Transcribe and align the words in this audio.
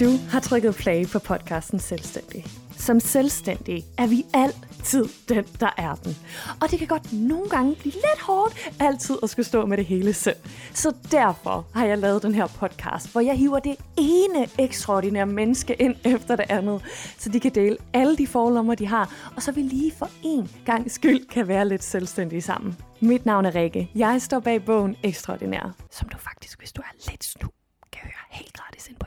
Du 0.00 0.16
har 0.30 0.40
trykket 0.40 0.74
play 0.74 1.06
på 1.06 1.18
podcasten 1.18 1.78
Selvstændig. 1.78 2.44
Som 2.76 3.00
selvstændig 3.00 3.84
er 3.98 4.06
vi 4.06 4.26
altid 4.34 5.04
den, 5.28 5.44
der 5.60 5.70
er 5.76 5.94
den. 5.94 6.16
Og 6.62 6.70
det 6.70 6.78
kan 6.78 6.88
godt 6.88 7.12
nogle 7.12 7.48
gange 7.48 7.74
blive 7.74 7.92
lidt 7.92 8.20
hårdt 8.22 8.70
altid 8.80 9.16
at 9.22 9.30
skulle 9.30 9.46
stå 9.46 9.66
med 9.66 9.76
det 9.76 9.86
hele 9.86 10.12
selv. 10.12 10.36
Så 10.74 10.94
derfor 11.10 11.66
har 11.74 11.86
jeg 11.86 11.98
lavet 11.98 12.22
den 12.22 12.34
her 12.34 12.46
podcast, 12.46 13.12
hvor 13.12 13.20
jeg 13.20 13.36
hiver 13.36 13.58
det 13.58 13.76
ene 13.96 14.46
ekstraordinære 14.58 15.26
menneske 15.26 15.74
ind 15.74 15.94
efter 16.04 16.36
det 16.36 16.46
andet, 16.48 16.82
så 17.18 17.28
de 17.28 17.40
kan 17.40 17.54
dele 17.54 17.76
alle 17.92 18.16
de 18.16 18.26
forlommer, 18.26 18.74
de 18.74 18.86
har, 18.86 19.32
og 19.36 19.42
så 19.42 19.52
vi 19.52 19.62
lige 19.62 19.92
for 19.98 20.10
en 20.22 20.50
gang 20.66 20.90
skyld 20.90 21.28
kan 21.28 21.48
være 21.48 21.68
lidt 21.68 21.84
selvstændige 21.84 22.42
sammen. 22.42 22.76
Mit 23.00 23.26
navn 23.26 23.44
er 23.44 23.54
Rikke. 23.54 23.90
Jeg 23.94 24.22
står 24.22 24.40
bag 24.40 24.64
bogen 24.64 24.96
Ekstraordinær, 25.02 25.74
som 25.90 26.08
du 26.08 26.18
faktisk, 26.18 26.58
hvis 26.58 26.72
du 26.72 26.82
er 26.82 27.10
lidt 27.10 27.24
snu, 27.24 27.48
kan 27.92 28.02
høre 28.02 28.26
helt 28.30 28.52
gratis 28.52 28.88
ind 28.88 28.96
på 28.96 29.06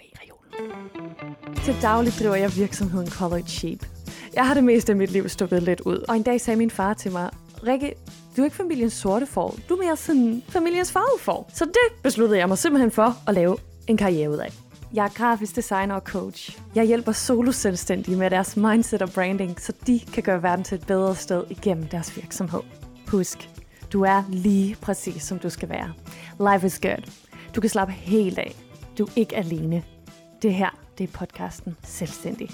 til 1.66 1.82
daglig 1.82 2.14
driver 2.20 2.36
jeg 2.36 2.56
virksomheden 2.56 3.10
Colored 3.10 3.44
Sheep. 3.48 3.86
Jeg 4.34 4.48
har 4.48 4.54
det 4.54 4.64
meste 4.64 4.92
af 4.92 4.96
mit 4.96 5.12
liv 5.12 5.30
stukket 5.30 5.64
lidt 5.64 5.82
ud, 5.82 6.06
og 6.08 6.16
en 6.16 6.24
dag 6.24 6.42
sagde 6.42 6.58
min 6.58 6.72
far 6.72 6.94
til 6.94 7.12
mig, 7.12 7.30
Rikke, 7.68 7.94
du 8.36 8.42
er 8.42 8.46
ikke 8.46 8.58
familiens 8.58 8.94
sorte 8.94 9.26
får, 9.26 9.56
du 9.70 9.74
er 9.74 9.84
mere 9.84 9.98
sådan 9.98 10.44
familiens 10.50 10.92
farvede 10.92 11.20
får. 11.20 11.50
Så 11.54 11.66
det 11.66 12.02
besluttede 12.04 12.40
jeg 12.40 12.48
mig 12.48 12.58
simpelthen 12.58 12.92
for 12.92 13.16
at 13.28 13.36
lave 13.36 13.58
en 13.88 13.98
karriere 13.98 14.30
ud 14.30 14.38
af. 14.38 14.54
Jeg 14.94 15.06
er 15.06 15.10
grafisk 15.10 15.56
designer 15.56 15.96
og 15.96 16.02
coach. 16.02 16.60
Jeg 16.76 16.86
hjælper 16.86 17.12
solo-selvstændige 17.12 18.18
med 18.18 18.30
deres 18.30 18.58
mindset 18.58 19.02
og 19.02 19.10
branding, 19.10 19.62
så 19.62 19.74
de 19.88 20.00
kan 20.14 20.24
gøre 20.24 20.44
verden 20.44 20.66
til 20.66 20.76
et 20.76 20.88
bedre 20.88 21.16
sted 21.16 21.44
igennem 21.50 21.88
deres 21.88 22.18
virksomhed. 22.18 22.62
Husk, 23.08 23.50
du 23.94 24.04
er 24.04 24.24
lige 24.30 24.78
præcis 24.82 25.24
som 25.24 25.40
du 25.40 25.50
skal 25.50 25.70
være. 25.70 25.94
Life 26.54 26.68
is 26.68 26.80
good. 26.80 27.12
Du 27.56 27.62
kan 27.62 27.70
slappe 27.70 27.94
helt 27.94 28.40
af. 28.40 28.56
Du 28.98 29.06
er 29.06 29.12
ikke 29.16 29.36
alene. 29.36 29.84
Det 30.42 30.54
her, 30.54 30.80
det 30.98 31.04
er 31.04 31.18
podcasten 31.18 31.78
Selvstændig. 31.84 32.50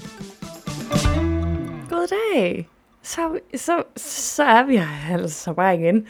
Goddag! 1.90 2.70
Så, 3.02 3.40
så, 3.56 3.84
så 3.96 4.44
er 4.44 4.64
vi 4.64 4.82
altså 5.10 5.54
bare 5.54 5.76
igen. 5.76 6.08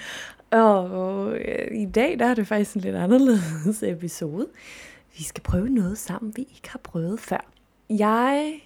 Og 0.51 1.31
øh, 1.37 1.81
i 1.81 1.85
dag 1.85 2.19
der 2.19 2.25
er 2.25 2.33
det 2.33 2.47
faktisk 2.47 2.75
en 2.75 2.81
lidt 2.81 2.95
anderledes 2.95 3.83
episode. 3.93 4.47
Vi 5.17 5.23
skal 5.23 5.43
prøve 5.43 5.69
noget 5.69 5.97
sammen, 5.97 6.33
vi 6.35 6.41
ikke 6.41 6.69
har 6.69 6.79
prøvet 6.83 7.19
før. 7.19 7.45
Jeg 7.89 8.61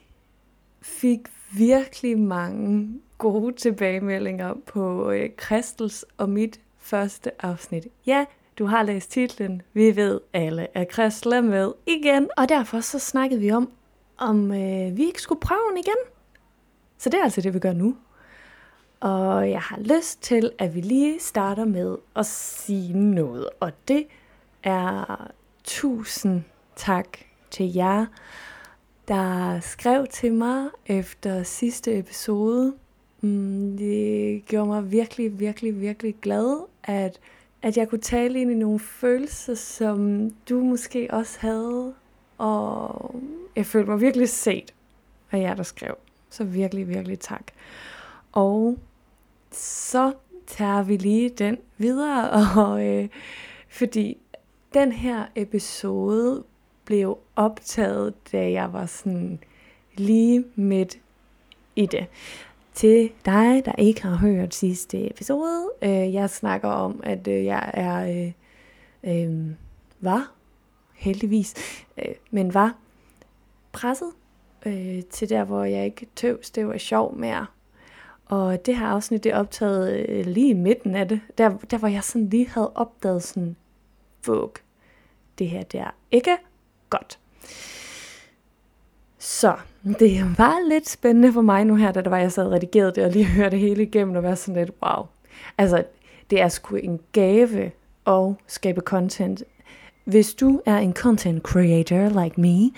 fik 0.82 1.20
virkelig 1.52 2.20
mange 2.20 2.90
gode 3.18 3.56
tilbagemeldinger 3.56 4.54
på 4.66 5.12
øh, 5.12 5.30
Kristels 5.38 6.06
og 6.18 6.30
mit 6.30 6.60
første 6.78 7.46
afsnit. 7.46 7.88
Ja, 8.06 8.26
du 8.60 8.66
har 8.66 8.84
læst 8.84 9.12
titlen. 9.12 9.62
Vi 9.74 9.96
ved 9.96 10.20
alle, 10.34 10.78
at 10.78 10.88
Kristel 10.88 11.32
er 11.32 11.42
med 11.42 11.72
igen. 11.86 12.30
Og 12.38 12.50
derfor 12.50 12.80
så 12.80 13.00
snakkede 13.00 13.40
vi 13.40 13.52
om, 13.52 13.72
om 14.18 14.52
øh, 14.52 14.98
vi 14.98 15.06
ikke 15.06 15.22
skulle 15.22 15.42
prøve 15.42 15.70
den 15.70 15.78
igen. 15.78 16.12
Så 16.98 17.10
det 17.10 17.20
er 17.20 17.24
altså 17.24 17.42
det, 17.42 17.54
vi 17.54 17.60
gør 17.60 17.74
nu. 17.74 17.96
Og 19.00 19.50
jeg 19.50 19.62
har 19.62 19.80
lyst 19.80 20.22
til, 20.22 20.52
at 20.58 20.76
vi 20.76 20.82
lige 20.82 21.20
starter 21.20 21.66
med 21.66 21.98
at 22.16 22.26
sige 22.26 22.94
noget. 22.94 23.50
Og 23.60 23.72
det 23.88 24.08
er 24.64 25.28
tusind 25.64 26.44
tak 26.76 27.08
til 27.52 27.74
jer, 27.74 28.06
der 29.08 29.60
skrev 29.60 30.08
til 30.08 30.34
mig 30.34 30.68
efter 30.86 31.44
sidste 31.44 31.98
episode. 31.98 32.74
Mm, 33.22 33.78
det 33.78 34.46
gjorde 34.46 34.68
mig 34.68 34.92
virkelig, 34.92 35.40
virkelig, 35.40 35.82
virkelig 35.82 36.16
glad, 36.22 36.66
at 36.84 37.20
at 37.62 37.78
jeg 37.78 37.90
kunne 37.90 38.02
tale 38.02 38.42
ind 38.42 38.52
i 38.52 38.56
nogle 38.56 38.80
følelser, 38.80 39.56
som 39.56 40.30
du 40.50 40.60
måske 40.60 41.08
også 41.10 41.40
havde. 41.40 41.94
Og 42.38 43.22
jeg 43.56 43.66
følte 43.66 43.90
mig 43.90 44.02
virkelig 44.02 44.30
set 44.30 44.74
af 45.32 45.40
jer, 45.40 45.54
der 45.54 45.64
skrev. 45.64 45.96
Så 46.30 46.44
virkelig, 46.44 46.88
virkelig 46.88 47.20
tak. 47.20 47.44
Og 48.32 48.78
så 49.52 50.14
tager 50.48 50.84
vi 50.84 50.98
lige 50.98 51.30
den 51.30 51.58
videre, 51.78 52.30
og, 52.66 52.86
øh, 52.86 53.10
fordi 53.70 54.18
den 54.74 54.92
her 54.92 55.26
episode 55.36 56.44
blev 56.86 57.18
optaget, 57.36 58.14
da 58.32 58.52
jeg 58.52 58.74
var 58.74 58.86
sådan 58.86 59.40
lige 59.96 60.46
midt 60.56 61.00
i 61.76 61.86
det 61.86 62.08
til 62.80 63.12
dig, 63.26 63.66
der 63.66 63.72
ikke 63.78 64.04
har 64.04 64.16
hørt 64.16 64.56
sidste 64.56 65.12
episode. 65.12 65.70
Øh, 65.82 66.14
jeg 66.14 66.30
snakker 66.30 66.70
om, 66.70 67.00
at 67.04 67.28
øh, 67.28 67.46
jeg 67.46 67.72
er, 67.74 68.32
øh, 69.04 69.22
øh, 69.28 69.52
var, 70.00 70.32
heldigvis, 70.94 71.54
øh, 71.98 72.16
men 72.32 72.54
var 72.54 72.76
presset 73.72 74.12
øh, 74.66 75.04
til 75.04 75.30
der, 75.30 75.44
hvor 75.44 75.64
jeg 75.64 75.86
ikke 75.86 76.08
tøvs, 76.16 76.52
det 76.52 76.68
var 76.68 76.78
sjov 76.78 77.16
mere. 77.16 77.46
Og 78.26 78.66
det 78.66 78.78
her 78.78 78.86
afsnit, 78.86 79.24
det 79.24 79.32
er 79.32 79.40
optaget 79.40 80.10
øh, 80.10 80.26
lige 80.26 80.50
i 80.50 80.54
midten 80.54 80.96
af 80.96 81.08
det, 81.08 81.22
der, 81.38 81.58
der 81.58 81.78
hvor 81.78 81.88
jeg 81.88 82.04
sådan 82.04 82.30
lige 82.30 82.50
havde 82.50 82.72
opdaget 82.76 83.24
sådan, 83.24 83.56
fuck, 84.22 84.64
det 85.40 85.50
her 85.50 85.64
der 85.64 85.96
ikke 86.12 86.38
godt. 86.90 87.20
Så 89.18 89.58
det 89.84 90.38
var 90.38 90.70
lidt 90.70 90.90
spændende 90.90 91.34
for 91.34 91.42
mig 91.42 91.66
nu 91.66 91.76
her, 91.76 91.92
da 91.92 92.02
det 92.02 92.12
var, 92.12 92.18
jeg 92.18 92.32
sad 92.32 92.46
og 92.46 92.52
redigerede 92.52 92.92
det, 92.96 93.06
og 93.06 93.12
lige 93.12 93.26
hørte 93.38 93.52
det 93.52 93.60
hele 93.60 93.84
igennem, 93.84 94.16
og 94.16 94.24
var 94.24 94.36
sådan 94.36 94.66
lidt, 94.66 94.72
wow. 94.84 95.06
Altså, 95.58 95.84
det 96.30 96.42
er 96.42 96.48
sgu 96.48 96.76
en 96.76 97.00
gave 97.12 97.72
at 98.08 98.34
skabe 98.48 98.82
content. 98.82 99.44
Hvis 100.04 100.34
du 100.34 100.62
er 100.66 100.78
en 100.78 100.94
content 100.94 101.44
creator 101.44 102.24
like 102.24 102.42
me, 102.42 102.72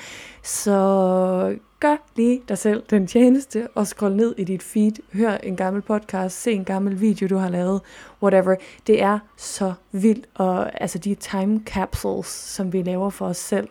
så 0.43 1.57
gør 1.79 1.95
lige 2.15 2.41
dig 2.47 2.57
selv 2.57 2.83
den 2.89 3.07
tjeneste, 3.07 3.67
og 3.75 3.87
scroll 3.87 4.15
ned 4.15 4.35
i 4.37 4.43
dit 4.43 4.63
feed, 4.63 4.91
hør 5.13 5.37
en 5.37 5.55
gammel 5.55 5.81
podcast, 5.81 6.41
se 6.41 6.51
en 6.51 6.65
gammel 6.65 7.01
video, 7.01 7.27
du 7.27 7.37
har 7.37 7.49
lavet, 7.49 7.81
whatever. 8.23 8.55
Det 8.87 9.03
er 9.03 9.19
så 9.37 9.73
vildt, 9.91 10.25
og 10.35 10.81
altså 10.81 10.99
de 10.99 11.15
time 11.15 11.61
capsules, 11.65 12.27
som 12.27 12.73
vi 12.73 12.81
laver 12.81 13.09
for 13.09 13.25
os 13.25 13.37
selv. 13.37 13.67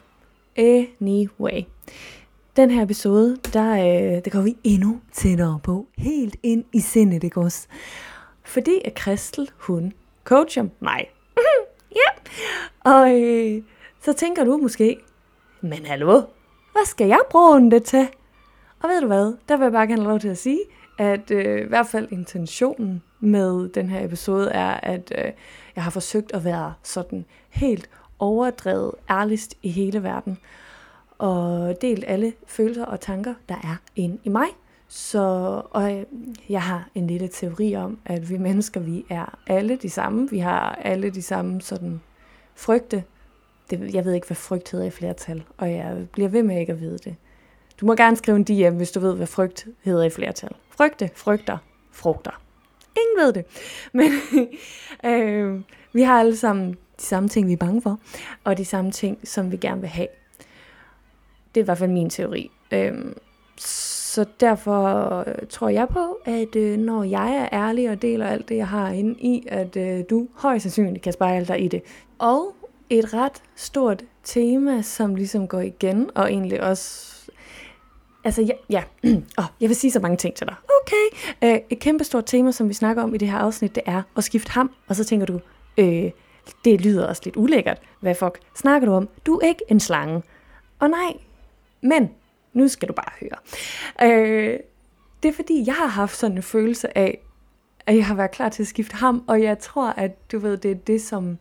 Anyway 0.57 1.63
den 2.61 2.71
her 2.71 2.83
episode, 2.83 3.37
der, 3.53 3.73
øh, 3.73 4.25
der 4.25 4.31
går 4.31 4.41
vi 4.41 4.57
endnu 4.65 5.01
tættere 5.13 5.61
på. 5.63 5.87
Helt 5.99 6.37
ind 6.43 6.65
i 6.73 6.81
sindet, 6.81 7.25
ikke 7.25 7.41
også? 7.41 7.67
Fordi 8.43 8.81
at 8.85 8.95
Kristel, 8.95 9.51
hun 9.57 9.93
coacher 10.25 10.65
mig. 10.81 11.11
ja. 12.01 12.11
Og 12.81 13.23
øh, 13.23 13.63
så 14.01 14.13
tænker 14.13 14.45
du 14.45 14.57
måske, 14.57 14.97
men 15.61 15.87
hallo, 15.87 16.23
hvad 16.73 16.87
skal 16.87 17.07
jeg 17.07 17.21
bruge 17.31 17.71
det 17.71 17.83
til? 17.85 18.09
Og 18.83 18.89
ved 18.89 19.01
du 19.01 19.07
hvad, 19.07 19.35
der 19.49 19.57
vil 19.57 19.65
jeg 19.65 19.73
bare 19.73 19.87
gerne 19.87 20.03
have 20.03 20.11
lov 20.11 20.21
til 20.21 20.29
at 20.29 20.39
sige, 20.39 20.61
at 20.99 21.31
øh, 21.31 21.61
i 21.61 21.69
hvert 21.69 21.87
fald 21.87 22.09
intentionen 22.13 23.03
med 23.21 23.69
den 23.69 23.89
her 23.89 24.05
episode 24.05 24.51
er, 24.51 24.81
at 24.83 25.13
øh, 25.19 25.33
jeg 25.77 25.85
har 25.85 25.91
forsøgt 25.91 26.33
at 26.35 26.45
være 26.45 26.75
sådan 26.83 27.25
helt 27.49 27.91
overdrevet 28.19 28.93
ærligst 29.11 29.55
i 29.63 29.71
hele 29.71 30.03
verden 30.03 30.39
og 31.21 31.75
delt 31.83 32.05
alle 32.07 32.33
følelser 32.47 32.85
og 32.85 33.01
tanker, 33.01 33.35
der 33.49 33.55
er 33.55 33.77
inde 33.97 34.19
i 34.25 34.29
mig. 34.29 34.47
Så, 34.89 35.19
og 35.71 35.93
øh, 35.93 36.05
jeg 36.49 36.63
har 36.63 36.89
en 36.95 37.07
lille 37.07 37.29
teori 37.29 37.77
om, 37.77 37.99
at 38.05 38.31
vi 38.31 38.39
mennesker, 38.39 38.81
vi 38.81 39.05
er 39.11 39.39
alle 39.47 39.77
de 39.77 39.91
samme. 39.91 40.31
Vi 40.31 40.39
har 40.39 40.79
alle 40.83 41.11
de 41.11 41.23
samme 41.23 41.61
sådan 41.61 42.01
frygte. 42.55 43.05
Det, 43.71 43.95
jeg 43.95 44.05
ved 44.05 44.13
ikke, 44.13 44.27
hvad 44.27 44.37
frygt 44.37 44.71
hedder 44.71 44.87
i 44.87 44.91
flertal, 44.91 45.43
og 45.59 45.73
jeg 45.73 46.09
bliver 46.13 46.29
ved 46.29 46.43
med 46.43 46.61
ikke 46.61 46.73
at 46.73 46.81
vide 46.81 46.99
det. 46.99 47.17
Du 47.81 47.87
må 47.87 47.95
gerne 47.95 48.17
skrive 48.17 48.37
en 48.37 48.45
DM, 48.45 48.77
hvis 48.77 48.91
du 48.91 49.01
ved, 49.01 49.17
hvad 49.17 49.27
frygt 49.27 49.69
hedder 49.83 50.05
i 50.05 50.11
flertal. 50.11 50.51
Frygte, 50.71 51.11
frygter, 51.15 51.59
frugter. 51.93 52.43
Ingen 52.97 53.27
ved 53.27 53.33
det. 53.33 53.45
Men 53.99 54.13
øh, 55.05 55.61
vi 55.93 56.03
har 56.03 56.21
alle 56.21 56.37
sammen 56.37 56.71
de 56.73 57.05
samme 57.05 57.29
ting, 57.29 57.49
vi 57.49 57.53
er 57.53 57.57
bange 57.57 57.83
for, 57.83 57.99
og 58.45 58.59
de 58.59 58.65
samme 58.65 58.91
ting, 58.91 59.19
som 59.25 59.53
vi 59.53 59.57
gerne 59.57 59.81
vil 59.81 59.91
have. 59.91 60.09
Det 61.55 61.61
er 61.61 61.65
i 61.65 61.65
hvert 61.65 61.79
fald 61.79 61.91
min 61.91 62.11
teori. 62.11 62.51
Øhm, 62.73 63.15
så 63.57 64.25
derfor 64.41 65.19
øh, 65.27 65.35
tror 65.49 65.69
jeg 65.69 65.89
på, 65.89 66.19
at 66.25 66.57
øh, 66.57 66.79
når 66.79 67.05
jeg 67.05 67.37
er 67.37 67.59
ærlig 67.69 67.91
og 67.91 68.03
deler 68.03 68.27
alt 68.27 68.49
det, 68.49 68.57
jeg 68.57 68.69
har 68.69 68.91
inde 68.91 69.21
i, 69.21 69.45
at 69.49 69.77
øh, 69.77 70.05
du 70.11 70.29
højst 70.35 70.63
sandsynligt 70.63 71.03
kan 71.03 71.13
spejle 71.13 71.47
dig 71.47 71.65
i 71.65 71.69
det. 71.69 71.83
Og 72.19 72.55
et 72.91 73.15
ret 73.15 73.43
stort 73.57 74.03
tema, 74.25 74.83
som 74.83 75.15
ligesom 75.15 75.49
går 75.49 75.61
igen, 75.61 76.11
og 76.15 76.33
egentlig 76.33 76.63
også... 76.63 77.17
Altså, 78.25 78.43
ja, 78.43 78.53
ja. 78.71 78.83
Oh, 79.39 79.45
jeg 79.61 79.69
vil 79.69 79.77
sige 79.77 79.91
så 79.91 80.01
mange 80.01 80.17
ting 80.17 80.35
til 80.35 80.47
dig. 80.47 80.55
Okay. 80.83 81.35
Øh, 81.45 81.61
et 81.71 81.79
kæmpe 81.79 82.05
stort 82.05 82.25
tema, 82.27 82.53
som 82.53 82.69
vi 82.69 82.75
snakker 82.75 83.03
om 83.03 83.15
i 83.15 83.19
det 83.19 83.29
her 83.31 83.39
afsnit, 83.39 83.75
det 83.75 83.83
er 83.87 84.03
at 84.17 84.25
skifte 84.25 84.51
ham. 84.51 84.71
Og 84.89 84.97
så 84.97 85.05
tænker 85.05 85.27
du, 85.27 85.41
øh, 85.79 86.11
det 86.65 86.81
lyder 86.81 87.07
også 87.07 87.23
lidt 87.25 87.37
ulækkert. 87.37 87.79
Hvad 88.01 88.15
fuck 88.15 88.41
snakker 88.57 88.89
du 88.89 88.95
om? 88.95 89.09
Du 89.27 89.35
er 89.35 89.47
ikke 89.47 89.63
en 89.69 89.81
slange. 89.81 90.23
Og 90.79 90.91
nej, 90.91 91.13
men 91.81 92.11
nu 92.53 92.69
skal 92.69 92.89
du 92.89 92.93
bare 92.93 93.13
høre. 93.21 93.39
Øh, 94.11 94.59
det 95.23 95.29
er 95.29 95.33
fordi, 95.33 95.65
jeg 95.67 95.75
har 95.75 95.87
haft 95.87 96.17
sådan 96.17 96.37
en 96.37 96.43
følelse 96.43 96.99
af, 96.99 97.19
at 97.87 97.97
jeg 97.97 98.07
har 98.07 98.15
været 98.15 98.31
klar 98.31 98.49
til 98.49 98.63
at 98.63 98.67
skifte 98.67 98.97
ham, 98.97 99.25
og 99.27 99.43
jeg 99.43 99.59
tror, 99.59 99.89
at 99.91 100.33
du 100.33 100.39
ved, 100.39 100.57
det 100.57 100.71
er 100.71 100.75
det, 100.75 101.03
som... 101.03 101.39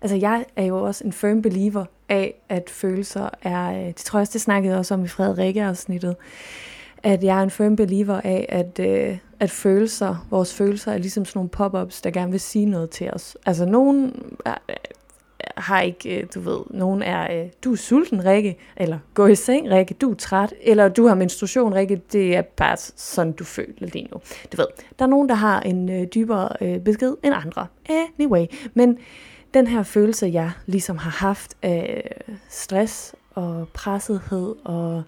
altså 0.00 0.16
jeg 0.16 0.44
er 0.56 0.64
jo 0.64 0.82
også 0.82 1.04
en 1.04 1.12
firm 1.12 1.42
believer 1.42 1.84
af, 2.08 2.34
at 2.48 2.70
følelser 2.70 3.28
er, 3.42 3.80
øh, 3.80 3.86
det 3.86 3.96
tror 3.96 4.18
jeg 4.18 4.20
også, 4.22 4.32
det 4.32 4.40
snakkede 4.40 4.70
jeg 4.70 4.78
også 4.78 4.94
om 4.94 5.04
i 5.04 5.08
Frederikke-afsnittet, 5.08 6.16
at 7.02 7.24
jeg 7.24 7.38
er 7.38 7.42
en 7.42 7.50
firm 7.50 7.76
believer 7.76 8.20
af, 8.24 8.46
at, 8.48 8.78
øh, 8.78 9.18
at 9.40 9.50
følelser, 9.50 10.26
vores 10.30 10.54
følelser 10.54 10.92
er 10.92 10.98
ligesom 10.98 11.24
sådan 11.24 11.38
nogle 11.38 11.50
pop-ups, 11.50 12.00
der 12.00 12.10
gerne 12.10 12.30
vil 12.30 12.40
sige 12.40 12.66
noget 12.66 12.90
til 12.90 13.10
os. 13.10 13.36
Altså 13.46 13.64
nogen 13.64 14.22
har 15.56 15.80
ikke, 15.80 16.20
øh, 16.20 16.26
du 16.34 16.40
ved, 16.40 16.58
nogen 16.70 17.02
er, 17.02 17.42
øh, 17.42 17.48
du 17.64 17.72
er 17.72 17.76
sulten, 17.76 18.24
Rikke, 18.24 18.56
eller 18.76 18.98
gå 19.14 19.26
i 19.26 19.34
seng, 19.34 19.70
Rikke, 19.70 19.94
du 19.94 20.10
er 20.10 20.14
træt, 20.14 20.54
eller 20.62 20.88
du 20.88 21.06
har 21.06 21.14
menstruation, 21.14 21.74
Rikke, 21.74 22.00
det 22.12 22.36
er 22.36 22.42
bare 22.42 22.76
sådan, 22.96 23.32
du 23.32 23.44
føler 23.44 23.88
lige 23.92 24.08
nu. 24.12 24.20
Du 24.52 24.56
ved, 24.56 24.66
der 24.98 25.04
er 25.04 25.08
nogen, 25.08 25.28
der 25.28 25.34
har 25.34 25.60
en 25.60 25.88
øh, 25.88 26.06
dybere 26.14 26.48
øh, 26.60 26.80
besked 26.80 27.14
end 27.22 27.34
andre. 27.34 27.66
Anyway, 27.88 28.46
men 28.74 28.98
den 29.54 29.66
her 29.66 29.82
følelse, 29.82 30.26
jeg 30.32 30.50
ligesom 30.66 30.98
har 30.98 31.10
haft 31.10 31.54
af 31.62 32.10
stress 32.48 33.14
og 33.34 33.68
pressethed, 33.74 34.54
og 34.64 35.02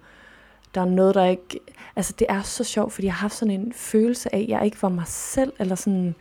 der 0.75 0.81
er 0.81 0.85
noget, 0.85 1.15
der 1.15 1.25
ikke... 1.25 1.59
Altså, 1.95 2.13
det 2.19 2.27
er 2.29 2.41
så 2.41 2.63
sjovt, 2.63 2.93
fordi 2.93 3.05
jeg 3.05 3.13
har 3.13 3.19
haft 3.19 3.35
sådan 3.35 3.53
en 3.59 3.73
følelse 3.73 4.35
af, 4.35 4.39
at 4.39 4.47
jeg 4.47 4.65
ikke 4.65 4.81
var 4.81 4.89
mig 4.89 5.07
selv, 5.07 5.53
eller 5.59 5.75
sådan... 5.75 6.15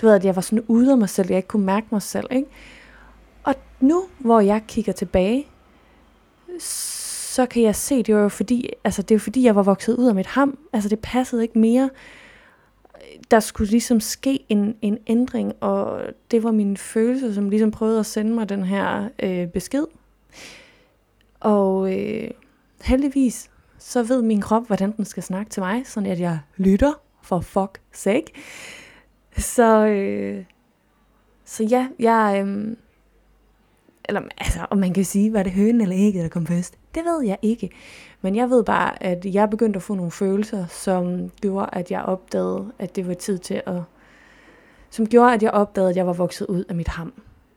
Du 0.00 0.06
ved, 0.06 0.14
at 0.14 0.24
jeg 0.24 0.36
var 0.36 0.42
sådan 0.42 0.64
ude 0.68 0.92
af 0.92 0.98
mig 0.98 1.08
selv, 1.08 1.26
jeg 1.28 1.36
ikke 1.36 1.48
kunne 1.48 1.66
mærke 1.66 1.86
mig 1.90 2.02
selv, 2.02 2.26
ikke? 2.30 2.48
Nu, 3.84 4.04
hvor 4.18 4.40
jeg 4.40 4.62
kigger 4.68 4.92
tilbage, 4.92 5.46
så 6.58 7.46
kan 7.46 7.62
jeg 7.62 7.76
se, 7.76 8.02
det 8.02 8.14
var 8.14 8.20
jo 8.20 8.28
fordi, 8.28 8.70
altså 8.84 9.02
det 9.02 9.14
var 9.14 9.18
fordi, 9.18 9.44
jeg 9.44 9.56
var 9.56 9.62
vokset 9.62 9.96
ud 9.96 10.06
af 10.06 10.14
mit 10.14 10.26
ham. 10.26 10.58
Altså 10.72 10.88
det 10.88 10.98
passede 10.98 11.42
ikke 11.42 11.58
mere. 11.58 11.90
Der 13.30 13.40
skulle 13.40 13.70
ligesom 13.70 14.00
ske 14.00 14.44
en, 14.48 14.76
en 14.82 14.98
ændring, 15.06 15.52
og 15.60 16.00
det 16.30 16.42
var 16.42 16.50
min 16.50 16.76
følelse, 16.76 17.34
som 17.34 17.50
ligesom 17.50 17.70
prøvede 17.70 17.98
at 17.98 18.06
sende 18.06 18.34
mig 18.34 18.48
den 18.48 18.64
her 18.64 19.08
øh, 19.22 19.48
besked. 19.48 19.84
Og 21.40 21.98
øh, 21.98 22.30
heldigvis, 22.82 23.50
så 23.78 24.02
ved 24.02 24.22
min 24.22 24.40
krop, 24.40 24.66
hvordan 24.66 24.96
den 24.96 25.04
skal 25.04 25.22
snakke 25.22 25.50
til 25.50 25.62
mig, 25.62 25.82
sådan 25.86 26.10
at 26.10 26.20
jeg 26.20 26.38
lytter 26.56 26.92
for 27.22 27.40
fuck 27.40 27.80
sake. 27.92 28.32
Så, 29.36 29.86
øh, 29.86 30.44
så 31.44 31.64
ja, 31.64 31.88
jeg, 31.98 32.44
øh, 32.46 32.76
eller 34.08 34.20
altså, 34.38 34.66
om 34.70 34.78
man 34.78 34.94
kan 34.94 35.04
sige, 35.04 35.32
var 35.32 35.42
det 35.42 35.52
hønen 35.52 35.80
eller 35.80 35.96
ikke, 35.96 36.22
der 36.22 36.28
kom 36.28 36.46
først. 36.46 36.74
Det 36.94 37.02
ved 37.04 37.24
jeg 37.26 37.38
ikke. 37.42 37.70
Men 38.22 38.36
jeg 38.36 38.50
ved 38.50 38.64
bare, 38.64 39.02
at 39.02 39.24
jeg 39.24 39.50
begyndte 39.50 39.76
at 39.76 39.82
få 39.82 39.94
nogle 39.94 40.10
følelser, 40.10 40.66
som 40.66 41.30
gjorde, 41.40 41.68
at 41.72 41.90
jeg 41.90 42.02
opdagede, 42.02 42.72
at 42.78 42.96
det 42.96 43.08
var 43.08 43.14
tid 43.14 43.38
til 43.38 43.62
at... 43.66 43.82
Som 44.90 45.06
gjorde, 45.06 45.34
at 45.34 45.42
jeg 45.42 45.50
opdagede, 45.50 45.90
at 45.90 45.96
jeg 45.96 46.06
var 46.06 46.12
vokset 46.12 46.46
ud 46.46 46.64
af 46.64 46.74
mit 46.74 46.88
ham. 46.88 47.12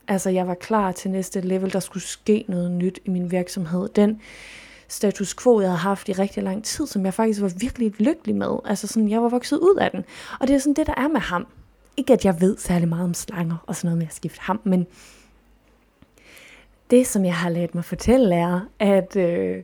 Altså, 0.07 0.29
jeg 0.29 0.47
var 0.47 0.53
klar 0.53 0.91
til 0.91 1.11
næste 1.11 1.41
level. 1.41 1.73
Der 1.73 1.79
skulle 1.79 2.03
ske 2.03 2.45
noget 2.47 2.71
nyt 2.71 2.99
i 3.05 3.09
min 3.09 3.31
virksomhed. 3.31 3.89
Den 3.89 4.21
status 4.87 5.35
quo, 5.35 5.61
jeg 5.61 5.69
havde 5.69 5.77
haft 5.77 6.09
i 6.09 6.13
rigtig 6.13 6.43
lang 6.43 6.63
tid, 6.63 6.87
som 6.87 7.05
jeg 7.05 7.13
faktisk 7.13 7.41
var 7.41 7.53
virkelig 7.59 7.93
lykkelig 8.01 8.35
med. 8.35 8.57
Altså, 8.65 8.87
sådan, 8.87 9.09
jeg 9.09 9.21
var 9.21 9.29
vokset 9.29 9.57
ud 9.57 9.75
af 9.81 9.91
den. 9.91 10.03
Og 10.39 10.47
det 10.47 10.55
er 10.55 10.59
sådan 10.59 10.73
det, 10.73 10.87
der 10.87 10.93
er 10.97 11.07
med 11.07 11.21
ham. 11.21 11.47
Ikke, 11.97 12.13
at 12.13 12.25
jeg 12.25 12.41
ved 12.41 12.57
særlig 12.57 12.87
meget 12.87 13.03
om 13.03 13.13
slanger 13.13 13.57
og 13.67 13.75
sådan 13.75 13.87
noget 13.87 13.97
med 13.97 14.07
at 14.07 14.13
skifte 14.13 14.41
ham, 14.41 14.59
men 14.63 14.87
det, 16.91 17.07
som 17.07 17.25
jeg 17.25 17.35
har 17.35 17.49
lært 17.49 17.75
mig 17.75 17.85
fortælle, 17.85 18.35
er, 18.35 18.59
at, 18.79 19.15
øh, 19.15 19.63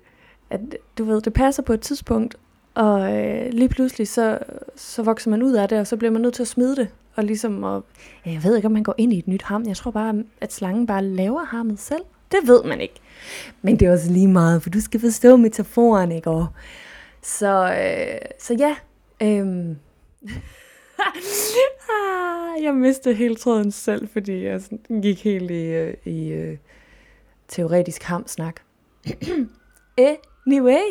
at 0.50 0.60
du 0.98 1.04
ved, 1.04 1.22
det 1.22 1.34
passer 1.34 1.64
på 1.64 1.74
et 1.74 1.82
tidspunkt, 1.82 2.36
og 2.76 3.14
øh, 3.14 3.54
lige 3.54 3.70
pludselig, 3.70 4.08
så, 4.08 4.40
så 4.76 5.04
vokser 5.04 5.30
man 5.30 5.44
ud 5.44 5.54
af 5.54 5.70
det, 5.70 5.80
og 5.80 5.88
så 5.88 5.98
bliver 5.98 6.12
man 6.12 6.22
nødt 6.22 6.34
til 6.34 6.44
at 6.44 6.48
smide 6.48 6.76
det. 6.76 6.88
Og 7.16 7.24
ligesom, 7.24 7.64
og, 7.64 7.86
jeg 8.26 8.44
ved 8.44 8.56
ikke, 8.56 8.66
om 8.66 8.72
man 8.72 8.84
går 8.84 8.96
ind 8.98 9.14
i 9.14 9.18
et 9.18 9.28
nyt 9.28 9.44
ham. 9.44 9.64
Jeg 9.68 9.78
tror 9.78 9.92
bare, 9.92 10.24
at 10.42 10.54
slangen 10.54 10.88
bare 10.88 11.04
laver 11.04 11.44
hammet 11.44 11.80
selv. 11.80 12.02
Det 12.32 12.40
ved 12.48 12.64
man 12.64 12.82
ikke. 12.82 12.96
Men 13.62 13.80
det 13.80 13.88
er 13.88 13.92
også 13.92 14.12
lige 14.12 14.28
meget, 14.28 14.64
for 14.64 14.70
du 14.70 14.82
skal 14.82 15.00
forstå 15.00 15.38
metaforen, 15.38 16.12
ikke? 16.12 16.30
Og, 16.30 16.48
så, 17.22 17.66
øh, 17.66 18.18
så 18.40 18.54
ja, 18.54 18.76
øh, 19.22 19.76
jeg 22.64 22.74
mistede 22.74 23.16
hele 23.16 23.36
tråden 23.36 23.72
selv, 23.72 24.08
fordi 24.08 24.44
jeg 24.46 24.62
gik 25.02 25.24
helt 25.24 25.52
i, 25.52 25.66
øh, 25.66 25.94
i 26.06 26.28
øh, 26.28 26.58
teoretisk 27.48 28.04
hamsnak. 28.04 28.62
anyway, 30.48 30.84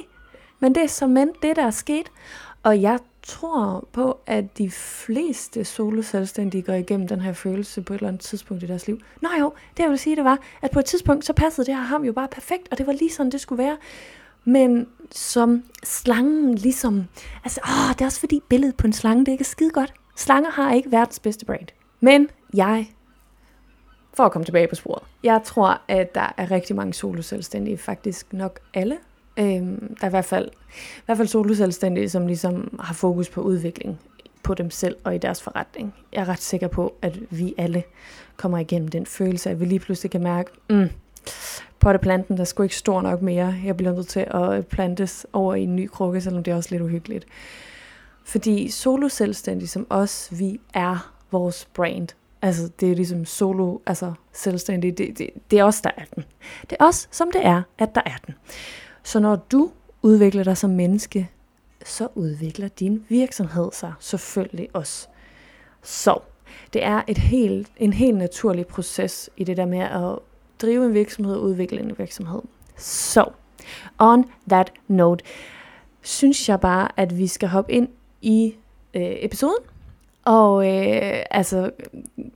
men 0.61 0.75
det 0.75 0.83
er 0.83 0.87
som 0.87 1.15
det, 1.43 1.57
der 1.57 1.67
er 1.67 1.71
sket. 1.71 2.11
Og 2.63 2.83
jeg 2.83 2.99
tror 3.23 3.89
på, 3.93 4.19
at 4.27 4.59
de 4.59 4.71
fleste 4.71 5.65
soloselvstændige 5.65 6.63
går 6.63 6.73
igennem 6.73 7.09
den 7.09 7.21
her 7.21 7.33
følelse 7.33 7.83
på 7.83 7.93
et 7.93 7.99
eller 7.99 8.09
andet 8.09 8.23
tidspunkt 8.23 8.63
i 8.63 8.67
deres 8.67 8.87
liv. 8.87 9.01
Nå 9.21 9.29
jo, 9.41 9.53
det 9.77 9.83
jeg 9.83 9.91
vil 9.91 9.99
sige, 9.99 10.17
det 10.17 10.25
var, 10.25 10.39
at 10.63 10.71
på 10.71 10.79
et 10.79 10.85
tidspunkt, 10.85 11.25
så 11.25 11.33
passede 11.33 11.67
det 11.67 11.75
her 11.75 11.83
ham 11.83 12.05
jo 12.05 12.13
bare 12.13 12.29
perfekt, 12.29 12.69
og 12.71 12.79
det 12.79 12.87
var 12.87 12.93
lige 12.93 13.11
sådan, 13.11 13.33
det 13.33 13.41
skulle 13.41 13.63
være. 13.63 13.77
Men 14.45 14.87
som 15.11 15.63
slangen 15.85 16.55
ligesom... 16.55 17.05
Altså, 17.45 17.61
åh, 17.65 17.93
det 17.93 18.01
er 18.01 18.05
også 18.05 18.21
fordi 18.21 18.41
billedet 18.49 18.77
på 18.77 18.87
en 18.87 18.93
slange, 18.93 19.21
det 19.21 19.29
er 19.29 19.33
ikke 19.33 19.45
skide 19.45 19.71
godt. 19.71 19.95
Slanger 20.17 20.51
har 20.51 20.73
ikke 20.73 20.93
verdens 20.93 21.21
bedste 21.21 21.47
brand. 21.47 21.67
Men 22.01 22.29
jeg 22.55 22.89
for 24.15 24.25
at 24.25 24.33
komme 24.33 24.45
tilbage 24.45 24.69
på 24.69 24.75
sporet. 24.75 25.03
Jeg 25.23 25.41
tror, 25.45 25.81
at 25.89 26.15
der 26.15 26.35
er 26.37 26.51
rigtig 26.51 26.77
mange 26.77 26.95
soloselvstændige, 26.95 27.79
faktisk 27.79 28.33
nok 28.33 28.61
alle. 28.75 28.97
Øhm, 29.37 29.97
der 30.01 30.05
er 30.05 30.07
i 30.07 30.11
hvert 30.11 30.25
fald, 30.25 30.49
i 30.99 31.03
hvert 31.07 31.17
fald 31.17 31.29
soloselvstændige, 31.29 32.09
som 32.09 32.27
ligesom 32.27 32.79
har 32.81 32.95
fokus 32.95 33.31
på 33.31 33.41
udvikling 33.41 34.01
på 34.43 34.55
dem 34.55 34.71
selv 34.71 34.97
og 35.05 35.15
i 35.15 35.19
deres 35.19 35.43
forretning. 35.43 35.95
Jeg 36.13 36.21
er 36.21 36.29
ret 36.29 36.43
sikker 36.43 36.69
på, 36.69 36.95
at 37.03 37.19
vi 37.31 37.55
alle 37.59 37.83
kommer 38.37 38.59
igennem 38.59 38.89
den 38.89 39.07
følelse, 39.07 39.51
at 39.51 39.61
vi 39.61 39.65
lige 39.65 39.79
pludselig 39.79 40.11
kan 40.11 40.23
mærke, 40.23 40.51
mm, 40.71 40.89
potteplanten 41.81 42.37
der 42.37 42.45
skulle 42.45 42.65
ikke 42.65 42.77
stor 42.77 43.03
nok 43.03 43.23
mere. 43.23 43.55
Jeg 43.65 43.77
bliver 43.77 43.93
nødt 43.93 44.09
til 44.09 44.27
at 44.31 44.67
plantes 44.67 45.27
over 45.33 45.55
i 45.55 45.63
en 45.63 45.77
ny 45.77 45.89
krukke, 45.89 46.21
selvom 46.21 46.43
det 46.43 46.51
er 46.51 46.57
også 46.57 46.71
lidt 46.71 46.83
uhyggeligt. 46.83 47.27
Fordi 48.25 48.71
solo-selvstændige 48.71 49.69
som 49.69 49.87
os, 49.91 50.29
vi 50.31 50.61
er 50.75 51.13
vores 51.31 51.69
brand. 51.75 52.09
Altså, 52.43 52.71
det 52.81 52.91
er 52.91 52.95
ligesom 52.95 53.25
solo, 53.25 53.79
altså 53.87 54.13
selvstændig. 54.33 54.99
Det, 54.99 55.19
det, 55.19 55.31
det 55.51 55.59
er 55.59 55.65
også 55.65 55.81
der 55.85 55.91
er 55.97 56.05
den. 56.15 56.25
Det 56.71 56.77
er 56.81 56.85
også, 56.85 57.09
som 57.11 57.31
det 57.33 57.47
er, 57.47 57.63
at 57.79 57.95
der 57.95 58.03
er 58.07 58.17
den. 58.27 58.35
Så 59.03 59.21
når 59.21 59.37
du 59.37 59.71
udvikler 60.03 60.45
dig 60.45 60.57
som 60.57 60.71
menneske, 60.71 61.31
så 61.85 62.09
udvikler 62.15 62.69
din 62.69 63.05
virksomhed 63.09 63.69
sig 63.73 63.93
selvfølgelig 64.01 64.69
også. 64.73 65.09
Så 65.83 66.19
det 66.73 66.85
er 66.85 67.03
et 67.07 67.19
helt, 67.19 67.69
en 67.77 67.93
helt 67.93 68.17
naturlig 68.17 68.67
proces 68.67 69.31
i 69.37 69.45
det 69.45 69.57
der 69.57 69.67
med 69.67 69.79
at 69.79 70.19
drive 70.63 70.87
en 70.87 70.95
virksomhed 70.95 71.35
og 71.35 71.43
udvikle 71.43 71.81
en 71.81 71.99
virksomhed. 71.99 72.43
Så, 72.77 73.31
on 73.99 74.25
that 74.49 74.73
note, 74.89 75.25
synes 76.03 76.49
jeg 76.49 76.61
bare, 76.61 76.89
at 76.97 77.19
vi 77.19 77.27
skal 77.27 77.49
hoppe 77.49 77.73
ind 77.73 77.89
i 78.21 78.55
øh, 78.95 79.03
episoden. 79.03 79.72
Og 80.25 80.67
øh, 80.67 81.23
altså, 81.31 81.71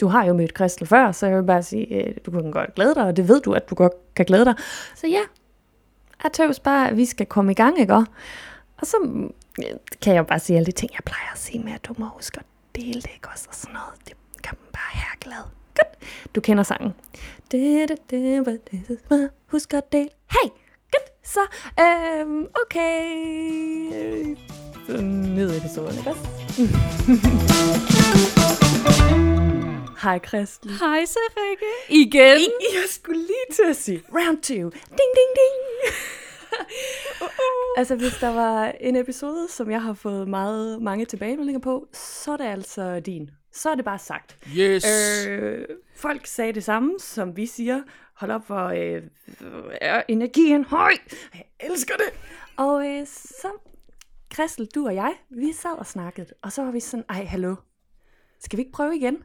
du 0.01 0.07
har 0.07 0.25
jo 0.25 0.33
mødt 0.35 0.55
Kristel 0.55 0.87
før, 0.87 1.13
så 1.13 1.27
jeg 1.27 1.37
vil 1.37 1.43
bare 1.47 1.63
sige, 1.63 1.87
øh, 1.87 2.15
du 2.27 2.31
kan 2.31 2.51
godt 2.51 2.75
glæde 2.75 2.95
dig, 2.95 3.05
og 3.05 3.17
det 3.17 3.29
ved 3.29 3.41
du, 3.41 3.53
at 3.53 3.71
du 3.71 3.75
godt 3.75 4.15
kan 4.15 4.25
glæde 4.25 4.45
dig. 4.45 4.55
Så 4.95 5.07
ja, 5.07 5.21
jeg 6.25 6.33
tøvs 6.33 6.61
bare, 6.61 6.91
at 6.91 6.97
vi 6.97 7.05
skal 7.05 7.27
komme 7.27 7.53
i 7.53 7.55
gang, 7.55 7.81
ikke? 7.81 7.95
Og 7.95 8.07
så 8.83 8.97
øh, 9.59 9.65
kan 10.03 10.15
jeg 10.15 10.19
jo 10.19 10.25
bare 10.25 10.39
sige 10.39 10.57
alle 10.57 10.67
de 10.67 10.73
ting, 10.73 10.93
jeg 10.93 11.05
plejer 11.05 11.33
at 11.33 11.39
sige 11.39 11.65
med, 11.65 11.73
at 11.73 11.85
du 11.85 11.95
må 11.99 12.07
huske 12.07 12.39
at 12.39 12.47
dele 12.77 13.03
det, 13.03 13.11
ikke 13.15 13.29
også? 13.33 13.47
Og 13.49 13.55
sådan 13.55 13.75
noget, 13.75 13.95
det 14.09 14.15
kan 14.43 14.57
man 14.63 14.71
bare 14.73 15.01
have 15.01 15.19
glad. 15.21 15.43
Godt. 15.75 16.33
Du 16.35 16.41
kender 16.41 16.63
sangen. 16.63 16.95
Husk 19.47 19.75
at 19.75 19.93
dele. 19.93 20.09
Hey! 20.31 20.51
Godt. 20.93 21.11
Så, 21.23 21.41
øhm, 21.81 22.47
okay 22.63 24.37
ned 24.89 25.55
i 25.55 25.57
episoden, 25.57 25.99
ikke 25.99 26.11
også? 26.11 26.23
Hej 30.03 30.19
Kristel. 30.19 30.71
Hej 30.71 31.05
Rikke. 31.37 31.65
Igen. 31.89 32.39
I, 32.39 32.49
jeg 32.75 32.85
skulle 32.89 33.21
lige 33.21 33.47
til 33.55 33.63
at 33.71 33.77
sige 33.77 34.03
round 34.13 34.43
two. 34.43 34.55
Ding, 34.71 35.11
ding, 35.17 35.31
ding. 35.39 35.55
uh, 37.21 37.27
uh. 37.27 37.79
Altså, 37.79 37.97
hvis 37.97 38.13
der 38.21 38.29
var 38.29 38.73
en 38.81 38.97
episode, 38.97 39.47
som 39.51 39.71
jeg 39.71 39.83
har 39.83 39.93
fået 39.95 40.29
meget 40.29 40.83
mange 40.83 41.05
tilbagemeldinger 41.05 41.61
på, 41.61 41.87
så 41.93 42.33
er 42.33 42.37
det 42.37 42.45
altså 42.45 43.01
din. 43.01 43.31
Så 43.53 43.71
er 43.71 43.75
det 43.75 43.85
bare 43.85 43.99
sagt. 43.99 44.37
Yes. 44.57 44.85
Øh, 45.29 45.65
folk 45.97 46.27
sagde 46.27 46.53
det 46.53 46.65
samme, 46.65 46.95
som 46.99 47.37
vi 47.37 47.47
siger. 47.47 47.83
Hold 48.15 48.31
op, 48.31 48.47
hvor 48.47 48.67
øh, 48.67 49.03
er 49.81 50.03
energien 50.09 50.65
høj. 50.65 50.93
Jeg 51.35 51.45
elsker 51.61 51.95
det. 51.95 52.07
Og 52.57 52.87
øh, 52.87 53.07
så 53.07 53.49
Christel, 54.35 54.67
du 54.75 54.87
og 54.87 54.95
jeg, 54.95 55.15
vi 55.31 55.53
sad 55.53 55.79
og 55.79 55.87
snakkede, 55.87 56.27
og 56.43 56.53
så 56.53 56.63
var 56.63 56.71
vi 56.71 56.81
sådan, 56.81 57.05
ej, 57.09 57.25
hallo, 57.25 57.57
skal 58.41 58.57
vi 58.57 58.63
ikke 58.63 58.73
prøve 58.73 58.97
igen? 58.97 59.23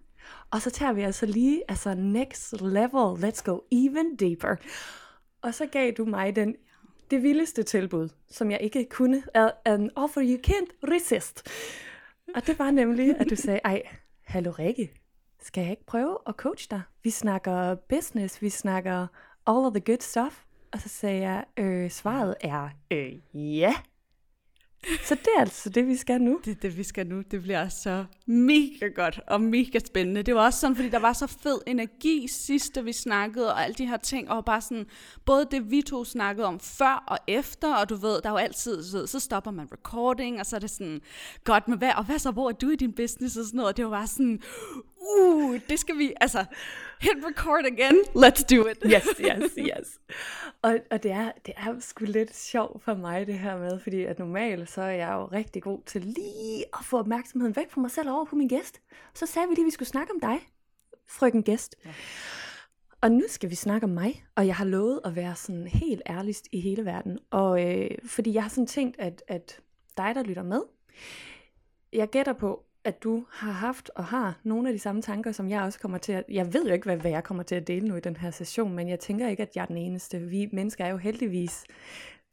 Og 0.52 0.62
så 0.62 0.70
tager 0.70 0.94
vi 0.94 1.02
altså 1.02 1.26
lige, 1.26 1.64
altså 1.68 1.94
next 1.94 2.62
level, 2.62 3.24
let's 3.24 3.44
go 3.44 3.60
even 3.72 4.16
deeper. 4.16 4.56
Og 5.42 5.54
så 5.54 5.66
gav 5.66 5.92
du 5.92 6.06
mig 6.06 6.36
den, 6.36 6.56
det 7.12 7.24
vildeste 7.24 7.64
tilbud, 7.64 8.10
som 8.30 8.52
jeg 8.52 8.62
ikke 8.62 8.88
kunne, 8.90 9.24
an 9.66 9.90
offer 9.96 10.22
you 10.22 10.38
can't 10.48 10.78
resist. 10.84 11.50
Og 12.36 12.48
det 12.48 12.60
var 12.60 12.72
nemlig, 12.72 13.16
at 13.20 13.30
du 13.30 13.36
sagde, 13.36 13.60
ej, 13.64 13.82
hallo 14.24 14.52
Rikke, 14.52 14.94
skal 15.42 15.62
jeg 15.62 15.72
ikke 15.72 15.86
prøve 15.86 16.18
at 16.28 16.36
coach 16.36 16.68
dig? 16.72 16.82
Vi 17.04 17.10
snakker 17.10 17.76
business, 17.76 18.42
vi 18.42 18.50
snakker 18.50 19.08
all 19.48 19.66
of 19.66 19.74
the 19.74 19.82
good 19.86 20.02
stuff. 20.02 20.44
Og 20.72 20.82
så 20.82 20.90
sagde 20.90 21.22
jeg, 21.22 21.46
øh, 21.58 21.92
svaret 21.92 22.36
er, 22.42 22.70
øh, 22.92 23.14
ja. 23.34 23.76
Så 24.84 25.16
det 25.16 25.28
er 25.38 25.42
altså 25.42 25.70
det, 25.70 25.88
vi 25.88 25.96
skal 25.96 26.22
nu. 26.22 26.40
Det 26.46 26.52
er 26.52 26.60
det, 26.62 26.78
vi 26.78 26.84
skal 26.84 27.08
nu. 27.08 27.22
Det 27.32 27.42
bliver 27.42 27.70
så 27.70 28.06
mega 28.26 28.88
godt 28.96 29.20
og 29.28 29.42
mega 29.42 29.80
spændende. 29.80 30.24
Det 30.24 30.36
var 30.36 30.46
også 30.46 30.60
sådan, 30.60 30.76
fordi 30.76 30.90
der 30.90 31.00
var 31.00 31.14
så 31.14 31.28
fed 31.28 31.60
energi 31.68 32.28
sidst, 32.28 32.76
da 32.76 32.82
vi 32.82 32.94
snakkede, 32.94 33.54
og 33.54 33.64
alle 33.64 33.74
de 33.74 33.86
her 33.86 33.98
ting, 33.98 34.30
og 34.30 34.46
bare 34.46 34.62
sådan, 34.62 34.86
både 35.26 35.48
det 35.52 35.72
vi 35.72 35.82
to 35.82 36.06
snakkede 36.06 36.48
om 36.48 36.60
før 36.60 37.04
og 37.08 37.18
efter, 37.28 37.76
og 37.76 37.90
du 37.90 37.96
ved, 37.96 38.22
der 38.22 38.30
er 38.30 38.34
jo 38.34 38.38
altid, 38.38 38.84
så, 38.84 39.08
så 39.08 39.20
stopper 39.20 39.52
man 39.52 39.68
recording, 39.72 40.40
og 40.40 40.46
så 40.46 40.56
er 40.56 40.60
det 40.60 40.70
sådan, 40.70 41.02
godt, 41.44 41.68
med 41.68 41.78
hvad, 41.78 41.92
og 41.98 42.04
hvad 42.06 42.20
så, 42.20 42.32
hvor 42.32 42.50
er 42.50 42.54
du 42.54 42.70
i 42.70 42.76
din 42.76 42.94
business 42.94 43.38
og 43.38 43.46
sådan 43.46 43.58
noget, 43.58 43.70
og 43.70 43.78
det 43.78 43.86
var 43.86 43.92
bare 43.92 44.08
sådan, 44.08 44.42
uh, 45.02 45.60
det 45.70 45.80
skal 45.80 45.98
vi, 45.98 46.14
altså, 46.22 46.46
hit 47.02 47.26
record 47.30 47.66
again, 47.66 47.98
let's 48.16 48.44
do 48.56 48.68
it. 48.68 48.78
Yes, 48.86 49.08
yes, 49.20 49.52
yes. 49.58 50.00
Og, 50.62 50.78
og 50.92 51.04
det, 51.04 51.12
er, 51.12 51.32
det 51.46 51.54
er 51.58 51.80
sgu 51.80 52.06
lidt 52.06 52.36
sjovt 52.36 52.84
for 52.84 52.94
mig, 52.94 53.28
det 53.28 53.40
her 53.40 53.58
med, 53.58 53.80
fordi 53.80 54.04
at 54.04 54.20
normalt, 54.20 54.70
så 54.70 54.82
er 54.82 54.92
jeg 54.92 55.12
jo 55.14 55.26
rigtig 55.26 55.64
god 55.64 55.80
til 55.86 56.02
lige 56.02 56.66
at 56.74 56.86
få 56.86 57.00
opmærksomheden 57.00 57.56
væk 57.56 57.72
fra 57.72 57.82
mig 57.82 57.92
selv 57.92 58.10
over 58.10 58.26
på 58.26 58.36
min 58.36 58.48
gæst. 58.48 58.82
Så 59.14 59.26
sagde 59.26 59.48
vi 59.48 59.56
lige, 59.56 59.64
at 59.64 59.66
vi 59.66 59.72
skulle 59.72 59.90
snakke 59.90 60.14
om 60.14 60.20
dig, 60.20 60.40
frøken 61.08 61.44
gæst. 61.44 61.76
Ja. 61.86 61.92
Og 63.02 63.12
nu 63.12 63.24
skal 63.28 63.50
vi 63.50 63.56
snakke 63.56 63.84
om 63.84 63.90
mig, 63.90 64.26
og 64.36 64.48
jeg 64.48 64.56
har 64.56 64.66
lovet 64.66 65.02
at 65.06 65.16
være 65.16 65.36
sådan 65.36 65.68
helt 65.68 66.02
ærligst 66.10 66.48
i 66.52 66.60
hele 66.60 66.86
verden. 66.86 67.20
Og 67.30 67.66
øh, 67.66 67.92
fordi 68.06 68.34
jeg 68.34 68.44
har 68.44 68.50
sådan 68.50 68.68
tænkt, 68.68 68.96
at, 69.00 69.24
at 69.28 69.62
dig, 69.98 70.16
der 70.16 70.24
lytter 70.24 70.44
med, 70.44 70.62
jeg 71.94 72.10
gætter 72.10 72.34
på, 72.34 72.66
at 72.84 73.04
du 73.04 73.26
har 73.30 73.52
haft 73.52 73.92
og 73.96 74.06
har 74.06 74.40
nogle 74.44 74.70
af 74.70 74.74
de 74.74 74.80
samme 74.80 75.02
tanker, 75.02 75.32
som 75.32 75.50
jeg 75.50 75.62
også 75.62 75.80
kommer 75.80 75.98
til 75.98 76.12
at... 76.12 76.24
Jeg 76.30 76.54
ved 76.54 76.66
jo 76.66 76.74
ikke, 76.74 76.86
hvad, 76.86 76.98
hvad 76.98 77.12
jeg 77.12 77.24
kommer 77.24 77.44
til 77.44 77.56
at 77.56 77.68
dele 77.68 77.88
nu 77.88 77.96
i 77.96 78.00
den 78.00 78.18
her 78.18 78.32
session, 78.32 78.74
men 78.74 78.90
jeg 78.90 79.00
tænker 79.00 79.28
ikke, 79.28 79.44
at 79.44 79.56
jeg 79.56 79.62
er 79.62 79.66
den 79.66 79.78
eneste. 79.78 80.20
Vi 80.20 80.50
mennesker 80.52 80.86
er 80.86 80.90
jo 80.90 80.98
heldigvis 80.98 81.64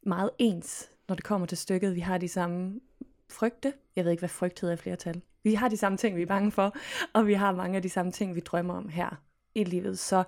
meget 0.02 0.30
ens, 0.38 0.90
når 1.08 1.14
det 1.14 1.24
kommer 1.24 1.46
til 1.46 1.58
stykket. 1.58 1.94
Vi 1.94 2.00
har 2.00 2.18
de 2.18 2.28
samme 2.28 2.80
frygte. 3.30 3.72
Jeg 3.96 4.04
ved 4.04 4.10
ikke, 4.10 4.20
hvad 4.20 4.28
frygt 4.28 4.60
hedder 4.60 4.74
i 4.74 4.78
flertal. 4.78 5.22
Vi 5.42 5.54
har 5.54 5.68
de 5.68 5.76
samme 5.76 5.98
ting, 5.98 6.16
vi 6.16 6.22
er 6.22 6.26
bange 6.26 6.52
for, 6.52 6.76
og 7.12 7.26
vi 7.26 7.32
har 7.32 7.52
mange 7.52 7.76
af 7.76 7.82
de 7.82 7.88
samme 7.88 8.12
ting, 8.12 8.34
vi 8.34 8.40
drømmer 8.40 8.74
om 8.74 8.88
her 8.88 9.20
i 9.54 9.64
livet. 9.64 9.98
Så 9.98 10.24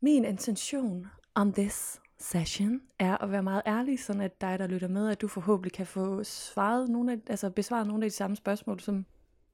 min 0.00 0.24
intention 0.24 1.06
on 1.34 1.52
this 1.52 2.00
session 2.18 2.80
er 2.98 3.16
at 3.16 3.32
være 3.32 3.42
meget 3.42 3.62
ærlig, 3.66 4.00
sådan 4.00 4.22
at 4.22 4.40
dig, 4.40 4.58
der 4.58 4.66
lytter 4.66 4.88
med, 4.88 5.10
at 5.10 5.20
du 5.20 5.28
forhåbentlig 5.28 5.72
kan 5.72 5.86
få 5.86 6.24
svaret 6.24 6.88
nogle 6.88 7.12
af, 7.12 7.18
altså 7.26 7.50
besvaret 7.50 7.86
nogle 7.86 8.04
af 8.04 8.10
de 8.10 8.16
samme 8.16 8.36
spørgsmål, 8.36 8.80
som 8.80 9.06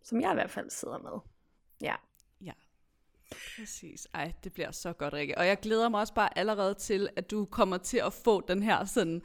som 0.07 0.21
jeg 0.21 0.31
i 0.31 0.35
hvert 0.35 0.51
fald 0.51 0.71
sidder 0.71 0.99
med. 0.99 1.21
Ja. 1.81 1.95
Ja, 2.45 2.53
præcis. 3.59 4.09
Ej, 4.15 4.33
det 4.45 4.53
bliver 4.53 4.71
så 4.71 4.93
godt, 4.93 5.15
Rikke. 5.15 5.39
Og 5.39 5.47
jeg 5.47 5.61
glæder 5.61 5.89
mig 5.89 6.01
også 6.01 6.15
bare 6.15 6.39
allerede 6.39 6.75
til, 6.75 7.09
at 7.17 7.31
du 7.31 7.45
kommer 7.45 7.79
til 7.79 7.99
at 7.99 8.13
få 8.13 8.41
den 8.49 8.63
her 8.63 8.85
sådan, 8.85 9.23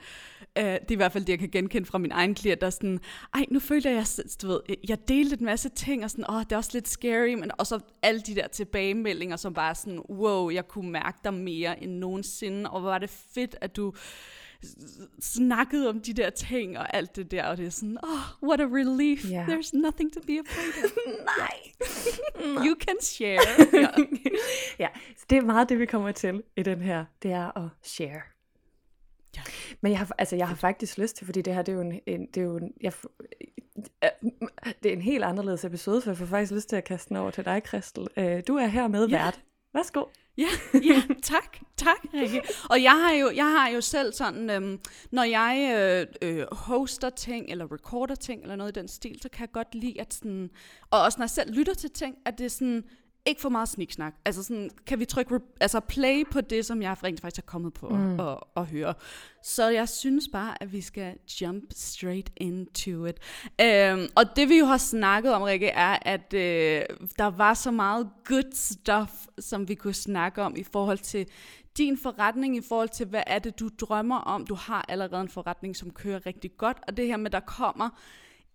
øh, 0.58 0.64
det 0.64 0.74
er 0.74 0.92
i 0.92 0.96
hvert 0.96 1.12
fald 1.12 1.26
det, 1.26 1.32
jeg 1.32 1.40
kan 1.40 1.50
genkende 1.50 1.86
fra 1.86 1.98
min 1.98 2.12
egen 2.12 2.36
klient, 2.36 2.62
der 2.62 2.68
er 2.68 2.72
sådan, 2.72 3.00
ej, 3.34 3.46
nu 3.52 3.60
føler 3.60 3.92
jeg, 3.92 4.06
du 4.42 4.48
ved, 4.48 4.62
øh, 4.70 4.76
jeg 4.90 5.08
delte 5.08 5.36
en 5.40 5.46
masse 5.46 5.70
ting, 5.70 6.04
og 6.04 6.12
sådan, 6.12 6.30
åh, 6.30 6.40
det 6.40 6.52
er 6.52 6.58
også 6.58 6.72
lidt 6.74 6.88
scary, 6.88 7.34
men 7.34 7.52
også 7.58 7.80
alle 8.02 8.22
de 8.22 8.36
der 8.36 8.48
tilbagemeldinger, 8.48 9.36
som 9.36 9.54
bare 9.54 9.76
sådan, 9.76 10.00
wow, 10.00 10.50
jeg 10.50 10.68
kunne 10.68 10.92
mærke 10.92 11.18
dig 11.24 11.34
mere 11.34 11.84
end 11.84 11.92
nogensinde, 11.92 12.70
og 12.70 12.82
hvor 12.82 12.90
var 12.90 12.98
det 12.98 13.10
fedt, 13.10 13.56
at 13.62 13.76
du 13.76 13.94
snakket 15.20 15.90
om 15.90 16.00
de 16.00 16.14
der 16.14 16.30
ting 16.30 16.78
og 16.78 16.96
alt 16.96 17.16
det 17.16 17.32
der, 17.32 17.46
og 17.46 17.58
det 17.58 17.66
er 17.66 17.70
sådan, 17.70 17.98
oh, 18.04 18.50
what 18.50 18.62
a 18.62 18.64
relief. 18.64 19.26
Yeah. 19.32 19.48
There's 19.48 19.72
nothing 19.74 20.14
to 20.14 20.20
be 20.28 20.40
afraid 20.40 20.86
of. 20.86 20.92
Nej. 21.38 21.58
you 22.66 22.76
can 22.80 22.96
share. 23.02 23.40
ja. 23.74 23.90
ja, 24.80 24.88
så 25.18 25.26
det 25.30 25.38
er 25.38 25.42
meget 25.42 25.70
det, 25.70 25.80
vi 25.80 25.86
kommer 25.86 26.12
til 26.12 26.44
i 26.58 26.64
den 26.64 26.82
her, 26.82 27.06
det 27.24 27.32
er 27.32 27.58
at 27.58 27.70
share. 27.84 28.22
Ja. 29.36 29.42
Men 29.82 29.92
jeg 29.92 30.00
har, 30.00 30.16
altså, 30.18 30.36
jeg 30.36 30.48
har 30.48 30.56
faktisk 30.56 30.98
lyst 30.98 31.16
til, 31.16 31.26
fordi 31.26 31.42
det 31.42 31.54
her, 31.54 31.62
det 31.62 31.72
er 31.72 31.76
jo 31.76 31.82
en, 31.82 32.00
en 32.06 32.26
det 32.26 32.38
er 32.38 32.46
jo 32.46 32.58
en, 32.58 32.74
jeg, 32.82 32.94
det 34.84 34.90
er 34.90 34.94
en 34.94 35.02
helt 35.02 35.24
anderledes 35.24 35.66
episode, 35.66 36.02
for 36.02 36.10
jeg 36.10 36.18
får 36.18 36.26
faktisk 36.26 36.52
lyst 36.52 36.70
til 36.70 36.76
at 36.76 36.84
kaste 36.84 37.10
den 37.10 37.18
over 37.18 37.32
til 37.32 37.46
dig, 37.46 37.64
Kristel. 37.64 38.08
Øh, 38.18 38.44
du 38.48 38.56
er 38.56 38.68
her 38.68 38.88
med 38.88 39.08
ja. 39.08 39.24
vært. 39.24 39.42
Værsgo. 39.74 40.04
Ja, 40.38 40.48
ja, 40.90 41.04
tak, 41.24 41.58
tak, 41.78 41.98
Rikke. 42.14 42.42
Og 42.70 42.84
jeg 42.84 42.92
har 42.92 43.12
jo, 43.12 43.32
jeg 43.36 43.46
har 43.46 43.70
jo 43.70 43.82
selv 43.82 44.14
sådan, 44.14 44.50
øhm, 44.50 44.80
når 45.12 45.24
jeg 45.24 45.72
øh, 46.22 46.30
øh, 46.30 46.46
hoster 46.52 47.10
ting, 47.10 47.50
eller 47.50 47.72
recorder 47.74 48.16
ting, 48.16 48.42
eller 48.42 48.56
noget 48.56 48.78
i 48.78 48.80
den 48.80 48.88
stil, 48.88 49.22
så 49.22 49.30
kan 49.30 49.42
jeg 49.42 49.52
godt 49.52 49.76
lide, 49.76 50.02
at 50.02 50.14
sådan, 50.14 50.50
og 50.92 51.02
også 51.02 51.18
når 51.20 51.24
jeg 51.24 51.30
selv 51.30 51.54
lytter 51.54 51.74
til 51.74 51.92
ting, 51.92 52.16
at 52.26 52.38
det 52.38 52.46
er 52.46 52.50
sådan, 52.50 52.84
ikke 53.26 53.42
for 53.42 53.50
meget 53.50 53.70
sniksnak. 53.70 54.14
Altså 54.26 54.44
sådan, 54.44 54.70
kan 54.88 55.00
vi 55.00 55.06
trykke 55.06 55.40
altså 55.60 55.80
play 55.80 56.24
på 56.32 56.42
det, 56.42 56.66
som 56.66 56.82
jeg 56.82 57.04
rent 57.04 57.22
faktisk 57.22 57.38
har 57.46 57.52
kommet 57.52 57.74
på 57.74 57.90
mm. 57.90 58.20
at, 58.20 58.28
at, 58.28 58.38
at 58.58 58.66
høre. 58.66 58.94
Så 59.44 59.70
jeg 59.70 59.90
synes 59.90 60.28
bare, 60.32 60.64
at 60.64 60.74
vi 60.74 60.82
skal 60.82 61.14
jump 61.42 61.64
straight 61.72 62.32
into 62.38 63.06
it. 63.06 63.20
Um, 63.94 64.08
og 64.16 64.36
det 64.36 64.50
vi 64.50 64.60
jo 64.60 64.66
har 64.66 64.78
snakket 64.78 65.34
om, 65.34 65.42
Rikke, 65.42 65.68
er, 65.68 65.98
at 66.02 66.34
uh, 66.34 66.96
der 67.18 67.38
var 67.38 67.54
så 67.54 67.72
meget 67.72 68.10
good 68.26 68.54
stuff, 68.54 69.12
som 69.40 69.68
vi 69.68 69.76
kunne 69.76 69.94
snakke 69.94 70.42
om 70.42 70.56
i 70.58 70.64
forhold 70.64 70.98
til 70.98 71.28
din 71.78 71.98
forretning, 71.98 72.58
i 72.58 72.62
forhold 72.62 72.90
til, 72.90 73.08
hvad 73.08 73.24
er 73.28 73.40
det, 73.40 73.60
du 73.60 73.70
drømmer 73.80 74.18
om. 74.18 74.46
Du 74.46 74.56
har 74.56 74.86
allerede 74.90 75.22
en 75.22 75.30
forretning, 75.30 75.76
som 75.76 75.92
kører 75.92 76.26
rigtig 76.26 76.52
godt, 76.58 76.78
og 76.88 76.98
det 76.98 77.08
her 77.08 77.18
med, 77.18 77.32
der 77.32 77.40
kommer 77.40 77.90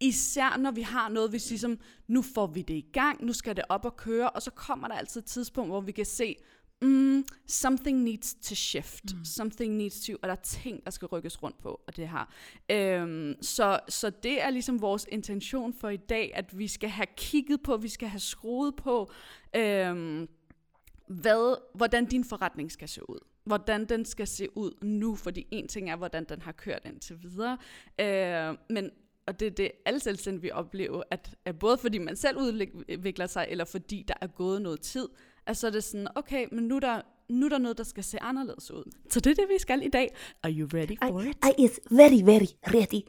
Især 0.00 0.56
når 0.56 0.70
vi 0.70 0.82
har 0.82 1.08
noget, 1.08 1.32
vi 1.32 1.38
siger 1.38 1.58
som, 1.58 1.78
nu 2.08 2.22
får 2.22 2.46
vi 2.46 2.62
det 2.62 2.74
i 2.74 2.86
gang, 2.92 3.24
nu 3.24 3.32
skal 3.32 3.56
det 3.56 3.64
op 3.68 3.84
og 3.84 3.96
køre, 3.96 4.30
og 4.30 4.42
så 4.42 4.50
kommer 4.50 4.88
der 4.88 4.94
altid 4.94 5.20
et 5.20 5.26
tidspunkt, 5.26 5.70
hvor 5.70 5.80
vi 5.80 5.92
kan 5.92 6.04
se, 6.04 6.36
mm, 6.82 7.24
something 7.46 8.02
needs 8.02 8.34
to 8.34 8.54
shift, 8.54 9.14
mm. 9.14 9.24
something 9.24 9.74
needs 9.74 10.06
to, 10.06 10.12
og 10.22 10.28
der 10.28 10.34
er 10.34 10.40
ting, 10.42 10.84
der 10.84 10.90
skal 10.90 11.06
rykkes 11.06 11.42
rundt 11.42 11.58
på, 11.58 11.80
og 11.86 11.96
det 11.96 12.08
her. 12.08 12.32
Øhm, 12.70 13.34
så, 13.42 13.80
så 13.88 14.10
det 14.10 14.42
er 14.42 14.50
ligesom 14.50 14.80
vores 14.80 15.06
intention 15.08 15.74
for 15.74 15.88
i 15.88 15.96
dag, 15.96 16.32
at 16.34 16.58
vi 16.58 16.68
skal 16.68 16.88
have 16.88 17.06
kigget 17.16 17.62
på, 17.62 17.76
vi 17.76 17.88
skal 17.88 18.08
have 18.08 18.20
skruet 18.20 18.76
på, 18.76 19.10
øhm, 19.56 20.28
hvad, 21.08 21.60
hvordan 21.74 22.06
din 22.06 22.24
forretning 22.24 22.72
skal 22.72 22.88
se 22.88 23.10
ud. 23.10 23.18
Hvordan 23.44 23.84
den 23.84 24.04
skal 24.04 24.26
se 24.26 24.56
ud 24.56 24.72
nu, 24.82 25.14
fordi 25.14 25.46
en 25.50 25.68
ting 25.68 25.90
er, 25.90 25.96
hvordan 25.96 26.24
den 26.24 26.42
har 26.42 26.52
kørt 26.52 26.82
indtil 26.84 27.22
videre, 27.22 27.58
øh, 28.00 28.56
men 28.70 28.90
og 29.26 29.40
det 29.40 29.47
er 29.47 29.50
det, 29.50 29.71
alle 29.87 30.00
selvstændige 30.00 30.54
oplever, 30.54 31.02
at, 31.11 31.30
at 31.45 31.59
både 31.59 31.78
fordi 31.78 31.99
man 31.99 32.16
selv 32.16 32.38
udvikler 32.38 33.26
sig, 33.26 33.47
eller 33.50 33.64
fordi 33.64 34.04
der 34.09 34.14
er 34.21 34.26
gået 34.26 34.62
noget 34.62 34.80
tid, 34.80 35.09
at 35.47 35.56
så 35.56 35.66
er 35.66 35.71
det 35.71 35.85
sådan, 35.85 36.09
okay, 36.14 36.47
men 36.52 36.64
nu 36.64 36.76
er 36.76 36.80
der, 36.80 37.00
nu 37.28 37.47
er 37.47 37.50
der 37.50 37.59
noget, 37.59 37.78
der 37.78 37.85
skal 37.85 38.04
se 38.04 38.23
anderledes 38.23 38.71
ud. 38.71 38.92
Så 39.11 39.21
det 39.21 39.30
er 39.30 39.35
det, 39.35 39.45
vi 39.49 39.59
skal 39.59 39.83
i 39.83 39.88
dag. 39.88 40.16
Are 40.42 40.52
you 40.52 40.68
ready 40.75 40.99
for 41.02 41.21
I, 41.21 41.28
it? 41.28 41.37
I 41.59 41.64
is 41.64 41.80
very, 41.90 42.25
very 42.25 42.47
ready. 42.66 43.02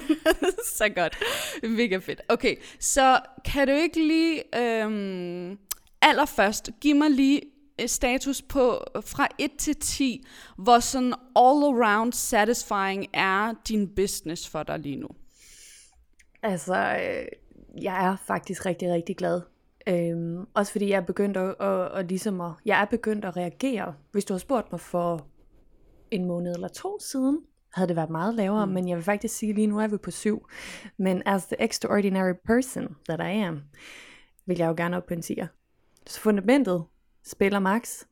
så 0.78 0.88
godt. 0.88 1.16
Mega 1.62 1.96
fedt. 1.96 2.20
Okay, 2.28 2.56
så 2.80 3.20
kan 3.44 3.68
du 3.68 3.72
ikke 3.72 4.06
lige 4.06 4.56
øhm, 4.58 5.58
allerførst 6.02 6.70
give 6.80 6.94
mig 6.94 7.10
lige 7.10 7.42
øh, 7.80 7.88
status 7.88 8.42
på 8.42 8.84
fra 9.00 9.28
1 9.38 9.50
til 9.58 9.76
10, 9.76 10.26
hvor 10.58 10.78
sådan 10.78 11.14
all 11.36 11.62
around 11.64 12.12
satisfying 12.12 13.06
er 13.12 13.54
din 13.68 13.88
business 13.88 14.48
for 14.48 14.62
dig 14.62 14.78
lige 14.78 14.96
nu? 14.96 15.08
Altså, 16.42 16.74
øh, 16.74 17.26
jeg 17.82 18.06
er 18.06 18.16
faktisk 18.16 18.66
rigtig, 18.66 18.92
rigtig 18.92 19.16
glad. 19.16 19.40
Øhm, 19.88 20.46
også 20.54 20.72
fordi 20.72 20.90
jeg 20.90 20.96
er 20.96 21.00
begyndt 21.00 21.36
at, 21.36 21.54
at, 21.60 21.98
at, 21.98 22.08
ligesom 22.08 22.40
at, 22.40 22.52
jeg 22.64 22.80
er 22.80 22.84
begyndt 22.84 23.24
at 23.24 23.36
reagere. 23.36 23.94
Hvis 24.12 24.24
du 24.24 24.34
har 24.34 24.38
spurgt 24.38 24.72
mig 24.72 24.80
for 24.80 25.26
en 26.10 26.24
måned 26.24 26.54
eller 26.54 26.68
to 26.68 26.98
siden, 27.00 27.38
havde 27.74 27.88
det 27.88 27.96
været 27.96 28.10
meget 28.10 28.34
lavere, 28.34 28.66
mm. 28.66 28.72
men 28.72 28.88
jeg 28.88 28.96
vil 28.96 29.04
faktisk 29.04 29.36
sige, 29.36 29.52
lige 29.52 29.66
nu 29.66 29.78
er 29.78 29.86
vi 29.86 29.96
på 29.96 30.10
syv. 30.10 30.48
Men 30.96 31.22
as 31.26 31.46
the 31.46 31.62
extraordinary 31.64 32.32
person 32.46 32.96
that 33.08 33.20
I 33.20 33.40
am, 33.40 33.62
vil 34.46 34.58
jeg 34.58 34.68
jo 34.68 34.74
gerne 34.76 34.96
op 34.96 35.06
på 35.06 35.14
en 35.14 35.22
tier. 35.22 35.46
Så 36.06 36.20
fundamentet 36.20 36.84
spiller 37.24 37.58
max. 37.58 38.02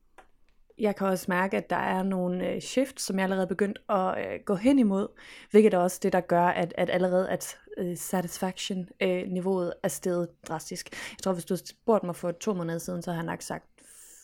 Jeg 0.78 0.96
kan 0.96 1.06
også 1.06 1.26
mærke, 1.28 1.56
at 1.56 1.70
der 1.70 1.76
er 1.76 2.02
nogle 2.02 2.48
øh, 2.48 2.60
shift, 2.60 3.00
som 3.00 3.16
jeg 3.16 3.22
allerede 3.22 3.44
er 3.44 3.48
begyndt 3.48 3.78
at 3.88 4.18
øh, 4.18 4.40
gå 4.44 4.54
hen 4.54 4.78
imod, 4.78 5.08
hvilket 5.50 5.74
er 5.74 5.78
også 5.78 6.00
det, 6.02 6.12
der 6.12 6.20
gør, 6.20 6.46
at, 6.46 6.74
at 6.76 6.90
allerede 6.90 7.30
at 7.30 7.58
uh, 7.80 7.96
satisfaction-niveauet 7.96 9.66
uh, 9.66 9.72
er 9.82 9.88
steget 9.88 10.28
drastisk. 10.48 10.90
Jeg 10.92 11.18
tror, 11.22 11.32
hvis 11.32 11.44
du 11.44 11.56
spurgte 11.56 12.06
mig 12.06 12.16
for 12.16 12.32
to 12.32 12.54
måneder 12.54 12.78
siden, 12.78 13.02
så 13.02 13.10
har 13.10 13.18
jeg 13.18 13.26
nok 13.26 13.42
sagt 13.42 13.64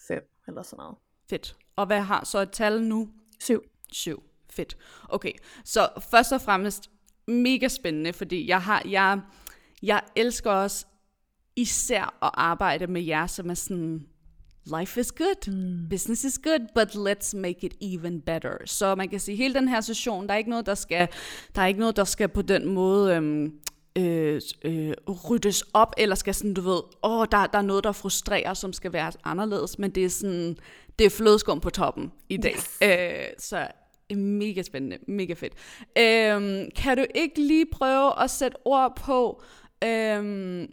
fem 0.09 0.23
eller 0.49 0.63
sådan 0.63 0.77
noget. 0.77 0.97
Fedt. 1.31 1.57
Og 1.77 1.87
hvad 1.87 2.01
har 2.01 2.25
så 2.25 2.39
et 2.39 2.51
tal 2.53 2.83
nu? 2.83 3.09
Syv. 3.41 3.63
Syv. 3.93 4.23
Fedt. 4.51 4.77
Okay, 5.09 5.33
så 5.65 5.89
først 6.11 6.33
og 6.33 6.41
fremmest 6.41 6.91
mega 7.27 7.69
spændende, 7.69 8.13
fordi 8.13 8.49
jeg 8.49 8.63
har, 8.63 8.83
jeg, 8.89 9.21
jeg 9.83 10.03
elsker 10.17 10.51
også 10.51 10.87
især 11.57 12.19
at 12.25 12.31
arbejde 12.35 12.87
med 12.87 13.03
jer, 13.03 13.27
som 13.27 13.51
er 13.51 13.55
sådan, 13.55 14.09
life 14.65 15.01
is 15.01 15.13
good, 15.13 15.49
mm. 15.49 15.89
business 15.89 16.25
is 16.25 16.39
good, 16.39 16.61
but 16.75 16.95
let's 16.95 17.37
make 17.37 17.67
it 17.67 17.75
even 17.81 18.21
better. 18.21 18.57
Så 18.67 18.95
man 18.95 19.09
kan 19.09 19.21
sige, 19.21 19.37
hele 19.37 19.55
den 19.55 19.69
her 19.69 19.81
session, 19.81 20.27
der 20.27 20.35
er 20.35 20.39
ikke 20.39 20.51
noget, 20.51 20.67
der 20.67 20.75
skal, 20.75 21.09
der 21.55 21.63
er 21.63 21.67
ikke 21.67 21.81
noget, 21.81 21.97
der 21.97 22.05
skal 22.05 22.29
på 22.29 22.43
den 22.43 22.69
måde 22.69 23.15
øhm, 23.15 23.53
øh, 23.97 24.41
øh, 24.65 24.93
ryddes 25.09 25.65
op, 25.75 25.95
eller 25.99 26.15
skal 26.15 26.35
sådan, 26.35 26.55
du 26.55 26.61
ved, 26.61 26.81
åh, 27.03 27.27
der, 27.33 27.47
der 27.47 27.59
er 27.59 27.63
noget, 27.63 27.85
der 27.85 27.93
frustrerer, 27.93 28.55
som 28.55 28.73
skal 28.73 28.93
være 28.93 29.13
anderledes, 29.25 29.79
men 29.79 29.91
det 29.91 30.05
er 30.05 30.09
sådan, 30.09 30.57
det 30.99 31.05
er 31.05 31.11
flødeskum 31.11 31.61
på 31.61 31.71
toppen 31.71 32.13
i 32.29 32.37
dag. 32.37 32.55
Yes. 32.55 32.79
Øh, 32.83 33.27
så 33.39 33.69
mega 34.17 34.63
spændende, 34.63 34.99
mega 35.09 35.35
fedt. 35.35 35.53
Øh, 35.99 36.69
kan 36.77 36.97
du 36.97 37.05
ikke 37.15 37.41
lige 37.43 37.67
prøve 37.73 38.23
at 38.23 38.31
sætte 38.31 38.57
ord 38.65 38.97
på, 38.97 39.43
øh, 39.85 40.69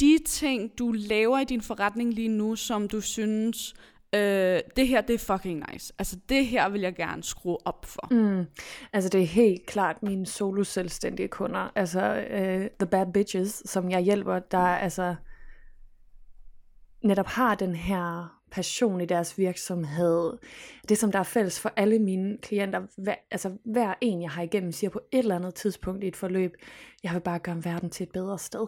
de 0.00 0.18
ting, 0.26 0.78
du 0.78 0.92
laver 0.92 1.38
i 1.38 1.44
din 1.44 1.60
forretning 1.60 2.14
lige 2.14 2.28
nu, 2.28 2.56
som 2.56 2.88
du 2.88 3.00
synes, 3.00 3.74
øh, 4.14 4.60
det 4.76 4.88
her, 4.88 5.00
det 5.00 5.14
er 5.14 5.18
fucking 5.18 5.64
nice. 5.72 5.92
Altså, 5.98 6.16
det 6.28 6.46
her 6.46 6.68
vil 6.68 6.80
jeg 6.80 6.94
gerne 6.94 7.22
skrue 7.22 7.66
op 7.66 7.84
for. 7.84 8.08
Mm. 8.10 8.44
Altså, 8.92 9.08
det 9.08 9.20
er 9.20 9.26
helt 9.26 9.66
klart 9.66 10.02
mine 10.02 10.26
solo-selvstændige 10.26 11.28
kunder. 11.28 11.72
Altså, 11.74 12.24
uh, 12.30 12.86
The 12.86 12.86
Bad 12.90 13.12
Bitches, 13.12 13.62
som 13.66 13.90
jeg 13.90 14.00
hjælper, 14.00 14.38
der 14.38 14.58
altså 14.58 15.14
netop 17.04 17.26
har 17.26 17.54
den 17.54 17.74
her 17.74 18.36
passion 18.50 19.00
i 19.00 19.06
deres 19.06 19.38
virksomhed. 19.38 20.32
Det, 20.88 20.98
som 20.98 21.12
der 21.12 21.18
er 21.18 21.22
fælles 21.22 21.60
for 21.60 21.72
alle 21.76 21.98
mine 21.98 22.38
klienter, 22.42 22.80
hver, 22.98 23.14
altså 23.30 23.56
hver 23.64 23.94
en, 24.00 24.22
jeg 24.22 24.30
har 24.30 24.42
igennem, 24.42 24.72
siger 24.72 24.90
på 24.90 25.00
et 25.12 25.18
eller 25.18 25.36
andet 25.36 25.54
tidspunkt 25.54 26.04
i 26.04 26.08
et 26.08 26.16
forløb, 26.16 26.54
jeg 27.02 27.14
vil 27.14 27.20
bare 27.20 27.38
gøre 27.38 27.64
verden 27.64 27.90
til 27.90 28.04
et 28.04 28.12
bedre 28.12 28.38
sted. 28.38 28.66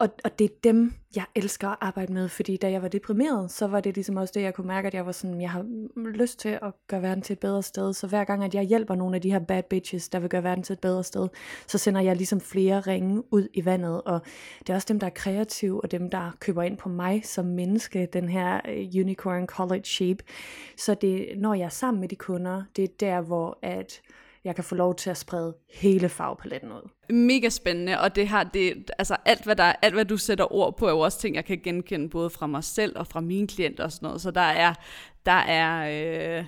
Og, 0.00 0.08
og 0.24 0.38
det 0.38 0.44
er 0.44 0.54
dem, 0.64 0.92
jeg 1.16 1.24
elsker 1.34 1.68
at 1.68 1.76
arbejde 1.80 2.12
med, 2.12 2.28
fordi 2.28 2.56
da 2.56 2.70
jeg 2.70 2.82
var 2.82 2.88
deprimeret, 2.88 3.50
så 3.50 3.66
var 3.66 3.80
det 3.80 3.94
ligesom 3.94 4.16
også 4.16 4.32
det, 4.34 4.42
jeg 4.42 4.54
kunne 4.54 4.66
mærke, 4.66 4.86
at 4.86 4.94
jeg 4.94 5.06
var 5.06 5.12
sådan, 5.12 5.40
jeg 5.40 5.50
har 5.50 5.64
lyst 5.96 6.38
til 6.38 6.48
at 6.48 6.74
gøre 6.88 7.02
verden 7.02 7.22
til 7.22 7.32
et 7.32 7.38
bedre 7.38 7.62
sted. 7.62 7.92
Så 7.92 8.06
hver 8.06 8.24
gang, 8.24 8.44
at 8.44 8.54
jeg 8.54 8.62
hjælper 8.62 8.94
nogle 8.94 9.16
af 9.16 9.22
de 9.22 9.30
her 9.30 9.38
bad 9.38 9.62
bitches, 9.62 10.08
der 10.08 10.18
vil 10.18 10.30
gøre 10.30 10.44
verden 10.44 10.64
til 10.64 10.72
et 10.72 10.80
bedre 10.80 11.04
sted, 11.04 11.28
så 11.66 11.78
sender 11.78 12.00
jeg 12.00 12.16
ligesom 12.16 12.40
flere 12.40 12.80
ringe 12.80 13.22
ud 13.32 13.48
i 13.54 13.64
vandet. 13.64 14.02
Og 14.02 14.20
det 14.58 14.70
er 14.70 14.74
også 14.74 14.86
dem, 14.88 15.00
der 15.00 15.06
er 15.06 15.10
kreative, 15.14 15.80
og 15.84 15.90
dem, 15.90 16.10
der 16.10 16.36
køber 16.40 16.62
ind 16.62 16.76
på 16.76 16.88
mig 16.88 17.24
som 17.24 17.46
menneske, 17.46 18.08
den 18.12 18.28
her 18.28 18.60
øh, 18.68 19.02
unicorn 19.02 19.46
college 19.46 19.84
sheep. 19.84 20.22
Så 20.76 20.94
det, 20.94 21.28
når 21.36 21.54
jeg 21.54 21.64
er 21.64 21.68
sammen 21.68 22.00
med 22.00 22.08
de 22.08 22.16
kunder, 22.16 22.62
det 22.76 22.84
er 22.84 22.88
der, 23.00 23.20
hvor 23.20 23.58
at 23.62 24.00
jeg 24.48 24.54
kan 24.54 24.64
få 24.64 24.74
lov 24.74 24.94
til 24.94 25.10
at 25.10 25.16
sprede 25.16 25.56
hele 25.74 26.08
farvepaletten 26.08 26.72
ud. 26.72 26.88
Mega 27.14 27.48
spændende, 27.48 28.00
og 28.00 28.16
det 28.16 28.28
har 28.28 28.44
det, 28.44 28.90
altså 28.98 29.16
alt 29.24 29.44
hvad, 29.44 29.56
der, 29.56 29.72
alt 29.82 29.94
hvad 29.94 30.04
du 30.04 30.16
sætter 30.16 30.52
ord 30.52 30.76
på, 30.76 30.86
er 30.86 30.90
jo 30.90 31.00
også 31.00 31.20
ting, 31.20 31.36
jeg 31.36 31.44
kan 31.44 31.60
genkende 31.64 32.08
både 32.08 32.30
fra 32.30 32.46
mig 32.46 32.64
selv 32.64 32.98
og 32.98 33.06
fra 33.06 33.20
mine 33.20 33.46
klienter 33.46 33.84
og 33.84 33.92
sådan 33.92 34.06
noget. 34.06 34.20
Så 34.20 34.30
der 34.30 34.40
er, 34.40 34.74
der 35.26 35.32
er, 35.32 35.88
øh, 36.38 36.44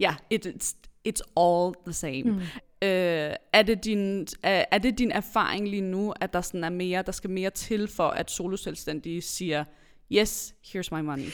ja, 0.00 0.14
it, 0.30 0.46
it's, 0.46 0.74
it's 1.08 1.20
all 1.36 1.74
the 1.86 1.92
same. 1.92 2.22
Mm. 2.22 2.38
Øh, 2.82 3.34
er, 3.52 3.62
det 3.66 3.84
din, 3.84 4.26
er, 4.42 4.64
er 4.70 4.78
det 4.78 4.98
din 4.98 5.10
erfaring 5.10 5.68
lige 5.68 5.82
nu, 5.82 6.14
at 6.20 6.32
der 6.32 6.40
sådan 6.40 6.64
er 6.64 6.70
mere, 6.70 7.02
der 7.02 7.12
skal 7.12 7.30
mere 7.30 7.50
til 7.50 7.88
for, 7.88 8.08
at 8.08 8.30
soloselvstændige 8.30 9.22
siger, 9.22 9.64
yes, 10.12 10.54
here's 10.66 10.96
my 10.96 11.00
money? 11.00 11.28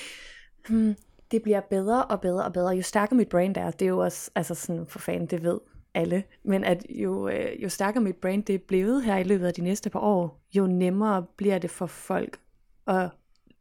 Hmm, 0.69 0.97
det 1.31 1.43
bliver 1.43 1.61
bedre 1.61 2.05
og 2.05 2.21
bedre 2.21 2.45
og 2.45 2.53
bedre. 2.53 2.69
Jo 2.69 2.83
stærkere 2.83 3.17
mit 3.17 3.29
brand 3.29 3.57
er, 3.57 3.71
det 3.71 3.85
er 3.85 3.89
jo 3.89 3.99
også, 3.99 4.31
altså 4.35 4.55
sådan 4.55 4.87
for 4.87 4.99
fanden, 4.99 5.27
det 5.27 5.43
ved 5.43 5.61
alle, 5.95 6.25
men 6.45 6.65
at 6.65 6.87
jo, 6.91 7.29
øh, 7.29 7.63
jo 7.63 7.69
stærkere 7.69 8.03
mit 8.03 8.17
brand 8.17 8.45
det 8.45 8.55
er 8.55 8.59
blevet 8.59 9.05
her 9.05 9.17
i 9.17 9.23
løbet 9.23 9.47
af 9.47 9.55
de 9.55 9.63
næste 9.63 9.91
par 9.91 10.01
år, 10.01 10.41
jo 10.57 10.67
nemmere 10.67 11.27
bliver 11.37 11.59
det 11.59 11.71
for 11.71 11.87
folk 11.87 12.39
at, 12.87 13.11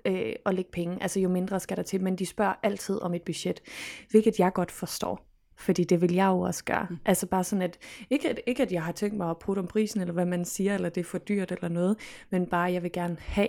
øh, 0.05 0.33
at 0.45 0.53
lægge 0.53 0.71
penge. 0.71 0.97
Altså 1.01 1.19
jo 1.19 1.29
mindre 1.29 1.59
skal 1.59 1.77
der 1.77 1.83
til, 1.83 2.01
men 2.01 2.15
de 2.15 2.25
spørger 2.25 2.53
altid 2.63 3.01
om 3.01 3.13
et 3.13 3.21
budget, 3.21 3.61
hvilket 4.09 4.39
jeg 4.39 4.53
godt 4.53 4.71
forstår. 4.71 5.27
Fordi 5.57 5.83
det 5.83 6.01
vil 6.01 6.13
jeg 6.13 6.27
jo 6.27 6.39
også 6.39 6.63
gøre. 6.63 6.87
Mm. 6.89 6.97
Altså 7.05 7.27
bare 7.27 7.43
sådan, 7.43 7.61
at 7.61 7.77
ikke, 8.09 8.29
at 8.29 8.39
ikke 8.47 8.63
at 8.63 8.71
jeg 8.71 8.83
har 8.83 8.91
tænkt 8.91 9.17
mig 9.17 9.29
at 9.29 9.39
putte 9.39 9.59
om 9.59 9.67
prisen, 9.67 10.01
eller 10.01 10.13
hvad 10.13 10.25
man 10.25 10.45
siger, 10.45 10.75
eller 10.75 10.89
det 10.89 11.01
er 11.01 11.05
for 11.05 11.17
dyrt 11.17 11.51
eller 11.51 11.69
noget, 11.69 11.97
men 12.29 12.45
bare 12.47 12.71
jeg 12.71 12.83
vil 12.83 12.91
gerne 12.91 13.17
have, 13.19 13.47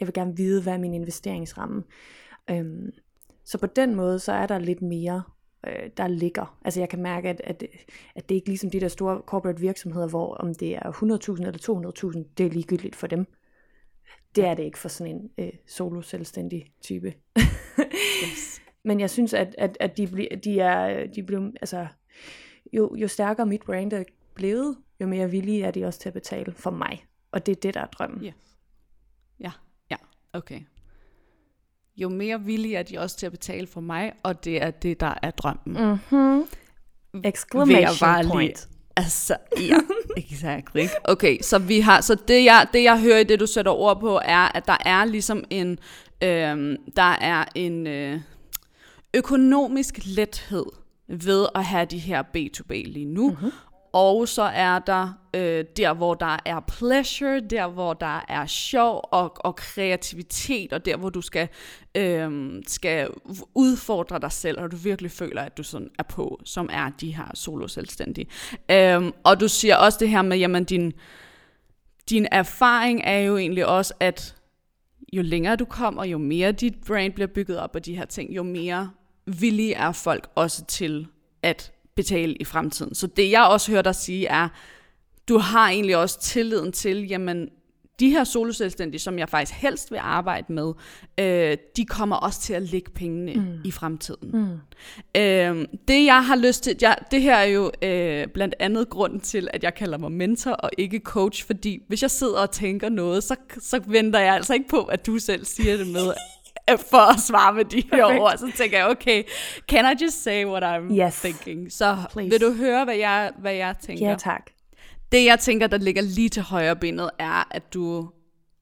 jeg 0.00 0.06
vil 0.08 0.14
gerne 0.14 0.36
vide, 0.36 0.62
hvad 0.62 0.72
er 0.72 0.78
min 0.78 0.94
investeringsramme. 0.94 1.82
Øhm, 2.50 2.90
så 3.44 3.58
på 3.58 3.66
den 3.66 3.94
måde, 3.94 4.18
så 4.18 4.32
er 4.32 4.46
der 4.46 4.58
lidt 4.58 4.82
mere 4.82 5.22
øh, 5.66 5.90
der 5.96 6.08
ligger. 6.08 6.58
Altså 6.64 6.80
jeg 6.80 6.88
kan 6.88 7.02
mærke, 7.02 7.28
at, 7.28 7.40
at, 7.44 7.62
at 8.14 8.28
det 8.28 8.34
er 8.34 8.36
ikke 8.36 8.48
ligesom 8.48 8.70
de 8.70 8.80
der 8.80 8.88
store 8.88 9.20
corporate 9.26 9.60
virksomheder, 9.60 10.08
hvor 10.08 10.34
om 10.34 10.54
det 10.54 10.76
er 10.76 10.92
100.000 10.92 11.46
eller 11.46 12.18
200.000, 12.18 12.34
det 12.38 12.46
er 12.46 12.50
ligegyldigt 12.50 12.96
for 12.96 13.06
dem. 13.06 13.26
Det 14.36 14.44
er 14.44 14.54
det 14.54 14.62
ikke 14.62 14.78
for 14.78 14.88
sådan 14.88 15.16
en 15.16 15.30
øh, 15.38 15.52
solo-selvstændig 15.66 16.72
type. 16.80 17.14
yes. 18.24 18.62
Men 18.86 19.00
jeg 19.00 19.10
synes, 19.10 19.34
at, 19.34 19.54
at, 19.58 19.76
at 19.80 19.96
de, 19.96 20.06
bli, 20.06 20.28
de 20.44 20.60
er, 20.60 21.06
de 21.06 21.22
blev, 21.22 21.52
altså, 21.60 21.86
jo, 22.72 22.94
jo 22.96 23.08
stærkere 23.08 23.46
mit 23.46 23.62
brand 23.62 23.92
er 23.92 24.04
blevet, 24.34 24.76
jo 25.00 25.06
mere 25.06 25.30
villige 25.30 25.64
er 25.64 25.70
de 25.70 25.84
også 25.84 26.00
til 26.00 26.08
at 26.08 26.12
betale 26.12 26.52
for 26.52 26.70
mig. 26.70 27.04
Og 27.32 27.46
det 27.46 27.56
er 27.56 27.60
det, 27.60 27.74
der 27.74 27.80
er 27.80 27.86
drømmen. 27.86 28.22
Ja, 28.22 28.32
ja, 29.40 29.50
ja, 29.90 29.96
okay 30.32 30.60
jo 31.96 32.08
mere 32.08 32.40
villige 32.40 32.76
er 32.76 32.82
de 32.82 32.98
også 32.98 33.16
til 33.16 33.26
at 33.26 33.32
betale 33.32 33.66
for 33.66 33.80
mig, 33.80 34.12
og 34.22 34.44
det 34.44 34.62
er 34.62 34.70
det, 34.70 35.00
der 35.00 35.14
er 35.22 35.30
drømmen. 35.30 35.98
Mm-hmm. 36.12 36.46
Exclamation 37.24 38.30
point. 38.30 38.40
Lige, 38.40 38.56
altså, 38.96 39.36
ja, 39.60 39.78
exactly. 40.30 40.86
Okay, 41.04 41.38
så 41.42 41.58
vi 41.58 41.80
har, 41.80 42.00
så 42.00 42.14
det 42.28 42.44
jeg, 42.44 42.66
det 42.72 42.82
jeg 42.82 43.00
hører 43.00 43.18
i 43.18 43.24
det, 43.24 43.40
du 43.40 43.46
sætter 43.46 43.72
ord 43.72 44.00
på, 44.00 44.20
er, 44.24 44.56
at 44.56 44.66
der 44.66 44.76
er 44.86 45.04
ligesom 45.04 45.44
en, 45.50 45.78
øhm, 46.22 46.76
der 46.96 47.12
er 47.20 47.44
en 47.54 47.86
øh, 47.86 48.20
økonomisk 49.14 49.98
lethed 50.04 50.64
ved 51.08 51.46
at 51.54 51.64
have 51.64 51.84
de 51.84 51.98
her 51.98 52.22
B2B 52.22 52.72
lige 52.72 53.04
nu, 53.04 53.30
mm-hmm. 53.30 53.50
Og 53.94 54.28
så 54.28 54.42
er 54.42 54.78
der 54.78 55.12
øh, 55.34 55.64
der, 55.76 55.94
hvor 55.94 56.14
der 56.14 56.36
er 56.44 56.60
pleasure, 56.60 57.40
der, 57.40 57.68
hvor 57.68 57.94
der 57.94 58.24
er 58.28 58.46
sjov 58.46 59.08
og, 59.12 59.46
og 59.46 59.56
kreativitet, 59.56 60.72
og 60.72 60.84
der, 60.84 60.96
hvor 60.96 61.10
du 61.10 61.20
skal, 61.20 61.48
øh, 61.94 62.52
skal 62.66 63.08
udfordre 63.54 64.18
dig 64.20 64.32
selv, 64.32 64.60
og 64.60 64.70
du 64.70 64.76
virkelig 64.76 65.10
føler, 65.10 65.42
at 65.42 65.56
du 65.56 65.62
sådan 65.62 65.90
er 65.98 66.02
på, 66.02 66.40
som 66.44 66.68
er 66.72 66.90
de 67.00 67.14
her 67.14 67.30
solo-selvstændige. 67.34 68.26
Øh, 68.70 69.12
og 69.24 69.40
du 69.40 69.48
siger 69.48 69.76
også 69.76 69.98
det 70.00 70.08
her 70.08 70.22
med, 70.22 70.38
jamen 70.38 70.64
din, 70.64 70.92
din 72.10 72.26
erfaring 72.32 73.00
er 73.04 73.18
jo 73.18 73.36
egentlig 73.36 73.66
også, 73.66 73.94
at 74.00 74.34
jo 75.12 75.22
længere 75.22 75.56
du 75.56 75.64
kommer, 75.64 76.04
jo 76.04 76.18
mere 76.18 76.52
dit 76.52 76.74
brain 76.86 77.12
bliver 77.12 77.28
bygget 77.28 77.58
op 77.58 77.76
af 77.76 77.82
de 77.82 77.96
her 77.96 78.04
ting, 78.04 78.36
jo 78.36 78.42
mere 78.42 78.90
villige 79.26 79.74
er 79.74 79.92
folk 79.92 80.30
også 80.34 80.64
til 80.64 81.06
at 81.42 81.73
betale 81.96 82.34
i 82.34 82.44
fremtiden. 82.44 82.94
Så 82.94 83.06
det 83.06 83.30
jeg 83.30 83.44
også 83.44 83.70
hører 83.70 83.82
dig 83.82 83.94
sige 83.94 84.26
er, 84.26 84.48
du 85.28 85.38
har 85.38 85.68
egentlig 85.68 85.96
også 85.96 86.20
tilliden 86.20 86.72
til, 86.72 87.08
jamen 87.08 87.48
de 88.00 88.10
her 88.10 88.24
soloselvstændige, 88.24 89.00
som 89.00 89.18
jeg 89.18 89.28
faktisk 89.28 89.60
helst 89.60 89.90
vil 89.90 89.98
arbejde 90.02 90.52
med, 90.52 90.72
øh, 91.18 91.56
de 91.76 91.84
kommer 91.84 92.16
også 92.16 92.40
til 92.40 92.54
at 92.54 92.62
lægge 92.62 92.90
pengene 92.90 93.34
mm. 93.34 93.60
i 93.64 93.70
fremtiden. 93.70 94.30
Mm. 94.32 95.20
Øh, 95.20 95.68
det 95.88 96.04
jeg 96.04 96.26
har 96.26 96.36
lyst 96.36 96.62
til, 96.62 96.76
jeg, 96.80 96.96
det 97.10 97.22
her 97.22 97.36
er 97.36 97.44
jo 97.44 97.70
øh, 97.82 98.26
blandt 98.26 98.54
andet 98.58 98.88
grunden 98.88 99.20
til, 99.20 99.48
at 99.52 99.62
jeg 99.62 99.74
kalder 99.74 99.98
mig 99.98 100.12
mentor 100.12 100.50
og 100.50 100.70
ikke 100.78 100.98
coach, 100.98 101.46
fordi 101.46 101.82
hvis 101.88 102.02
jeg 102.02 102.10
sidder 102.10 102.38
og 102.38 102.50
tænker 102.50 102.88
noget, 102.88 103.24
så, 103.24 103.36
så 103.60 103.80
venter 103.86 104.20
jeg 104.20 104.34
altså 104.34 104.54
ikke 104.54 104.68
på, 104.68 104.82
at 104.84 105.06
du 105.06 105.18
selv 105.18 105.44
siger 105.44 105.76
det 105.76 105.86
med, 105.86 106.12
for 106.90 107.12
at 107.12 107.20
svare 107.20 107.54
med 107.54 107.64
de 107.64 107.82
her 107.92 108.20
ord. 108.20 108.38
Så 108.38 108.52
tænker 108.56 108.78
jeg, 108.78 108.86
okay, 108.86 109.22
can 109.68 109.96
I 109.96 110.04
just 110.04 110.22
say 110.22 110.44
what 110.44 110.62
I'm 110.62 111.06
yes. 111.06 111.20
thinking? 111.20 111.72
Så 111.72 111.96
Please. 112.12 112.30
vil 112.30 112.40
du 112.40 112.52
høre, 112.52 112.84
hvad 112.84 112.96
jeg, 112.96 113.32
hvad 113.38 113.54
jeg 113.54 113.74
tænker? 113.82 114.08
Ja, 114.08 114.16
tak. 114.18 114.50
Det, 115.12 115.24
jeg 115.24 115.38
tænker, 115.38 115.66
der 115.66 115.78
ligger 115.78 116.02
lige 116.02 116.28
til 116.28 116.42
højre 116.42 116.76
benet, 116.76 117.10
er, 117.18 117.48
at 117.50 117.74
du 117.74 118.10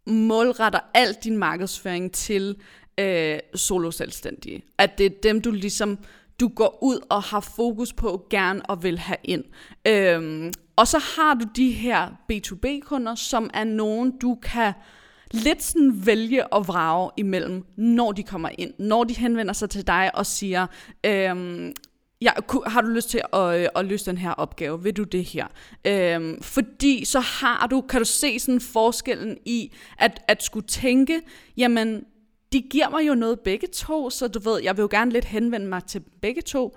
målretter 0.06 0.80
al 0.94 1.16
din 1.24 1.36
markedsføring 1.36 2.12
til 2.12 2.56
øh, 2.98 3.38
solo-selvstændige. 3.54 4.62
At 4.78 4.98
det 4.98 5.06
er 5.06 5.10
dem, 5.22 5.40
du 5.40 5.50
ligesom 5.50 5.98
du 6.40 6.48
går 6.48 6.78
ud 6.82 7.00
og 7.10 7.22
har 7.22 7.40
fokus 7.40 7.92
på 7.92 8.26
gerne 8.30 8.62
og 8.62 8.82
vil 8.82 8.98
have 8.98 9.16
ind. 9.24 9.44
Øhm, 9.86 10.52
og 10.76 10.88
så 10.88 10.98
har 10.98 11.34
du 11.34 11.46
de 11.56 11.70
her 11.70 12.08
B2B-kunder, 12.32 13.14
som 13.14 13.50
er 13.54 13.64
nogen, 13.64 14.18
du 14.18 14.38
kan 14.42 14.72
lidt 15.32 15.62
sådan 15.62 16.06
vælge 16.06 16.46
og 16.46 16.68
vrage 16.68 17.10
imellem, 17.16 17.64
når 17.76 18.12
de 18.12 18.22
kommer 18.22 18.48
ind, 18.58 18.74
når 18.78 19.04
de 19.04 19.14
henvender 19.14 19.52
sig 19.52 19.70
til 19.70 19.86
dig 19.86 20.10
og 20.14 20.26
siger, 20.26 20.66
øhm, 21.06 21.72
ja, 22.20 22.30
har 22.66 22.80
du 22.80 22.88
lyst 22.88 23.10
til 23.10 23.22
at, 23.32 23.60
øh, 23.60 23.68
at 23.74 23.84
løse 23.84 24.06
den 24.06 24.18
her 24.18 24.30
opgave? 24.30 24.82
Vil 24.82 24.96
du 24.96 25.02
det 25.02 25.24
her? 25.24 25.46
Øhm, 25.84 26.42
fordi 26.42 27.04
så 27.04 27.20
har 27.20 27.66
du, 27.66 27.80
kan 27.80 28.00
du 28.00 28.04
se 28.04 28.38
sådan 28.38 28.60
forskellen 28.60 29.38
i, 29.46 29.72
at, 29.98 30.22
at 30.28 30.42
skulle 30.42 30.66
tænke, 30.66 31.20
jamen, 31.56 32.04
de 32.52 32.60
giver 32.60 32.88
mig 32.88 33.06
jo 33.06 33.14
noget 33.14 33.40
begge 33.40 33.66
to, 33.66 34.10
så 34.10 34.28
du 34.28 34.38
ved, 34.38 34.62
jeg 34.62 34.76
vil 34.76 34.82
jo 34.82 34.88
gerne 34.90 35.10
lidt 35.10 35.24
henvende 35.24 35.66
mig 35.66 35.84
til 35.84 36.02
begge 36.20 36.42
to, 36.42 36.76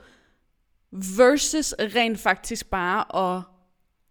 versus 1.17 1.73
rent 1.79 2.19
faktisk 2.19 2.69
bare 2.69 3.35
at 3.35 3.41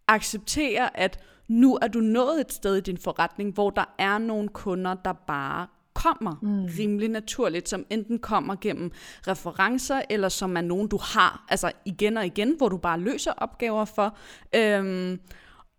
acceptere, 0.07 0.99
at 0.99 1.19
nu 1.47 1.79
er 1.81 1.87
du 1.87 1.99
nået 1.99 2.41
et 2.41 2.53
sted 2.53 2.75
i 2.75 2.81
din 2.81 2.97
forretning, 2.97 3.53
hvor 3.53 3.69
der 3.69 3.95
er 3.99 4.17
nogle 4.17 4.49
kunder, 4.49 4.93
der 4.93 5.13
bare 5.13 5.67
kommer 5.93 6.35
mm. 6.41 6.65
rimelig 6.79 7.09
naturligt, 7.09 7.69
som 7.69 7.85
enten 7.89 8.19
kommer 8.19 8.55
gennem 8.61 8.91
referencer, 9.27 10.01
eller 10.09 10.29
som 10.29 10.57
er 10.57 10.61
nogen, 10.61 10.87
du 10.87 10.97
har, 11.01 11.45
altså 11.49 11.71
igen 11.85 12.17
og 12.17 12.25
igen, 12.25 12.55
hvor 12.57 12.69
du 12.69 12.77
bare 12.77 12.99
løser 12.99 13.31
opgaver 13.31 13.85
for. 13.85 14.17
Øhm, 14.55 15.19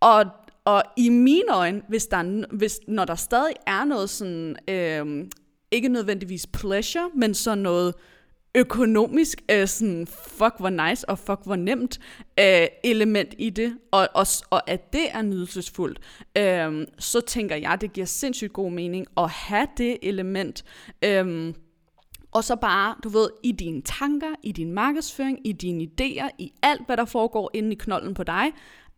og, 0.00 0.24
og 0.64 0.82
i 0.96 1.08
mine 1.08 1.54
øjne, 1.54 1.82
hvis 1.88 2.06
der, 2.06 2.46
hvis, 2.56 2.80
når 2.88 3.04
der 3.04 3.14
stadig 3.14 3.54
er 3.66 3.84
noget 3.84 4.10
sådan, 4.10 4.56
øh, 4.68 5.26
ikke 5.70 5.88
nødvendigvis 5.88 6.46
pleasure, 6.46 7.10
men 7.14 7.34
sådan 7.34 7.58
noget 7.58 7.94
økonomisk 8.56 9.42
øh, 9.50 9.68
sådan, 9.68 10.06
fuck 10.06 10.54
hvor 10.58 10.88
nice 10.88 11.08
og 11.08 11.18
fuck 11.18 11.40
hvor 11.44 11.56
nemt 11.56 12.00
øh, 12.40 12.66
element 12.84 13.34
i 13.38 13.50
det, 13.50 13.78
og, 13.90 14.08
og, 14.14 14.26
og 14.50 14.70
at 14.70 14.92
det 14.92 15.10
er 15.10 15.22
nydelsesfuldt, 15.22 15.98
øh, 16.38 16.86
så 16.98 17.20
tænker 17.20 17.56
jeg, 17.56 17.80
det 17.80 17.92
giver 17.92 18.06
sindssygt 18.06 18.52
god 18.52 18.70
mening 18.70 19.06
at 19.16 19.30
have 19.30 19.66
det 19.76 19.98
element. 20.02 20.64
Øh, 21.04 21.54
og 22.32 22.44
så 22.44 22.56
bare, 22.56 22.94
du 23.04 23.08
ved, 23.08 23.30
i 23.42 23.52
dine 23.52 23.82
tanker, 23.82 24.34
i 24.42 24.52
din 24.52 24.72
markedsføring, 24.72 25.46
i 25.46 25.52
dine 25.52 25.84
idéer, 25.84 26.28
i 26.38 26.52
alt, 26.62 26.86
hvad 26.86 26.96
der 26.96 27.04
foregår 27.04 27.50
inde 27.54 27.72
i 27.72 27.74
knolden 27.74 28.14
på 28.14 28.22
dig, 28.22 28.52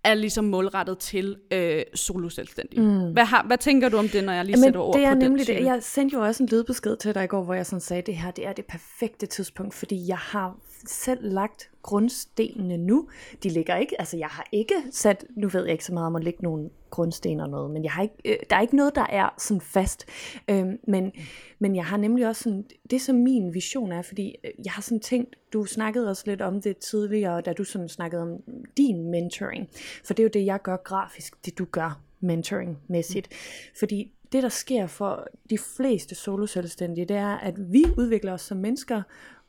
er 0.04 0.14
ligesom 0.14 0.44
målrettet 0.44 0.98
til 0.98 1.36
øh, 1.50 1.82
solo 1.94 2.28
selvstændige. 2.28 2.80
Mm. 2.80 3.12
Hvad, 3.12 3.24
har, 3.24 3.42
hvad 3.46 3.58
tænker 3.58 3.88
du 3.88 3.96
om 3.96 4.08
det, 4.08 4.24
når 4.24 4.32
jeg 4.32 4.44
lige 4.44 4.52
Jamen, 4.52 4.64
sætter 4.64 4.80
ord 4.80 4.94
det 4.94 5.04
er 5.04 5.14
på 5.14 5.18
nemlig 5.18 5.46
den 5.46 5.56
det. 5.56 5.64
Jeg 5.64 5.82
sendte 5.82 6.14
jo 6.16 6.22
også 6.22 6.42
en 6.42 6.48
lydbesked 6.52 6.96
til 6.96 7.14
dig 7.14 7.24
i 7.24 7.26
går, 7.26 7.42
hvor 7.42 7.54
jeg 7.54 7.66
sådan 7.66 7.80
sagde, 7.80 7.98
at 8.00 8.06
det 8.06 8.16
her 8.16 8.30
det 8.30 8.46
er 8.46 8.52
det 8.52 8.64
perfekte 8.64 9.26
tidspunkt, 9.26 9.74
fordi 9.74 10.08
jeg 10.08 10.18
har 10.18 10.56
selv 10.86 11.32
lagt 11.32 11.70
grundstenene 11.82 12.76
nu. 12.76 13.08
De 13.42 13.48
ligger 13.48 13.76
ikke, 13.76 14.00
altså 14.00 14.16
jeg 14.16 14.26
har 14.26 14.46
ikke 14.52 14.74
sat, 14.90 15.24
nu 15.36 15.48
ved 15.48 15.62
jeg 15.62 15.72
ikke 15.72 15.84
så 15.84 15.94
meget 15.94 16.06
om 16.06 16.16
at 16.16 16.24
lægge 16.24 16.42
nogle 16.42 16.70
grundsten 16.90 17.40
og 17.40 17.48
noget, 17.48 17.70
men 17.70 17.84
jeg 17.84 17.92
har 17.92 18.02
ikke, 18.02 18.14
øh, 18.24 18.36
der 18.50 18.56
er 18.56 18.60
ikke 18.60 18.76
noget, 18.76 18.94
der 18.94 19.06
er 19.10 19.34
sådan 19.38 19.60
fast. 19.60 20.06
Øh, 20.48 20.66
men, 20.86 21.04
mm. 21.04 21.12
men 21.58 21.76
jeg 21.76 21.84
har 21.84 21.96
nemlig 21.96 22.28
også 22.28 22.42
sådan, 22.42 22.64
det 22.90 23.00
som 23.00 23.16
min 23.16 23.54
vision 23.54 23.92
er, 23.92 24.02
fordi 24.02 24.34
øh, 24.44 24.50
jeg 24.64 24.72
har 24.72 24.82
sådan 24.82 25.00
tænkt, 25.00 25.36
du 25.52 25.64
snakkede 25.64 26.10
også 26.10 26.22
lidt 26.26 26.42
om 26.42 26.62
det 26.62 26.76
tidligere, 26.76 27.40
da 27.40 27.52
du 27.52 27.64
sådan 27.64 27.88
snakkede 27.88 28.22
om 28.22 28.42
din 28.76 29.10
mentoring, 29.10 29.68
for 30.04 30.14
det 30.14 30.22
er 30.22 30.24
jo 30.24 30.30
det, 30.32 30.46
jeg 30.46 30.62
gør 30.62 30.76
grafisk, 30.76 31.44
det 31.44 31.58
du 31.58 31.64
gør 31.64 32.00
mentoring-mæssigt. 32.20 33.28
Mm. 33.30 33.36
Fordi 33.78 34.12
det, 34.32 34.42
der 34.42 34.48
sker 34.48 34.86
for 34.86 35.26
de 35.50 35.58
fleste 35.58 36.14
soloselvstændige, 36.14 37.04
det 37.04 37.16
er, 37.16 37.38
at 37.38 37.72
vi 37.72 37.84
udvikler 37.96 38.32
os 38.32 38.40
som 38.40 38.56
mennesker, 38.56 39.02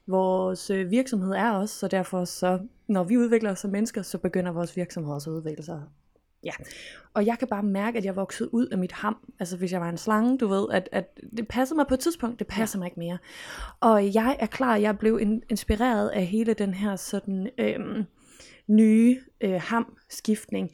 vores 0.09 0.69
øh, 0.69 0.91
virksomhed 0.91 1.31
er 1.31 1.51
os, 1.51 1.69
så 1.69 1.87
derfor 1.87 2.25
så, 2.25 2.59
når 2.87 3.03
vi 3.03 3.17
udvikler 3.17 3.51
os 3.51 3.59
som 3.59 3.71
mennesker, 3.71 4.01
så 4.01 4.17
begynder 4.17 4.51
vores 4.51 4.77
virksomhed 4.77 5.13
også 5.13 5.29
at 5.29 5.33
udvikle 5.33 5.63
sig. 5.63 5.81
Ja, 6.43 6.51
og 7.13 7.25
jeg 7.25 7.39
kan 7.39 7.47
bare 7.47 7.63
mærke, 7.63 7.97
at 7.97 8.05
jeg 8.05 8.15
vokset 8.15 8.49
ud 8.51 8.67
af 8.67 8.77
mit 8.77 8.91
ham. 8.91 9.17
Altså 9.39 9.57
hvis 9.57 9.71
jeg 9.71 9.81
var 9.81 9.89
en 9.89 9.97
slange, 9.97 10.37
du 10.37 10.47
ved, 10.47 10.67
at, 10.71 10.89
at 10.91 11.19
det 11.37 11.47
passer 11.47 11.75
mig 11.75 11.87
på 11.87 11.93
et 11.93 11.99
tidspunkt, 11.99 12.39
det 12.39 12.47
passer 12.47 12.77
ja. 12.77 12.79
mig 12.79 12.85
ikke 12.87 12.99
mere. 12.99 13.17
Og 13.79 14.13
jeg 14.15 14.37
er 14.39 14.45
klar, 14.45 14.75
jeg 14.75 14.97
blev 14.97 15.19
in- 15.21 15.43
inspireret 15.49 16.09
af 16.09 16.25
hele 16.25 16.53
den 16.53 16.73
her 16.73 16.95
sådan... 16.95 17.49
Øhm, 17.57 18.05
nye 18.69 19.19
øh, 19.41 19.61
ham-skiftning, 19.61 20.71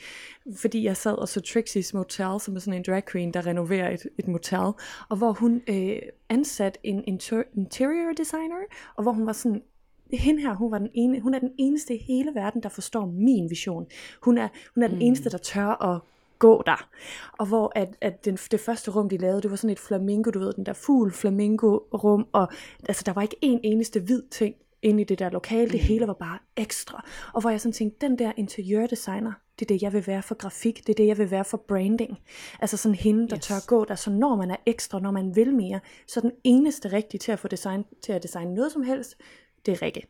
fordi 0.55 0.83
jeg 0.83 0.97
sad 0.97 1.13
og 1.17 1.29
så 1.29 1.39
Trixie's 1.39 1.91
Motel, 1.93 2.39
som 2.39 2.55
er 2.55 2.59
sådan 2.59 2.73
en 2.73 2.83
drag 2.87 3.05
queen, 3.11 3.33
der 3.33 3.45
renoverer 3.45 3.93
et, 3.93 4.07
et 4.17 4.27
motel, 4.27 4.71
og 5.09 5.17
hvor 5.17 5.31
hun 5.31 5.61
øh, 5.67 5.97
ansat 6.29 6.77
en 6.83 7.03
interior 7.05 8.13
designer, 8.17 8.55
og 8.95 9.03
hvor 9.03 9.11
hun 9.11 9.25
var 9.25 9.33
sådan, 9.33 9.61
hende 10.13 10.41
her, 10.41 10.55
hun, 10.55 10.71
var 10.71 10.77
den 10.77 10.89
ene, 10.93 11.19
hun 11.19 11.33
er 11.33 11.39
den 11.39 11.51
eneste 11.57 11.95
i 11.95 12.03
hele 12.07 12.31
verden, 12.35 12.63
der 12.63 12.69
forstår 12.69 13.05
min 13.05 13.49
vision. 13.49 13.85
Hun 14.21 14.37
er, 14.37 14.47
hun 14.73 14.83
er 14.83 14.87
den 14.87 14.97
mm. 14.97 15.01
eneste, 15.01 15.29
der 15.29 15.37
tør 15.37 15.83
at 15.83 16.01
gå 16.39 16.63
der. 16.65 16.89
Og 17.31 17.45
hvor 17.45 17.71
at, 17.75 17.95
at 18.01 18.25
den, 18.25 18.35
det 18.51 18.59
første 18.59 18.91
rum, 18.91 19.09
de 19.09 19.17
lavede, 19.17 19.41
det 19.41 19.49
var 19.49 19.57
sådan 19.57 19.69
et 19.69 19.79
flamingo, 19.79 20.31
du 20.31 20.39
ved, 20.39 20.53
den 20.53 20.65
der 20.65 20.73
fugl 20.73 21.11
flamingo 21.11 21.77
rum, 21.77 22.27
og 22.31 22.47
altså, 22.87 23.03
der 23.05 23.13
var 23.13 23.21
ikke 23.21 23.37
en 23.41 23.59
eneste 23.63 23.99
hvid 23.99 24.21
ting 24.31 24.55
inde 24.85 25.01
i 25.01 25.03
det 25.03 25.19
der 25.19 25.29
lokale. 25.29 25.71
Det 25.71 25.81
mm. 25.81 25.87
hele 25.87 26.07
var 26.07 26.13
bare 26.13 26.37
ekstra. 26.57 27.05
Og 27.33 27.41
hvor 27.41 27.49
jeg 27.49 27.61
sådan 27.61 27.73
tænkte, 27.73 28.07
den 28.07 28.19
der 28.19 28.31
interiørdesigner, 28.37 29.31
det 29.59 29.65
er 29.65 29.73
det, 29.73 29.81
jeg 29.81 29.93
vil 29.93 30.07
være 30.07 30.21
for 30.21 30.35
grafik, 30.35 30.87
det 30.87 30.89
er 30.89 30.97
det, 30.97 31.07
jeg 31.07 31.17
vil 31.17 31.31
være 31.31 31.45
for 31.45 31.57
branding. 31.57 32.19
Altså 32.59 32.77
sådan 32.77 32.95
hende, 32.95 33.29
der 33.29 33.37
yes. 33.37 33.45
tør 33.45 33.65
gå 33.67 33.85
der, 33.85 33.95
så 33.95 34.09
når 34.09 34.35
man 34.35 34.51
er 34.51 34.55
ekstra, 34.65 34.99
når 34.99 35.11
man 35.11 35.35
vil 35.35 35.53
mere, 35.53 35.79
så 36.07 36.21
den 36.21 36.31
eneste 36.43 36.91
rigtige 36.91 37.19
til 37.19 37.31
at 37.31 37.39
få 37.39 37.47
design, 37.47 37.85
til 38.03 38.11
at 38.11 38.23
designe 38.23 38.53
noget 38.53 38.71
som 38.71 38.83
helst, 38.83 39.15
det 39.65 39.71
er 39.71 39.81
Rikke. 39.81 40.07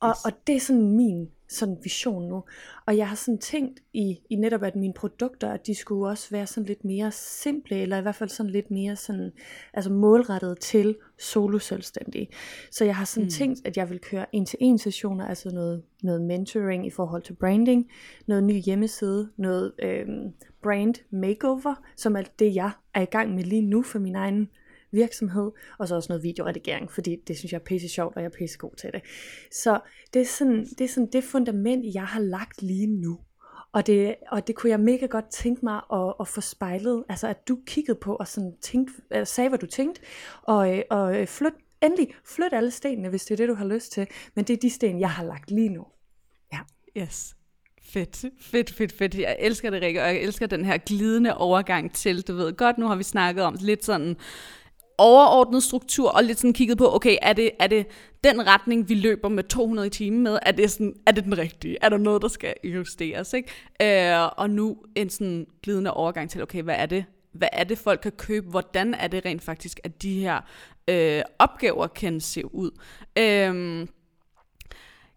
Og, 0.00 0.14
og 0.24 0.32
det 0.46 0.56
er 0.56 0.60
sådan 0.60 0.96
min 0.96 1.28
sådan 1.48 1.78
vision 1.82 2.28
nu. 2.28 2.44
Og 2.86 2.96
jeg 2.96 3.08
har 3.08 3.16
sådan 3.16 3.38
tænkt 3.38 3.80
i, 3.92 4.18
i 4.30 4.36
netop, 4.36 4.62
at 4.62 4.76
mine 4.76 4.94
produkter, 4.94 5.52
at 5.52 5.66
de 5.66 5.74
skulle 5.74 6.10
også 6.10 6.30
være 6.30 6.46
sådan 6.46 6.66
lidt 6.66 6.84
mere 6.84 7.12
simple, 7.12 7.76
eller 7.76 7.98
i 7.98 8.02
hvert 8.02 8.14
fald 8.14 8.30
sådan 8.30 8.52
lidt 8.52 8.70
mere 8.70 8.96
sådan, 8.96 9.30
altså 9.74 9.92
målrettet 9.92 10.60
til 10.60 10.96
solo 11.18 11.58
selvstændige. 11.58 12.28
Så 12.70 12.84
jeg 12.84 12.96
har 12.96 13.04
sådan 13.04 13.24
mm. 13.24 13.30
tænkt, 13.30 13.66
at 13.66 13.76
jeg 13.76 13.90
vil 13.90 13.98
køre 13.98 14.26
en 14.34 14.46
til 14.46 14.58
en 14.60 14.78
sessioner, 14.78 15.26
altså 15.26 15.50
noget, 15.50 15.82
noget 16.02 16.22
mentoring 16.22 16.86
i 16.86 16.90
forhold 16.90 17.22
til 17.22 17.32
branding, 17.32 17.90
noget 18.26 18.44
ny 18.44 18.62
hjemmeside, 18.64 19.30
noget 19.36 19.72
øhm, 19.82 20.32
brand 20.62 20.94
makeover, 21.10 21.74
som 21.96 22.16
er 22.16 22.22
det, 22.38 22.54
jeg 22.54 22.70
er 22.94 23.02
i 23.02 23.04
gang 23.04 23.34
med 23.34 23.44
lige 23.44 23.62
nu 23.62 23.82
for 23.82 23.98
min 23.98 24.16
egen 24.16 24.48
virksomhed, 24.92 25.50
og 25.78 25.88
så 25.88 25.94
også 25.94 26.06
noget 26.12 26.22
videoredigering, 26.22 26.92
fordi 26.92 27.16
det 27.26 27.38
synes 27.38 27.52
jeg 27.52 27.58
er 27.58 27.64
pisse 27.64 27.88
sjovt, 27.88 28.16
og 28.16 28.22
jeg 28.22 28.28
er 28.28 28.38
pisse 28.38 28.58
god 28.58 28.76
til 28.76 28.90
det. 28.92 29.02
Så 29.52 29.80
det 30.14 30.22
er 30.22 30.26
sådan 30.26 30.64
det, 30.64 30.80
er 30.80 30.88
sådan 30.88 31.08
det 31.12 31.24
fundament, 31.24 31.94
jeg 31.94 32.04
har 32.04 32.20
lagt 32.20 32.62
lige 32.62 32.86
nu. 32.86 33.18
Og 33.72 33.86
det, 33.86 34.14
og 34.30 34.46
det 34.46 34.54
kunne 34.54 34.70
jeg 34.70 34.80
mega 34.80 35.06
godt 35.06 35.30
tænke 35.30 35.64
mig 35.64 35.80
at, 35.92 36.14
at 36.20 36.28
få 36.28 36.40
spejlet, 36.40 37.04
altså 37.08 37.28
at 37.28 37.48
du 37.48 37.58
kiggede 37.66 37.98
på 38.00 38.16
og 38.16 38.28
sådan 38.28 38.52
tænkte, 38.62 38.94
altså 39.10 39.34
sagde, 39.34 39.48
hvad 39.48 39.58
du 39.58 39.66
tænkte, 39.66 40.00
og, 40.42 40.76
øh, 40.76 40.82
og 40.90 41.20
øh, 41.20 41.26
flyt, 41.26 41.52
endelig 41.82 42.14
flyt 42.24 42.52
alle 42.52 42.70
stenene, 42.70 43.08
hvis 43.08 43.24
det 43.24 43.30
er 43.30 43.36
det, 43.36 43.48
du 43.48 43.54
har 43.54 43.66
lyst 43.66 43.92
til. 43.92 44.06
Men 44.34 44.44
det 44.44 44.52
er 44.52 44.60
de 44.60 44.70
sten, 44.70 45.00
jeg 45.00 45.10
har 45.10 45.24
lagt 45.24 45.50
lige 45.50 45.68
nu. 45.68 45.86
Ja. 46.52 46.58
Yes. 46.96 47.34
Fedt, 47.82 48.24
fedt, 48.40 48.70
fedt, 48.70 48.92
fedt. 48.92 49.14
Jeg 49.14 49.36
elsker 49.38 49.70
det, 49.70 49.82
Rikke, 49.82 50.02
og 50.02 50.06
jeg 50.06 50.22
elsker 50.22 50.46
den 50.46 50.64
her 50.64 50.78
glidende 50.78 51.36
overgang 51.36 51.92
til, 51.94 52.22
du 52.22 52.34
ved 52.34 52.52
godt, 52.52 52.78
nu 52.78 52.86
har 52.86 52.96
vi 52.96 53.02
snakket 53.02 53.44
om 53.44 53.56
lidt 53.60 53.84
sådan 53.84 54.16
overordnet 54.98 55.62
struktur, 55.62 56.10
og 56.10 56.24
lidt 56.24 56.38
sådan 56.38 56.52
kigget 56.52 56.78
på, 56.78 56.94
okay, 56.94 57.16
er 57.22 57.32
det, 57.32 57.50
er 57.58 57.66
det 57.66 57.86
den 58.24 58.46
retning, 58.46 58.88
vi 58.88 58.94
løber 58.94 59.28
med 59.28 59.44
200 59.44 59.86
i 59.86 59.90
timen 59.90 60.22
med, 60.22 60.38
er 60.42 60.52
det, 60.52 60.70
sådan, 60.70 60.94
er 61.06 61.12
det 61.12 61.24
den 61.24 61.38
rigtige? 61.38 61.76
Er 61.80 61.88
der 61.88 61.96
noget, 61.96 62.22
der 62.22 62.28
skal 62.28 62.54
justeres? 62.64 63.32
Ikke? 63.32 64.12
Øh, 64.12 64.30
og 64.36 64.50
nu 64.50 64.76
en 64.94 65.10
sådan 65.10 65.46
glidende 65.62 65.94
overgang 65.94 66.30
til, 66.30 66.42
okay, 66.42 66.62
hvad 66.62 66.76
er 66.78 66.86
det, 66.86 67.04
hvad 67.32 67.48
er 67.52 67.64
det, 67.64 67.78
folk 67.78 68.00
kan 68.00 68.12
købe? 68.12 68.50
Hvordan 68.50 68.94
er 68.94 69.08
det 69.08 69.24
rent 69.24 69.42
faktisk, 69.42 69.80
at 69.84 70.02
de 70.02 70.20
her 70.20 70.40
øh, 70.88 71.22
opgaver 71.38 71.86
kan 71.86 72.20
se 72.20 72.54
ud? 72.54 72.70
Øh, 73.18 73.86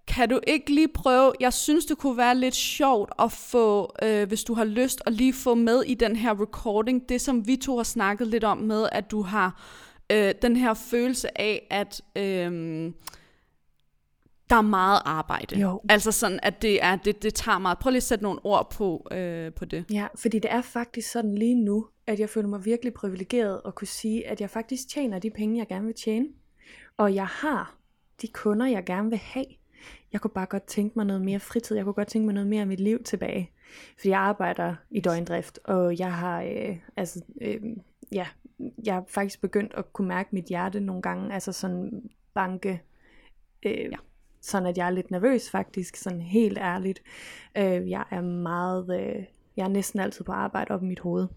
kan 0.07 0.29
du 0.29 0.39
ikke 0.47 0.73
lige 0.73 0.87
prøve, 0.87 1.33
jeg 1.39 1.53
synes 1.53 1.85
det 1.85 1.97
kunne 1.97 2.17
være 2.17 2.35
lidt 2.35 2.55
sjovt 2.55 3.11
at 3.19 3.31
få, 3.31 3.93
øh, 4.03 4.27
hvis 4.27 4.43
du 4.43 4.53
har 4.53 4.63
lyst, 4.63 5.01
at 5.05 5.13
lige 5.13 5.33
få 5.33 5.55
med 5.55 5.83
i 5.83 5.93
den 5.93 6.15
her 6.15 6.41
recording, 6.41 7.09
det 7.09 7.21
som 7.21 7.47
vi 7.47 7.55
to 7.55 7.77
har 7.77 7.83
snakket 7.83 8.27
lidt 8.27 8.43
om 8.43 8.57
med, 8.57 8.89
at 8.91 9.11
du 9.11 9.21
har 9.21 9.63
øh, 10.11 10.33
den 10.41 10.55
her 10.55 10.73
følelse 10.73 11.41
af, 11.41 11.67
at 11.69 12.01
øh, 12.15 12.91
der 14.49 14.57
er 14.57 14.61
meget 14.61 15.01
arbejde. 15.05 15.59
Jo. 15.59 15.81
Altså 15.89 16.11
sådan, 16.11 16.39
at 16.43 16.61
det, 16.61 16.83
er, 16.83 16.95
det, 16.95 17.23
det 17.23 17.33
tager 17.33 17.59
meget. 17.59 17.77
Prøv 17.79 17.89
lige 17.89 17.97
at 17.97 18.03
sætte 18.03 18.23
nogle 18.23 18.39
ord 18.43 18.71
på, 18.71 19.07
øh, 19.11 19.53
på 19.53 19.65
det. 19.65 19.85
Ja, 19.91 20.07
fordi 20.15 20.39
det 20.39 20.51
er 20.51 20.61
faktisk 20.61 21.11
sådan 21.11 21.35
lige 21.35 21.55
nu, 21.55 21.87
at 22.07 22.19
jeg 22.19 22.29
føler 22.29 22.47
mig 22.47 22.65
virkelig 22.65 22.93
privilegeret 22.93 23.61
at 23.65 23.75
kunne 23.75 23.87
sige, 23.87 24.27
at 24.27 24.41
jeg 24.41 24.49
faktisk 24.49 24.89
tjener 24.89 25.19
de 25.19 25.29
penge, 25.29 25.57
jeg 25.57 25.67
gerne 25.67 25.85
vil 25.85 25.95
tjene. 25.95 26.27
Og 26.97 27.15
jeg 27.15 27.27
har 27.27 27.75
de 28.21 28.27
kunder, 28.27 28.65
jeg 28.65 28.85
gerne 28.85 29.09
vil 29.09 29.17
have 29.17 29.45
jeg 30.13 30.21
kunne 30.21 30.31
bare 30.31 30.45
godt 30.45 30.63
tænke 30.63 30.93
mig 30.95 31.05
noget 31.05 31.21
mere 31.21 31.39
fritid, 31.39 31.75
jeg 31.75 31.85
kunne 31.85 31.93
godt 31.93 32.07
tænke 32.07 32.25
mig 32.25 32.33
noget 32.33 32.49
mere 32.49 32.61
af 32.61 32.67
mit 32.67 32.79
liv 32.79 33.03
tilbage. 33.03 33.51
Fordi 33.97 34.09
jeg 34.09 34.19
arbejder 34.19 34.75
i 34.89 34.99
døgndrift, 34.99 35.59
og 35.63 35.99
jeg 35.99 36.13
har, 36.13 36.41
øh, 36.41 36.77
altså, 36.97 37.21
øh, 37.41 37.61
ja, 38.11 38.27
jeg 38.85 38.93
har 38.93 39.03
faktisk 39.07 39.41
begyndt 39.41 39.73
at 39.73 39.93
kunne 39.93 40.07
mærke 40.07 40.29
mit 40.31 40.45
hjerte 40.45 40.79
nogle 40.79 41.01
gange, 41.01 41.33
altså 41.33 41.51
sådan 41.51 42.09
banke, 42.33 42.81
øh, 43.65 43.91
ja. 43.91 43.97
sådan 44.41 44.67
at 44.67 44.77
jeg 44.77 44.87
er 44.87 44.91
lidt 44.91 45.11
nervøs 45.11 45.49
faktisk, 45.49 45.95
sådan 45.95 46.21
helt 46.21 46.57
ærligt. 46.57 47.01
Øh, 47.57 47.89
jeg 47.89 48.03
er 48.11 48.21
meget, 48.21 49.01
øh, 49.01 49.23
jeg 49.57 49.63
er 49.63 49.69
næsten 49.69 49.99
altid 49.99 50.25
på 50.25 50.31
arbejde 50.31 50.73
op 50.73 50.83
i 50.83 50.85
mit 50.85 50.99
hoved, 50.99 51.27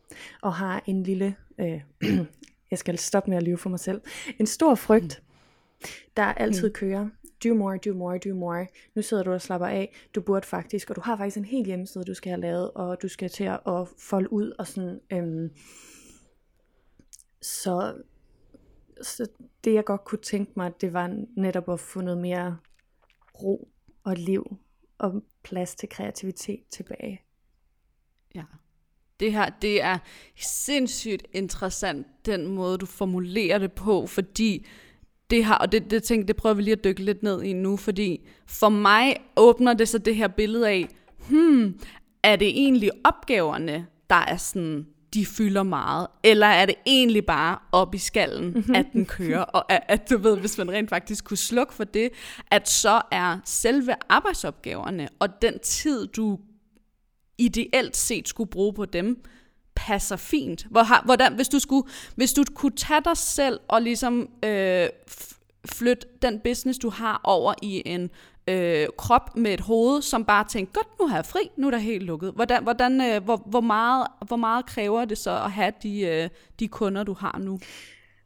og 0.43 0.55
har 0.55 0.83
en 0.87 1.03
lille, 1.03 1.37
øh, 1.59 1.81
jeg 2.71 2.79
skal 2.79 2.99
stoppe 2.99 3.31
med 3.31 3.37
at 3.37 3.43
lyve 3.43 3.59
for 3.59 3.71
mig 3.71 3.81
selv, 3.81 4.01
en 4.39 4.47
stor 4.47 4.75
frygt, 4.75 5.23
der 6.17 6.23
altid 6.23 6.69
mm. 6.69 6.73
kører 6.73 7.09
do 7.45 7.55
more, 7.55 7.79
do 7.79 7.95
more, 7.95 8.19
do 8.19 8.35
more. 8.35 8.67
Nu 8.95 9.03
sidder 9.03 9.23
du 9.23 9.33
og 9.33 9.43
slapper 9.43 9.67
af. 9.67 9.95
Du 10.15 10.21
burde 10.21 10.47
faktisk, 10.47 10.91
og 10.91 10.97
du 10.97 11.01
har 11.01 11.17
faktisk 11.17 11.37
en 11.37 11.45
hel 11.45 11.67
hjemmeside, 11.67 12.05
du 12.05 12.15
skal 12.15 12.31
have 12.31 12.41
lavet, 12.41 12.71
og 12.71 13.03
du 13.03 13.09
skal 13.09 13.31
til 13.31 13.45
at, 13.45 13.89
folde 13.99 14.33
ud 14.33 14.53
og 14.59 14.67
sådan. 14.67 15.01
Øhm, 15.13 15.51
så, 17.43 18.03
så 19.03 19.27
det 19.65 19.75
jeg 19.75 19.85
godt 19.85 20.05
kunne 20.05 20.23
tænke 20.23 20.53
mig, 20.57 20.73
det 20.81 20.93
var 20.93 21.25
netop 21.37 21.69
at 21.69 21.81
få 21.81 22.01
noget 22.01 22.21
mere 22.21 22.57
ro 23.43 23.69
og 24.05 24.17
liv 24.17 24.57
og 24.99 25.23
plads 25.43 25.75
til 25.75 25.89
kreativitet 25.89 26.61
tilbage. 26.71 27.23
Ja. 28.35 28.45
Det 29.21 29.33
her, 29.33 29.51
det 29.63 29.83
er 29.83 29.99
sindssygt 30.37 31.27
interessant, 31.33 32.07
den 32.27 32.47
måde 32.47 32.79
du 32.79 32.87
formulerer 32.87 33.59
det 33.59 33.73
på, 33.73 34.07
fordi 34.07 34.67
det 35.31 35.45
har, 35.45 35.59
og 35.59 35.73
det, 35.73 35.91
det, 35.91 36.03
tænker, 36.03 36.27
det 36.27 36.37
prøver 36.37 36.55
vi 36.55 36.63
lige 36.63 36.73
at 36.73 36.85
dykke 36.85 37.05
lidt 37.05 37.23
ned 37.23 37.43
i 37.43 37.53
nu, 37.53 37.77
fordi 37.77 38.29
for 38.47 38.69
mig 38.69 39.17
åbner 39.37 39.75
det 39.75 39.89
så 39.89 39.99
det 39.99 40.17
her 40.17 40.29
billede 40.29 40.69
af, 40.69 40.89
hmm, 41.29 41.81
er 42.23 42.37
det 42.37 42.49
egentlig 42.49 42.91
opgaverne, 43.05 43.87
der 44.11 44.17
er 44.17 44.37
sådan, 44.37 44.87
de 45.15 45.27
fylder 45.27 45.63
meget, 45.63 46.07
eller 46.25 46.47
er 46.47 46.67
det 46.67 46.75
egentlig 46.87 47.27
bare 47.27 47.59
op 47.73 47.95
i 47.95 47.99
skallen, 47.99 48.51
mm-hmm. 48.51 48.75
at 48.75 48.87
den 48.93 49.07
kører, 49.07 49.43
og 49.43 49.73
at, 49.73 49.83
at 49.89 50.11
du 50.11 50.19
ved, 50.19 50.37
hvis 50.37 50.59
man 50.59 50.71
rent 50.71 50.91
faktisk 50.91 51.25
kunne 51.25 51.37
slukke 51.37 51.75
for 51.75 51.85
det, 51.85 52.11
at 52.51 52.69
så 52.69 53.03
er 53.11 53.39
selve 53.45 53.95
arbejdsopgaverne, 54.09 55.09
og 55.19 55.43
den 55.43 55.59
tid, 55.59 56.07
du 56.07 56.39
ideelt 57.39 57.97
set 57.97 58.29
skulle 58.29 58.51
bruge 58.51 58.75
på 58.75 58.85
dem, 58.85 59.25
passer 59.77 60.17
fint. 60.17 60.67
Hvor 60.71 60.83
har, 60.83 61.03
hvordan, 61.05 61.35
hvis, 61.35 61.49
du 61.49 61.59
skulle, 61.59 61.89
hvis 62.17 62.33
du 62.33 62.45
kunne 62.55 62.77
tage 62.77 63.01
dig 63.05 63.17
selv 63.17 63.61
og 63.69 63.83
ligesom 63.83 64.29
øh, 64.45 64.89
flytte 65.67 66.07
den 66.23 66.41
business, 66.41 66.79
du 66.79 66.91
har 66.91 67.21
over 67.25 67.55
i 67.63 67.83
en 67.87 68.11
øh, 68.49 68.87
krop 68.99 69.37
med 69.37 69.55
et 69.55 69.61
hoved, 69.61 70.03
som 70.03 70.25
bare 70.25 70.45
tænker, 70.45 70.73
godt, 70.73 70.99
nu 71.01 71.07
har 71.07 71.17
jeg 71.17 71.27
fri, 71.27 71.51
nu 71.57 71.67
er 71.67 71.71
der 71.71 71.79
helt 71.79 72.03
lukket. 72.03 72.33
Hvordan, 72.33 72.63
hvordan, 72.63 73.01
øh, 73.01 73.25
hvor, 73.25 73.37
hvor, 73.37 73.61
meget, 73.61 74.07
hvor 74.27 74.37
meget 74.37 74.67
kræver 74.67 75.05
det 75.05 75.19
så 75.19 75.31
at 75.31 75.53
have 75.53 75.73
de, 75.83 76.01
øh, 76.01 76.29
de 76.61 76.69
kunder, 76.69 77.03
du 77.03 77.13
har 77.15 77.39
nu? 77.39 77.59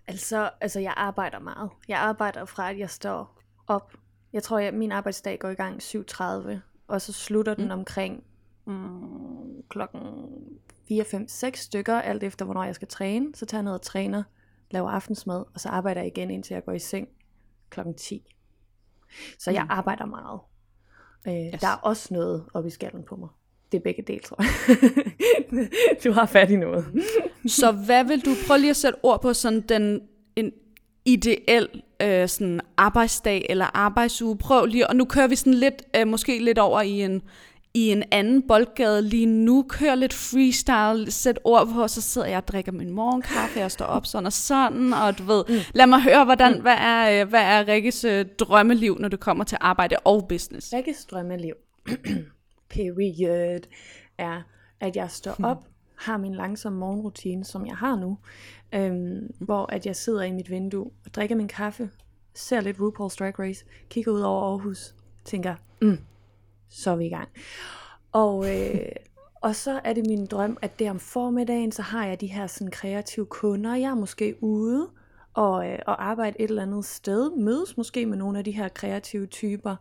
Altså, 0.06 0.50
altså, 0.60 0.80
jeg 0.80 0.94
arbejder 0.96 1.38
meget. 1.38 1.70
Jeg 1.88 1.98
arbejder 1.98 2.44
fra, 2.44 2.70
at 2.70 2.78
jeg 2.78 2.90
står 2.90 3.40
op. 3.66 3.92
Jeg 4.32 4.42
tror, 4.42 4.58
at 4.58 4.74
min 4.74 4.92
arbejdsdag 4.92 5.38
går 5.38 5.48
i 5.48 5.54
gang 5.54 5.82
7.30, 5.82 6.24
og 6.88 7.00
så 7.00 7.12
slutter 7.12 7.54
den 7.54 7.64
mm. 7.64 7.70
omkring 7.70 8.24
mm, 8.66 9.62
klokken 9.68 10.00
4, 10.88 11.04
5, 11.04 11.28
6 11.28 11.60
stykker, 11.60 11.94
alt 11.94 12.22
efter 12.22 12.44
hvornår 12.44 12.64
jeg 12.64 12.74
skal 12.74 12.88
træne. 12.88 13.34
Så 13.34 13.46
tager 13.46 13.58
jeg 13.58 13.64
ned 13.64 13.72
og 13.72 13.82
træner, 13.82 14.22
laver 14.70 14.90
aftensmad, 14.90 15.44
og 15.54 15.60
så 15.60 15.68
arbejder 15.68 16.00
jeg 16.00 16.08
igen, 16.16 16.30
indtil 16.30 16.54
jeg 16.54 16.64
går 16.64 16.72
i 16.72 16.78
seng 16.78 17.08
klokken 17.70 17.94
10. 17.94 18.34
Så 19.38 19.50
jeg 19.50 19.62
mm. 19.62 19.70
arbejder 19.70 20.06
meget. 20.06 20.40
Øh, 21.28 21.54
yes. 21.54 21.60
Der 21.60 21.68
er 21.68 21.76
også 21.82 22.14
noget 22.14 22.44
op 22.54 22.66
i 22.66 22.70
skallen 22.70 23.02
på 23.02 23.16
mig. 23.16 23.28
Det 23.72 23.78
er 23.78 23.82
begge 23.82 24.02
dele, 24.02 24.20
tror 24.20 24.42
jeg. 24.42 25.68
du 26.04 26.12
har 26.12 26.26
fat 26.26 26.50
i 26.50 26.56
noget. 26.56 26.86
så 27.46 27.72
hvad 27.72 28.04
vil 28.04 28.24
du 28.24 28.30
prøve 28.46 28.58
lige 28.58 28.70
at 28.70 28.76
sætte 28.76 28.98
ord 29.02 29.22
på 29.22 29.32
sådan 29.32 29.60
den 29.60 30.00
en 30.36 30.52
ideel 31.04 31.82
øh, 32.02 32.28
sådan 32.28 32.60
arbejdsdag 32.76 33.46
eller 33.48 33.76
arbejdsuge? 33.76 34.38
Prøv 34.38 34.66
lige, 34.66 34.86
og 34.86 34.96
nu 34.96 35.04
kører 35.04 35.26
vi 35.26 35.36
sådan 35.36 35.54
lidt, 35.54 35.82
øh, 35.96 36.06
måske 36.06 36.44
lidt 36.44 36.58
over 36.58 36.80
i 36.80 37.02
en 37.02 37.22
i 37.74 37.90
en 37.90 38.04
anden 38.10 38.42
boldgade 38.48 39.02
lige 39.02 39.26
nu, 39.26 39.64
kører 39.68 39.94
lidt 39.94 40.12
freestyle, 40.12 41.10
sæt 41.10 41.38
ord 41.44 41.68
på, 41.68 41.88
så 41.88 42.00
sidder 42.00 42.26
jeg 42.26 42.36
og 42.36 42.48
drikker 42.48 42.72
min 42.72 42.90
morgenkaffe, 42.90 43.60
jeg 43.60 43.70
står 43.70 43.84
op 43.84 44.06
sådan 44.06 44.26
og 44.26 44.32
sådan, 44.32 44.92
og 44.92 45.18
du 45.18 45.22
ved, 45.22 45.44
mm. 45.48 45.54
lad 45.74 45.86
mig 45.86 46.02
høre, 46.02 46.24
hvordan, 46.24 46.54
mm. 46.54 46.60
hvad, 46.60 46.76
er, 46.78 47.24
hvad 47.24 47.42
er 47.42 47.68
Rikkes 47.68 48.04
øh, 48.04 48.26
drømmeliv, 48.38 48.98
når 48.98 49.08
det 49.08 49.20
kommer 49.20 49.44
til 49.44 49.58
arbejde 49.60 49.96
og 50.04 50.28
business? 50.28 50.72
Rikkes 50.72 51.04
drømmeliv, 51.04 51.54
period, 52.74 53.60
er, 54.18 54.42
at 54.80 54.96
jeg 54.96 55.10
står 55.10 55.34
hmm. 55.36 55.44
op, 55.44 55.68
har 55.96 56.16
min 56.16 56.34
langsomme 56.34 56.78
morgenrutine, 56.78 57.44
som 57.44 57.66
jeg 57.66 57.76
har 57.76 57.96
nu, 57.96 58.18
øhm, 58.74 58.94
mm. 58.94 59.28
hvor 59.38 59.72
at 59.72 59.86
jeg 59.86 59.96
sidder 59.96 60.22
i 60.22 60.32
mit 60.32 60.50
vindue 60.50 60.90
og 61.04 61.14
drikker 61.14 61.36
min 61.36 61.48
kaffe, 61.48 61.90
ser 62.34 62.60
lidt 62.60 62.76
RuPaul's 62.76 63.16
Drag 63.18 63.38
Race, 63.38 63.64
kigger 63.90 64.12
ud 64.12 64.20
over 64.20 64.50
Aarhus, 64.50 64.94
tænker, 65.24 65.54
mm, 65.82 65.98
så 66.70 66.90
er 66.90 66.96
vi 66.96 67.06
i 67.06 67.08
gang. 67.08 67.28
Og, 68.12 68.56
øh, 68.56 68.92
og 69.34 69.56
så 69.56 69.80
er 69.84 69.92
det 69.92 70.06
min 70.06 70.26
drøm, 70.26 70.58
at 70.62 70.78
der 70.78 70.90
om 70.90 71.00
formiddagen, 71.00 71.72
så 71.72 71.82
har 71.82 72.06
jeg 72.06 72.20
de 72.20 72.26
her 72.26 72.46
sådan 72.46 72.70
kreative 72.70 73.26
kunder. 73.26 73.74
Jeg 73.74 73.90
er 73.90 73.94
måske 73.94 74.34
ude 74.40 74.88
og, 75.34 75.68
øh, 75.68 75.78
og 75.86 76.04
arbejde 76.04 76.40
et 76.40 76.48
eller 76.48 76.62
andet 76.62 76.84
sted, 76.84 77.30
mødes 77.36 77.76
måske 77.76 78.06
med 78.06 78.16
nogle 78.16 78.38
af 78.38 78.44
de 78.44 78.50
her 78.50 78.68
kreative 78.68 79.26
typer, 79.26 79.76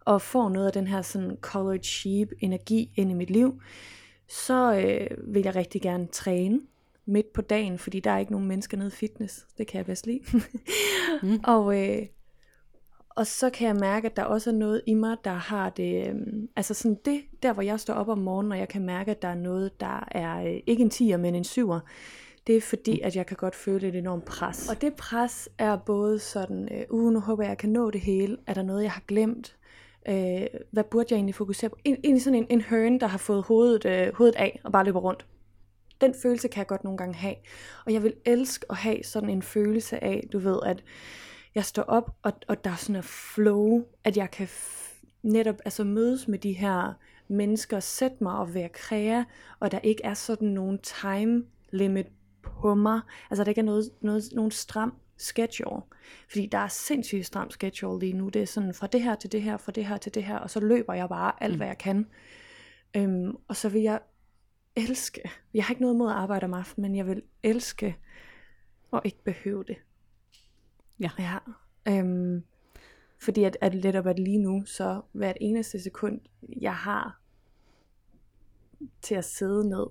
og 0.00 0.22
får 0.22 0.48
noget 0.48 0.66
af 0.66 0.72
den 0.72 0.86
her 0.86 1.02
sådan 1.02 1.38
colored 1.40 1.82
sheep 1.82 2.32
energi 2.40 2.90
ind 2.96 3.10
i 3.10 3.14
mit 3.14 3.30
liv, 3.30 3.60
så 4.28 4.74
øh, 4.74 5.34
vil 5.34 5.42
jeg 5.42 5.56
rigtig 5.56 5.82
gerne 5.82 6.06
træne 6.06 6.60
midt 7.06 7.32
på 7.32 7.42
dagen, 7.42 7.78
fordi 7.78 8.00
der 8.00 8.10
er 8.10 8.18
ikke 8.18 8.32
nogen 8.32 8.48
mennesker 8.48 8.76
nede 8.76 8.88
i 8.88 8.96
fitness. 8.96 9.46
Det 9.58 9.66
kan 9.66 9.78
jeg 9.78 9.86
bedst 9.86 10.06
lide. 10.06 10.20
mm. 11.22 11.40
Og 11.54 11.88
øh, 11.88 12.06
og 13.18 13.26
så 13.26 13.50
kan 13.50 13.66
jeg 13.68 13.76
mærke, 13.76 14.06
at 14.06 14.16
der 14.16 14.24
også 14.24 14.50
er 14.50 14.54
noget 14.54 14.82
i 14.86 14.94
mig, 14.94 15.16
der 15.24 15.30
har 15.30 15.70
det, 15.70 16.08
øhm, 16.08 16.48
altså 16.56 16.74
sådan 16.74 16.98
det, 17.04 17.20
der 17.42 17.52
hvor 17.52 17.62
jeg 17.62 17.80
står 17.80 17.94
op 17.94 18.08
om 18.08 18.18
morgenen, 18.18 18.52
og 18.52 18.58
jeg 18.58 18.68
kan 18.68 18.82
mærke, 18.82 19.10
at 19.10 19.22
der 19.22 19.28
er 19.28 19.34
noget, 19.34 19.80
der 19.80 20.08
er 20.10 20.42
øh, 20.42 20.60
ikke 20.66 20.82
en 20.82 20.90
10'er, 20.94 21.16
men 21.16 21.34
en 21.34 21.44
7'er, 21.44 21.78
det 22.46 22.56
er 22.56 22.60
fordi, 22.60 23.00
at 23.00 23.16
jeg 23.16 23.26
kan 23.26 23.36
godt 23.36 23.54
føle 23.54 23.88
et 23.88 23.94
enormt 23.94 24.24
pres. 24.24 24.68
Og 24.68 24.80
det 24.80 24.94
pres 24.94 25.48
er 25.58 25.76
både 25.76 26.18
sådan, 26.18 26.68
øh, 26.72 26.84
uh, 26.90 27.12
nu 27.12 27.20
håber 27.20 27.42
jeg, 27.42 27.48
jeg 27.48 27.58
kan 27.58 27.70
nå 27.70 27.90
det 27.90 28.00
hele. 28.00 28.36
Er 28.46 28.54
der 28.54 28.62
noget, 28.62 28.82
jeg 28.82 28.92
har 28.92 29.02
glemt? 29.08 29.56
Øh, 30.08 30.46
hvad 30.70 30.84
burde 30.84 31.06
jeg 31.10 31.16
egentlig 31.16 31.34
fokusere 31.34 31.70
på? 31.70 31.76
Egentlig 31.84 32.22
sådan 32.22 32.38
en, 32.38 32.46
en 32.50 32.60
høne, 32.60 33.00
der 33.00 33.06
har 33.06 33.18
fået 33.18 33.42
hovedet, 33.42 33.84
øh, 33.84 34.14
hovedet 34.14 34.36
af 34.36 34.60
og 34.64 34.72
bare 34.72 34.84
løber 34.84 35.00
rundt. 35.00 35.26
Den 36.00 36.14
følelse 36.22 36.48
kan 36.48 36.58
jeg 36.58 36.66
godt 36.66 36.84
nogle 36.84 36.98
gange 36.98 37.14
have. 37.14 37.34
Og 37.86 37.92
jeg 37.92 38.02
vil 38.02 38.14
elske 38.24 38.66
at 38.70 38.76
have 38.76 39.04
sådan 39.04 39.30
en 39.30 39.42
følelse 39.42 40.04
af, 40.04 40.28
du 40.32 40.38
ved, 40.38 40.58
at 40.66 40.82
jeg 41.54 41.64
står 41.64 41.82
op, 41.82 42.16
og, 42.22 42.32
og 42.48 42.64
der 42.64 42.70
er 42.70 42.76
sådan 42.76 42.96
en 42.96 43.02
flow, 43.02 43.84
at 44.04 44.16
jeg 44.16 44.30
kan 44.30 44.48
netop 45.22 45.56
altså 45.64 45.84
mødes 45.84 46.28
med 46.28 46.38
de 46.38 46.52
her 46.52 46.92
mennesker, 47.28 47.80
sætte 47.80 48.16
mig 48.20 48.32
og 48.32 48.54
være 48.54 48.68
kræa, 48.68 49.24
og 49.60 49.72
der 49.72 49.78
ikke 49.78 50.04
er 50.04 50.14
sådan 50.14 50.48
nogen 50.48 50.78
time 50.78 51.44
limit 51.72 52.06
på 52.42 52.74
mig. 52.74 53.00
Altså 53.30 53.44
der 53.44 53.48
ikke 53.48 53.60
er 53.60 53.64
noget, 53.64 53.90
noget, 54.00 54.22
nogen 54.32 54.50
stram 54.50 54.94
schedule. 55.16 55.82
Fordi 56.28 56.46
der 56.46 56.58
er 56.58 56.68
sindssygt 56.68 57.26
stram 57.26 57.50
schedule 57.50 58.00
lige 58.00 58.12
nu. 58.12 58.28
Det 58.28 58.42
er 58.42 58.46
sådan 58.46 58.74
fra 58.74 58.86
det 58.86 59.02
her 59.02 59.14
til 59.14 59.32
det 59.32 59.42
her, 59.42 59.56
fra 59.56 59.72
det 59.72 59.86
her 59.86 59.96
til 59.96 60.14
det 60.14 60.24
her, 60.24 60.38
og 60.38 60.50
så 60.50 60.60
løber 60.60 60.94
jeg 60.94 61.08
bare 61.08 61.42
alt, 61.42 61.52
mm. 61.52 61.56
hvad 61.56 61.66
jeg 61.66 61.78
kan. 61.78 62.06
Øhm, 62.96 63.36
og 63.48 63.56
så 63.56 63.68
vil 63.68 63.82
jeg 63.82 64.00
elske, 64.76 65.30
jeg 65.54 65.64
har 65.64 65.72
ikke 65.72 65.82
noget 65.82 65.96
mod 65.96 66.10
at 66.10 66.16
arbejde 66.16 66.44
om 66.44 66.54
aftenen, 66.54 66.90
men 66.90 66.96
jeg 66.96 67.06
vil 67.06 67.22
elske 67.42 67.96
at 68.92 69.00
ikke 69.04 69.24
behøve 69.24 69.64
det. 69.64 69.76
Ja. 71.00 71.10
ja. 71.18 71.38
Øhm, 71.88 72.42
fordi 73.20 73.44
at, 73.44 73.56
at 73.60 73.74
lidt 73.74 73.96
op 73.96 74.06
at 74.06 74.18
lige 74.18 74.38
nu, 74.38 74.64
så 74.64 75.00
hvert 75.12 75.36
eneste 75.40 75.82
sekund, 75.82 76.20
jeg 76.60 76.74
har 76.74 77.20
til 79.02 79.14
at 79.14 79.24
sidde 79.24 79.68
ned, 79.68 79.86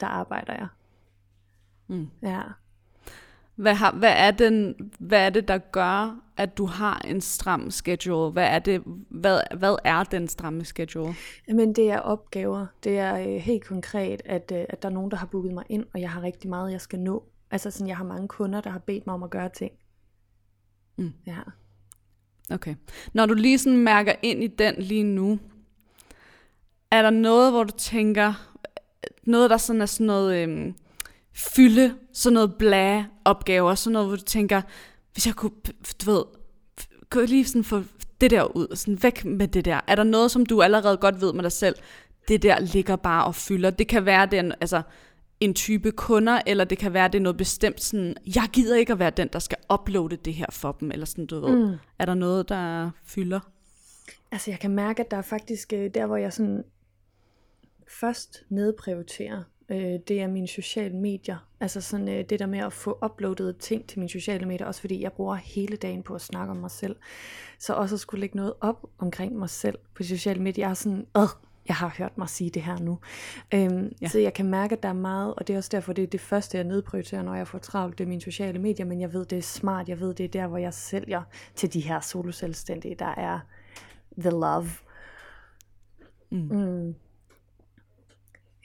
der 0.00 0.06
arbejder 0.06 0.52
jeg. 0.52 0.68
Mm. 1.88 2.08
Ja. 2.22 2.42
Hvad, 3.54 3.74
har, 3.74 3.92
hvad, 3.92 4.12
er 4.16 4.30
den, 4.30 4.74
hvad 4.98 5.26
er 5.26 5.30
det, 5.30 5.48
der 5.48 5.58
gør, 5.58 6.20
at 6.36 6.58
du 6.58 6.66
har 6.66 6.98
en 6.98 7.20
stram 7.20 7.70
schedule? 7.70 8.32
Hvad 8.32 8.46
er, 8.46 8.58
det, 8.58 8.82
hvad, 9.10 9.40
hvad 9.58 9.76
er 9.84 10.04
den 10.04 10.28
stramme 10.28 10.64
schedule? 10.64 11.14
Men 11.48 11.72
det 11.72 11.90
er 11.90 11.98
opgaver. 11.98 12.66
Det 12.84 12.98
er 12.98 13.18
øh, 13.18 13.36
helt 13.36 13.64
konkret, 13.64 14.22
at, 14.24 14.52
øh, 14.54 14.64
at 14.68 14.82
der 14.82 14.88
er 14.88 14.92
nogen, 14.92 15.10
der 15.10 15.16
har 15.16 15.26
booket 15.26 15.52
mig 15.52 15.64
ind, 15.68 15.86
og 15.94 16.00
jeg 16.00 16.10
har 16.10 16.22
rigtig 16.22 16.50
meget, 16.50 16.72
jeg 16.72 16.80
skal 16.80 16.98
nå. 16.98 17.24
Altså 17.50 17.70
sådan, 17.70 17.88
jeg 17.88 17.96
har 17.96 18.04
mange 18.04 18.28
kunder, 18.28 18.60
der 18.60 18.70
har 18.70 18.78
bedt 18.78 19.06
mig 19.06 19.14
om 19.14 19.22
at 19.22 19.30
gøre 19.30 19.48
ting. 19.48 19.72
Mm. 20.96 21.12
Ja. 21.26 21.38
Okay. 22.50 22.74
Når 23.12 23.26
du 23.26 23.34
lige 23.34 23.58
sådan 23.58 23.78
mærker 23.78 24.12
ind 24.22 24.44
i 24.44 24.46
den 24.46 24.74
lige 24.78 25.04
nu, 25.04 25.38
er 26.90 27.02
der 27.02 27.10
noget, 27.10 27.52
hvor 27.52 27.64
du 27.64 27.72
tænker, 27.78 28.54
noget 29.22 29.50
der 29.50 29.56
sådan 29.56 29.82
er 29.82 29.86
sådan 29.86 30.06
noget 30.06 30.42
øhm, 30.42 30.74
fylde, 31.32 31.94
sådan 32.12 32.34
noget 32.34 32.54
blære 32.54 33.06
opgaver, 33.24 33.74
sådan 33.74 33.92
noget, 33.92 34.08
hvor 34.08 34.16
du 34.16 34.22
tænker, 34.22 34.62
hvis 35.12 35.26
jeg 35.26 35.34
kunne, 35.34 35.52
du 36.04 36.10
ved, 36.12 36.24
kunne 37.10 37.26
lige 37.26 37.44
sådan 37.44 37.64
få 37.64 37.82
det 38.20 38.30
der 38.30 38.56
ud, 38.56 38.76
sådan 38.76 39.02
væk 39.02 39.24
med 39.24 39.48
det 39.48 39.64
der. 39.64 39.80
Er 39.86 39.94
der 39.94 40.02
noget, 40.02 40.30
som 40.30 40.46
du 40.46 40.62
allerede 40.62 40.96
godt 40.96 41.20
ved 41.20 41.32
med 41.32 41.42
dig 41.42 41.52
selv, 41.52 41.76
det 42.28 42.42
der 42.42 42.60
ligger 42.60 42.96
bare 42.96 43.24
og 43.24 43.34
fylder? 43.34 43.70
Det 43.70 43.88
kan 43.88 44.04
være 44.04 44.26
den, 44.26 44.52
altså, 44.60 44.82
en 45.44 45.54
type 45.54 45.90
kunder, 45.90 46.40
eller 46.46 46.64
det 46.64 46.78
kan 46.78 46.92
være, 46.92 47.08
det 47.08 47.18
er 47.18 47.22
noget 47.22 47.36
bestemt 47.36 47.82
sådan, 47.82 48.16
jeg 48.26 48.48
gider 48.52 48.76
ikke 48.76 48.92
at 48.92 48.98
være 48.98 49.10
den, 49.10 49.28
der 49.32 49.38
skal 49.38 49.58
uploade 49.72 50.16
det 50.16 50.34
her 50.34 50.46
for 50.50 50.72
dem, 50.72 50.90
eller 50.90 51.06
sådan, 51.06 51.26
du 51.26 51.40
ved. 51.40 51.56
Mm. 51.56 51.76
Er 51.98 52.04
der 52.04 52.14
noget, 52.14 52.48
der 52.48 52.90
fylder? 53.04 53.40
Altså, 54.32 54.50
jeg 54.50 54.60
kan 54.60 54.70
mærke, 54.70 55.02
at 55.02 55.10
der 55.10 55.16
er 55.16 55.22
faktisk, 55.22 55.72
øh, 55.72 55.90
der 55.94 56.06
hvor 56.06 56.16
jeg 56.16 56.32
sådan 56.32 56.64
først 57.88 58.44
nedprioriterer, 58.48 59.42
øh, 59.68 59.98
det 60.08 60.20
er 60.20 60.26
mine 60.26 60.48
sociale 60.48 60.96
medier. 60.96 61.48
Altså 61.60 61.80
sådan 61.80 62.08
øh, 62.08 62.24
det 62.30 62.38
der 62.38 62.46
med 62.46 62.58
at 62.58 62.72
få 62.72 62.98
uploadet 63.04 63.56
ting 63.56 63.86
til 63.88 63.98
mine 63.98 64.10
sociale 64.10 64.46
medier, 64.46 64.66
også 64.66 64.80
fordi 64.80 65.02
jeg 65.02 65.12
bruger 65.12 65.34
hele 65.34 65.76
dagen 65.76 66.02
på 66.02 66.14
at 66.14 66.20
snakke 66.20 66.50
om 66.50 66.56
mig 66.56 66.70
selv. 66.70 66.96
Så 67.58 67.74
også 67.74 67.94
at 67.94 68.00
skulle 68.00 68.20
lægge 68.20 68.36
noget 68.36 68.52
op 68.60 68.86
omkring 68.98 69.38
mig 69.38 69.50
selv 69.50 69.78
på 69.94 70.02
sociale 70.02 70.42
medier, 70.42 70.64
jeg 70.64 70.70
er 70.70 70.74
sådan, 70.74 71.06
øh, 71.16 71.22
jeg 71.68 71.76
har 71.76 71.94
hørt 71.98 72.18
mig 72.18 72.28
sige 72.28 72.50
det 72.50 72.62
her 72.62 72.78
nu. 72.78 72.98
Øhm, 73.54 73.92
ja. 74.02 74.08
Så 74.08 74.18
jeg 74.18 74.34
kan 74.34 74.46
mærke, 74.46 74.76
at 74.76 74.82
der 74.82 74.88
er 74.88 74.92
meget, 74.92 75.34
og 75.34 75.46
det 75.46 75.52
er 75.54 75.56
også 75.56 75.70
derfor, 75.72 75.92
det 75.92 76.02
er 76.02 76.06
det 76.06 76.20
første, 76.20 76.56
jeg 76.56 76.64
nedprioriterer, 76.64 77.22
når 77.22 77.34
jeg 77.34 77.48
får 77.48 77.58
travlt, 77.58 77.98
det 77.98 78.04
er 78.04 78.08
mine 78.08 78.20
sociale 78.20 78.58
medier, 78.58 78.86
men 78.86 79.00
jeg 79.00 79.12
ved, 79.12 79.24
det 79.24 79.38
er 79.38 79.42
smart, 79.42 79.88
jeg 79.88 80.00
ved, 80.00 80.14
det 80.14 80.24
er 80.24 80.28
der, 80.28 80.46
hvor 80.46 80.58
jeg 80.58 80.74
sælger 80.74 81.22
til 81.54 81.72
de 81.72 81.80
her 81.80 82.00
soloselvstændige, 82.00 82.94
der 82.94 83.14
er 83.16 83.40
the 84.18 84.30
love. 84.30 84.68
Mm. 86.30 86.38
Mm. 86.38 86.94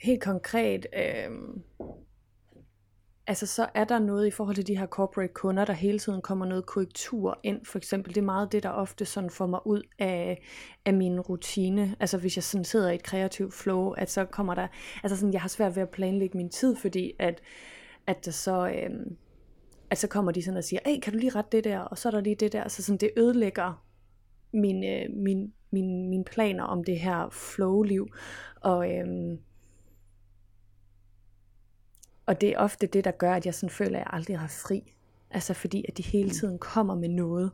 Helt 0.02 0.22
konkret, 0.22 0.86
øhm, 0.96 1.62
altså 3.30 3.46
så 3.46 3.66
er 3.74 3.84
der 3.84 3.98
noget 3.98 4.26
i 4.26 4.30
forhold 4.30 4.56
til 4.56 4.66
de 4.66 4.78
her 4.78 4.86
corporate 4.86 5.32
kunder, 5.32 5.64
der 5.64 5.72
hele 5.72 5.98
tiden 5.98 6.22
kommer 6.22 6.46
noget 6.46 6.66
korrektur 6.66 7.38
ind, 7.42 7.64
for 7.64 7.78
eksempel. 7.78 8.14
Det 8.14 8.20
er 8.20 8.24
meget 8.24 8.52
det, 8.52 8.62
der 8.62 8.68
ofte 8.68 9.04
sådan 9.04 9.30
får 9.30 9.46
mig 9.46 9.66
ud 9.66 9.82
af, 9.98 10.42
af 10.84 10.94
min 10.94 11.20
rutine. 11.20 11.96
Altså 12.00 12.18
hvis 12.18 12.36
jeg 12.36 12.44
sådan 12.44 12.64
sidder 12.64 12.90
i 12.90 12.94
et 12.94 13.02
kreativt 13.02 13.54
flow, 13.54 13.90
at 13.90 14.10
så 14.10 14.24
kommer 14.24 14.54
der, 14.54 14.66
altså 15.02 15.16
sådan, 15.16 15.32
jeg 15.32 15.40
har 15.40 15.48
svært 15.48 15.76
ved 15.76 15.82
at 15.82 15.90
planlægge 15.90 16.36
min 16.36 16.50
tid, 16.50 16.76
fordi 16.76 17.12
at, 17.18 17.40
at 18.06 18.24
der 18.24 18.30
så, 18.30 18.68
øhm, 18.68 19.16
at 19.90 19.98
så 19.98 20.08
kommer 20.08 20.32
de 20.32 20.42
sådan 20.42 20.58
og 20.58 20.64
siger, 20.64 20.80
hey, 20.86 21.00
kan 21.00 21.12
du 21.12 21.18
lige 21.18 21.30
rette 21.30 21.56
det 21.56 21.64
der, 21.64 21.78
og 21.78 21.98
så 21.98 22.08
er 22.08 22.10
der 22.10 22.20
lige 22.20 22.36
det 22.36 22.52
der, 22.52 22.68
så 22.68 22.82
sådan 22.82 22.98
det 22.98 23.10
ødelægger 23.16 23.84
min, 24.52 24.84
øh, 24.84 25.16
min, 25.16 25.52
min, 25.72 26.08
mine 26.08 26.24
planer 26.24 26.64
om 26.64 26.84
det 26.84 27.00
her 27.00 27.28
flow-liv. 27.30 28.08
Og, 28.60 28.92
øhm, 28.94 29.38
og 32.30 32.40
det 32.40 32.48
er 32.48 32.58
ofte 32.58 32.86
det, 32.86 33.04
der 33.04 33.10
gør, 33.10 33.34
at 33.34 33.46
jeg 33.46 33.54
sådan 33.54 33.70
føler, 33.70 33.98
at 33.98 34.04
jeg 34.04 34.06
aldrig 34.12 34.38
har 34.38 34.48
fri. 34.48 34.94
Altså 35.30 35.54
fordi, 35.54 35.84
at 35.88 35.96
de 35.96 36.02
hele 36.02 36.26
mm. 36.28 36.30
tiden 36.30 36.58
kommer 36.58 36.94
med 36.94 37.08
noget. 37.08 37.50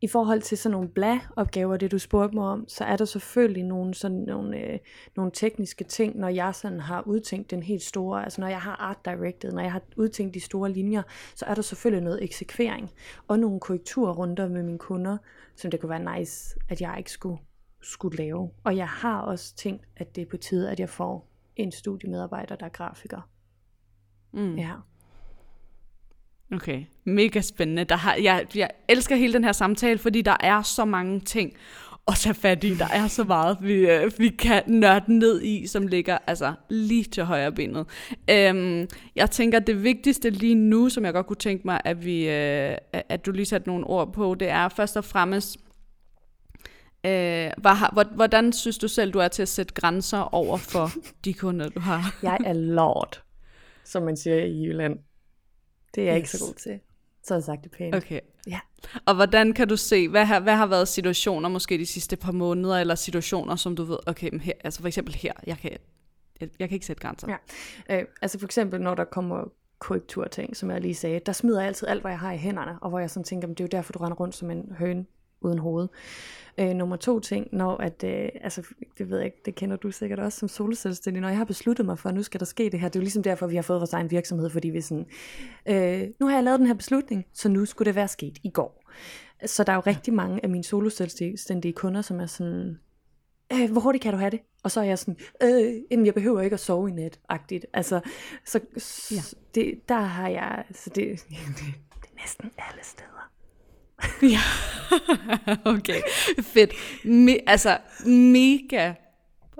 I 0.00 0.08
forhold 0.08 0.42
til 0.42 0.58
sådan 0.58 0.72
nogle 0.72 0.88
bla-opgaver, 0.88 1.76
det 1.76 1.90
du 1.90 1.98
spurgte 1.98 2.34
mig 2.34 2.44
om, 2.44 2.68
så 2.68 2.84
er 2.84 2.96
der 2.96 3.04
selvfølgelig 3.04 3.64
nogle, 3.64 3.94
sådan 3.94 4.16
nogle, 4.16 4.58
øh, 4.58 4.78
nogle 5.16 5.32
tekniske 5.34 5.84
ting, 5.84 6.18
når 6.18 6.28
jeg 6.28 6.54
sådan 6.54 6.80
har 6.80 7.02
udtænkt 7.06 7.50
den 7.50 7.62
helt 7.62 7.82
store, 7.82 8.24
altså 8.24 8.40
når 8.40 8.48
jeg 8.48 8.60
har 8.60 8.76
art 8.76 9.04
directed, 9.04 9.52
når 9.52 9.62
jeg 9.62 9.72
har 9.72 9.82
udtænkt 9.96 10.34
de 10.34 10.40
store 10.40 10.70
linjer, 10.72 11.02
så 11.34 11.44
er 11.44 11.54
der 11.54 11.62
selvfølgelig 11.62 12.04
noget 12.04 12.24
eksekvering, 12.24 12.90
og 13.28 13.38
nogle 13.38 13.60
korrekturrunder 13.60 14.48
med 14.48 14.62
mine 14.62 14.78
kunder, 14.78 15.16
som 15.56 15.70
det 15.70 15.80
kunne 15.80 15.90
være 15.90 16.18
nice, 16.18 16.56
at 16.68 16.80
jeg 16.80 16.94
ikke 16.98 17.12
skulle, 17.12 17.38
skulle 17.80 18.16
lave. 18.16 18.50
Og 18.64 18.76
jeg 18.76 18.88
har 18.88 19.20
også 19.20 19.54
tænkt, 19.56 19.84
at 19.96 20.16
det 20.16 20.22
er 20.22 20.26
på 20.30 20.36
tide, 20.36 20.70
at 20.70 20.80
jeg 20.80 20.88
får 20.88 21.26
en 21.56 21.72
studiemedarbejder, 21.72 22.56
der 22.56 22.66
er 22.66 22.70
grafiker. 22.70 23.28
Mm. 24.32 24.56
Ja. 24.56 24.72
Okay, 26.52 26.84
mega 27.04 27.40
spændende. 27.40 27.84
Der 27.84 27.96
har, 27.96 28.14
jeg, 28.14 28.46
jeg 28.54 28.70
elsker 28.88 29.16
hele 29.16 29.32
den 29.32 29.44
her 29.44 29.52
samtale, 29.52 29.98
fordi 29.98 30.22
der 30.22 30.36
er 30.40 30.62
så 30.62 30.84
mange 30.84 31.20
ting 31.20 31.52
at 32.08 32.14
tage 32.16 32.34
fat 32.34 32.64
i. 32.64 32.74
Der 32.74 32.88
er 32.92 33.06
så 33.06 33.24
meget, 33.24 33.58
vi, 33.60 33.72
øh, 33.72 34.12
vi 34.18 34.28
kan 34.28 34.62
nørde 34.66 35.18
ned 35.18 35.42
i, 35.42 35.66
som 35.66 35.86
ligger 35.86 36.18
altså 36.26 36.54
lige 36.68 37.04
til 37.04 37.24
højre 37.24 37.52
benet. 37.52 37.86
Øhm, 38.30 38.88
jeg 39.16 39.30
tænker, 39.30 39.58
det 39.58 39.84
vigtigste 39.84 40.30
lige 40.30 40.54
nu, 40.54 40.88
som 40.88 41.04
jeg 41.04 41.12
godt 41.12 41.26
kunne 41.26 41.36
tænke 41.36 41.66
mig, 41.66 41.80
at, 41.84 42.04
vi, 42.04 42.28
øh, 42.28 42.76
at 42.92 43.26
du 43.26 43.32
lige 43.32 43.46
satte 43.46 43.68
nogle 43.68 43.86
ord 43.86 44.12
på, 44.12 44.34
det 44.34 44.48
er 44.48 44.68
først 44.68 44.96
og 44.96 45.04
fremmest, 45.04 45.56
Øh, 47.06 47.50
hvordan 48.14 48.52
synes 48.52 48.78
du 48.78 48.88
selv, 48.88 49.12
du 49.12 49.18
er 49.18 49.28
til 49.28 49.42
at 49.42 49.48
sætte 49.48 49.74
grænser 49.74 50.34
over 50.34 50.56
for 50.56 50.90
de 51.24 51.34
kunder, 51.34 51.68
du 51.68 51.80
har? 51.80 52.16
jeg 52.22 52.38
er 52.44 52.52
lord 52.52 53.22
som 53.84 54.02
man 54.02 54.16
siger 54.16 54.36
i 54.36 54.64
Jylland. 54.64 54.98
Det 55.94 56.00
er 56.00 56.04
jeg 56.04 56.14
yes. 56.14 56.18
ikke 56.18 56.38
så 56.38 56.46
god 56.46 56.54
til. 56.54 56.80
Så 57.22 57.34
har 57.34 57.38
jeg 57.38 57.44
sagt 57.44 57.64
det 57.64 57.72
pænt. 57.72 57.94
Okay. 57.94 58.20
Ja. 58.46 58.60
Og 59.06 59.14
hvordan 59.14 59.52
kan 59.52 59.68
du 59.68 59.76
se, 59.76 60.08
hvad 60.08 60.24
har, 60.24 60.40
hvad 60.40 60.54
har 60.54 60.66
været 60.66 60.88
situationer 60.88 61.48
måske 61.48 61.78
de 61.78 61.86
sidste 61.86 62.16
par 62.16 62.32
måneder, 62.32 62.78
eller 62.78 62.94
situationer, 62.94 63.56
som 63.56 63.76
du 63.76 63.84
ved, 63.84 63.98
okay, 64.06 64.28
men 64.32 64.40
her, 64.40 64.52
altså 64.64 64.80
for 64.80 64.88
eksempel 64.88 65.14
her, 65.14 65.32
jeg 65.46 65.58
kan, 65.58 65.70
jeg, 66.40 66.48
jeg 66.58 66.68
kan 66.68 66.76
ikke 66.76 66.86
sætte 66.86 67.02
grænser. 67.02 67.36
Ja. 67.88 68.00
Øh, 68.00 68.06
altså 68.22 68.38
for 68.38 68.46
eksempel, 68.46 68.80
når 68.80 68.94
der 68.94 69.04
kommer 69.04 69.44
korrekturting, 69.78 70.56
som 70.56 70.70
jeg 70.70 70.80
lige 70.80 70.94
sagde, 70.94 71.20
der 71.26 71.32
smider 71.32 71.60
jeg 71.60 71.68
altid 71.68 71.88
alt, 71.88 72.00
hvad 72.00 72.10
jeg 72.10 72.18
har 72.18 72.32
i 72.32 72.36
hænderne, 72.36 72.78
og 72.80 72.90
hvor 72.90 72.98
jeg 72.98 73.10
sådan 73.10 73.24
tænker, 73.24 73.48
det 73.48 73.60
er 73.60 73.64
jo 73.64 73.68
derfor, 73.72 73.92
du 73.92 73.98
render 73.98 74.16
rundt 74.16 74.34
som 74.34 74.50
en 74.50 74.72
høne 74.78 75.06
uden 75.40 75.58
hoved. 75.58 75.88
Øh, 76.60 76.74
nummer 76.74 76.96
to 76.96 77.20
ting, 77.20 77.48
når 77.52 77.76
at, 77.76 78.04
øh, 78.04 78.28
altså 78.40 78.62
det 78.98 79.10
ved 79.10 79.16
jeg 79.16 79.26
ikke, 79.26 79.42
det 79.44 79.54
kender 79.54 79.76
du 79.76 79.90
sikkert 79.90 80.18
også 80.18 80.38
som 80.38 80.48
soloselvstændig, 80.48 81.20
når 81.20 81.28
jeg 81.28 81.38
har 81.38 81.44
besluttet 81.44 81.86
mig 81.86 81.98
for, 81.98 82.08
at 82.08 82.14
nu 82.14 82.22
skal 82.22 82.40
der 82.40 82.46
ske 82.46 82.70
det 82.70 82.80
her, 82.80 82.88
det 82.88 82.96
er 82.96 83.00
jo 83.00 83.04
ligesom 83.04 83.22
derfor, 83.22 83.46
vi 83.46 83.54
har 83.54 83.62
fået 83.62 83.80
vores 83.80 83.92
egen 83.92 84.10
virksomhed, 84.10 84.50
fordi 84.50 84.68
vi 84.68 84.80
sådan, 84.80 85.06
øh, 85.66 86.08
nu 86.20 86.26
har 86.26 86.34
jeg 86.34 86.44
lavet 86.44 86.58
den 86.58 86.66
her 86.66 86.74
beslutning, 86.74 87.26
så 87.32 87.48
nu 87.48 87.64
skulle 87.64 87.86
det 87.86 87.94
være 87.94 88.08
sket 88.08 88.38
i 88.42 88.50
går. 88.50 88.90
Så 89.46 89.64
der 89.64 89.72
er 89.72 89.76
jo 89.76 89.82
rigtig 89.86 90.14
mange 90.14 90.40
af 90.42 90.48
mine 90.48 90.64
soloselvstændige 90.64 91.72
kunder, 91.72 92.02
som 92.02 92.20
er 92.20 92.26
sådan, 92.26 92.78
øh, 93.52 93.72
hvor 93.72 93.80
hurtigt 93.80 94.02
kan 94.02 94.12
du 94.12 94.18
have 94.18 94.30
det? 94.30 94.40
Og 94.62 94.70
så 94.70 94.80
er 94.80 94.84
jeg 94.84 94.98
sådan, 94.98 95.16
øh, 95.42 95.74
jamen 95.90 96.06
jeg 96.06 96.14
behøver 96.14 96.40
ikke 96.40 96.54
at 96.54 96.60
sove 96.60 96.88
i 96.88 96.92
nat-agtigt. 96.92 97.66
Altså, 97.72 98.00
så 98.44 98.60
ja. 99.10 99.22
det, 99.54 99.88
der 99.88 100.00
har 100.00 100.28
jeg, 100.28 100.64
så 100.72 100.90
det, 100.90 100.94
det, 100.94 101.20
det 102.02 102.08
er 102.10 102.20
næsten 102.20 102.50
alle 102.58 102.84
steder. 102.84 103.30
Ja, 104.22 104.40
okay, 105.74 106.00
fedt. 106.42 106.72
Me, 107.04 107.48
altså, 107.50 107.78
mega 108.06 108.94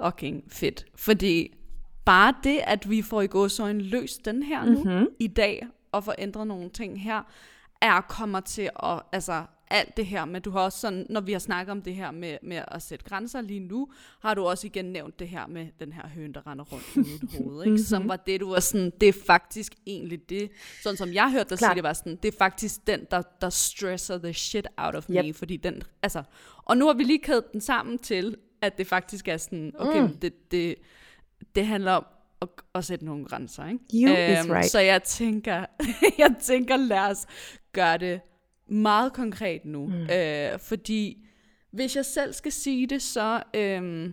fucking 0.04 0.42
fedt. 0.48 0.86
Fordi 0.94 1.56
bare 2.04 2.34
det, 2.44 2.60
at 2.64 2.90
vi 2.90 3.02
får 3.02 3.20
i 3.20 3.26
gå 3.26 3.48
så 3.48 3.66
en 3.66 3.80
løs 3.80 4.14
den 4.14 4.42
her 4.42 4.64
nu, 4.64 4.84
mm-hmm. 4.84 5.06
i 5.20 5.26
dag, 5.26 5.66
og 5.92 6.04
får 6.04 6.14
ændret 6.18 6.46
nogle 6.46 6.70
ting 6.70 7.02
her, 7.02 7.22
er 7.82 8.00
kommer 8.00 8.40
til 8.40 8.70
at, 8.82 9.02
altså, 9.12 9.42
alt 9.70 9.96
det 9.96 10.06
her 10.06 10.24
med, 10.24 10.40
du 10.40 10.50
har 10.50 10.60
også 10.60 10.78
sådan, 10.78 11.06
når 11.10 11.20
vi 11.20 11.32
har 11.32 11.38
snakket 11.38 11.72
om 11.72 11.82
det 11.82 11.94
her 11.94 12.10
med, 12.10 12.38
med 12.42 12.62
at 12.68 12.82
sætte 12.82 13.04
grænser 13.04 13.40
lige 13.40 13.60
nu, 13.60 13.88
har 14.20 14.34
du 14.34 14.44
også 14.44 14.66
igen 14.66 14.84
nævnt 14.84 15.18
det 15.18 15.28
her 15.28 15.46
med 15.46 15.66
den 15.80 15.92
her 15.92 16.08
høn, 16.08 16.32
der 16.32 16.46
render 16.46 16.64
rundt 16.64 16.96
uden 16.96 17.28
hoved, 17.38 17.64
ikke? 17.64 17.78
som 17.92 18.08
var 18.08 18.16
det, 18.16 18.40
du 18.40 18.50
var 18.50 18.60
sådan, 18.60 18.92
det 19.00 19.08
er 19.08 19.12
faktisk 19.26 19.74
egentlig 19.86 20.28
det, 20.28 20.50
sådan 20.82 20.96
som 20.96 21.12
jeg 21.12 21.30
hørte 21.32 21.50
dig 21.50 21.58
sige, 21.58 21.74
det 21.74 21.82
var 21.82 21.92
sådan, 21.92 22.16
det 22.16 22.34
er 22.34 22.38
faktisk 22.38 22.86
den, 22.86 23.06
der, 23.10 23.22
der 23.40 23.50
stresser 23.50 24.18
the 24.18 24.32
shit 24.32 24.66
out 24.76 24.94
of 24.94 25.06
yep. 25.10 25.24
me, 25.24 25.34
fordi 25.34 25.56
den, 25.56 25.82
altså, 26.02 26.22
og 26.56 26.76
nu 26.76 26.86
har 26.86 26.94
vi 26.94 27.02
lige 27.02 27.18
kædet 27.18 27.52
den 27.52 27.60
sammen 27.60 27.98
til, 27.98 28.36
at 28.62 28.78
det 28.78 28.86
faktisk 28.86 29.28
er 29.28 29.36
sådan, 29.36 29.72
okay, 29.78 30.00
mm. 30.00 30.16
det, 30.16 30.50
det, 30.50 30.74
det 31.54 31.66
handler 31.66 31.92
om, 31.92 32.04
at, 32.42 32.48
at 32.74 32.84
sætte 32.84 33.04
nogle 33.04 33.24
grænser, 33.24 33.66
ikke? 33.66 33.84
You 33.94 34.10
um, 34.10 34.32
is 34.32 34.44
øhm, 34.44 34.50
right. 34.50 34.70
Så 34.70 34.80
jeg 34.80 35.02
tænker, 35.02 35.66
jeg 36.18 36.34
tænker, 36.42 36.76
lad 36.76 37.10
os 37.10 37.26
gøre 37.72 37.98
det 37.98 38.20
meget 38.70 39.12
konkret 39.12 39.64
nu. 39.64 39.86
Mm. 39.86 40.10
Øh, 40.10 40.58
fordi 40.58 41.18
hvis 41.72 41.96
jeg 41.96 42.04
selv 42.04 42.32
skal 42.32 42.52
sige 42.52 42.86
det, 42.86 43.02
så... 43.02 43.42
Øh, 43.54 44.10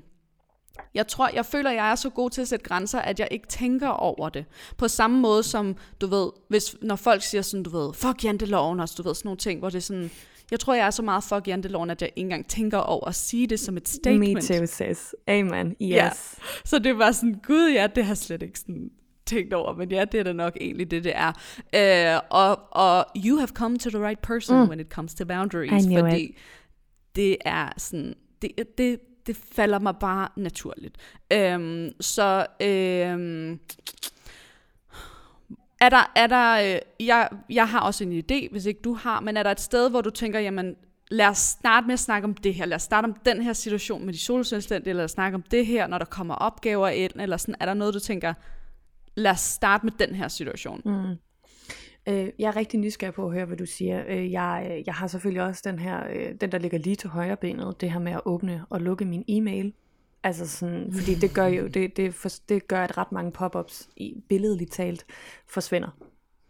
jeg 0.93 1.07
tror, 1.07 1.29
jeg 1.33 1.45
føler, 1.45 1.71
jeg 1.71 1.91
er 1.91 1.95
så 1.95 2.09
god 2.09 2.29
til 2.29 2.41
at 2.41 2.47
sætte 2.47 2.65
grænser, 2.65 2.99
at 2.99 3.19
jeg 3.19 3.27
ikke 3.31 3.47
tænker 3.47 3.87
over 3.87 4.29
det. 4.29 4.45
På 4.77 4.87
samme 4.87 5.19
måde 5.19 5.43
som, 5.43 5.75
du 6.01 6.07
ved, 6.07 6.29
hvis, 6.47 6.75
når 6.81 6.95
folk 6.95 7.21
siger 7.21 7.41
sådan, 7.41 7.63
du 7.63 7.69
ved, 7.69 7.93
fuck 7.93 8.23
janteloven 8.23 8.79
også, 8.79 8.95
du 8.97 9.03
ved, 9.03 9.15
sådan 9.15 9.27
nogle 9.27 9.37
ting, 9.37 9.59
hvor 9.59 9.69
det 9.69 9.77
er 9.77 9.81
sådan, 9.81 10.11
jeg 10.51 10.59
tror, 10.59 10.73
jeg 10.73 10.85
er 10.85 10.91
så 10.91 11.01
meget 11.01 11.23
fuck 11.23 11.47
janteloven, 11.47 11.89
at 11.89 12.01
jeg 12.01 12.09
ikke 12.15 12.25
engang 12.25 12.47
tænker 12.47 12.77
over 12.77 13.07
at 13.07 13.15
sige 13.15 13.47
det 13.47 13.59
som 13.59 13.77
et 13.77 13.89
statement. 13.89 14.49
Me 14.49 14.57
too, 14.57 14.65
sis. 14.65 15.15
Amen. 15.27 15.67
Yes. 15.67 15.75
Ja. 15.81 16.09
Så 16.65 16.79
det 16.79 16.97
var 16.97 17.11
sådan, 17.11 17.35
gud 17.47 17.71
ja, 17.71 17.87
det 17.95 18.05
har 18.05 18.15
slet 18.15 18.43
ikke 18.43 18.59
sådan 18.59 18.89
tænkt 19.27 19.53
over, 19.53 19.73
men 19.73 19.91
ja, 19.91 20.05
det 20.05 20.19
er 20.19 20.23
da 20.23 20.33
nok 20.33 20.57
egentlig 20.61 20.91
det, 20.91 21.03
det 21.03 21.13
er. 21.15 21.31
Uh, 22.19 22.27
og, 22.29 22.59
og 22.71 23.05
you 23.25 23.37
have 23.37 23.47
come 23.47 23.77
to 23.77 23.89
the 23.89 23.99
right 24.07 24.21
person 24.21 24.61
mm. 24.61 24.69
when 24.69 24.79
it 24.79 24.87
comes 24.89 25.13
to 25.13 25.25
boundaries, 25.25 25.87
fordi 25.99 26.23
it. 26.23 26.35
det 27.15 27.37
er 27.45 27.69
sådan, 27.77 28.15
det, 28.41 28.51
det, 28.77 28.99
det 29.27 29.37
falder 29.51 29.79
mig 29.79 29.95
bare 29.99 30.27
naturligt. 30.35 30.97
Um, 31.33 31.89
så 31.99 32.45
um, 32.61 33.59
er 35.81 35.89
der, 35.89 36.11
er 36.15 36.27
der 36.27 36.75
øh, 36.75 37.07
jeg, 37.07 37.29
jeg 37.49 37.69
har 37.69 37.79
også 37.79 38.03
en 38.03 38.23
idé, 38.31 38.51
hvis 38.51 38.65
ikke 38.65 38.81
du 38.83 38.93
har, 38.93 39.19
men 39.19 39.37
er 39.37 39.43
der 39.43 39.51
et 39.51 39.59
sted, 39.59 39.89
hvor 39.89 40.01
du 40.01 40.09
tænker, 40.09 40.39
jamen, 40.39 40.75
lad 41.11 41.27
os 41.27 41.37
starte 41.37 41.87
med 41.87 41.93
at 41.93 41.99
snakke 41.99 42.25
om 42.25 42.33
det 42.33 42.53
her, 42.53 42.65
lad 42.65 42.75
os 42.75 42.81
starte 42.81 43.05
om 43.05 43.13
den 43.25 43.41
her 43.41 43.53
situation 43.53 44.05
med 44.05 44.13
de 44.13 44.19
soloselvstændige, 44.19 44.89
eller 44.89 44.99
lad 44.99 45.05
os 45.05 45.11
snakke 45.11 45.35
om 45.35 45.41
det 45.41 45.65
her, 45.65 45.87
når 45.87 45.97
der 45.97 46.05
kommer 46.05 46.35
opgaver 46.35 46.87
ind, 46.87 47.11
eller 47.19 47.37
sådan, 47.37 47.55
er 47.59 47.65
der 47.65 47.73
noget, 47.73 47.93
du 47.93 47.99
tænker, 47.99 48.33
lad 49.17 49.31
os 49.31 49.39
starte 49.39 49.85
med 49.85 49.93
den 49.99 50.15
her 50.15 50.27
situation. 50.27 50.81
Mm. 50.85 51.15
Øh, 52.07 52.29
jeg 52.39 52.47
er 52.47 52.55
rigtig 52.55 52.79
nysgerrig 52.79 53.13
på 53.13 53.25
at 53.25 53.33
høre, 53.33 53.45
hvad 53.45 53.57
du 53.57 53.65
siger. 53.65 54.03
Øh, 54.07 54.31
jeg, 54.31 54.67
øh, 54.71 54.83
jeg 54.85 54.93
har 54.93 55.07
selvfølgelig 55.07 55.43
også 55.43 55.61
den 55.65 55.79
her, 55.79 56.07
øh, 56.09 56.35
den 56.41 56.51
der 56.51 56.57
ligger 56.57 56.77
lige 56.77 56.95
til 56.95 57.09
højre 57.09 57.37
benet, 57.37 57.81
det 57.81 57.91
her 57.91 57.99
med 57.99 58.11
at 58.11 58.21
åbne 58.25 58.65
og 58.69 58.81
lukke 58.81 59.05
min 59.05 59.25
e-mail. 59.27 59.73
Altså 60.23 60.47
sådan, 60.47 60.93
fordi 60.93 61.15
det 61.15 61.33
gør 61.33 61.45
jo, 61.45 61.67
det, 61.67 61.97
det, 61.97 62.13
for, 62.13 62.29
det 62.49 62.67
gør, 62.67 62.83
at 62.83 62.97
ret 62.97 63.11
mange 63.11 63.31
pop-ups, 63.31 63.89
i 63.95 64.23
billedligt 64.29 64.71
talt, 64.71 65.05
forsvinder. 65.47 65.97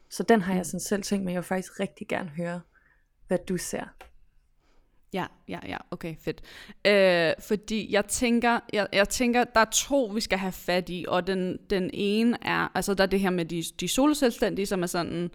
Så 0.09 0.23
den 0.23 0.41
har 0.41 0.55
jeg 0.55 0.65
sådan 0.65 0.79
selv 0.79 1.03
tænkt, 1.03 1.25
men 1.25 1.33
jeg 1.33 1.39
vil 1.39 1.47
faktisk 1.47 1.79
rigtig 1.79 2.07
gerne 2.07 2.29
høre, 2.29 2.61
hvad 3.27 3.37
du 3.49 3.57
ser. 3.57 3.85
Ja, 5.13 5.25
ja, 5.47 5.59
ja, 5.67 5.77
okay, 5.91 6.15
fedt. 6.21 6.41
Øh, 6.87 7.33
fordi 7.47 7.93
jeg 7.93 8.05
tænker, 8.05 8.59
jeg, 8.73 8.87
jeg 8.93 9.09
tænker, 9.09 9.43
der 9.43 9.59
er 9.59 9.65
to, 9.65 10.05
vi 10.05 10.21
skal 10.21 10.37
have 10.37 10.51
fat 10.51 10.89
i, 10.89 11.05
og 11.07 11.27
den, 11.27 11.57
den 11.69 11.89
ene 11.93 12.37
er, 12.41 12.71
altså 12.75 12.93
der 12.93 13.03
er 13.03 13.07
det 13.07 13.19
her 13.19 13.29
med 13.29 13.45
de, 13.45 13.63
de 13.79 13.87
soloselvstændige, 13.87 14.65
som 14.65 14.83
er 14.83 14.87
sådan, 14.87 15.31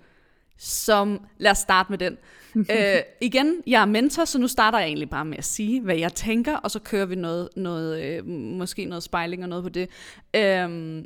som, 0.58 1.26
lad 1.38 1.50
os 1.50 1.58
starte 1.58 1.92
med 1.92 1.98
den. 1.98 2.18
øh, 2.56 3.00
igen, 3.20 3.62
jeg 3.66 3.82
er 3.82 3.86
mentor, 3.86 4.24
så 4.24 4.38
nu 4.38 4.48
starter 4.48 4.78
jeg 4.78 4.86
egentlig 4.86 5.10
bare 5.10 5.24
med 5.24 5.38
at 5.38 5.44
sige, 5.44 5.80
hvad 5.80 5.96
jeg 5.96 6.12
tænker, 6.12 6.56
og 6.56 6.70
så 6.70 6.78
kører 6.78 7.06
vi 7.06 7.14
noget, 7.14 7.48
noget 7.56 8.02
øh, 8.02 8.26
måske 8.28 8.84
noget 8.84 9.02
spejling 9.02 9.42
og 9.42 9.48
noget 9.48 9.64
på 9.64 9.68
det. 9.68 9.88
Øh, 10.36 11.04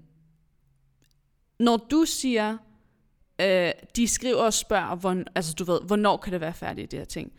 når 1.61 1.76
du 1.76 2.05
siger, 2.05 2.57
øh, 3.40 3.70
de 3.97 4.09
skriver 4.09 4.43
og 4.43 4.55
spørger, 4.55 4.97
hvor, 4.97 5.22
altså 5.34 5.55
du 5.55 5.64
ved, 5.64 5.80
hvornår 5.86 6.16
kan 6.16 6.32
det 6.32 6.40
være 6.40 6.55
færdigt, 6.55 6.90
det 6.90 6.99
her 6.99 7.05
ting. 7.05 7.32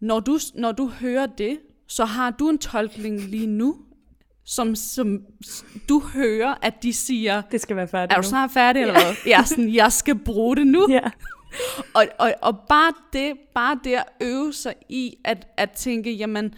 Når 0.00 0.20
du, 0.20 0.38
når 0.54 0.72
du 0.72 0.88
hører 0.88 1.26
det, 1.26 1.58
så 1.88 2.04
har 2.04 2.30
du 2.30 2.48
en 2.48 2.58
tolkning 2.58 3.20
lige 3.20 3.46
nu, 3.46 3.76
som, 4.44 4.74
som 4.74 5.22
du 5.88 6.00
hører, 6.00 6.54
at 6.62 6.82
de 6.82 6.92
siger, 6.92 7.42
Det 7.50 7.60
skal 7.60 7.76
være 7.76 7.88
færdigt 7.88 8.16
er 8.16 8.22
du 8.22 8.28
snart 8.28 8.50
færdig, 8.50 8.82
eller 8.82 8.94
hvad? 8.94 9.14
Jeg 9.26 9.40
er 9.40 9.44
sådan, 9.44 9.74
jeg 9.74 9.92
skal 9.92 10.18
bruge 10.18 10.56
det 10.56 10.66
nu. 10.66 10.86
Ja. 10.90 11.10
Og, 11.94 12.06
og, 12.18 12.34
og 12.42 12.58
bare 12.68 12.92
det, 13.12 13.34
bare 13.54 13.78
det 13.84 13.92
at 13.92 14.04
øve 14.20 14.52
sig 14.52 14.74
i, 14.88 15.16
at, 15.24 15.46
at 15.56 15.70
tænke, 15.70 16.12
jamen, 16.12 16.54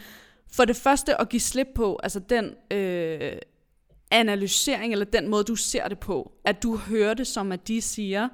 for 0.52 0.64
det 0.64 0.76
første 0.76 1.20
at 1.20 1.28
give 1.28 1.40
slip 1.40 1.66
på, 1.74 2.00
altså 2.02 2.18
den 2.20 2.54
øh, 2.70 3.32
analysering, 4.10 4.92
eller 4.92 5.04
den 5.04 5.28
måde, 5.28 5.44
du 5.44 5.56
ser 5.56 5.88
det 5.88 5.98
på, 5.98 6.32
at 6.44 6.62
du 6.62 6.76
hører 6.76 7.14
det 7.14 7.26
som, 7.26 7.52
at 7.52 7.68
de 7.68 7.80
siger, 7.80 8.28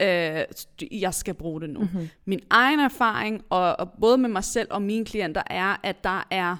øh, 0.00 0.44
jeg 0.90 1.14
skal 1.14 1.34
bruge 1.34 1.60
det 1.60 1.70
nu. 1.70 1.80
Mm-hmm. 1.80 2.08
Min 2.24 2.40
egen 2.50 2.80
erfaring, 2.80 3.44
og, 3.50 3.80
og 3.80 3.90
både 4.00 4.18
med 4.18 4.28
mig 4.28 4.44
selv 4.44 4.68
og 4.70 4.82
mine 4.82 5.04
klienter, 5.04 5.42
er, 5.46 5.76
at 5.82 6.04
der 6.04 6.26
er, 6.30 6.56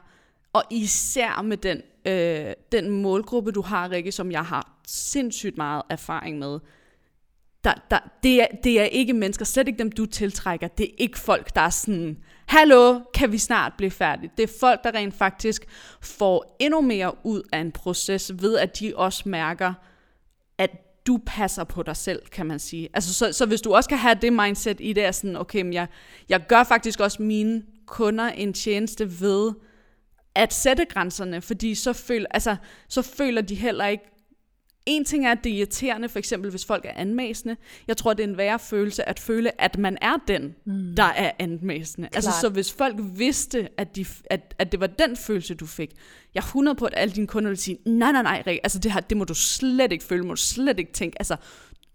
og 0.53 0.63
især 0.71 1.43
med 1.43 1.57
den, 1.57 1.83
øh, 2.05 2.53
den 2.73 2.91
målgruppe, 2.91 3.53
du 3.53 3.63
har, 3.63 3.91
Rikke, 3.91 4.13
som 4.13 4.31
jeg 4.31 4.45
har 4.45 4.79
sindssygt 4.87 5.57
meget 5.57 5.83
erfaring 5.91 6.39
med, 6.39 6.59
der, 7.65 7.75
der, 7.91 7.99
det, 8.23 8.43
er, 8.43 8.47
det 8.65 8.81
er 8.81 8.85
ikke 8.85 9.13
mennesker, 9.13 9.45
slet 9.45 9.69
ikke 9.69 9.79
dem, 9.79 9.93
du 9.93 10.07
tiltrækker. 10.07 10.69
Det 10.69 10.87
er 10.87 10.95
ikke 10.99 11.19
folk, 11.19 11.55
der 11.55 11.61
er 11.61 11.71
sådan, 11.71 12.19
hallo, 12.47 13.01
kan 13.15 13.33
vi 13.33 13.39
snart 13.39 13.73
blive 13.79 13.91
færdige? 13.91 14.31
Det 14.37 14.43
er 14.43 14.53
folk, 14.61 14.85
der 14.85 14.95
rent 14.95 15.15
faktisk 15.15 15.67
får 16.01 16.57
endnu 16.61 16.81
mere 16.81 17.27
ud 17.27 17.43
af 17.53 17.59
en 17.59 17.73
proces, 17.73 18.33
ved 18.43 18.59
at 18.59 18.81
de 18.81 18.93
også 18.97 19.29
mærker, 19.29 19.75
at 20.59 20.88
du 21.09 21.21
passer 21.27 21.65
på 21.65 21.83
dig 21.83 21.97
selv, 21.97 22.23
kan 22.33 22.47
man 22.47 22.59
sige. 22.59 22.89
Altså, 22.95 23.15
så, 23.15 23.33
så 23.33 23.47
hvis 23.47 23.61
du 23.61 23.75
også 23.75 23.89
kan 23.89 23.99
have 23.99 24.19
det 24.23 24.33
mindset 24.33 24.77
i 24.81 24.93
det, 24.93 25.05
er 25.05 25.13
sådan, 25.13 25.37
okay, 25.37 25.63
men 25.63 25.73
jeg, 25.73 25.87
jeg 26.29 26.47
gør 26.49 26.65
faktisk 26.65 27.01
også 27.01 27.23
mine 27.23 27.63
kunder 27.87 28.29
en 28.29 28.53
tjeneste 28.53 29.21
ved 29.21 29.53
at 30.35 30.53
sætte 30.53 30.85
grænserne, 30.85 31.43
fordi 31.43 31.75
så, 31.75 31.93
føl, 31.93 32.27
altså, 32.31 32.57
så 32.89 33.03
føler 33.03 33.43
de 33.43 33.55
heller 33.55 33.87
ikke, 33.87 34.05
en 34.89 35.05
ting 35.05 35.27
er, 35.27 35.33
at 35.33 35.45
det 35.45 35.53
er 35.53 35.57
irriterende, 35.57 36.09
for 36.09 36.19
eksempel 36.19 36.51
hvis 36.51 36.65
folk 36.65 36.85
er 36.85 36.93
anmæsende. 36.95 37.57
Jeg 37.89 37.97
tror, 37.97 38.15
det 38.15 38.25
er 38.25 38.29
en 38.29 38.37
værre 38.37 38.59
følelse 38.59 39.09
at 39.09 39.21
føle, 39.21 39.61
at 39.61 39.79
man 39.79 39.99
er 40.01 40.17
den, 40.29 40.55
mm. 40.65 40.97
der 40.97 41.03
er 41.03 41.31
anmæsende. 41.39 42.09
Altså, 42.15 42.31
så 42.41 42.49
hvis 42.49 42.73
folk 42.73 42.97
vidste, 42.99 43.69
at, 43.77 43.97
de, 43.97 44.07
at, 44.31 44.55
at 44.59 44.73
det 44.73 44.81
var 44.81 44.87
den 44.87 45.17
følelse, 45.17 45.55
du 45.55 45.67
fik. 45.67 45.91
Jeg 46.35 46.41
er 46.41 46.45
100 46.45 46.75
på, 46.75 46.85
at 46.85 46.95
alle 46.97 47.15
dine 47.15 47.27
kunder 47.27 47.51
vil 47.51 47.59
sige, 47.59 47.79
nej, 47.87 48.13
nej, 48.13 48.23
nej, 48.23 48.43
Rik, 48.47 48.59
altså 48.63 48.79
det 48.79 48.93
her, 48.93 49.01
det 49.01 49.17
må 49.17 49.25
du 49.25 49.35
slet 49.35 49.93
ikke 49.93 50.05
føle, 50.05 50.23
må 50.23 50.35
du 50.35 50.41
slet 50.41 50.79
ikke 50.79 50.93
tænke. 50.93 51.19
Altså, 51.19 51.37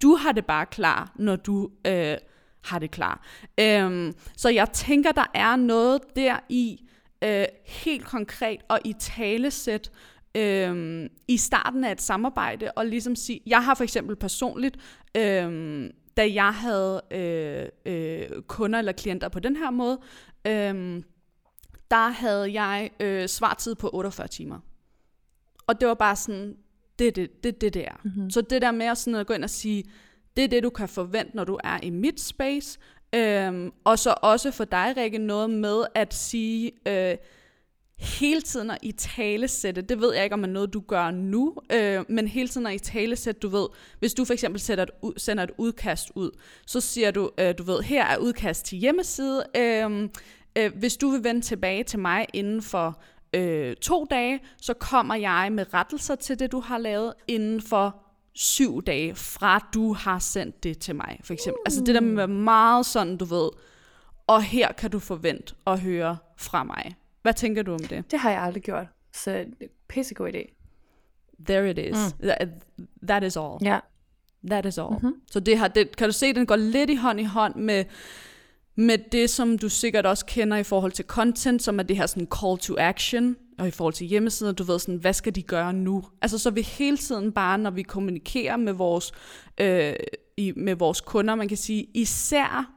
du 0.01 0.15
har 0.15 0.31
det 0.31 0.45
bare 0.45 0.65
klar, 0.65 1.11
når 1.15 1.35
du 1.35 1.69
øh, 1.87 2.17
har 2.63 2.79
det 2.79 2.91
klar. 2.91 3.25
Øhm, 3.59 4.13
så 4.37 4.49
jeg 4.49 4.71
tænker, 4.73 5.11
der 5.11 5.31
er 5.33 5.55
noget 5.55 6.01
der 6.15 6.39
i, 6.49 6.83
øh, 7.23 7.45
helt 7.65 8.05
konkret 8.05 8.59
og 8.69 8.79
i 8.85 8.93
talesæt, 8.99 9.91
øhm, 10.35 11.07
i 11.27 11.37
starten 11.37 11.83
af 11.83 11.91
et 11.91 12.01
samarbejde, 12.01 12.71
og 12.71 12.85
ligesom 12.85 13.15
sige, 13.15 13.41
jeg 13.45 13.63
har 13.63 13.75
for 13.75 13.83
eksempel 13.83 14.15
personligt, 14.15 14.77
øhm, 15.17 15.91
da 16.17 16.33
jeg 16.33 16.53
havde 16.53 17.01
øh, 17.11 17.93
øh, 17.93 18.41
kunder 18.41 18.79
eller 18.79 18.91
klienter 18.91 19.29
på 19.29 19.39
den 19.39 19.55
her 19.55 19.71
måde, 19.71 19.99
øhm, 20.47 21.03
der 21.91 22.09
havde 22.09 22.61
jeg 22.61 22.89
øh, 22.99 23.27
svartid 23.27 23.75
på 23.75 23.89
48 23.93 24.27
timer. 24.27 24.59
Og 25.67 25.79
det 25.79 25.87
var 25.87 25.93
bare 25.93 26.15
sådan, 26.15 26.57
det 26.99 27.07
er 27.07 27.11
det, 27.11 27.43
det, 27.43 27.61
det, 27.61 27.73
det 27.73 27.87
er. 27.87 28.01
Mm-hmm. 28.03 28.29
Så 28.29 28.41
det 28.41 28.61
der 28.61 28.71
med 28.71 28.85
at, 28.85 28.97
sådan 28.97 29.19
at 29.19 29.27
gå 29.27 29.33
ind 29.33 29.43
og 29.43 29.49
sige, 29.49 29.83
det 30.37 30.43
er 30.43 30.47
det, 30.47 30.63
du 30.63 30.69
kan 30.69 30.89
forvente, 30.89 31.35
når 31.35 31.43
du 31.43 31.59
er 31.63 31.79
i 31.83 31.89
mit 31.89 32.19
space, 32.19 32.79
øhm, 33.15 33.71
og 33.83 33.99
så 33.99 34.15
også 34.21 34.51
for 34.51 34.65
dig, 34.65 34.93
Rikke, 34.97 35.17
noget 35.17 35.49
med 35.49 35.83
at 35.95 36.13
sige, 36.13 36.71
øh, 36.87 37.17
hele 38.03 38.41
tiden 38.41 38.71
at 38.71 38.77
i 38.81 38.91
talesætte, 38.91 39.81
det 39.81 40.01
ved 40.01 40.13
jeg 40.13 40.23
ikke, 40.23 40.33
om 40.33 40.43
er 40.43 40.47
noget, 40.47 40.73
du 40.73 40.79
gør 40.79 41.11
nu, 41.11 41.55
øh, 41.73 42.03
men 42.09 42.27
hele 42.27 42.47
tiden 42.47 42.67
at 42.67 42.73
i 42.73 42.79
talesætte, 42.79 43.39
du 43.39 43.47
ved, 43.49 43.67
hvis 43.99 44.13
du 44.13 44.25
for 44.25 44.33
eksempel 44.33 44.61
sætter 44.61 44.83
et, 44.83 45.13
sender 45.17 45.43
et 45.43 45.51
udkast 45.57 46.11
ud, 46.15 46.31
så 46.67 46.81
siger 46.81 47.11
du, 47.11 47.31
øh, 47.37 47.53
du 47.57 47.63
ved, 47.63 47.81
her 47.81 48.05
er 48.05 48.17
udkast 48.17 48.65
til 48.65 48.77
hjemmeside, 48.77 49.43
øh, 49.57 50.09
øh, 50.55 50.71
hvis 50.75 50.97
du 50.97 51.09
vil 51.09 51.23
vende 51.23 51.41
tilbage 51.41 51.83
til 51.83 51.99
mig 51.99 52.25
inden 52.33 52.61
for 52.61 53.01
øh, 53.33 53.75
to 53.75 54.05
dage, 54.09 54.39
så 54.61 54.73
kommer 54.73 55.15
jeg 55.15 55.49
med 55.51 55.73
rettelser 55.73 56.15
til 56.15 56.39
det, 56.39 56.51
du 56.51 56.59
har 56.59 56.77
lavet 56.77 57.13
inden 57.27 57.61
for 57.61 57.95
syv 58.33 58.83
dage, 58.83 59.15
fra 59.15 59.69
du 59.73 59.93
har 59.93 60.19
sendt 60.19 60.63
det 60.63 60.79
til 60.79 60.95
mig, 60.95 61.19
for 61.23 61.33
eksempel. 61.33 61.59
Uh. 61.59 61.63
Altså 61.65 61.81
det 61.81 61.95
der 61.95 62.01
med 62.01 62.27
meget 62.27 62.85
sådan, 62.85 63.17
du 63.17 63.25
ved, 63.25 63.49
og 64.27 64.43
her 64.43 64.71
kan 64.71 64.91
du 64.91 64.99
forvente 64.99 65.55
at 65.67 65.79
høre 65.79 66.17
fra 66.37 66.63
mig. 66.63 66.95
Hvad 67.23 67.33
tænker 67.33 67.63
du 67.63 67.73
om 67.73 67.79
det? 67.79 68.11
Det 68.11 68.19
har 68.19 68.31
jeg 68.31 68.41
aldrig 68.41 68.63
gjort. 68.63 68.87
Så 69.13 69.45
pissegod 69.87 70.29
idé. 70.33 70.53
There 71.45 71.71
it 71.71 71.77
is. 71.77 72.15
Mm. 72.19 72.27
That, 72.27 72.49
that 73.07 73.23
is 73.23 73.37
all. 73.37 73.57
Ja. 73.61 73.79
That 74.49 74.65
is 74.65 74.77
all. 74.77 74.91
Mm-hmm. 74.91 75.13
Så 75.31 75.39
det 75.39 75.57
har, 75.57 75.67
det, 75.67 75.95
kan 75.95 76.07
du 76.07 76.13
se, 76.13 76.33
den 76.33 76.45
går 76.45 76.55
lidt 76.55 76.89
i 76.89 76.95
hånd 76.95 77.19
i 77.19 77.23
hånd 77.23 77.55
med, 77.55 77.85
med 78.75 78.97
det, 79.11 79.29
som 79.29 79.57
du 79.57 79.69
sikkert 79.69 80.05
også 80.05 80.25
kender 80.25 80.57
i 80.57 80.63
forhold 80.63 80.91
til 80.91 81.05
content, 81.05 81.63
som 81.63 81.79
er 81.79 81.83
det 81.83 81.97
her 81.97 82.05
sådan 82.05 82.27
call 82.41 82.57
to 82.57 82.75
action, 82.77 83.35
og 83.59 83.67
i 83.67 83.71
forhold 83.71 83.93
til 83.93 84.07
hjemmesider, 84.07 84.51
du 84.51 84.63
ved 84.63 84.79
sådan, 84.79 84.95
hvad 84.95 85.13
skal 85.13 85.35
de 85.35 85.43
gøre 85.43 85.73
nu? 85.73 86.03
Altså 86.21 86.37
så 86.37 86.51
vi 86.51 86.61
hele 86.61 86.97
tiden 86.97 87.31
bare, 87.31 87.57
når 87.57 87.71
vi 87.71 87.81
kommunikerer 87.81 88.57
med 88.57 88.73
vores, 88.73 89.11
øh, 89.57 89.93
i, 90.37 90.53
med 90.55 90.75
vores 90.75 91.01
kunder, 91.01 91.35
man 91.35 91.47
kan 91.47 91.57
sige, 91.57 91.87
især 91.93 92.72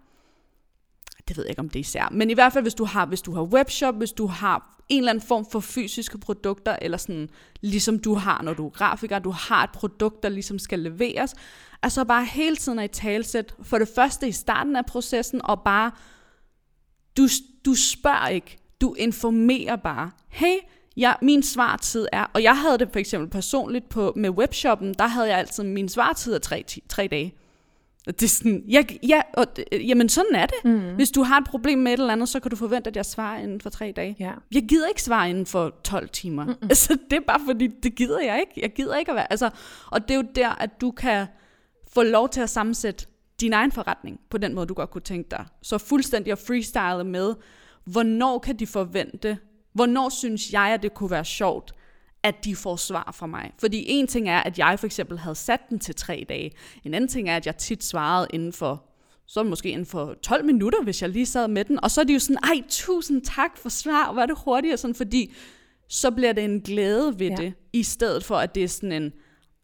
det 1.29 1.37
ved 1.37 1.45
jeg 1.45 1.51
ikke, 1.51 1.61
om 1.61 1.69
det 1.69 1.77
er 1.77 1.81
især, 1.81 2.09
men 2.13 2.31
i 2.31 2.35
hvert 2.35 2.53
fald, 2.53 2.65
hvis 2.65 2.75
du 2.75 2.85
har, 2.85 3.07
hvis 3.07 3.23
du 3.23 3.35
har 3.35 3.43
webshop, 3.43 3.95
hvis 3.95 4.13
du 4.13 4.27
har 4.27 4.77
en 4.89 4.99
eller 4.99 5.11
anden 5.11 5.27
form 5.27 5.47
for 5.53 5.61
fysiske 5.61 6.19
produkter, 6.19 6.77
eller 6.83 6.99
sådan, 6.99 7.29
ligesom 7.61 7.99
du 7.99 8.15
har, 8.15 8.43
når 8.43 8.55
du 8.55 8.67
er 8.67 8.71
grafiker, 8.71 9.19
du 9.19 9.31
har 9.31 9.65
et 9.65 9.71
produkt, 9.71 10.23
der 10.23 10.29
ligesom 10.29 10.59
skal 10.59 10.79
leveres, 10.79 11.35
altså 11.83 12.05
bare 12.05 12.25
hele 12.25 12.57
tiden 12.57 12.79
er 12.79 12.83
i 12.83 12.89
talsæt, 12.89 13.55
for 13.63 13.79
det 13.79 13.89
første 13.95 14.29
i 14.29 14.33
starten 14.33 14.77
af 14.77 14.87
processen, 14.87 15.41
og 15.45 15.63
bare, 15.63 15.91
du, 17.17 17.29
du 17.65 17.75
spørger 17.75 18.29
ikke, 18.29 18.59
du 18.81 18.95
informerer 18.95 19.77
bare, 19.77 20.11
hey, 20.29 20.57
ja, 20.97 21.15
min 21.23 21.43
svartid 21.43 22.07
er, 22.13 22.27
og 22.35 22.43
jeg 22.43 22.59
havde 22.59 22.79
det 22.79 22.89
for 22.93 22.99
eksempel 22.99 23.31
personligt 23.31 23.89
på, 23.89 24.13
med 24.17 24.31
webshoppen, 24.31 24.95
der 24.95 25.07
havde 25.07 25.29
jeg 25.29 25.39
altid 25.39 25.65
min 25.65 25.89
svartid 25.89 26.35
af 26.35 26.41
tre, 26.41 26.65
tre 26.89 27.09
dage. 27.09 27.35
Det 28.07 28.23
er 28.23 28.29
sådan, 28.29 28.65
jeg, 28.69 28.99
ja, 29.09 29.21
og, 29.35 29.47
jamen 29.73 30.09
sådan 30.09 30.35
er 30.35 30.47
det. 30.47 30.65
Mm. 30.65 30.95
Hvis 30.95 31.11
du 31.11 31.23
har 31.23 31.39
et 31.41 31.47
problem 31.47 31.79
med 31.79 31.93
et 31.93 31.99
eller 31.99 32.13
andet, 32.13 32.29
så 32.29 32.41
kan 32.41 32.51
du 32.51 32.57
forvente, 32.57 32.91
at 32.91 32.97
jeg 32.97 33.05
svarer 33.05 33.39
inden 33.39 33.61
for 33.61 33.71
tre 33.71 33.93
dage. 33.97 34.17
Ja. 34.19 34.33
Jeg 34.55 34.63
gider 34.69 34.89
ikke 34.89 35.03
svare 35.03 35.31
inden 35.31 35.47
for 35.47 35.75
12 35.85 36.09
timer. 36.09 36.45
Mm-mm. 36.45 36.57
Altså, 36.71 36.99
det 37.11 37.17
er 37.17 37.21
bare 37.27 37.41
fordi, 37.47 37.67
det 37.83 37.95
gider 37.95 38.21
jeg 38.21 38.41
ikke. 38.41 38.61
Jeg 38.63 38.73
gider 38.75 38.97
ikke 38.97 39.11
at 39.11 39.17
være, 39.17 39.33
altså, 39.33 39.51
og 39.87 40.09
det 40.09 40.11
er 40.11 40.15
jo 40.19 40.25
der, 40.35 40.49
at 40.49 40.81
du 40.81 40.91
kan 40.91 41.27
få 41.95 42.03
lov 42.03 42.29
til 42.29 42.41
at 42.41 42.51
sammensætte 42.51 43.07
din 43.41 43.53
egen 43.53 43.73
forretning 43.73 44.21
på 44.31 44.39
den 44.39 44.55
måde, 44.55 44.67
du 44.67 44.75
godt 44.75 44.91
kunne 44.91 45.03
tænke 45.03 45.31
dig. 45.31 45.45
Så 45.63 45.79
fuldstændig 45.79 46.33
at 46.33 46.39
freestyle 46.39 47.05
med, 47.05 47.35
hvornår 47.85 48.39
kan 48.39 48.57
de 48.57 48.67
forvente, 48.67 49.39
hvornår 49.73 50.09
synes 50.09 50.53
jeg, 50.53 50.63
at 50.63 50.83
det 50.83 50.95
kunne 50.95 51.11
være 51.11 51.25
sjovt, 51.25 51.75
at 52.27 52.45
de 52.45 52.57
får 52.57 52.77
svar 52.77 53.11
fra 53.15 53.27
mig. 53.27 53.53
Fordi 53.59 53.85
en 53.89 54.07
ting 54.07 54.29
er, 54.29 54.39
at 54.39 54.59
jeg 54.59 54.79
for 54.79 54.87
eksempel 54.87 55.19
havde 55.19 55.35
sat 55.35 55.61
den 55.71 55.79
til 55.79 55.95
tre 55.95 56.27
dage. 56.29 56.51
En 56.85 56.95
anden 56.95 57.09
ting 57.09 57.29
er, 57.29 57.37
at 57.37 57.47
jeg 57.47 57.57
tit 57.57 57.85
svarede 57.85 58.27
inden 58.33 58.53
for 58.53 58.83
så 59.29 59.43
måske 59.43 59.69
inden 59.69 59.87
for 59.87 60.15
12 60.23 60.45
minutter, 60.45 60.83
hvis 60.83 61.03
jeg 61.03 61.11
lige 61.11 61.27
sad 61.27 61.49
med 61.49 61.65
den. 61.65 61.85
Og 61.85 61.91
så 61.91 62.01
er 62.01 62.05
de 62.05 62.13
jo 62.13 62.19
sådan, 62.19 62.39
ej, 62.43 62.63
tusind 62.69 63.23
tak 63.23 63.59
for 63.59 63.69
svar, 63.69 64.13
var 64.13 64.27
det 64.27 64.37
hurtigt, 64.45 64.81
sådan, 64.81 64.95
fordi 64.95 65.33
så 65.89 66.11
bliver 66.11 66.33
det 66.33 66.45
en 66.45 66.61
glæde 66.61 67.19
ved 67.19 67.29
ja. 67.29 67.35
det, 67.37 67.55
i 67.73 67.83
stedet 67.83 68.25
for, 68.25 68.37
at 68.37 68.55
det 68.55 68.65
er 68.65 68.69
sådan 68.69 68.93
en, 68.93 69.13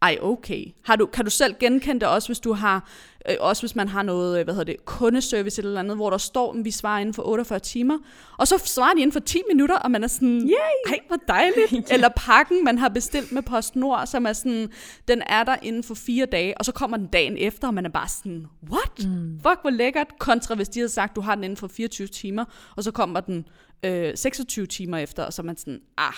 ej, 0.03 0.17
okay. 0.21 0.65
Har 0.85 0.95
du, 0.95 1.05
kan 1.05 1.25
du 1.25 1.31
selv 1.31 1.55
genkende 1.59 1.99
det 1.99 2.07
også, 2.07 2.27
hvis 2.27 2.39
du 2.39 2.53
har, 2.53 2.89
øh, 3.29 3.35
også 3.39 3.61
hvis 3.61 3.75
man 3.75 3.87
har 3.87 4.03
noget, 4.03 4.39
øh, 4.39 4.43
hvad 4.43 4.53
hedder 4.53 4.73
det, 4.73 4.85
kundeservice 4.85 5.61
eller 5.61 5.79
andet, 5.79 5.97
hvor 5.97 6.09
der 6.09 6.17
står, 6.17 6.53
at 6.53 6.65
vi 6.65 6.71
svarer 6.71 6.99
inden 6.99 7.13
for 7.13 7.27
48 7.27 7.59
timer, 7.59 7.97
og 8.37 8.47
så 8.47 8.57
svarer 8.65 8.93
de 8.93 9.01
inden 9.01 9.11
for 9.11 9.19
10 9.19 9.41
minutter, 9.51 9.75
og 9.75 9.91
man 9.91 10.03
er 10.03 10.07
sådan, 10.07 10.41
Yay! 10.41 10.91
ej, 10.91 10.99
hvor 11.07 11.17
dejligt. 11.27 11.71
yeah. 11.73 11.83
Eller 11.91 12.09
pakken, 12.15 12.63
man 12.63 12.77
har 12.77 12.89
bestilt 12.89 13.31
med 13.31 13.41
PostNord, 13.41 14.05
som 14.05 14.25
er 14.25 14.33
sådan, 14.33 14.71
den 15.07 15.21
er 15.25 15.43
der 15.43 15.55
inden 15.61 15.83
for 15.83 15.95
fire 15.95 16.25
dage, 16.25 16.57
og 16.57 16.65
så 16.65 16.71
kommer 16.71 16.97
den 16.97 17.07
dagen 17.07 17.37
efter, 17.37 17.67
og 17.67 17.73
man 17.73 17.85
er 17.85 17.89
bare 17.89 18.07
sådan, 18.07 18.45
what? 18.71 19.07
Mm. 19.07 19.39
Fuck, 19.47 19.61
hvor 19.61 19.69
lækkert. 19.69 20.07
Kontra 20.19 20.55
hvis 20.55 20.69
de 20.69 20.79
havde 20.79 20.89
sagt, 20.89 21.15
du 21.15 21.21
har 21.21 21.35
den 21.35 21.43
inden 21.43 21.57
for 21.57 21.67
24 21.67 22.07
timer, 22.07 22.45
og 22.75 22.83
så 22.83 22.91
kommer 22.91 23.19
den 23.19 23.45
øh, 23.85 24.11
26 24.15 24.65
timer 24.65 24.97
efter, 24.97 25.23
og 25.23 25.33
så 25.33 25.41
er 25.41 25.45
man 25.45 25.57
sådan, 25.57 25.79
ah, 25.97 26.13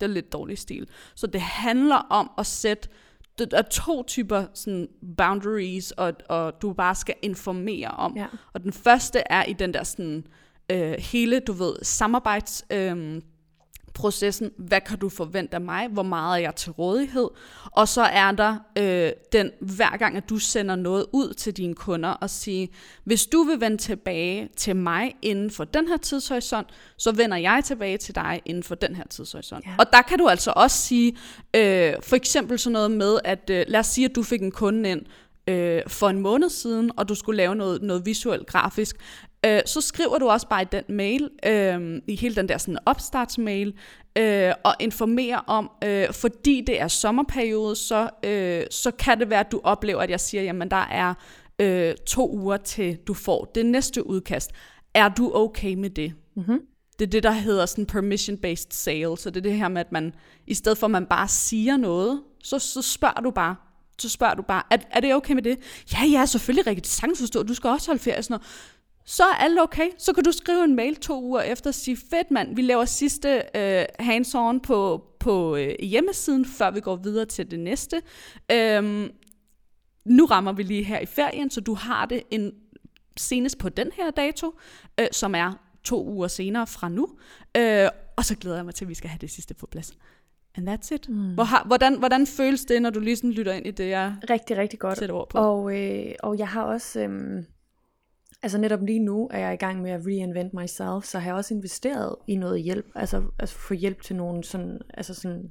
det 0.00 0.06
er 0.06 0.10
lidt 0.10 0.32
dårlig 0.32 0.58
stil. 0.58 0.86
Så 1.14 1.26
det 1.26 1.40
handler 1.40 1.96
om 1.96 2.30
at 2.38 2.46
sætte 2.46 2.88
der 3.44 3.58
er 3.58 3.62
to 3.62 4.02
typer 4.02 4.44
sådan 4.54 4.88
boundaries, 5.16 5.90
og, 5.90 6.12
og 6.28 6.62
du 6.62 6.72
bare 6.72 6.94
skal 6.94 7.14
informere 7.22 7.88
om. 7.88 8.16
Ja. 8.16 8.26
Og 8.52 8.62
den 8.62 8.72
første 8.72 9.22
er 9.26 9.44
i 9.44 9.52
den 9.52 9.74
der 9.74 9.82
sådan, 9.82 10.26
øh, 10.72 10.94
hele, 10.98 11.40
du 11.40 11.52
ved, 11.52 11.76
samarbejds... 11.82 12.64
Øh, 12.70 13.20
processen, 13.94 14.50
hvad 14.58 14.80
kan 14.80 14.98
du 14.98 15.08
forvente 15.08 15.54
af 15.54 15.60
mig, 15.60 15.88
hvor 15.88 16.02
meget 16.02 16.38
er 16.38 16.42
jeg 16.42 16.54
til 16.54 16.72
rådighed, 16.72 17.28
og 17.64 17.88
så 17.88 18.02
er 18.02 18.32
der 18.32 18.56
øh, 18.78 19.12
den, 19.32 19.50
hver 19.60 19.96
gang 19.96 20.16
at 20.16 20.28
du 20.28 20.38
sender 20.38 20.76
noget 20.76 21.06
ud 21.12 21.34
til 21.34 21.56
dine 21.56 21.74
kunder 21.74 22.08
og 22.08 22.30
sige, 22.30 22.68
hvis 23.04 23.26
du 23.26 23.42
vil 23.42 23.60
vende 23.60 23.76
tilbage 23.76 24.48
til 24.56 24.76
mig 24.76 25.14
inden 25.22 25.50
for 25.50 25.64
den 25.64 25.88
her 25.88 25.96
tidshorisont, 25.96 26.66
så 26.96 27.12
vender 27.12 27.36
jeg 27.36 27.62
tilbage 27.64 27.98
til 27.98 28.14
dig 28.14 28.42
inden 28.44 28.62
for 28.62 28.74
den 28.74 28.96
her 28.96 29.04
tidshorisont. 29.10 29.66
Ja. 29.66 29.74
Og 29.78 29.86
der 29.92 30.02
kan 30.02 30.18
du 30.18 30.28
altså 30.28 30.52
også 30.56 30.76
sige, 30.76 31.16
øh, 31.56 31.94
for 32.02 32.16
eksempel 32.16 32.58
sådan 32.58 32.72
noget 32.72 32.90
med, 32.90 33.18
at 33.24 33.50
øh, 33.50 33.64
lad 33.68 33.80
os 33.80 33.86
sige, 33.86 34.04
at 34.04 34.14
du 34.14 34.22
fik 34.22 34.42
en 34.42 34.52
kunde 34.52 34.90
ind, 34.90 35.02
øh, 35.46 35.82
for 35.86 36.08
en 36.08 36.20
måned 36.20 36.50
siden, 36.50 36.90
og 36.96 37.08
du 37.08 37.14
skulle 37.14 37.36
lave 37.36 37.54
noget, 37.54 37.82
noget 37.82 38.06
visuelt 38.06 38.46
grafisk, 38.46 38.96
øh, 39.46 39.60
så 39.66 39.80
skriver 39.80 40.18
du 40.18 40.28
også 40.28 40.48
bare 40.48 40.62
i 40.62 40.66
den 40.72 40.84
mail, 40.88 41.30
øh, 41.46 42.02
i 42.06 42.16
hele 42.16 42.36
den 42.36 42.48
der 42.48 42.58
sådan 42.58 42.78
opstartsmail, 42.86 43.74
øh, 44.18 44.52
og 44.64 44.74
informerer 44.80 45.38
om, 45.38 45.70
øh, 45.84 46.12
fordi 46.12 46.64
det 46.66 46.80
er 46.80 46.88
sommerperiode, 46.88 47.76
så, 47.76 48.10
øh, 48.24 48.66
så 48.70 48.90
kan 48.90 49.20
det 49.20 49.30
være, 49.30 49.40
at 49.40 49.52
du 49.52 49.60
oplever, 49.64 50.00
at 50.00 50.10
jeg 50.10 50.20
siger, 50.20 50.42
jamen 50.42 50.70
der 50.70 50.86
er 50.90 51.14
øh, 51.58 51.94
to 52.06 52.30
uger 52.30 52.56
til 52.56 52.96
du 53.06 53.14
får 53.14 53.44
det 53.54 53.66
næste 53.66 54.06
udkast. 54.06 54.50
Er 54.94 55.08
du 55.08 55.32
okay 55.34 55.74
med 55.74 55.90
det? 55.90 56.14
Mm-hmm. 56.36 56.60
Det 56.98 57.06
er 57.06 57.10
det, 57.10 57.22
der 57.22 57.30
hedder 57.30 57.66
sådan 57.66 57.86
permission-based 57.86 58.68
sale, 58.70 59.18
så 59.18 59.30
det 59.30 59.36
er 59.36 59.50
det 59.50 59.52
her 59.52 59.68
med, 59.68 59.80
at 59.80 59.92
man, 59.92 60.14
i 60.46 60.54
stedet 60.54 60.78
for 60.78 60.86
at 60.86 60.90
man 60.90 61.06
bare 61.06 61.28
siger 61.28 61.76
noget, 61.76 62.22
så, 62.42 62.58
så 62.58 62.82
spørger 62.82 63.20
du 63.20 63.30
bare, 63.30 63.56
så 63.98 64.08
spørger 64.08 64.34
du 64.34 64.42
bare, 64.42 64.62
er, 64.70 64.76
er 64.90 65.00
det 65.00 65.14
okay 65.14 65.34
med 65.34 65.42
det? 65.42 65.58
Ja, 65.92 66.04
ja, 66.04 66.26
selvfølgelig, 66.26 66.76
er 66.76 66.80
sagtens 66.84 67.20
forstå, 67.20 67.42
du 67.42 67.54
skal 67.54 67.70
også 67.70 67.90
holde 67.90 68.02
ferie 68.02 68.22
sådan 68.22 68.34
noget. 68.34 68.46
Så 69.10 69.24
er 69.24 69.34
alt 69.34 69.60
okay. 69.60 69.88
Så 69.98 70.12
kan 70.12 70.24
du 70.24 70.32
skrive 70.32 70.64
en 70.64 70.76
mail 70.76 70.96
to 70.96 71.22
uger 71.22 71.40
efter 71.40 71.70
og 71.70 71.74
sige, 71.74 71.96
fedt 71.96 72.30
mand, 72.30 72.56
vi 72.56 72.62
laver 72.62 72.84
sidste 72.84 73.42
øh, 73.54 73.84
hands-on 74.00 74.60
på, 74.62 75.04
på 75.20 75.56
øh, 75.56 75.74
hjemmesiden, 75.80 76.44
før 76.44 76.70
vi 76.70 76.80
går 76.80 76.96
videre 76.96 77.24
til 77.24 77.50
det 77.50 77.60
næste. 77.60 78.02
Øhm, 78.52 79.10
nu 80.04 80.24
rammer 80.24 80.52
vi 80.52 80.62
lige 80.62 80.84
her 80.84 81.00
i 81.00 81.06
ferien, 81.06 81.50
så 81.50 81.60
du 81.60 81.74
har 81.74 82.06
det 82.06 82.22
en 82.30 82.52
senest 83.16 83.58
på 83.58 83.68
den 83.68 83.90
her 83.96 84.10
dato, 84.10 84.54
øh, 85.00 85.06
som 85.12 85.34
er 85.34 85.52
to 85.84 86.06
uger 86.06 86.28
senere 86.28 86.66
fra 86.66 86.88
nu. 86.88 87.08
Øh, 87.56 87.88
og 88.16 88.24
så 88.24 88.36
glæder 88.36 88.56
jeg 88.56 88.64
mig 88.64 88.74
til, 88.74 88.84
at 88.84 88.88
vi 88.88 88.94
skal 88.94 89.10
have 89.10 89.18
det 89.20 89.30
sidste 89.30 89.54
på 89.54 89.66
plads. 89.66 89.92
And 90.56 90.68
that's 90.68 90.94
it. 90.94 91.08
Mm. 91.08 91.34
Hvor, 91.34 91.66
hvordan, 91.66 91.98
hvordan 91.98 92.26
føles 92.26 92.64
det, 92.64 92.82
når 92.82 92.90
du 92.90 93.00
lige 93.00 93.16
sådan 93.16 93.32
lytter 93.32 93.52
ind 93.52 93.66
i 93.66 93.70
det, 93.70 93.88
jeg 93.88 94.14
Rigtig, 94.30 94.56
rigtig 94.56 94.78
godt. 94.78 95.10
ord 95.10 95.28
på? 95.28 95.38
Og, 95.38 95.78
øh, 95.78 96.14
og 96.22 96.38
jeg 96.38 96.48
har 96.48 96.62
også, 96.62 97.00
øh, 97.00 97.42
altså 98.42 98.58
netop 98.58 98.82
lige 98.82 98.98
nu 98.98 99.28
er 99.30 99.38
jeg 99.38 99.54
i 99.54 99.56
gang 99.56 99.82
med 99.82 99.90
at 99.90 100.06
reinvent 100.06 100.54
myself, 100.54 101.04
så 101.04 101.18
har 101.18 101.30
jeg 101.30 101.34
også 101.34 101.54
investeret 101.54 102.16
i 102.26 102.36
noget 102.36 102.62
hjælp, 102.62 102.86
altså, 102.94 103.22
altså 103.38 103.56
få 103.56 103.74
hjælp 103.74 104.02
til 104.02 104.16
nogen 104.16 104.42
sådan, 104.42 104.80
altså 104.94 105.14
sådan, 105.14 105.50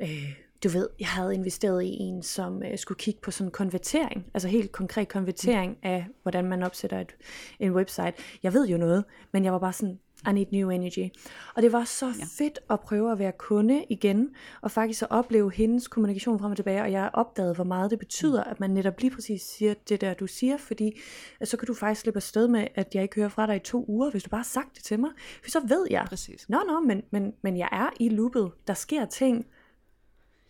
øh, 0.00 0.34
du 0.64 0.68
ved, 0.68 0.88
jeg 1.00 1.08
havde 1.08 1.34
investeret 1.34 1.82
i 1.82 1.88
en, 1.88 2.22
som 2.22 2.62
øh, 2.62 2.78
skulle 2.78 2.98
kigge 2.98 3.20
på 3.20 3.30
sådan 3.30 3.50
konvertering, 3.50 4.26
altså 4.34 4.48
helt 4.48 4.72
konkret 4.72 5.08
konvertering 5.08 5.78
af, 5.82 6.06
hvordan 6.22 6.44
man 6.44 6.62
opsætter 6.62 7.00
et, 7.00 7.16
en 7.60 7.72
website. 7.72 8.12
Jeg 8.42 8.52
ved 8.52 8.68
jo 8.68 8.76
noget, 8.76 9.04
men 9.32 9.44
jeg 9.44 9.52
var 9.52 9.58
bare 9.58 9.72
sådan, 9.72 9.98
i 10.28 10.32
need 10.32 10.46
new 10.52 10.70
energy. 10.70 11.08
Og 11.54 11.62
det 11.62 11.72
var 11.72 11.84
så 11.84 12.06
ja. 12.06 12.24
fedt 12.38 12.58
at 12.70 12.80
prøve 12.80 13.12
at 13.12 13.18
være 13.18 13.32
kunde 13.32 13.84
igen, 13.88 14.30
og 14.60 14.70
faktisk 14.70 15.02
at 15.02 15.10
opleve 15.10 15.52
hendes 15.52 15.88
kommunikation 15.88 16.38
frem 16.38 16.50
og 16.50 16.56
tilbage, 16.56 16.82
og 16.82 16.92
jeg 16.92 17.10
opdagede, 17.12 17.54
hvor 17.54 17.64
meget 17.64 17.90
det 17.90 17.98
betyder, 17.98 18.44
at 18.44 18.60
man 18.60 18.70
netop 18.70 19.00
lige 19.00 19.10
præcis 19.10 19.42
siger 19.42 19.74
det 19.88 20.00
der, 20.00 20.14
du 20.14 20.26
siger, 20.26 20.56
fordi 20.56 21.00
så 21.44 21.56
kan 21.56 21.66
du 21.66 21.74
faktisk 21.74 22.00
slippe 22.00 22.18
afsted 22.18 22.48
med, 22.48 22.66
at 22.74 22.94
jeg 22.94 23.02
ikke 23.02 23.16
hører 23.16 23.28
fra 23.28 23.46
dig 23.46 23.56
i 23.56 23.58
to 23.58 23.84
uger, 23.88 24.10
hvis 24.10 24.22
du 24.22 24.30
bare 24.30 24.38
har 24.38 24.44
sagt 24.44 24.74
det 24.74 24.84
til 24.84 25.00
mig. 25.00 25.10
For 25.42 25.50
så 25.50 25.60
ved 25.60 25.86
jeg, 25.90 26.06
Præcis. 26.08 26.48
nå, 26.48 26.58
nå, 26.66 26.80
men, 26.80 27.02
men, 27.10 27.32
men 27.42 27.56
jeg 27.56 27.68
er 27.72 27.90
i 28.00 28.08
loopet, 28.08 28.52
der 28.66 28.74
sker 28.74 29.04
ting, 29.04 29.46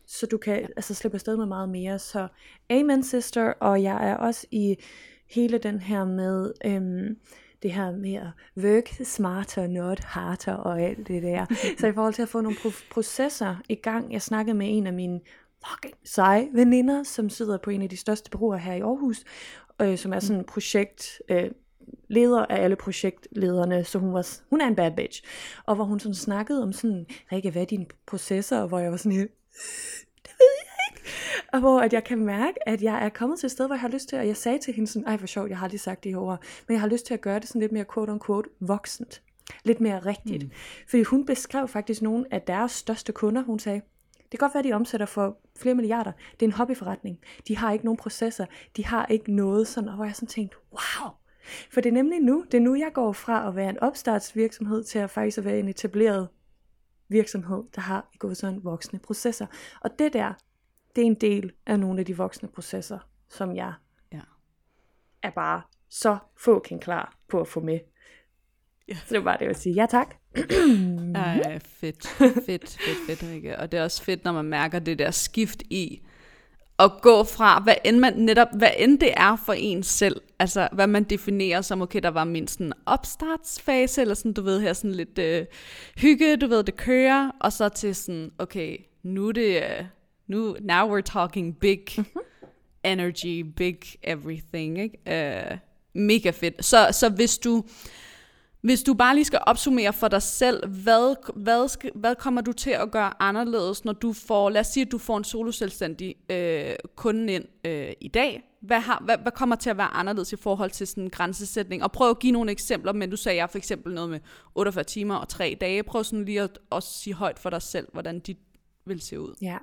så 0.06 0.26
du 0.26 0.38
kan 0.38 0.68
altså 0.76 0.94
slippe 0.94 1.14
afsted 1.14 1.36
med 1.36 1.46
meget 1.46 1.68
mere. 1.68 1.98
Så 1.98 2.28
amen 2.70 3.02
sister, 3.02 3.52
og 3.60 3.82
jeg 3.82 4.08
er 4.08 4.16
også 4.16 4.46
i 4.50 4.76
hele 5.26 5.58
den 5.58 5.80
her 5.80 6.04
med 6.04 6.52
øhm, 6.64 7.16
det 7.64 7.72
her 7.72 7.90
med 7.90 8.14
at 8.14 8.26
work 8.64 8.88
smarter, 9.04 9.66
not 9.66 10.04
harder 10.04 10.52
og 10.52 10.82
alt 10.82 11.08
det 11.08 11.22
der. 11.22 11.46
så 11.80 11.86
i 11.86 11.92
forhold 11.92 12.14
til 12.14 12.22
at 12.22 12.28
få 12.28 12.40
nogle 12.40 12.56
pro- 12.58 12.88
processer 12.90 13.56
i 13.68 13.74
gang, 13.74 14.12
jeg 14.12 14.22
snakkede 14.22 14.56
med 14.56 14.66
en 14.70 14.86
af 14.86 14.92
mine 14.92 15.20
fucking 15.66 15.94
seje 16.04 16.48
veninder, 16.52 17.02
som 17.02 17.30
sidder 17.30 17.58
på 17.58 17.70
en 17.70 17.82
af 17.82 17.88
de 17.88 17.96
største 17.96 18.30
bureauer 18.30 18.56
her 18.56 18.74
i 18.74 18.80
Aarhus, 18.80 19.24
øh, 19.82 19.98
som 19.98 20.12
er 20.12 20.20
sådan 20.20 20.38
en 20.38 20.44
projekt, 20.44 21.22
øh, 21.28 21.50
leder 22.08 22.46
af 22.46 22.62
alle 22.62 22.76
projektlederne, 22.76 23.84
så 23.84 23.98
hun, 23.98 24.12
var, 24.12 24.26
hun 24.50 24.60
er 24.60 24.66
en 24.66 24.76
bad 24.76 24.90
bitch. 24.96 25.22
Og 25.66 25.74
hvor 25.74 25.84
hun 25.84 26.00
sådan 26.00 26.14
snakkede 26.14 26.62
om 26.62 26.72
sådan, 26.72 27.06
Rikke, 27.32 27.50
hvad 27.50 27.62
er 27.62 27.66
dine 27.66 27.86
processer? 28.06 28.60
Og 28.60 28.68
hvor 28.68 28.78
jeg 28.78 28.90
var 28.90 28.96
sådan 28.96 29.12
helt, 29.12 29.30
det 30.22 30.32
ved 30.38 30.46
jeg. 30.64 30.73
Og 31.52 31.60
hvor 31.64 31.80
at 31.80 31.92
jeg 31.92 32.04
kan 32.04 32.18
mærke, 32.18 32.68
at 32.68 32.82
jeg 32.82 33.04
er 33.04 33.08
kommet 33.08 33.38
til 33.38 33.46
et 33.46 33.50
sted, 33.50 33.66
hvor 33.66 33.74
jeg 33.74 33.80
har 33.80 33.88
lyst 33.88 34.08
til, 34.08 34.18
og 34.18 34.26
jeg 34.26 34.36
sagde 34.36 34.58
til 34.58 34.74
hende 34.74 34.90
sådan, 34.90 35.08
ej 35.08 35.16
hvor 35.16 35.26
sjovt, 35.26 35.50
jeg 35.50 35.58
har 35.58 35.64
aldrig 35.64 35.80
sagt 35.80 36.04
det 36.04 36.16
ord, 36.16 36.42
men 36.68 36.72
jeg 36.72 36.80
har 36.80 36.88
lyst 36.88 37.06
til 37.06 37.14
at 37.14 37.20
gøre 37.20 37.40
det 37.40 37.48
sådan 37.48 37.60
lidt 37.60 37.72
mere 37.72 37.84
quote 37.94 38.12
unquote 38.12 38.48
voksent. 38.60 39.22
Lidt 39.64 39.80
mere 39.80 39.98
rigtigt. 39.98 40.42
Mm. 40.42 40.50
Fordi 40.88 41.02
hun 41.02 41.26
beskrev 41.26 41.68
faktisk 41.68 42.02
nogle 42.02 42.24
af 42.30 42.42
deres 42.42 42.72
største 42.72 43.12
kunder, 43.12 43.42
hun 43.42 43.58
sagde, 43.58 43.80
det 44.32 44.40
kan 44.40 44.48
godt 44.48 44.54
være, 44.54 44.62
de 44.62 44.72
omsætter 44.72 45.06
for 45.06 45.38
flere 45.56 45.74
milliarder. 45.74 46.12
Det 46.32 46.42
er 46.42 46.46
en 46.46 46.52
hobbyforretning. 46.52 47.18
De 47.48 47.56
har 47.56 47.72
ikke 47.72 47.84
nogen 47.84 47.96
processer. 47.96 48.46
De 48.76 48.86
har 48.86 49.06
ikke 49.06 49.32
noget 49.32 49.68
sådan, 49.68 49.88
og 49.88 49.94
hvor 49.94 50.04
jeg 50.04 50.14
sådan 50.14 50.28
tænkte, 50.28 50.56
wow. 50.72 51.10
For 51.70 51.80
det 51.80 51.88
er 51.88 51.92
nemlig 51.92 52.20
nu, 52.20 52.44
det 52.52 52.58
er 52.58 52.62
nu, 52.62 52.74
jeg 52.74 52.90
går 52.94 53.12
fra 53.12 53.48
at 53.48 53.56
være 53.56 53.70
en 53.70 53.80
opstartsvirksomhed 53.80 54.84
til 54.84 54.98
at 54.98 55.10
faktisk 55.10 55.38
at 55.38 55.44
være 55.44 55.58
en 55.58 55.68
etableret 55.68 56.28
virksomhed, 57.08 57.62
der 57.74 57.80
har 57.80 58.08
i 58.14 58.16
gået 58.18 58.36
sådan 58.36 58.64
voksne 58.64 58.98
processer. 58.98 59.46
Og 59.80 59.98
det 59.98 60.12
der, 60.12 60.32
det 60.96 61.02
er 61.02 61.06
en 61.06 61.14
del 61.14 61.52
af 61.66 61.80
nogle 61.80 62.00
af 62.00 62.06
de 62.06 62.16
voksne 62.16 62.48
processer, 62.48 62.98
som 63.28 63.56
jeg 63.56 63.72
Ja. 64.12 64.20
er 65.22 65.30
bare 65.30 65.62
så 65.88 66.18
fucking 66.36 66.80
klar 66.80 67.16
på 67.28 67.40
at 67.40 67.48
få 67.48 67.60
med. 67.60 67.78
Ja. 68.88 68.94
Så 68.94 69.04
det 69.14 69.18
var 69.18 69.24
bare 69.24 69.34
det, 69.34 69.40
jeg 69.40 69.48
vil 69.48 69.56
sige. 69.56 69.74
Ja 69.74 69.86
tak. 69.90 70.14
Ej, 71.14 71.58
fedt, 71.58 72.06
fedt, 72.06 72.46
fedt, 72.46 72.78
fedt, 73.06 73.22
Rikke. 73.32 73.58
Og 73.58 73.72
det 73.72 73.78
er 73.80 73.84
også 73.84 74.02
fedt, 74.02 74.24
når 74.24 74.32
man 74.32 74.44
mærker 74.44 74.78
det 74.78 74.98
der 74.98 75.10
skift 75.10 75.62
i 75.70 76.00
at 76.78 76.92
gå 77.02 77.24
fra, 77.24 77.60
hvad 77.60 77.74
end, 77.84 77.98
man, 77.98 78.14
netop, 78.16 78.48
hvad 78.56 78.70
end 78.78 78.98
det 79.00 79.12
er 79.16 79.36
for 79.36 79.52
en 79.52 79.82
selv, 79.82 80.20
altså 80.38 80.68
hvad 80.72 80.86
man 80.86 81.04
definerer 81.04 81.60
som, 81.60 81.82
okay, 81.82 82.00
der 82.02 82.08
var 82.08 82.24
min 82.24 82.48
sådan 82.48 82.72
opstartsfase, 82.86 84.00
eller 84.00 84.14
sådan, 84.14 84.32
du 84.32 84.42
ved, 84.42 84.60
her 84.60 84.72
sådan 84.72 84.92
lidt 84.92 85.18
øh, 85.18 85.46
hygge, 85.98 86.36
du 86.36 86.46
ved, 86.46 86.62
det 86.64 86.76
kører, 86.76 87.30
og 87.40 87.52
så 87.52 87.68
til 87.68 87.94
sådan, 87.94 88.30
okay, 88.38 88.78
nu 89.02 89.28
er 89.28 89.32
det, 89.32 89.56
øh, 89.62 89.84
nu, 90.26 90.56
now 90.60 90.96
we're 90.96 91.02
talking 91.02 91.58
big 91.60 91.84
energy, 92.84 93.42
big 93.56 93.78
everything, 94.02 94.78
ikke? 94.78 94.98
Uh, 95.06 95.58
mega 95.94 96.30
fedt. 96.30 96.64
Så, 96.64 96.88
så 96.92 97.08
hvis 97.08 97.38
du, 97.38 97.64
hvis 98.60 98.82
du 98.82 98.94
bare 98.94 99.14
lige 99.14 99.24
skal 99.24 99.40
opsummere 99.46 99.92
for 99.92 100.08
dig 100.08 100.22
selv, 100.22 100.68
hvad, 100.68 101.14
hvad, 101.36 101.68
skal, 101.68 101.90
hvad 101.94 102.14
kommer 102.14 102.40
du 102.40 102.52
til 102.52 102.70
at 102.70 102.90
gøre 102.90 103.22
anderledes, 103.22 103.84
når 103.84 103.92
du 103.92 104.12
får, 104.12 104.50
lad 104.50 104.60
os 104.60 104.66
sige, 104.66 104.86
at 104.86 104.92
du 104.92 104.98
får 104.98 105.16
en 105.16 105.24
soloselvstændig 105.24 106.14
øh, 106.30 106.74
kunde 106.96 107.32
ind 107.32 107.44
øh, 107.64 107.92
i 108.00 108.08
dag. 108.08 108.42
Hvad, 108.60 108.80
har, 108.80 109.02
hvad, 109.04 109.16
hvad 109.18 109.32
kommer 109.32 109.56
til 109.56 109.70
at 109.70 109.76
være 109.76 109.86
anderledes 109.86 110.32
i 110.32 110.36
forhold 110.36 110.70
til 110.70 110.86
sådan 110.86 111.04
en 111.04 111.10
grænsesætning? 111.10 111.82
Og 111.82 111.92
prøv 111.92 112.10
at 112.10 112.18
give 112.18 112.32
nogle 112.32 112.50
eksempler, 112.52 112.92
men 112.92 113.10
du 113.10 113.16
sagde 113.16 113.38
jeg 113.38 113.50
for 113.50 113.58
eksempel 113.58 113.94
noget 113.94 114.10
med 114.10 114.20
48 114.54 114.84
timer 114.84 115.14
og 115.14 115.28
3 115.28 115.56
dage. 115.60 115.82
Prøv 115.82 116.04
sådan 116.04 116.24
lige 116.24 116.40
at 116.40 116.58
også 116.70 116.88
sige 116.98 117.14
højt 117.14 117.38
for 117.38 117.50
dig 117.50 117.62
selv, 117.62 117.88
hvordan 117.92 118.20
dit 118.20 118.38
vil 118.86 119.00
se 119.00 119.20
ud. 119.20 119.34
Ja, 119.42 119.58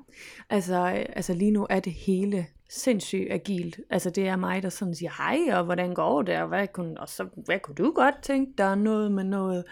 altså, 0.50 0.86
altså 1.16 1.34
lige 1.34 1.52
nu 1.52 1.68
er 1.70 1.80
det 1.80 1.94
hele 1.94 2.48
sindssygt 2.70 3.32
agilt. 3.32 3.80
Altså 3.90 4.10
det 4.10 4.28
er 4.28 4.36
mig, 4.36 4.64
der 4.64 4.70
sådan 4.70 4.96
siger, 4.96 5.12
hej, 5.18 5.58
og 5.58 5.66
hvordan 5.66 5.94
går 5.94 6.22
det, 6.22 6.38
og 6.38 6.48
hvad 6.48 6.68
kunne, 6.68 7.00
og 7.00 7.10
så, 7.10 7.28
hvad 7.46 7.60
kunne 7.60 7.76
du 7.76 7.92
godt 7.92 8.16
tænke, 8.22 8.54
der 8.58 8.64
er 8.64 8.76
noget 8.76 9.12
med 9.12 9.24
noget. 9.24 9.66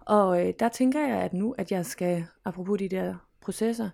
Og 0.00 0.46
øh, 0.46 0.54
der 0.58 0.68
tænker 0.68 1.08
jeg, 1.08 1.18
at 1.18 1.32
nu, 1.32 1.54
at 1.58 1.72
jeg 1.72 1.86
skal, 1.86 2.24
apropos 2.44 2.78
de 2.78 2.88
der 2.88 3.14
processer, 3.40 3.90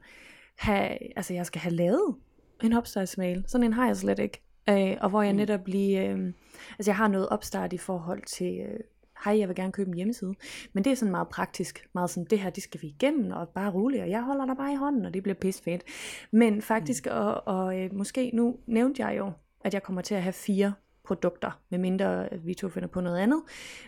have, 0.56 1.16
altså 1.16 1.34
jeg 1.34 1.46
skal 1.46 1.60
have 1.60 1.74
lavet 1.74 2.14
en 2.62 2.72
opstartsmail. 2.72 3.44
Sådan 3.46 3.64
en 3.64 3.72
har 3.72 3.86
jeg 3.86 3.96
slet 3.96 4.18
ikke. 4.18 4.42
Øh, 4.68 4.96
og 5.00 5.10
hvor 5.10 5.22
jeg 5.22 5.32
netop 5.32 5.66
lige, 5.66 6.08
øh, 6.08 6.32
altså 6.78 6.90
jeg 6.90 6.96
har 6.96 7.08
noget 7.08 7.28
opstart 7.28 7.72
i 7.72 7.78
forhold 7.78 8.22
til, 8.22 8.60
øh, 8.60 8.80
hej, 9.24 9.38
jeg 9.38 9.48
vil 9.48 9.56
gerne 9.56 9.72
købe 9.72 9.88
en 9.88 9.96
hjemmeside. 9.96 10.34
Men 10.72 10.84
det 10.84 10.90
er 10.90 10.96
sådan 10.96 11.10
meget 11.10 11.28
praktisk, 11.28 11.88
meget 11.94 12.10
sådan, 12.10 12.26
det 12.30 12.38
her, 12.38 12.50
det 12.50 12.62
skal 12.62 12.82
vi 12.82 12.86
igennem, 12.86 13.32
og 13.32 13.48
bare 13.48 13.72
roligt, 13.72 14.02
og 14.02 14.10
jeg 14.10 14.22
holder 14.22 14.46
dig 14.46 14.56
bare 14.56 14.72
i 14.72 14.76
hånden, 14.76 15.04
og 15.04 15.14
det 15.14 15.22
bliver 15.22 15.34
pisse 15.34 15.62
fedt. 15.62 15.82
Men 16.30 16.62
faktisk, 16.62 17.06
og, 17.06 17.46
og 17.46 17.80
øh, 17.80 17.94
måske, 17.94 18.30
nu 18.34 18.56
nævnte 18.66 19.06
jeg 19.06 19.18
jo, 19.18 19.32
at 19.64 19.74
jeg 19.74 19.82
kommer 19.82 20.02
til 20.02 20.14
at 20.14 20.22
have 20.22 20.32
fire 20.32 20.72
produkter, 21.04 21.60
medmindre 21.70 22.32
at 22.32 22.46
vi 22.46 22.54
to 22.54 22.68
finder 22.68 22.88
på 22.88 23.00
noget 23.00 23.18
andet. 23.18 23.42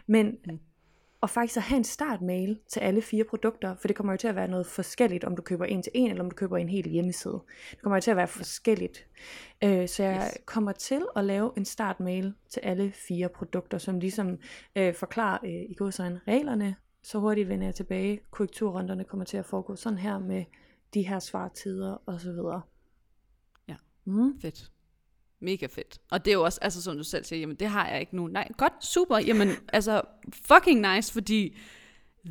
Men 0.07 0.37
Mm. 0.47 0.59
Og 1.27 1.31
faktisk 1.31 1.57
at 1.57 1.63
have 1.63 1.77
en 1.77 1.85
startmail 1.85 2.59
til 2.69 2.81
alle 2.81 3.03
fire 3.03 3.25
produkter, 3.25 3.75
for 3.75 3.89
det 3.89 3.97
kommer 3.97 4.13
jo 4.13 4.17
til 4.17 4.29
at 4.29 4.35
være 4.37 4.49
noget 4.49 4.67
forskelligt, 4.67 5.25
om 5.25 5.37
du 5.37 5.43
køber 5.43 5.65
en 5.65 5.83
til 5.83 5.93
en, 5.95 6.11
eller 6.11 6.25
om 6.25 6.31
du 6.31 6.35
køber 6.37 6.57
en 6.57 6.69
hel 6.69 6.89
hjemmeside. 6.89 7.41
Det 7.71 7.83
kommer 7.83 7.97
jo 7.97 8.01
til 8.01 8.11
at 8.11 8.17
være 8.17 8.29
forskelligt. 8.29 9.07
Øh, 9.65 9.89
så 9.89 10.03
jeg 10.03 10.31
Yes. 10.37 10.39
kommer 10.45 10.73
til 10.73 11.03
at 11.17 11.25
lave 11.25 11.53
en 11.57 11.65
startmail 11.65 12.35
til 12.49 12.61
alle 12.61 12.93
fire 12.93 13.29
produkter, 13.29 13.79
som 13.79 13.99
ligesom 14.01 14.39
øh, 14.77 14.95
forklarer 14.95 15.39
øh, 15.45 15.51
i 15.51 15.75
godsøjne 15.75 16.21
reglerne, 16.29 16.77
så 17.03 17.19
hurtigt 17.19 17.49
vender 17.49 17.67
jeg 17.67 17.75
tilbage. 17.75 18.21
Korrekturrunderne 18.31 19.05
kommer 19.05 19.25
til 19.25 19.37
at 19.37 19.45
foregå 19.45 19.77
sådan 19.77 19.99
her 19.99 20.19
med 20.19 20.45
de 20.95 21.03
her 21.03 21.19
svartider 21.19 21.97
og 22.07 22.21
så 22.21 22.33
videre. 22.33 22.61
Ja. 23.69 23.77
Mm. 24.05 24.41
Fedt. 24.41 24.71
Mega 25.41 25.67
fedt. 25.67 25.99
Og 26.11 26.25
det 26.25 26.31
er 26.31 26.35
jo 26.35 26.45
også, 26.45 26.59
altså 26.63 26.83
som 26.83 26.97
du 26.97 27.05
selv 27.05 27.25
siger, 27.25 27.41
jamen 27.41 27.57
det 27.57 27.69
har 27.69 27.89
jeg 27.89 28.01
ikke 28.01 28.17
nu. 28.17 28.27
Nej, 28.27 28.49
godt, 28.57 28.73
super. 28.85 29.19
Jamen, 29.19 29.49
altså 29.73 30.01
fucking 30.33 30.95
nice, 30.95 31.13
fordi 31.13 31.57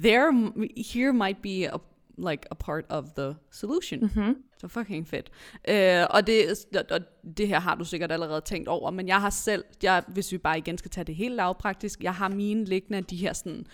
there, 0.04 0.52
here 0.94 1.14
might 1.14 1.42
be 1.42 1.74
a, 1.74 1.78
like 2.18 2.48
a 2.52 2.56
part 2.56 2.86
of 2.90 3.04
the 3.18 3.36
solution. 3.52 4.00
Mm-hmm. 4.02 4.36
Så 4.58 4.68
fucking 4.68 5.08
fedt. 5.08 5.32
Øh, 5.68 6.06
og, 6.10 6.28
det, 6.28 6.66
og 6.92 7.00
det 7.38 7.48
her 7.48 7.60
har 7.60 7.76
du 7.76 7.86
sikkert 7.86 8.12
allerede 8.12 8.42
tænkt 8.42 8.68
over, 8.68 8.92
men 8.92 9.08
jeg 9.08 9.22
har 9.22 9.30
selv, 9.30 9.64
jeg, 9.84 10.04
hvis 10.08 10.32
vi 10.32 10.38
bare 10.38 10.58
igen 10.58 10.78
skal 10.78 10.92
tage 10.92 11.06
det 11.06 11.16
helt 11.16 11.36
lavpraktisk, 11.36 12.04
jeg 12.04 12.16
har 12.16 12.30
mine 12.30 12.66
liggende 12.66 13.02
de 13.02 13.16
her 13.16 13.34
sådan, 13.34 13.66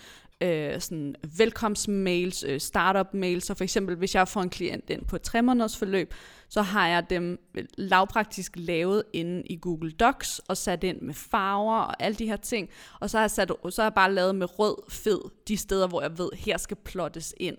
øh, 0.42 0.82
sådan 0.82 1.16
velkomstmails, 1.38 2.44
øh, 2.44 2.60
startup-mails, 2.60 3.40
så 3.40 3.54
for 3.54 3.64
eksempel 3.64 3.96
hvis 3.96 4.16
jeg 4.16 4.28
får 4.28 4.42
en 4.42 4.50
klient 4.50 4.90
ind 4.90 5.06
på 5.06 5.16
et 5.16 5.22
tre 5.22 5.42
måneders 5.42 5.78
forløb, 5.78 6.14
så 6.50 6.62
har 6.62 6.88
jeg 6.88 7.10
dem 7.10 7.40
øh, 7.56 7.66
lavpraktisk 7.78 8.52
lavet 8.56 9.04
inde 9.14 9.44
i 9.46 9.58
Google 9.62 9.92
Docs 9.92 10.40
og 10.40 10.58
sat 10.58 10.84
ind 10.84 11.02
med 11.02 11.14
farver 11.14 11.80
og 11.80 12.04
alle 12.04 12.16
de 12.16 12.26
her 12.26 12.36
ting, 12.36 12.70
og 13.00 13.10
så 13.10 13.18
har 13.18 13.24
jeg, 13.24 13.32
sat, 13.32 13.52
så 13.70 13.82
har 13.82 13.86
jeg 13.86 13.94
bare 13.94 14.14
lavet 14.14 14.36
med 14.36 14.60
rød 14.60 14.76
fed 14.90 15.20
de 15.48 15.58
steder, 15.58 15.88
hvor 15.88 16.02
jeg 16.02 16.18
ved, 16.18 16.30
her 16.34 16.58
skal 16.58 16.78
plottes 16.78 17.34
ind. 17.38 17.58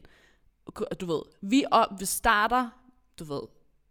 Du 1.01 1.07
ved, 1.07 1.22
vi, 1.43 1.64
op, 1.70 1.89
vi 2.01 2.05
starter, 2.05 2.68
du 3.18 3.24
ved, 3.24 3.43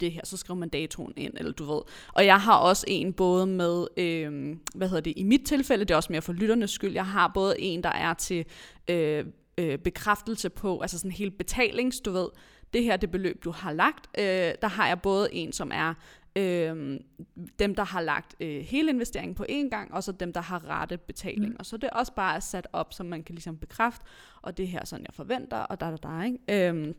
det 0.01 0.11
her, 0.11 0.21
så 0.23 0.37
skriver 0.37 0.59
man 0.59 0.69
datoen 0.69 1.13
ind, 1.17 1.33
eller 1.37 1.51
du 1.51 1.63
ved. 1.63 1.81
Og 2.13 2.25
jeg 2.25 2.41
har 2.41 2.57
også 2.57 2.85
en 2.87 3.13
både 3.13 3.47
med, 3.47 3.87
øh, 3.97 4.55
hvad 4.75 4.89
hedder 4.89 5.01
det, 5.01 5.13
i 5.15 5.23
mit 5.23 5.45
tilfælde, 5.45 5.85
det 5.85 5.91
er 5.91 5.95
også 5.95 6.11
mere 6.11 6.21
for 6.21 6.33
lytternes 6.33 6.71
skyld, 6.71 6.93
jeg 6.93 7.05
har 7.05 7.31
både 7.33 7.61
en, 7.61 7.83
der 7.83 7.89
er 7.89 8.13
til 8.13 8.45
øh, 8.89 9.25
øh, 9.57 9.77
bekræftelse 9.77 10.49
på, 10.49 10.79
altså 10.79 10.97
sådan 10.97 11.11
helt 11.11 11.37
betalings, 11.37 11.99
du 11.99 12.11
ved, 12.11 12.27
det 12.73 12.83
her 12.83 12.97
det 12.97 13.11
beløb, 13.11 13.43
du 13.43 13.51
har 13.51 13.73
lagt. 13.73 14.09
Øh, 14.19 14.53
der 14.61 14.67
har 14.67 14.87
jeg 14.87 15.01
både 15.01 15.33
en, 15.33 15.53
som 15.53 15.71
er 15.73 15.93
øh, 16.35 16.99
dem, 17.59 17.75
der 17.75 17.83
har 17.83 18.01
lagt 18.01 18.35
øh, 18.39 18.61
hele 18.61 18.89
investeringen 18.89 19.35
på 19.35 19.45
én 19.49 19.69
gang, 19.69 19.93
og 19.93 20.03
så 20.03 20.11
dem, 20.11 20.33
der 20.33 20.41
har 20.41 20.69
rette 20.69 20.97
betaling. 20.97 21.49
Mm. 21.49 21.55
Og 21.59 21.65
så 21.65 21.77
det 21.77 21.89
er 21.93 21.97
også 21.97 22.13
bare 22.13 22.41
sat 22.41 22.67
op, 22.73 22.93
så 22.93 23.03
man 23.03 23.23
kan 23.23 23.35
ligesom 23.35 23.57
bekræfte, 23.57 24.05
og 24.41 24.57
det 24.57 24.67
her 24.67 24.85
sådan, 24.85 25.05
jeg 25.05 25.13
forventer, 25.13 25.57
og 25.57 25.79
der, 25.79 25.89
der, 25.89 25.97
der, 25.97 26.23
ikke? 26.23 26.69
Øh, 26.69 26.93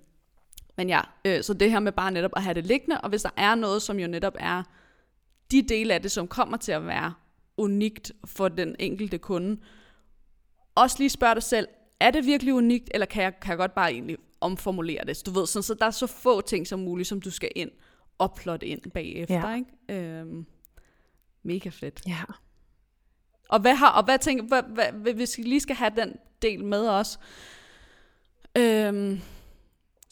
men 0.76 0.88
ja, 0.88 1.00
øh, 1.24 1.42
så 1.42 1.54
det 1.54 1.70
her 1.70 1.80
med 1.80 1.92
bare 1.92 2.10
netop 2.10 2.30
at 2.36 2.42
have 2.42 2.54
det 2.54 2.66
liggende, 2.66 3.00
og 3.00 3.08
hvis 3.08 3.22
der 3.22 3.30
er 3.36 3.54
noget, 3.54 3.82
som 3.82 3.98
jo 3.98 4.06
netop 4.08 4.34
er 4.38 4.62
de 5.50 5.62
dele 5.62 5.94
af 5.94 6.02
det, 6.02 6.10
som 6.10 6.28
kommer 6.28 6.56
til 6.56 6.72
at 6.72 6.86
være 6.86 7.14
unikt 7.56 8.12
for 8.24 8.48
den 8.48 8.76
enkelte 8.78 9.18
kunde, 9.18 9.60
også 10.74 10.96
lige 10.98 11.10
spørg 11.10 11.34
dig 11.36 11.42
selv, 11.42 11.68
er 12.00 12.10
det 12.10 12.26
virkelig 12.26 12.54
unikt, 12.54 12.90
eller 12.94 13.06
kan 13.06 13.22
jeg, 13.22 13.40
kan 13.40 13.50
jeg 13.50 13.58
godt 13.58 13.74
bare 13.74 13.92
egentlig 13.92 14.16
omformulere 14.40 15.04
det? 15.04 15.26
Du 15.26 15.30
ved, 15.30 15.46
sådan, 15.46 15.62
så 15.62 15.74
der 15.74 15.86
er 15.86 15.90
så 15.90 16.06
få 16.06 16.40
ting 16.40 16.66
som 16.66 16.80
muligt, 16.80 17.08
som 17.08 17.20
du 17.20 17.30
skal 17.30 17.50
ind 17.56 17.70
og 18.18 18.34
plotte 18.34 18.66
ind 18.66 18.80
bagefter, 18.90 19.48
Ja. 19.48 19.54
ikke? 19.54 20.18
Øhm, 20.18 20.46
mega 21.42 21.68
fedt. 21.68 22.02
Ja. 22.06 22.22
Og 23.48 23.60
hvad 23.60 23.74
har, 23.74 23.90
og 23.90 24.04
hvad 24.04 24.18
tænker, 24.18 24.44
hvad, 24.44 24.62
hvad, 24.92 25.14
hvis 25.14 25.38
vi 25.38 25.42
lige 25.42 25.60
skal 25.60 25.76
have 25.76 25.92
den 25.96 26.16
del 26.42 26.64
med 26.64 26.88
os, 26.88 27.18
øhm, 28.56 29.20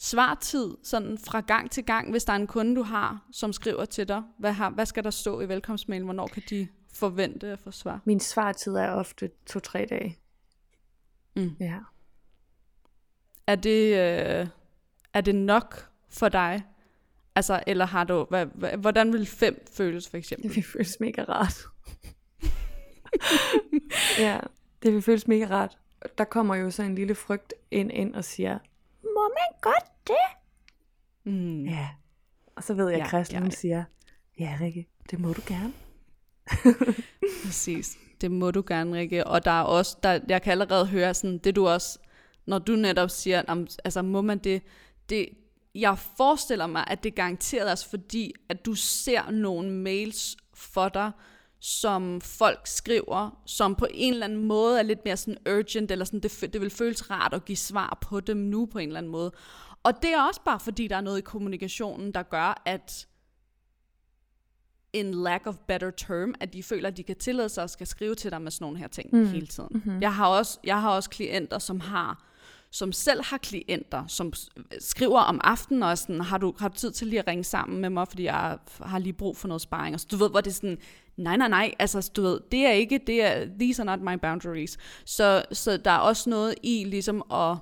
svartid 0.01 0.77
sådan 0.83 1.17
fra 1.17 1.39
gang 1.39 1.71
til 1.71 1.85
gang, 1.85 2.11
hvis 2.11 2.23
der 2.23 2.33
er 2.33 2.37
en 2.37 2.47
kunde, 2.47 2.75
du 2.75 2.83
har, 2.83 3.27
som 3.31 3.53
skriver 3.53 3.85
til 3.85 4.07
dig, 4.07 4.23
hvad, 4.37 4.51
har, 4.53 4.69
hvad 4.69 4.85
skal 4.85 5.03
der 5.03 5.09
stå 5.09 5.41
i 5.41 5.49
velkomstmailen, 5.49 6.05
hvornår 6.05 6.27
kan 6.27 6.43
de 6.49 6.67
forvente 6.93 7.47
at 7.47 7.59
få 7.59 7.71
svar? 7.71 8.01
Min 8.05 8.19
svartid 8.19 8.75
er 8.75 8.89
ofte 8.89 9.29
to-tre 9.45 9.87
dage. 9.89 10.17
Mm. 11.35 11.55
Ja. 11.59 11.77
Er 13.47 13.55
det, 13.55 13.87
øh, 13.91 14.47
er 15.13 15.21
det 15.21 15.35
nok 15.35 15.89
for 16.09 16.29
dig? 16.29 16.63
Altså, 17.35 17.63
eller 17.67 17.85
har 17.85 18.03
du, 18.03 18.25
hvad, 18.29 18.45
hvad, 18.45 18.77
hvordan 18.77 19.13
vil 19.13 19.25
fem 19.25 19.65
føles 19.73 20.09
for 20.09 20.17
eksempel? 20.17 20.49
Det 20.49 20.55
vil 20.55 20.63
føles 20.63 20.99
mega 20.99 21.23
rart. 21.23 21.63
ja, 24.25 24.39
det 24.83 24.93
vil 24.93 25.01
føles 25.01 25.27
mega 25.27 25.45
rart. 25.49 25.77
Der 26.17 26.23
kommer 26.23 26.55
jo 26.55 26.71
så 26.71 26.83
en 26.83 26.95
lille 26.95 27.15
frygt 27.15 27.53
ind, 27.71 27.91
ind 27.91 28.15
og 28.15 28.25
siger, 28.25 28.59
må 29.21 29.29
man 29.39 29.59
godt 29.61 29.91
det? 30.07 30.27
Mm. 31.33 31.65
Ja. 31.65 31.89
Og 32.55 32.63
så 32.63 32.73
ved 32.73 32.89
jeg, 32.89 32.97
Ja, 32.97 33.03
at 33.03 33.09
Christian 33.09 33.41
ja, 33.41 33.45
ja, 33.45 33.49
ja. 33.49 33.55
siger, 33.55 33.83
ja 34.39 34.57
Rikke, 34.61 34.87
det 35.11 35.19
må 35.19 35.33
du 35.33 35.41
gerne. 35.47 35.73
Præcis. 37.45 37.97
Det 38.21 38.31
må 38.31 38.51
du 38.51 38.63
gerne, 38.67 38.97
Rikke. 38.97 39.27
Og 39.27 39.45
der 39.45 39.51
er 39.51 39.63
også, 39.63 39.97
der, 40.03 40.19
jeg 40.27 40.41
kan 40.41 40.51
allerede 40.51 40.85
høre 40.85 41.13
sådan, 41.13 41.37
det 41.37 41.55
du 41.55 41.67
også, 41.67 41.99
når 42.45 42.59
du 42.59 42.75
netop 42.75 43.09
siger, 43.09 43.43
om, 43.47 43.67
altså 43.85 44.01
må 44.01 44.21
man 44.21 44.37
det, 44.37 44.61
det, 45.09 45.29
jeg 45.75 45.97
forestiller 45.97 46.67
mig, 46.67 46.83
at 46.87 47.03
det 47.03 47.11
er 47.11 47.15
garanteret 47.15 47.71
også 47.71 47.89
fordi, 47.89 48.33
at 48.49 48.65
du 48.65 48.73
ser 48.73 49.31
nogle 49.31 49.71
mails 49.71 50.37
for 50.53 50.89
dig, 50.89 51.11
som 51.61 52.21
folk 52.21 52.67
skriver, 52.67 53.41
som 53.45 53.75
på 53.75 53.87
en 53.93 54.13
eller 54.13 54.25
anden 54.25 54.45
måde 54.45 54.79
er 54.79 54.83
lidt 54.83 55.05
mere 55.05 55.17
sådan 55.17 55.37
urgent, 55.49 55.91
eller 55.91 56.05
sådan, 56.05 56.19
det, 56.19 56.53
det 56.53 56.61
vil 56.61 56.69
føles 56.69 57.09
rart 57.09 57.33
at 57.33 57.45
give 57.45 57.55
svar 57.55 57.97
på 58.01 58.19
dem 58.19 58.37
nu 58.37 58.65
på 58.65 58.79
en 58.79 58.89
eller 58.89 58.97
anden 58.97 59.11
måde. 59.11 59.31
Og 59.83 59.93
det 60.01 60.13
er 60.13 60.21
også 60.21 60.41
bare 60.45 60.59
fordi, 60.59 60.87
der 60.87 60.95
er 60.95 61.01
noget 61.01 61.17
i 61.17 61.21
kommunikationen, 61.21 62.13
der 62.13 62.23
gør, 62.23 62.61
at 62.65 63.07
in 64.93 65.13
lack 65.13 65.47
of 65.47 65.55
better 65.67 65.91
term, 65.91 66.35
at 66.39 66.53
de 66.53 66.63
føler, 66.63 66.89
at 66.89 66.97
de 66.97 67.03
kan 67.03 67.15
tillade 67.15 67.49
sig 67.49 67.63
at 67.63 67.69
skal 67.69 67.87
skrive 67.87 68.15
til 68.15 68.31
dig 68.31 68.41
med 68.41 68.51
sådan 68.51 68.65
nogle 68.65 68.77
her 68.77 68.87
ting 68.87 69.09
mm. 69.13 69.27
hele 69.27 69.47
tiden. 69.47 69.69
Mm-hmm. 69.71 70.01
Jeg, 70.01 70.13
har 70.13 70.27
også, 70.27 70.59
jeg 70.63 70.81
har 70.81 70.89
også 70.89 71.09
klienter, 71.09 71.59
som 71.59 71.79
har 71.79 72.27
som 72.73 72.91
selv 72.91 73.23
har 73.23 73.37
klienter, 73.37 74.07
som 74.07 74.33
skriver 74.79 75.19
om 75.19 75.41
aftenen 75.43 75.83
og 75.83 75.97
sådan, 75.97 76.21
har 76.21 76.37
du, 76.37 76.53
har 76.59 76.67
du 76.67 76.75
tid 76.75 76.91
til 76.91 77.07
lige 77.07 77.19
at 77.19 77.27
ringe 77.27 77.43
sammen 77.43 77.81
med 77.81 77.89
mig, 77.89 78.07
fordi 78.07 78.23
jeg 78.23 78.57
har 78.81 78.99
lige 78.99 79.13
brug 79.13 79.37
for 79.37 79.47
noget 79.47 79.61
sparring. 79.61 79.93
Og 79.93 79.99
så, 79.99 80.07
du 80.11 80.17
ved, 80.17 80.29
hvor 80.29 80.41
det 80.41 80.49
er 80.49 80.53
sådan, 80.53 80.77
nej, 81.23 81.37
nej, 81.37 81.47
nej, 81.47 81.73
altså 81.79 82.11
du 82.15 82.21
ved, 82.21 82.39
det 82.51 82.65
er 82.65 82.71
ikke, 82.71 82.99
det 83.07 83.23
er, 83.23 83.45
these 83.59 83.81
are 83.81 83.97
not 83.97 83.99
my 84.01 84.19
boundaries. 84.21 84.77
Så, 85.05 85.43
så 85.51 85.77
der 85.77 85.91
er 85.91 85.97
også 85.97 86.29
noget 86.29 86.55
i 86.63 86.83
ligesom 86.83 87.23
at, 87.31 87.57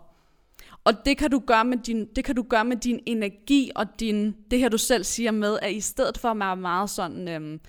og 0.84 1.06
det 1.06 1.18
kan 1.18 1.32
du 1.32 1.40
gøre 1.40 1.66
med 1.66 1.78
din, 1.78 2.08
det 2.16 2.24
kan 2.26 2.36
du 2.36 2.44
gøre 2.50 2.66
med 2.66 2.78
din 2.78 3.00
energi 3.06 3.72
og 3.76 4.00
din, 4.00 4.36
det 4.52 4.60
her 4.60 4.70
du 4.70 4.78
selv 4.78 5.04
siger 5.04 5.32
med, 5.32 5.60
at 5.62 5.72
i 5.72 5.82
stedet 5.82 6.18
for 6.18 6.30
at 6.30 6.40
være 6.40 6.56
meget 6.56 6.90
sådan, 6.90 7.28
øhm, 7.28 7.60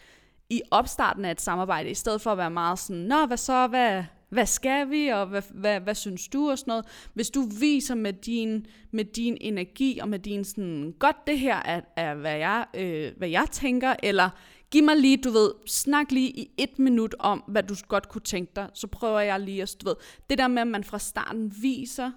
i 0.51 0.62
opstarten 0.70 1.24
af 1.24 1.30
et 1.30 1.41
samarbejde, 1.41 1.91
i 1.91 1.95
stedet 1.95 2.20
for 2.20 2.32
at 2.32 2.38
være 2.38 2.51
meget 2.51 2.78
sådan, 2.78 3.03
nå, 3.03 3.26
hvad 3.26 3.36
så, 3.36 3.66
hvad, 3.66 4.05
hvad 4.28 4.47
skal 4.47 4.91
vi, 4.91 5.09
og 5.09 5.26
hvad, 5.26 5.43
hvad, 5.51 5.80
hvad 5.80 5.95
synes 5.95 6.28
du, 6.28 6.51
og 6.51 6.59
sådan 6.59 6.70
noget. 6.70 6.84
Hvis 7.14 7.30
du 7.30 7.43
viser 7.61 7.95
med 7.95 8.12
din, 8.12 8.66
med 8.91 9.05
din 9.05 9.36
energi, 9.41 9.99
og 10.03 10.09
med 10.09 10.18
din 10.18 10.45
sådan, 10.45 10.95
godt 10.99 11.16
det 11.26 11.38
her 11.38 11.57
er, 11.57 11.80
er 11.97 12.14
hvad, 12.14 12.36
jeg, 12.36 12.64
øh, 12.74 13.12
hvad 13.16 13.28
jeg 13.28 13.47
tænker, 13.53 13.95
eller 14.03 14.30
giv 14.71 14.85
mig 14.85 14.97
lige, 14.97 15.16
du 15.16 15.31
ved, 15.31 15.53
snak 15.66 16.12
lige 16.12 16.31
i 16.31 16.51
et 16.59 16.79
minut 16.79 17.14
om, 17.18 17.45
hvad 17.49 17.62
du 17.62 17.75
godt 17.89 18.09
kunne 18.09 18.23
tænke 18.23 18.53
dig, 18.57 18.68
så 18.75 18.87
prøver 18.87 19.21
jeg 19.21 19.41
lige 19.41 19.62
at, 19.62 19.77
du 19.81 19.89
ved, 19.89 19.97
det 20.31 20.39
der 20.39 20.49
med, 20.49 20.62
at 20.62 20.68
man 20.68 20.85
fra 20.85 20.99
starten 20.99 21.53
viser, 21.62 22.11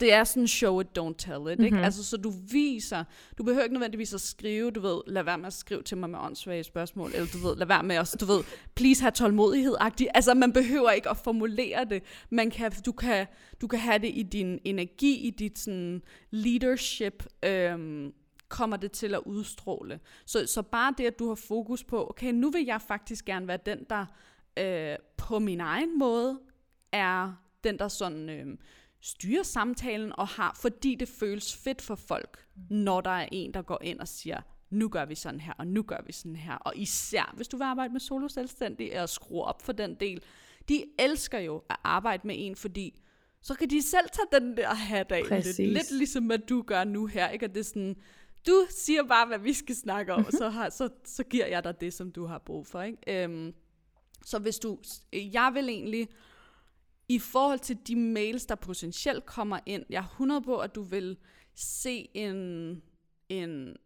det 0.00 0.12
er 0.12 0.24
sådan 0.24 0.48
show 0.48 0.80
it, 0.80 0.86
don't 0.98 1.14
tell 1.18 1.52
it, 1.52 1.64
ikke? 1.64 1.76
Mhm. 1.76 1.84
Altså, 1.84 2.04
så 2.04 2.16
du 2.16 2.32
viser, 2.52 3.04
du 3.38 3.42
behøver 3.42 3.62
ikke 3.62 3.74
nødvendigvis 3.74 4.14
at 4.14 4.20
skrive, 4.20 4.70
du 4.70 4.80
ved, 4.80 5.00
lad 5.06 5.22
være 5.22 5.38
med 5.38 5.46
at 5.46 5.52
skrive 5.52 5.82
til 5.82 5.96
mig 5.96 6.10
med 6.10 6.18
åndssvage 6.18 6.64
spørgsmål, 6.64 7.10
eller 7.14 7.26
du 7.32 7.38
ved, 7.38 7.56
lad 7.56 7.66
være 7.66 7.82
med 7.82 7.96
at, 7.96 8.16
du 8.20 8.26
ved, 8.26 8.44
please 8.74 9.02
have 9.02 9.10
tålmodighed-agtigt. 9.10 10.10
Altså, 10.14 10.34
man 10.34 10.52
behøver 10.52 10.90
ikke 10.90 11.10
at 11.10 11.16
formulere 11.16 11.84
det. 11.84 12.02
Man 12.30 12.50
kan, 12.50 12.72
du, 12.86 12.92
kan, 12.92 13.26
du 13.60 13.66
kan 13.66 13.78
have 13.78 13.98
det 13.98 14.10
i 14.14 14.22
din 14.22 14.58
energi, 14.64 15.26
i 15.26 15.30
dit 15.30 15.58
sådan, 15.58 16.02
leadership, 16.30 17.26
øhm, 17.44 18.12
kommer 18.48 18.76
det 18.76 18.92
til 18.92 19.14
at 19.14 19.20
udstråle. 19.26 20.00
Så, 20.26 20.46
så 20.46 20.62
bare 20.62 20.94
det, 20.98 21.06
at 21.06 21.18
du 21.18 21.28
har 21.28 21.34
fokus 21.34 21.84
på, 21.84 22.08
okay, 22.10 22.32
nu 22.32 22.50
vil 22.50 22.64
jeg 22.64 22.80
faktisk 22.80 23.24
gerne 23.24 23.48
være 23.48 23.58
den, 23.66 23.86
der 23.90 24.06
øh, 24.58 24.96
på 25.16 25.38
min 25.38 25.60
egen 25.60 25.98
måde 25.98 26.40
er 26.92 27.32
den, 27.64 27.78
der 27.78 27.88
sådan 27.88 28.30
øh, 28.30 28.46
styrer 29.00 29.42
samtalen 29.42 30.12
og 30.18 30.28
har, 30.28 30.58
fordi 30.60 30.94
det 30.94 31.08
føles 31.08 31.56
fedt 31.56 31.82
for 31.82 31.94
folk, 31.94 32.46
når 32.70 33.00
der 33.00 33.10
er 33.10 33.28
en, 33.32 33.54
der 33.54 33.62
går 33.62 33.78
ind 33.82 34.00
og 34.00 34.08
siger, 34.08 34.40
nu 34.70 34.88
gør 34.88 35.04
vi 35.04 35.14
sådan 35.14 35.40
her, 35.40 35.52
og 35.58 35.66
nu 35.66 35.82
gør 35.82 36.00
vi 36.06 36.12
sådan 36.12 36.36
her. 36.36 36.54
Og 36.54 36.72
især, 36.76 37.34
hvis 37.36 37.48
du 37.48 37.56
vil 37.56 37.64
arbejde 37.64 37.92
med 37.92 38.00
solo 38.00 38.28
selvstændig, 38.28 39.00
og 39.00 39.08
skrue 39.08 39.42
op 39.42 39.62
for 39.62 39.72
den 39.72 39.94
del. 39.94 40.22
De 40.68 40.84
elsker 40.98 41.38
jo 41.38 41.62
at 41.70 41.76
arbejde 41.84 42.26
med 42.26 42.34
en, 42.38 42.56
fordi 42.56 43.00
så 43.40 43.54
kan 43.54 43.70
de 43.70 43.82
selv 43.82 44.08
tage 44.12 44.40
den 44.40 44.56
der 44.56 44.74
hat 44.74 45.12
af. 45.12 45.22
Lidt, 45.30 45.58
lidt 45.58 45.90
ligesom, 45.90 46.30
at 46.30 46.48
du 46.48 46.62
gør 46.62 46.84
nu 46.84 47.06
her. 47.06 47.28
Ikke? 47.28 47.46
Og 47.46 47.54
det 47.54 47.60
er 47.60 47.64
sådan, 47.64 47.96
du 48.46 48.66
siger 48.70 49.02
bare, 49.02 49.26
hvad 49.26 49.38
vi 49.38 49.52
skal 49.52 49.76
snakke 49.76 50.14
om, 50.14 50.26
og 50.26 50.32
så, 50.32 50.48
har, 50.48 50.68
så, 50.68 50.88
så 51.04 51.24
giver 51.24 51.46
jeg 51.46 51.64
dig 51.64 51.80
det, 51.80 51.92
som 51.94 52.12
du 52.12 52.26
har 52.26 52.38
brug 52.38 52.66
for. 52.66 52.82
Ikke? 52.82 53.24
Øhm, 53.24 53.54
så 54.24 54.38
hvis 54.38 54.58
du, 54.58 54.78
jeg 55.12 55.50
vil 55.54 55.68
egentlig, 55.68 56.08
i 57.08 57.18
forhold 57.18 57.58
til 57.58 57.78
de 57.86 57.96
mails, 57.96 58.46
der 58.46 58.54
potentielt 58.54 59.26
kommer 59.26 59.58
ind, 59.66 59.84
jeg 59.90 59.98
er 59.98 60.08
100 60.08 60.42
på, 60.42 60.58
at 60.58 60.74
du 60.74 60.82
vil 60.82 61.16
se 61.54 62.08
en, 62.14 62.36
en, 63.28 63.76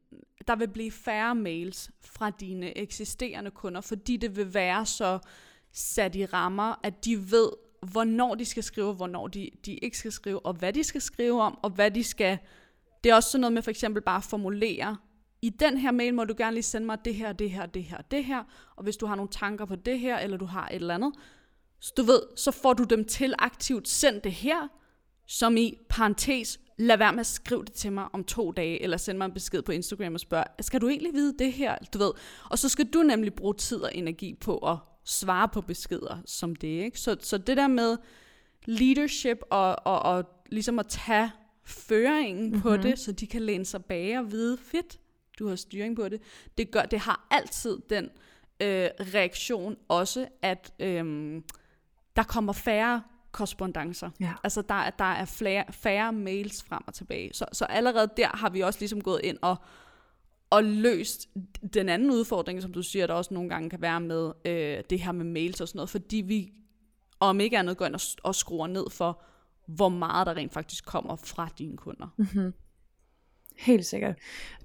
der 0.47 0.57
vil 0.57 0.69
blive 0.69 0.91
færre 0.91 1.35
mails 1.35 1.91
fra 2.01 2.31
dine 2.31 2.79
eksisterende 2.79 3.51
kunder, 3.51 3.81
fordi 3.81 4.17
det 4.17 4.37
vil 4.37 4.55
være 4.55 4.87
så 4.87 5.19
sat 5.73 6.17
i 6.17 6.27
rammer, 6.27 6.81
at 6.83 7.05
de 7.05 7.31
ved, 7.31 7.51
hvornår 7.93 8.35
de 8.35 8.45
skal 8.45 8.63
skrive, 8.63 8.95
hvornår 8.95 9.29
de, 9.29 9.51
de 9.67 9.75
ikke 9.75 9.99
skal 9.99 10.13
skrive, 10.13 10.47
og 10.47 10.55
hvad 10.55 10.73
de 10.73 10.85
skal 10.85 11.01
skrive 11.01 11.43
om, 11.43 11.59
og 11.63 11.71
hvad 11.71 11.91
de 11.91 12.05
skal... 12.05 12.39
Det 13.05 13.11
er 13.11 13.15
også 13.15 13.31
sådan 13.31 13.41
noget 13.41 13.53
med 13.53 13.63
for 13.63 13.71
eksempel 13.71 14.03
bare 14.03 14.17
at 14.17 14.25
formulere, 14.25 14.97
i 15.43 15.51
den 15.51 15.79
her 15.79 15.91
mail 15.91 16.15
må 16.15 16.25
du 16.25 16.35
gerne 16.39 16.55
lige 16.55 16.63
sende 16.63 16.87
mig 16.87 16.99
det 17.05 17.15
her, 17.15 17.33
det 17.33 17.51
her, 17.51 17.67
det 17.67 17.85
her, 17.85 18.03
det 18.11 18.25
her, 18.25 18.45
og 18.77 18.83
hvis 18.83 18.97
du 18.97 19.07
har 19.07 19.15
nogle 19.15 19.31
tanker 19.31 19.65
på 19.65 19.77
det 19.77 20.01
her, 20.01 20.19
eller 20.19 20.37
du 20.37 20.45
har 20.45 20.69
et 20.69 20.75
eller 20.75 20.95
andet, 20.95 21.13
så 21.81 21.93
du 21.97 22.03
ved, 22.03 22.21
så 22.37 22.51
får 22.51 22.73
du 22.73 22.85
dem 22.85 23.05
til 23.05 23.35
aktivt, 23.39 23.89
send 23.89 24.21
det 24.23 24.33
her, 24.33 24.69
som 25.27 25.57
i 25.57 25.79
parentes, 25.89 26.61
lad 26.79 26.99
være 26.99 27.13
med 27.13 27.21
at 27.21 27.27
skrive 27.27 27.65
det 27.65 27.73
til 27.73 27.93
mig 27.93 28.09
om 28.13 28.25
to 28.25 28.53
dage, 28.53 28.83
eller 28.83 28.97
send 28.97 29.19
mig 29.19 29.25
en 29.25 29.35
besked 29.35 29.63
på 29.63 29.73
Instagram 29.73 30.15
og 30.15 30.21
spørg, 30.21 30.45
skal 30.61 30.81
du 30.81 30.89
egentlig 30.89 31.15
vide 31.15 31.39
det 31.39 31.53
her, 31.53 31.79
du 31.95 31.99
ved. 31.99 32.13
Og 32.51 32.59
så 32.59 32.69
skal 32.69 32.87
du 32.87 33.03
nemlig 33.03 33.35
bruge 33.35 33.55
tid 33.55 33.81
og 33.81 33.91
energi 33.95 34.35
på 34.35 34.59
at 34.59 34.77
svare 35.05 35.49
på 35.49 35.61
beskeder 35.61 36.19
som 36.27 36.57
det, 36.57 36.85
ikke? 36.85 37.01
Så, 37.01 37.17
så 37.21 37.39
det 37.39 37.57
der 37.57 37.69
med 37.69 37.97
leadership 38.65 39.39
og, 39.51 39.77
og, 39.85 40.03
og 40.03 40.25
ligesom 40.51 40.79
at 40.79 40.87
tage 40.89 41.31
føringen 41.65 42.47
mm-hmm. 42.47 42.61
på 42.61 42.71
mhm. 42.71 42.83
det, 42.83 42.99
så 42.99 43.13
de 43.13 43.27
kan 43.27 43.43
læne 43.43 43.65
sig 43.65 43.85
bag 43.85 44.19
og 44.19 44.33
vide, 44.33 44.59
fedt, 44.59 44.99
du 45.39 45.49
har 45.49 45.57
styring 45.57 45.97
på 45.97 46.09
det. 46.09 46.21
Det, 46.59 46.71
gør, 46.71 46.83
det 46.83 46.99
har 46.99 47.27
altid 47.31 47.79
den 47.91 48.05
øh, 48.63 48.89
reaktion 49.15 49.77
også, 49.89 50.29
at 50.43 50.73
øh, 50.79 51.43
der 52.17 52.23
kommer 52.23 52.53
færre 52.53 53.03
korrespondencer. 53.33 54.11
Ja. 54.21 54.33
Altså 54.45 54.63
der, 54.63 54.91
der 54.91 55.05
er 55.05 55.25
flere, 55.25 55.65
færre 55.71 56.13
mails 56.13 56.63
frem 56.63 56.83
og 56.87 56.95
tilbage. 56.95 57.31
Så, 57.35 57.45
så 57.53 57.65
allerede 57.65 58.11
der 58.17 58.29
har 58.29 58.51
vi 58.51 58.61
også 58.61 58.81
ligesom 58.81 59.03
gået 59.03 59.21
ind 59.25 59.39
og, 59.43 59.57
og 60.51 60.65
løst 60.65 61.29
den 61.75 61.89
anden 61.89 62.11
udfordring, 62.11 62.63
som 62.63 62.73
du 62.73 62.83
siger, 62.83 63.07
der 63.07 63.15
også 63.15 63.35
nogle 63.35 63.49
gange 63.49 63.71
kan 63.71 63.83
være 63.83 64.01
med 64.01 64.33
øh, 64.45 64.85
det 64.91 65.01
her 65.01 65.13
med 65.13 65.25
mails 65.25 65.61
og 65.61 65.69
sådan 65.69 65.77
noget, 65.79 65.91
fordi 65.91 66.17
vi 66.17 66.53
om 67.21 67.41
ikke 67.41 67.59
andet 67.59 67.77
går 67.77 67.87
ind 67.87 67.95
og, 67.95 68.01
og 68.23 68.35
skruer 68.35 68.67
ned 68.67 68.91
for, 68.91 69.23
hvor 69.67 69.89
meget 69.89 70.27
der 70.27 70.37
rent 70.37 70.53
faktisk 70.53 70.87
kommer 70.87 71.17
fra 71.17 71.49
dine 71.59 71.77
kunder. 71.77 72.15
Mm-hmm. 72.17 72.53
Helt 73.59 73.87
sikkert. 73.87 74.19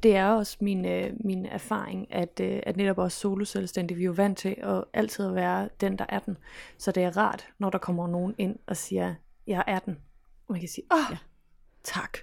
Det 0.03 0.15
er 0.15 0.27
også 0.27 0.57
min, 0.61 0.85
øh, 0.85 1.13
min 1.23 1.45
erfaring, 1.45 2.13
at, 2.13 2.39
øh, 2.41 2.59
at 2.63 2.77
netop 2.77 2.97
også 2.97 3.19
soloselvstændige, 3.19 3.97
vi 3.97 4.03
er 4.03 4.05
jo 4.05 4.11
vant 4.11 4.37
til 4.37 4.55
at 4.57 4.83
altid 4.93 5.29
være 5.29 5.69
den, 5.81 5.97
der 5.97 6.05
er 6.09 6.19
den. 6.19 6.37
Så 6.77 6.91
det 6.91 7.03
er 7.03 7.17
rart, 7.17 7.47
når 7.59 7.69
der 7.69 7.77
kommer 7.77 8.07
nogen 8.07 8.35
ind 8.37 8.59
og 8.67 8.77
siger, 8.77 9.15
jeg 9.47 9.63
er 9.67 9.79
den. 9.79 9.97
Og 10.47 10.53
man 10.53 10.59
kan 10.59 10.69
sige, 10.69 10.85
åh, 10.93 11.11
ja. 11.11 11.17
tak. 11.83 12.17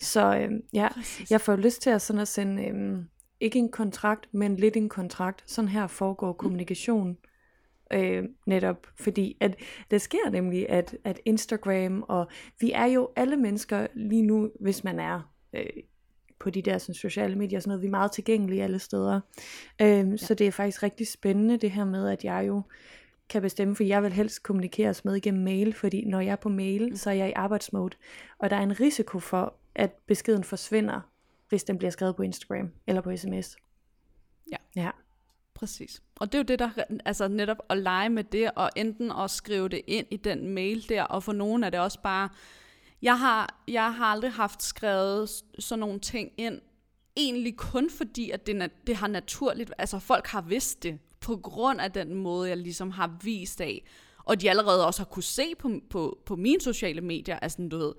Så 0.00 0.36
øh, 0.36 0.50
ja, 0.72 0.88
Præcis. 0.94 1.30
jeg 1.30 1.40
får 1.40 1.56
lyst 1.56 1.82
til 1.82 1.90
at, 1.90 2.02
sådan 2.02 2.22
at 2.22 2.28
sende, 2.28 2.64
øh, 2.64 3.04
ikke 3.40 3.58
en 3.58 3.70
kontrakt, 3.70 4.34
men 4.34 4.56
lidt 4.56 4.76
en 4.76 4.88
kontrakt. 4.88 5.44
Sådan 5.46 5.68
her 5.68 5.86
foregår 5.86 6.32
mm. 6.42 7.16
Øh, 7.94 8.24
netop 8.46 8.86
fordi 8.96 9.36
at 9.40 9.56
det 9.90 10.00
sker 10.00 10.30
nemlig 10.30 10.70
at, 10.70 10.96
at 11.04 11.20
Instagram 11.24 12.04
og 12.08 12.26
vi 12.60 12.72
er 12.72 12.86
jo 12.86 13.08
alle 13.16 13.36
mennesker 13.36 13.86
lige 13.94 14.22
nu 14.22 14.50
hvis 14.60 14.84
man 14.84 15.00
er 15.00 15.32
øh, 15.52 15.66
på 16.38 16.50
de 16.50 16.62
der 16.62 16.78
sådan, 16.78 16.94
sociale 16.94 17.36
medier 17.36 17.58
og 17.58 17.62
sådan 17.62 17.70
noget. 17.70 17.82
Vi 17.82 17.86
er 17.86 17.90
meget 17.90 18.12
tilgængelige 18.12 18.62
alle 18.62 18.78
steder. 18.78 19.20
Øh, 19.80 19.88
ja. 19.88 20.16
Så 20.16 20.34
det 20.34 20.46
er 20.46 20.50
faktisk 20.50 20.82
rigtig 20.82 21.08
spændende 21.08 21.56
det 21.56 21.70
her 21.70 21.84
med, 21.84 22.08
at 22.08 22.24
jeg 22.24 22.44
jo 22.46 22.62
kan 23.28 23.42
bestemme, 23.42 23.76
for 23.76 23.84
jeg 23.84 24.02
vil 24.02 24.12
helst 24.12 24.42
kommunikeres 24.42 25.04
med 25.04 25.14
igennem 25.16 25.44
mail, 25.44 25.72
fordi 25.72 26.04
når 26.04 26.20
jeg 26.20 26.32
er 26.32 26.36
på 26.36 26.48
mail, 26.48 26.88
mm. 26.88 26.96
så 26.96 27.10
er 27.10 27.14
jeg 27.14 27.28
i 27.28 27.32
arbejdsmode, 27.32 27.96
og 28.38 28.50
der 28.50 28.56
er 28.56 28.62
en 28.62 28.80
risiko 28.80 29.18
for, 29.18 29.54
at 29.74 29.92
beskeden 30.06 30.44
forsvinder, 30.44 31.00
hvis 31.48 31.64
den 31.64 31.78
bliver 31.78 31.90
skrevet 31.90 32.16
på 32.16 32.22
Instagram 32.22 32.70
eller 32.86 33.02
på 33.02 33.16
sms. 33.16 33.56
Ja. 34.52 34.56
Ja. 34.76 34.90
Præcis. 35.54 36.02
Og 36.16 36.32
det 36.32 36.38
er 36.38 36.42
jo 36.42 36.44
det, 36.44 36.58
der 36.58 36.70
altså 37.04 37.28
netop 37.28 37.58
at 37.68 37.78
lege 37.78 38.08
med 38.08 38.24
det, 38.24 38.50
og 38.56 38.70
enten 38.76 39.12
at 39.12 39.30
skrive 39.30 39.68
det 39.68 39.80
ind 39.86 40.06
i 40.10 40.16
den 40.16 40.48
mail 40.48 40.88
der, 40.88 41.02
og 41.02 41.22
for 41.22 41.32
nogen 41.32 41.64
er 41.64 41.70
det 41.70 41.80
også 41.80 41.98
bare, 42.02 42.28
jeg 43.02 43.18
har, 43.18 43.62
jeg 43.68 43.94
har 43.94 44.04
aldrig 44.04 44.32
haft 44.32 44.62
skrevet 44.62 45.30
sådan 45.58 45.80
nogle 45.80 46.00
ting 46.00 46.32
ind, 46.36 46.60
egentlig 47.16 47.56
kun 47.56 47.90
fordi, 47.90 48.30
at 48.30 48.46
det, 48.46 48.70
det 48.86 48.96
har 48.96 49.08
naturligt, 49.08 49.72
altså 49.78 49.98
folk 49.98 50.26
har 50.26 50.40
vidst 50.42 50.82
det, 50.82 50.98
på 51.20 51.36
grund 51.36 51.80
af 51.80 51.92
den 51.92 52.14
måde, 52.14 52.48
jeg 52.48 52.56
ligesom 52.56 52.90
har 52.90 53.18
vist 53.22 53.60
af, 53.60 53.84
og 54.24 54.40
de 54.40 54.50
allerede 54.50 54.86
også 54.86 55.00
har 55.00 55.04
kunne 55.04 55.22
se 55.22 55.54
på, 55.58 55.70
på, 55.90 56.18
på 56.26 56.36
mine 56.36 56.60
sociale 56.60 57.00
medier, 57.00 57.38
altså 57.38 57.68
du 57.70 57.78
ved, 57.78 57.92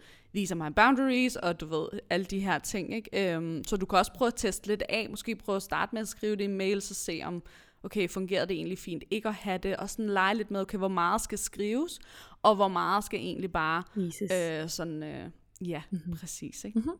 are 0.52 0.70
my 0.70 0.74
boundaries, 0.76 1.36
og 1.36 1.60
du 1.60 1.66
ved, 1.66 1.88
alle 2.10 2.26
de 2.26 2.40
her 2.40 2.60
ting, 2.60 2.96
ikke? 2.96 3.38
Um, 3.38 3.64
så 3.64 3.78
du 3.78 3.86
kan 3.86 4.00
også 4.00 4.14
prøve 4.14 4.28
at 4.28 4.36
teste 4.36 4.68
lidt 4.68 4.84
af, 4.90 5.08
måske 5.10 5.36
prøve 5.36 5.56
at 5.56 5.64
starte 5.64 5.96
med 5.96 6.02
at 6.02 6.08
skrive 6.08 6.36
det 6.36 6.44
i 6.44 6.48
mail, 6.48 6.82
så 6.82 6.94
se 6.94 7.22
om, 7.26 7.44
okay, 7.84 8.10
fungerer 8.10 8.46
det 8.46 8.56
egentlig 8.56 8.78
fint 8.78 9.04
ikke 9.12 9.28
at 9.28 9.34
have 9.34 9.58
det, 9.58 9.78
og 9.78 9.90
sådan 9.90 10.10
lege 10.10 10.36
lidt 10.36 10.52
med, 10.52 10.62
okay, 10.62 10.78
hvor 10.78 10.88
meget 10.88 11.22
skal 11.22 11.38
skrives, 11.38 12.00
og 12.42 12.56
hvor 12.56 12.68
meget 12.68 13.04
skal 13.04 13.20
egentlig 13.20 13.52
bare, 13.52 13.84
øh, 14.32 14.70
sådan, 14.70 15.04
øh, 15.04 15.30
ja, 15.62 15.82
mm-hmm. 15.90 16.18
præcis, 16.18 16.64
ikke? 16.64 16.80
Mm-hmm. 16.80 17.00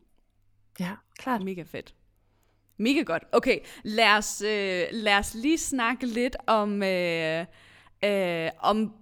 Ja, 0.80 0.92
klart. 1.18 1.44
Mega 1.44 1.62
fedt. 1.62 1.94
Mega 2.78 3.02
godt. 3.02 3.22
Okay, 3.32 3.58
lad 3.84 4.16
os, 4.16 4.42
øh, 4.42 4.84
lad 4.92 5.18
os 5.18 5.34
lige 5.34 5.58
snakke 5.58 6.06
lidt 6.06 6.36
om, 6.46 6.82
øh, 6.82 7.46
øh, 8.04 8.50
om 8.58 8.94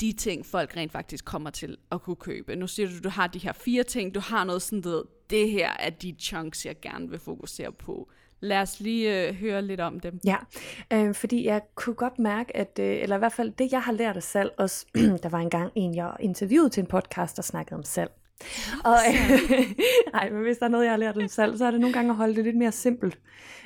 de 0.00 0.12
ting, 0.12 0.46
folk 0.46 0.76
rent 0.76 0.92
faktisk 0.92 1.24
kommer 1.24 1.50
til 1.50 1.76
at 1.92 2.02
kunne 2.02 2.16
købe. 2.16 2.56
Nu 2.56 2.66
siger 2.66 2.88
du, 2.88 2.94
du 3.04 3.08
har 3.08 3.26
de 3.26 3.38
her 3.38 3.52
fire 3.52 3.82
ting, 3.82 4.14
du 4.14 4.20
har 4.20 4.44
noget 4.44 4.62
sådan, 4.62 4.82
det, 4.82 5.02
det 5.30 5.50
her 5.50 5.70
er 5.78 5.90
de 5.90 6.14
chunks, 6.20 6.66
jeg 6.66 6.80
gerne 6.82 7.10
vil 7.10 7.18
fokusere 7.18 7.72
på. 7.72 8.08
Lad 8.40 8.60
os 8.60 8.80
lige 8.80 9.28
øh, 9.28 9.34
høre 9.34 9.62
lidt 9.62 9.80
om 9.80 10.00
dem. 10.00 10.20
Ja, 10.24 10.36
øh, 10.92 11.14
fordi 11.14 11.46
jeg 11.46 11.62
kunne 11.74 11.94
godt 11.94 12.18
mærke, 12.18 12.56
at, 12.56 12.78
øh, 12.80 13.02
eller 13.02 13.16
i 13.16 13.18
hvert 13.18 13.32
fald 13.32 13.52
det, 13.52 13.72
jeg 13.72 13.82
har 13.82 13.92
lært 13.92 14.16
af 14.16 14.22
salg, 14.22 14.50
også, 14.58 14.86
der 15.22 15.28
var 15.28 15.38
engang 15.38 15.72
en, 15.74 15.94
jeg 15.94 16.16
interviewede 16.20 16.70
til 16.70 16.80
en 16.80 16.86
podcast, 16.86 17.36
der 17.36 17.42
snakkede 17.42 17.74
om 17.76 17.84
salg. 17.84 18.10
Og, 18.84 18.96
øh, 19.08 19.40
ej, 20.20 20.30
men 20.30 20.42
hvis 20.42 20.58
der 20.58 20.66
er 20.66 20.70
noget, 20.70 20.84
jeg 20.84 20.92
har 20.92 20.98
lært 20.98 21.16
om 21.16 21.28
salg, 21.28 21.58
så 21.58 21.66
er 21.66 21.70
det 21.70 21.80
nogle 21.80 21.94
gange 21.94 22.10
at 22.10 22.16
holde 22.16 22.36
det 22.36 22.44
lidt 22.44 22.56
mere 22.56 22.72
simpelt. 22.72 23.18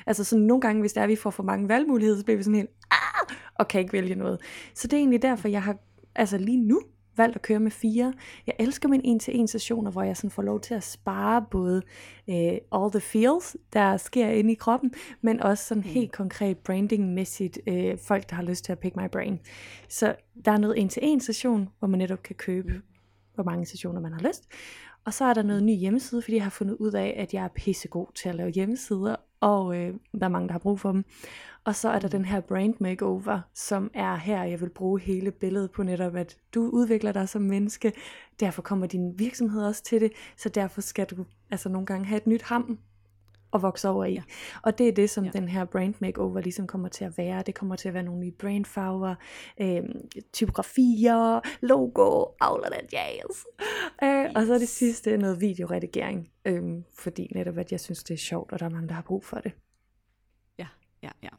Altså 0.07 0.23
sådan 0.23 0.45
nogle 0.45 0.61
gange, 0.61 0.81
hvis 0.81 0.93
det 0.93 0.99
er, 0.99 1.03
at 1.03 1.09
vi 1.09 1.15
får 1.15 1.29
for 1.29 1.43
mange 1.43 1.69
valgmuligheder, 1.69 2.17
så 2.19 2.25
bliver 2.25 2.37
vi 2.37 2.43
sådan 2.43 2.55
helt, 2.55 2.69
ah, 2.91 3.35
og 3.55 3.67
kan 3.67 3.81
ikke 3.81 3.93
vælge 3.93 4.15
noget. 4.15 4.41
Så 4.73 4.87
det 4.87 4.93
er 4.93 4.97
egentlig 4.97 5.21
derfor, 5.21 5.47
jeg 5.47 5.63
har 5.63 5.77
altså 6.17 6.37
lige 6.37 6.57
nu 6.57 6.81
valgt 7.17 7.35
at 7.35 7.41
køre 7.41 7.59
med 7.59 7.71
fire. 7.71 8.13
Jeg 8.47 8.55
elsker 8.59 8.89
mine 8.89 9.05
en-til-en 9.05 9.47
sessioner, 9.47 9.91
hvor 9.91 10.01
jeg 10.01 10.17
sådan 10.17 10.31
får 10.31 10.41
lov 10.41 10.59
til 10.59 10.73
at 10.73 10.83
spare 10.83 11.45
både 11.51 11.81
uh, 12.27 12.35
all 12.81 12.91
the 12.91 12.99
feels, 12.99 13.57
der 13.73 13.97
sker 13.97 14.27
inde 14.27 14.51
i 14.51 14.55
kroppen, 14.55 14.93
men 15.21 15.39
også 15.39 15.63
sådan 15.63 15.83
mm. 15.83 15.89
helt 15.89 16.11
konkret 16.11 16.57
branding-mæssigt 16.57 17.57
uh, 17.67 17.99
folk, 18.07 18.29
der 18.29 18.35
har 18.35 18.43
lyst 18.43 18.65
til 18.65 18.71
at 18.71 18.79
pick 18.79 18.95
my 18.95 19.09
brain. 19.11 19.39
Så 19.89 20.15
der 20.45 20.51
er 20.51 20.57
noget 20.57 20.81
en-til-en 20.81 21.19
session, 21.19 21.69
hvor 21.79 21.87
man 21.87 21.97
netop 21.97 22.23
kan 22.23 22.35
købe, 22.35 22.73
mm. 22.73 22.81
hvor 23.35 23.43
mange 23.43 23.65
sessioner 23.65 23.99
man 23.99 24.13
har 24.13 24.27
lyst. 24.27 24.47
Og 25.05 25.13
så 25.13 25.25
er 25.25 25.33
der 25.33 25.43
noget 25.43 25.63
ny 25.63 25.75
hjemmeside, 25.75 26.21
fordi 26.21 26.35
jeg 26.35 26.43
har 26.43 26.49
fundet 26.49 26.75
ud 26.75 26.91
af, 26.91 27.15
at 27.17 27.33
jeg 27.33 27.43
er 27.43 27.49
pissegod 27.55 28.07
til 28.15 28.29
at 28.29 28.35
lave 28.35 28.49
hjemmesider, 28.49 29.15
og 29.39 29.75
øh, 29.75 29.93
der 30.19 30.25
er 30.25 30.29
mange, 30.29 30.47
der 30.47 30.51
har 30.51 30.59
brug 30.59 30.79
for 30.79 30.91
dem. 30.91 31.05
Og 31.67 31.75
så 31.75 31.89
er 31.89 31.99
der 31.99 32.07
den 32.07 32.25
her 32.25 32.39
brand 32.39 32.73
makeover, 32.79 33.41
som 33.53 33.91
er 33.93 34.15
her, 34.15 34.43
jeg 34.43 34.61
vil 34.61 34.69
bruge 34.69 34.99
hele 34.99 35.31
billedet 35.31 35.71
på 35.71 35.83
netop, 35.83 36.15
at 36.15 36.37
du 36.53 36.69
udvikler 36.69 37.11
dig 37.11 37.29
som 37.29 37.41
menneske, 37.41 37.93
derfor 38.39 38.61
kommer 38.61 38.87
din 38.87 39.19
virksomhed 39.19 39.63
også 39.63 39.83
til 39.83 40.01
det, 40.01 40.11
så 40.37 40.49
derfor 40.49 40.81
skal 40.81 41.05
du 41.05 41.25
altså 41.51 41.69
nogle 41.69 41.85
gange 41.85 42.05
have 42.05 42.17
et 42.17 42.27
nyt 42.27 42.41
ham 42.41 42.79
at 43.53 43.61
vokse 43.61 43.89
over 43.89 44.05
i. 44.05 44.13
Ja. 44.13 44.23
Og 44.63 44.77
det 44.77 44.87
er 44.87 44.91
det, 44.91 45.09
som 45.09 45.25
ja. 45.25 45.31
den 45.31 45.47
her 45.47 45.65
brand 45.65 45.93
makeover 45.99 46.41
ligesom 46.41 46.67
kommer 46.67 46.87
til 46.87 47.05
at 47.05 47.17
være. 47.17 47.41
Det 47.41 47.55
kommer 47.55 47.75
til 47.75 47.87
at 47.87 47.93
være 47.93 48.03
nogle 48.03 48.19
nye 48.19 48.31
brandfarver, 48.31 49.15
øh, 49.61 49.83
typografier, 50.33 51.39
logo, 51.61 52.25
all 52.41 52.61
of 52.63 52.71
that 52.71 52.93
jazz. 52.93 53.45
Øh, 54.03 54.25
yes. 54.25 54.31
Og 54.35 54.45
så 54.45 54.53
det 54.53 54.69
sidste 54.69 55.17
noget 55.17 55.41
videoredigering, 55.41 56.31
øh, 56.45 56.63
fordi 56.93 57.31
netop 57.35 57.57
at 57.57 57.71
jeg 57.71 57.79
synes, 57.79 58.03
det 58.03 58.13
er 58.13 58.17
sjovt, 58.17 58.51
og 58.51 58.59
der 58.59 58.65
er 58.65 58.69
mange, 58.69 58.87
der 58.87 58.93
har 58.95 59.01
brug 59.01 59.25
for 59.25 59.37
det. 59.37 59.51
Ja, 60.59 60.67
ja, 61.03 61.09
ja. 61.23 61.29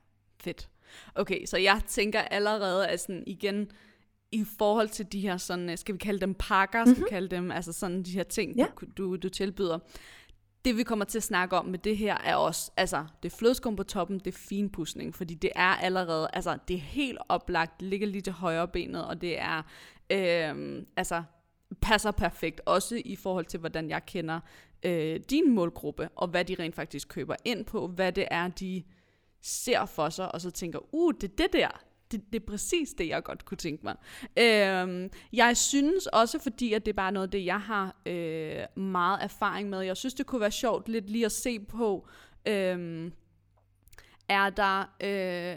Fedt. 0.48 0.68
Okay, 1.14 1.46
så 1.46 1.56
jeg 1.58 1.80
tænker 1.86 2.20
allerede, 2.20 2.88
at 2.88 3.00
sådan 3.00 3.24
igen, 3.26 3.70
i 4.32 4.44
forhold 4.58 4.88
til 4.88 5.12
de 5.12 5.20
her 5.20 5.36
sådan, 5.36 5.76
skal 5.76 5.94
vi 5.94 5.98
kalde 5.98 6.20
dem 6.20 6.34
pakker, 6.34 6.84
mm-hmm. 6.84 6.94
skal 6.94 7.00
vi 7.00 7.04
mhm. 7.04 7.10
kalde 7.10 7.28
dem, 7.28 7.50
altså 7.50 7.72
sådan 7.72 8.02
de 8.02 8.10
her 8.10 8.22
ting, 8.22 8.56
ja. 8.56 8.66
du, 8.80 8.86
du, 8.96 9.16
du 9.16 9.28
tilbyder. 9.28 9.78
Det 10.64 10.76
vi 10.76 10.82
kommer 10.82 11.04
til 11.04 11.18
at 11.18 11.22
snakke 11.22 11.56
om 11.56 11.66
med 11.66 11.78
det 11.78 11.96
her 11.96 12.18
er 12.24 12.34
også, 12.34 12.70
altså 12.76 13.06
det 13.22 13.32
flødeskum 13.32 13.76
på 13.76 13.82
toppen, 13.82 14.18
det 14.18 14.26
er 14.26 14.38
finpudsning, 14.38 15.14
fordi 15.14 15.34
det 15.34 15.50
er 15.54 15.74
allerede, 15.74 16.28
altså 16.32 16.58
det 16.68 16.76
er 16.76 16.80
helt 16.80 17.18
oplagt, 17.28 17.80
det 17.80 17.88
ligger 17.88 18.06
lige 18.06 18.22
til 18.22 18.32
højre 18.32 18.68
benet, 18.68 19.06
og 19.06 19.20
det 19.20 19.40
er, 19.40 19.62
øh, 20.10 20.82
altså 20.96 21.22
passer 21.80 22.10
perfekt, 22.10 22.60
også 22.66 23.02
i 23.04 23.16
forhold 23.16 23.44
til, 23.44 23.60
hvordan 23.60 23.90
jeg 23.90 24.06
kender 24.06 24.40
øh, 24.82 25.20
din 25.30 25.54
målgruppe, 25.54 26.08
og 26.16 26.28
hvad 26.28 26.44
de 26.44 26.56
rent 26.58 26.74
faktisk 26.74 27.08
køber 27.08 27.34
ind 27.44 27.64
på, 27.64 27.86
hvad 27.86 28.12
det 28.12 28.28
er, 28.30 28.48
de 28.48 28.82
ser 29.42 29.86
for 29.86 30.08
sig, 30.08 30.34
og 30.34 30.40
så 30.40 30.50
tænker, 30.50 30.94
uh, 30.94 31.14
det 31.20 31.24
er 31.24 31.36
det 31.36 31.52
der, 31.52 31.68
det, 32.10 32.32
det 32.32 32.42
er 32.42 32.46
præcis 32.46 32.90
det, 32.98 33.08
jeg 33.08 33.22
godt 33.22 33.44
kunne 33.44 33.56
tænke 33.56 33.84
mig. 33.84 33.96
Øhm, 34.38 35.10
jeg 35.32 35.56
synes 35.56 36.06
også, 36.06 36.38
fordi 36.38 36.72
at 36.72 36.86
det 36.86 36.92
er 36.92 36.96
bare 36.96 37.12
noget, 37.12 37.32
det 37.32 37.44
jeg 37.44 37.60
har 37.60 37.96
øh, 38.06 38.82
meget 38.82 39.18
erfaring 39.22 39.68
med. 39.68 39.80
Jeg 39.80 39.96
synes, 39.96 40.14
det 40.14 40.26
kunne 40.26 40.40
være 40.40 40.50
sjovt 40.50 40.88
lidt 40.88 41.10
lige 41.10 41.24
at 41.24 41.32
se 41.32 41.60
på, 41.60 42.08
øhm, 42.46 43.12
er 44.28 44.50
der... 44.50 44.80
Øh, 45.02 45.56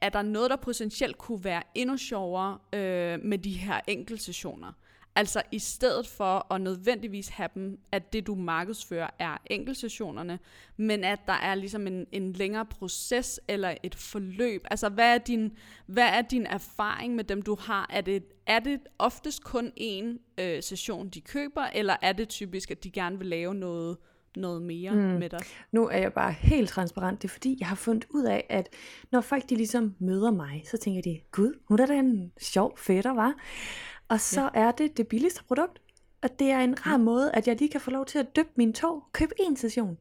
er 0.00 0.08
der 0.08 0.22
noget, 0.22 0.50
der 0.50 0.56
potentielt 0.56 1.18
kunne 1.18 1.44
være 1.44 1.62
endnu 1.74 1.96
sjovere 1.96 2.58
øh, 2.72 3.20
med 3.24 3.38
de 3.38 3.52
her 3.52 3.80
enkeltsessioner? 3.88 4.72
Altså 5.16 5.42
i 5.52 5.58
stedet 5.58 6.06
for 6.06 6.52
at 6.54 6.60
nødvendigvis 6.60 7.28
have 7.28 7.48
dem, 7.54 7.78
at 7.92 8.12
det 8.12 8.26
du 8.26 8.34
markedsfører 8.34 9.10
er 9.18 9.36
enkeltsessionerne, 9.50 10.38
men 10.76 11.04
at 11.04 11.20
der 11.26 11.32
er 11.32 11.54
ligesom 11.54 11.86
en, 11.86 12.06
en 12.12 12.32
længere 12.32 12.66
proces 12.66 13.40
eller 13.48 13.74
et 13.82 13.94
forløb. 13.94 14.64
Altså 14.70 14.88
hvad 14.88 15.14
er, 15.14 15.18
din, 15.18 15.56
hvad 15.86 16.08
er 16.08 16.22
din 16.22 16.46
erfaring 16.46 17.14
med 17.14 17.24
dem 17.24 17.42
du 17.42 17.56
har? 17.60 17.86
Er 17.90 18.00
det, 18.00 18.22
er 18.46 18.58
det 18.58 18.80
oftest 18.98 19.44
kun 19.44 19.72
én 19.80 20.34
øh, 20.42 20.62
session 20.62 21.08
de 21.08 21.20
køber, 21.20 21.62
eller 21.62 21.96
er 22.02 22.12
det 22.12 22.28
typisk 22.28 22.70
at 22.70 22.84
de 22.84 22.90
gerne 22.90 23.18
vil 23.18 23.26
lave 23.26 23.54
noget 23.54 23.96
noget 24.36 24.62
mere 24.62 24.92
mm. 24.92 25.00
med 25.00 25.30
dig? 25.30 25.40
Nu 25.72 25.88
er 25.88 25.98
jeg 25.98 26.12
bare 26.12 26.32
helt 26.32 26.68
transparent. 26.68 27.22
Det 27.22 27.28
er 27.28 27.32
fordi, 27.32 27.56
jeg 27.60 27.68
har 27.68 27.76
fundet 27.76 28.06
ud 28.10 28.24
af, 28.24 28.46
at 28.48 28.68
når 29.12 29.20
folk 29.20 29.50
de 29.50 29.56
ligesom 29.56 29.94
møder 29.98 30.30
mig, 30.30 30.62
så 30.70 30.76
tænker 30.76 31.02
de, 31.02 31.20
gud, 31.32 31.54
hun 31.68 31.80
er 31.80 31.86
da 31.86 31.94
en 31.94 32.32
sjov 32.40 32.78
fætter, 32.78 33.14
var. 33.14 33.34
Og 34.10 34.20
så 34.20 34.42
ja. 34.54 34.60
er 34.60 34.70
det 34.70 34.96
det 34.96 35.08
billigste 35.08 35.44
produkt. 35.44 35.80
Og 36.22 36.38
det 36.38 36.50
er 36.50 36.58
en 36.58 36.86
rar 36.86 36.90
ja. 36.90 36.96
måde, 36.96 37.32
at 37.32 37.48
jeg 37.48 37.56
lige 37.56 37.68
kan 37.68 37.80
få 37.80 37.90
lov 37.90 38.06
til 38.06 38.18
at 38.18 38.36
dyppe 38.36 38.52
min 38.56 38.72
tog, 38.72 39.04
købe 39.12 39.34
en 39.38 39.56
session. 39.56 39.98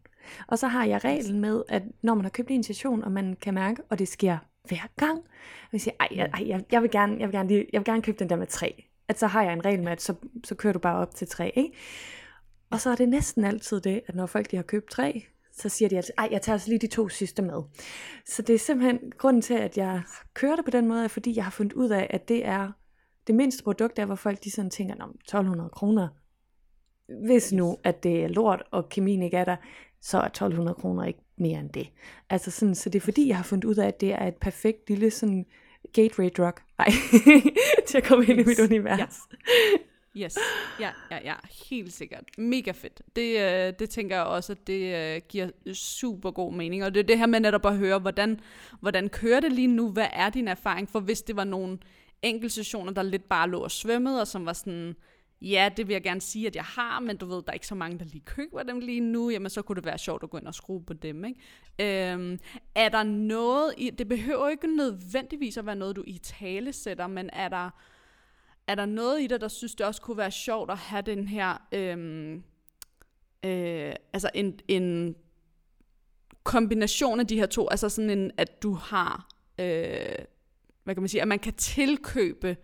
Og 0.48 0.60
så 0.60 0.68
har 0.68 0.86
jeg 0.86 1.04
reglen 1.04 1.40
med, 1.40 1.64
at 1.70 1.84
når 2.02 2.16
man 2.16 2.26
har 2.26 2.30
købt 2.30 2.52
en 2.52 2.64
session, 2.64 3.04
og 3.04 3.12
man 3.12 3.38
kan 3.42 3.54
mærke, 3.54 3.82
og 3.90 4.00
det 4.00 4.08
sker 4.08 4.38
hver 4.68 4.88
gang, 4.98 5.22
og 5.74 5.80
siger, 5.80 5.94
ej, 6.00 6.08
ej 6.34 6.48
jeg, 6.48 6.64
jeg, 6.72 6.82
vil 6.82 6.92
gerne, 6.92 7.16
jeg, 7.20 7.28
vil 7.28 7.36
gerne 7.36 7.50
lige, 7.50 7.66
jeg 7.74 7.80
vil 7.80 7.86
gerne 7.86 8.02
købe 8.02 8.20
den 8.20 8.30
der 8.30 8.36
med 8.36 8.48
tre. 8.48 8.84
At 9.08 9.20
så 9.20 9.28
har 9.28 9.44
jeg 9.44 9.54
en 9.54 9.66
regel 9.66 9.84
med, 9.84 9.92
at 9.92 10.02
så, 10.02 10.14
så 10.44 10.56
kører 10.56 10.74
du 10.74 10.80
bare 10.80 10.98
op 10.98 11.16
til 11.16 11.28
tre, 11.28 11.52
ikke? 11.56 11.78
Og 12.70 12.82
så 12.82 12.90
er 12.90 12.96
det 12.96 13.10
næsten 13.10 13.44
altid 13.44 13.82
det, 13.82 14.02
at 14.08 14.16
når 14.16 14.26
folk 14.26 14.52
de 14.52 14.56
har 14.56 14.64
købt 14.64 14.90
tre, 14.92 15.26
så 15.52 15.70
siger 15.70 15.90
de 15.90 15.98
at 15.98 16.12
ej, 16.18 16.28
jeg 16.32 16.42
tager 16.42 16.54
altså 16.54 16.70
lige 16.70 16.80
de 16.80 16.88
to 16.88 17.10
sidste 17.10 17.42
med. 17.42 17.64
Så 18.26 18.42
det 18.42 18.56
er 18.56 18.60
simpelthen 18.60 19.00
grunden 19.18 19.42
til, 19.42 19.54
at 19.54 19.78
jeg 19.78 20.02
kører 20.34 20.56
det 20.56 20.66
på 20.66 20.72
den 20.72 20.88
måde, 20.88 21.04
er 21.04 21.08
fordi 21.08 21.36
jeg 21.36 21.44
har 21.44 21.52
fundet 21.52 21.74
ud 21.74 21.90
af, 21.90 22.08
at 22.10 22.30
det 22.30 22.46
er 22.46 22.72
det 23.28 23.36
mindste 23.36 23.64
produkt, 23.64 24.00
er, 24.00 24.06
hvor 24.06 24.16
folk 24.16 24.44
de 24.44 24.52
sådan 24.52 24.72
tænker, 24.72 24.94
1200 24.94 25.70
kroner, 25.70 26.08
hvis 27.28 27.54
nu, 27.54 27.78
at 27.84 28.04
det 28.04 28.24
er 28.24 28.28
lort, 28.28 28.64
og 28.72 28.90
kemien 28.90 29.24
ikke 29.24 29.38
er 29.38 29.46
der, 29.46 29.56
så 30.02 30.18
er 30.18 30.26
1200 30.26 30.76
kroner 30.76 31.06
ikke 31.06 31.20
mere 31.38 31.60
end 31.60 31.70
det. 31.70 31.90
Altså 32.30 32.52
sådan, 32.52 32.76
så 32.76 32.90
det 32.90 33.00
er 33.00 33.04
fordi, 33.04 33.28
jeg 33.28 33.38
har 33.38 33.44
fundet 33.44 33.66
ud 33.66 33.76
af, 33.76 33.88
at 33.88 34.02
det 34.02 34.12
er 34.12 34.28
et 34.28 34.36
perfekt 34.36 34.90
lille 34.90 35.12
sådan 35.12 35.46
gateway 35.94 36.30
drug, 36.38 36.54
nej, 36.78 36.88
til 37.88 37.98
at 37.98 38.04
komme 38.04 38.26
ind 38.26 38.40
i 38.40 38.44
mit 38.44 38.60
univers. 38.60 39.00
Ja. 39.00 39.06
Yes, 40.18 40.38
ja, 40.80 40.90
ja, 41.12 41.18
ja, 41.24 41.34
helt 41.70 41.94
sikkert. 41.94 42.24
Mega 42.38 42.72
fedt. 42.72 43.02
Det, 43.16 43.40
øh, 43.40 43.74
det 43.80 43.90
tænker 43.90 44.16
jeg 44.16 44.26
også, 44.26 44.52
at 44.52 44.68
det 44.68 44.96
øh, 44.96 45.22
giver 45.30 45.50
super 45.74 46.32
god 46.32 46.54
mening. 46.54 46.84
Og 46.84 46.94
det 46.94 47.00
er 47.00 47.04
det 47.04 47.18
her 47.18 47.26
med 47.26 47.40
netop 47.40 47.66
at 47.66 47.78
høre, 47.78 48.00
hvordan, 48.00 48.40
hvordan 48.80 49.10
kører 49.10 49.40
det 49.40 49.54
lige 49.54 49.68
nu? 49.68 49.92
Hvad 49.92 50.08
er 50.14 50.30
din 50.30 50.48
erfaring? 50.48 50.90
For 50.90 51.00
hvis 51.00 51.22
det 51.22 51.36
var 51.36 51.44
nogle 51.44 51.78
enkelte 52.22 52.56
sessioner, 52.56 52.92
der 52.92 53.04
lidt 53.04 53.30
bare 53.30 53.50
lå 53.50 53.60
og 53.60 53.72
svømmede, 53.72 54.22
og 54.22 54.28
som 54.28 54.46
var 54.46 54.54
sådan, 54.54 54.96
ja, 55.42 55.70
det 55.78 55.88
vil 55.88 55.94
jeg 55.94 56.04
gerne 56.04 56.22
sige, 56.22 56.48
at 56.48 56.56
jeg 56.56 56.64
har, 56.64 57.00
men 57.00 57.18
du 57.18 57.26
ved, 57.26 57.36
der 57.36 57.50
er 57.50 57.54
ikke 57.54 57.68
så 57.68 57.76
mange, 57.76 58.00
der 58.00 58.06
lige 58.06 58.26
køber 58.26 58.64
dem 58.64 58.80
lige 58.80 59.00
nu, 59.00 59.30
jamen 59.30 59.50
så 59.50 59.62
kunne 59.62 59.76
det 59.76 59.86
være 59.86 59.98
sjovt 59.98 60.24
at 60.24 60.30
gå 60.30 60.38
ind 60.38 60.48
og 60.48 60.56
skrue 60.56 60.84
på 60.84 60.94
dem, 60.94 61.26
ikke? 61.26 61.40
Øhm, 62.12 62.40
er 62.76 62.90
der 62.90 63.04
noget, 63.04 63.74
i, 63.78 63.90
det 63.90 64.08
behøver 64.08 64.50
ikke 64.50 64.76
nødvendigvis 64.76 65.58
at 65.58 65.66
være 65.66 65.76
noget, 65.76 65.96
du 65.96 66.04
i 66.08 66.18
tale 66.18 66.74
sætter, 66.74 67.08
men 67.08 67.30
er 67.34 67.50
der, 67.50 67.70
er 68.68 68.76
der 68.76 68.86
noget 68.86 69.22
i 69.22 69.28
dig, 69.28 69.42
der 69.42 69.48
synes, 69.48 69.76
det 69.76 69.86
også 69.86 70.02
kunne 70.02 70.18
være 70.18 70.32
sjovt 70.32 70.72
at 70.72 70.78
have 70.78 71.02
den 71.02 71.28
her, 71.28 71.68
øhm, 71.72 72.44
øh, 73.46 73.94
altså 74.14 74.30
en, 74.34 74.60
en 74.68 75.16
kombination 76.44 77.20
af 77.20 77.28
de 77.28 77.40
her 77.40 77.46
to, 77.46 77.68
altså 77.70 77.90
sådan 77.90 78.10
en, 78.10 78.32
at 78.38 78.64
du 78.64 78.74
har, 78.74 79.28
øh, 79.60 80.26
hvad 80.84 80.96
kan 80.96 81.02
man 81.02 81.10
sige, 81.10 81.22
at 81.22 81.28
man 81.28 81.40
kan 81.40 81.54
tilkøbe 81.54 82.58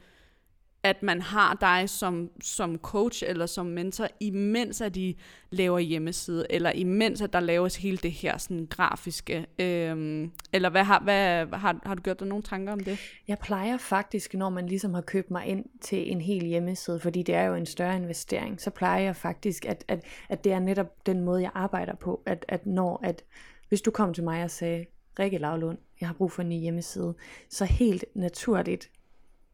at 0.86 1.04
man 1.04 1.22
har 1.22 1.58
dig 1.62 1.90
som, 1.90 2.30
som 2.42 2.78
coach 2.78 3.24
eller 3.28 3.46
som 3.46 3.66
mentor, 3.66 4.08
imens 4.20 4.82
at 4.82 4.96
de 4.96 5.16
laver 5.50 5.80
hjemmeside, 5.80 6.46
eller 6.50 6.72
imens 6.72 7.22
at 7.22 7.34
der 7.34 7.40
laves 7.40 7.76
hele 7.76 7.98
det 7.98 8.12
her 8.12 8.38
sådan 8.38 8.68
grafiske. 8.70 9.46
Øhm, 9.60 10.32
eller 10.54 10.70
hvad 10.70 10.84
har, 10.84 11.00
hvad, 11.00 11.48
har, 11.48 11.80
har 11.86 11.96
du 11.96 12.02
gjort 12.02 12.20
dig 12.20 12.28
nogle 12.28 12.44
tanker 12.44 12.74
om 12.74 12.80
det? 12.80 13.00
Jeg 13.28 13.38
plejer 13.40 13.78
faktisk, 13.78 14.34
når 14.34 14.50
man 14.50 14.68
ligesom 14.68 14.94
har 14.94 15.02
købt 15.02 15.32
mig 15.32 15.46
ind 15.46 15.66
til 15.82 16.12
en 16.12 16.22
hel 16.22 16.46
hjemmeside, 16.46 17.00
fordi 17.00 17.24
det 17.24 17.36
er 17.36 17.44
jo 17.44 17.56
en 17.56 17.66
større 17.66 17.96
investering, 17.96 18.62
så 18.62 18.70
plejer 18.70 19.02
jeg 19.02 19.16
faktisk, 19.16 19.66
at, 19.66 19.86
at, 19.88 20.04
at 20.30 20.44
det 20.44 20.52
er 20.52 20.60
netop 20.60 21.06
den 21.06 21.22
måde, 21.22 21.42
jeg 21.42 21.52
arbejder 21.54 21.96
på, 21.96 22.22
at, 22.26 22.46
at 22.48 22.66
når 22.66 23.00
at, 23.04 23.24
hvis 23.70 23.82
du 23.82 23.92
kom 23.92 24.14
til 24.14 24.24
mig 24.24 24.44
og 24.44 24.52
sagde, 24.52 24.86
Rikke 25.20 25.38
Lavlund, 25.38 25.78
jeg 26.00 26.08
har 26.08 26.14
brug 26.14 26.32
for 26.32 26.42
en 26.42 26.50
ny 26.50 26.56
hjemmeside, 26.56 27.14
så 27.50 27.66
helt 27.66 28.06
naturligt 28.14 28.90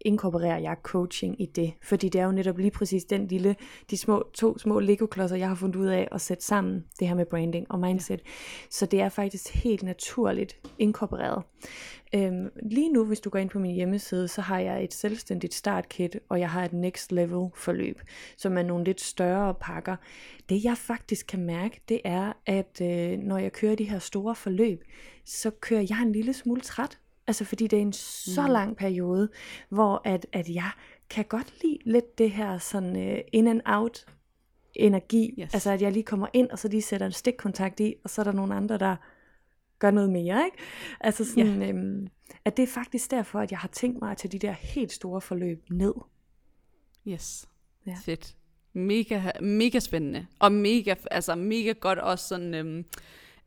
inkorporerer 0.06 0.58
jeg 0.58 0.76
coaching 0.84 1.42
i 1.42 1.46
det, 1.46 1.74
fordi 1.84 2.10
det 2.10 2.22
er 2.22 2.26
jo 2.26 2.32
netop 2.32 2.58
lige 2.58 2.72
præcis 2.72 3.04
den 3.04 3.28
lille, 3.28 3.56
de 3.90 3.98
små, 3.98 4.24
to 4.34 4.58
små 4.58 4.80
Lego-klodser, 4.80 5.36
jeg 5.36 5.48
har 5.48 5.56
fundet 5.56 5.76
ud 5.76 5.88
af 5.88 6.08
at 6.12 6.22
sætte 6.22 6.46
sammen, 6.46 6.86
det 7.00 7.08
her 7.08 7.16
med 7.16 7.26
branding 7.26 7.66
og 7.70 7.80
mindset. 7.80 8.20
Ja. 8.20 8.32
Så 8.70 8.86
det 8.86 9.02
er 9.02 9.10
faktisk 9.10 9.54
helt 9.54 9.84
naturligt 9.84 10.58
inkorporeret. 10.80 11.44
Øhm, 12.16 12.50
lige 12.64 12.94
nu, 12.94 13.06
hvis 13.06 13.20
du 13.20 13.30
går 13.30 13.40
ind 13.40 13.50
på 13.50 13.60
min 13.60 13.76
hjemmeside, 13.76 14.28
så 14.28 14.42
har 14.42 14.60
jeg 14.60 14.84
et 14.84 14.94
selvstændigt 14.94 15.54
startkit, 15.54 16.20
og 16.30 16.40
jeg 16.40 16.50
har 16.50 16.66
et 16.66 16.74
next 16.74 17.12
level 17.12 17.50
forløb, 17.56 18.02
som 18.38 18.58
er 18.58 18.64
nogle 18.64 18.84
lidt 18.84 19.02
større 19.02 19.54
pakker. 19.54 19.96
Det 20.50 20.64
jeg 20.64 20.78
faktisk 20.78 21.28
kan 21.28 21.46
mærke, 21.46 21.82
det 21.90 22.02
er, 22.04 22.34
at 22.46 22.82
øh, 22.82 23.20
når 23.20 23.38
jeg 23.38 23.54
kører 23.54 23.76
de 23.76 23.84
her 23.84 24.00
store 24.00 24.36
forløb, 24.36 24.84
så 25.26 25.50
kører 25.50 25.86
jeg 25.90 26.02
en 26.02 26.12
lille 26.12 26.34
smule 26.34 26.62
træt 26.62 27.01
Altså 27.28 27.46
fordi 27.46 27.68
det 27.68 27.78
er 27.78 27.82
en 27.82 27.94
så 27.94 28.42
mm. 28.42 28.52
lang 28.52 28.78
periode, 28.78 29.30
hvor 29.70 30.02
at, 30.06 30.26
at 30.34 30.50
jeg 30.50 30.72
kan 31.10 31.26
godt 31.26 31.54
lide 31.64 31.78
lidt 31.86 32.18
det 32.18 32.32
her 32.32 32.58
sådan 32.58 32.96
uh, 32.96 33.20
in 33.32 33.48
and 33.48 33.62
out 33.66 34.06
energi. 34.74 35.36
Yes. 35.40 35.54
Altså 35.54 35.72
at 35.72 35.82
jeg 35.82 35.92
lige 35.92 36.04
kommer 36.04 36.28
ind, 36.34 36.50
og 36.50 36.60
så 36.60 36.68
lige 36.68 36.82
sætter 36.82 37.06
en 37.06 37.12
stikkontakt 37.12 37.80
i, 37.80 37.96
og 38.04 38.10
så 38.10 38.22
er 38.22 38.24
der 38.24 38.32
nogle 38.32 38.56
andre, 38.56 38.78
der 38.78 38.96
gør 39.80 39.92
noget 39.92 40.10
mere. 40.10 40.46
Ikke? 40.46 40.58
Altså 41.00 41.26
sådan, 41.26 41.62
yeah. 41.62 41.70
øhm, 41.70 42.08
at 42.46 42.58
det 42.58 42.64
er 42.64 42.68
faktisk 42.68 43.12
derfor, 43.12 43.40
at 43.40 43.52
jeg 43.52 43.60
har 43.60 43.68
tænkt 43.68 44.02
mig 44.02 44.12
at 44.12 44.18
tage 44.18 44.32
de 44.32 44.40
der 44.40 44.52
helt 44.52 44.92
store 44.92 45.22
forløb 45.22 45.66
ned. 45.70 45.94
Yes, 47.08 47.50
ja. 47.86 47.96
fedt. 48.06 48.36
Mega, 48.74 49.22
mega 49.42 49.80
spændende. 49.80 50.28
Og 50.40 50.52
mega, 50.52 50.96
altså 51.12 51.36
mega 51.36 51.72
godt 51.72 52.00
også 52.00 52.28
sådan... 52.28 52.54
Øhm, 52.54 52.86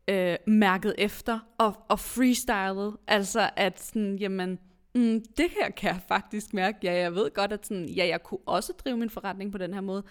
øh, 0.07 0.37
mærket 0.47 0.95
efter 0.97 1.39
og, 1.57 1.75
og 1.89 1.99
freestylet. 1.99 2.97
Altså 3.07 3.49
at 3.55 3.81
sådan, 3.81 4.15
jamen, 4.15 4.59
mm, 4.95 5.23
det 5.37 5.49
her 5.59 5.69
kan 5.69 5.93
jeg 5.93 6.01
faktisk 6.07 6.53
mærke. 6.53 6.77
Ja, 6.83 6.93
jeg 6.93 7.15
ved 7.15 7.33
godt, 7.33 7.53
at 7.53 7.65
sådan, 7.65 7.89
ja, 7.89 8.07
jeg 8.07 8.23
kunne 8.23 8.39
også 8.45 8.73
drive 8.73 8.97
min 8.97 9.09
forretning 9.09 9.51
på 9.51 9.57
den 9.57 9.73
her 9.73 9.81
måde. 9.81 10.03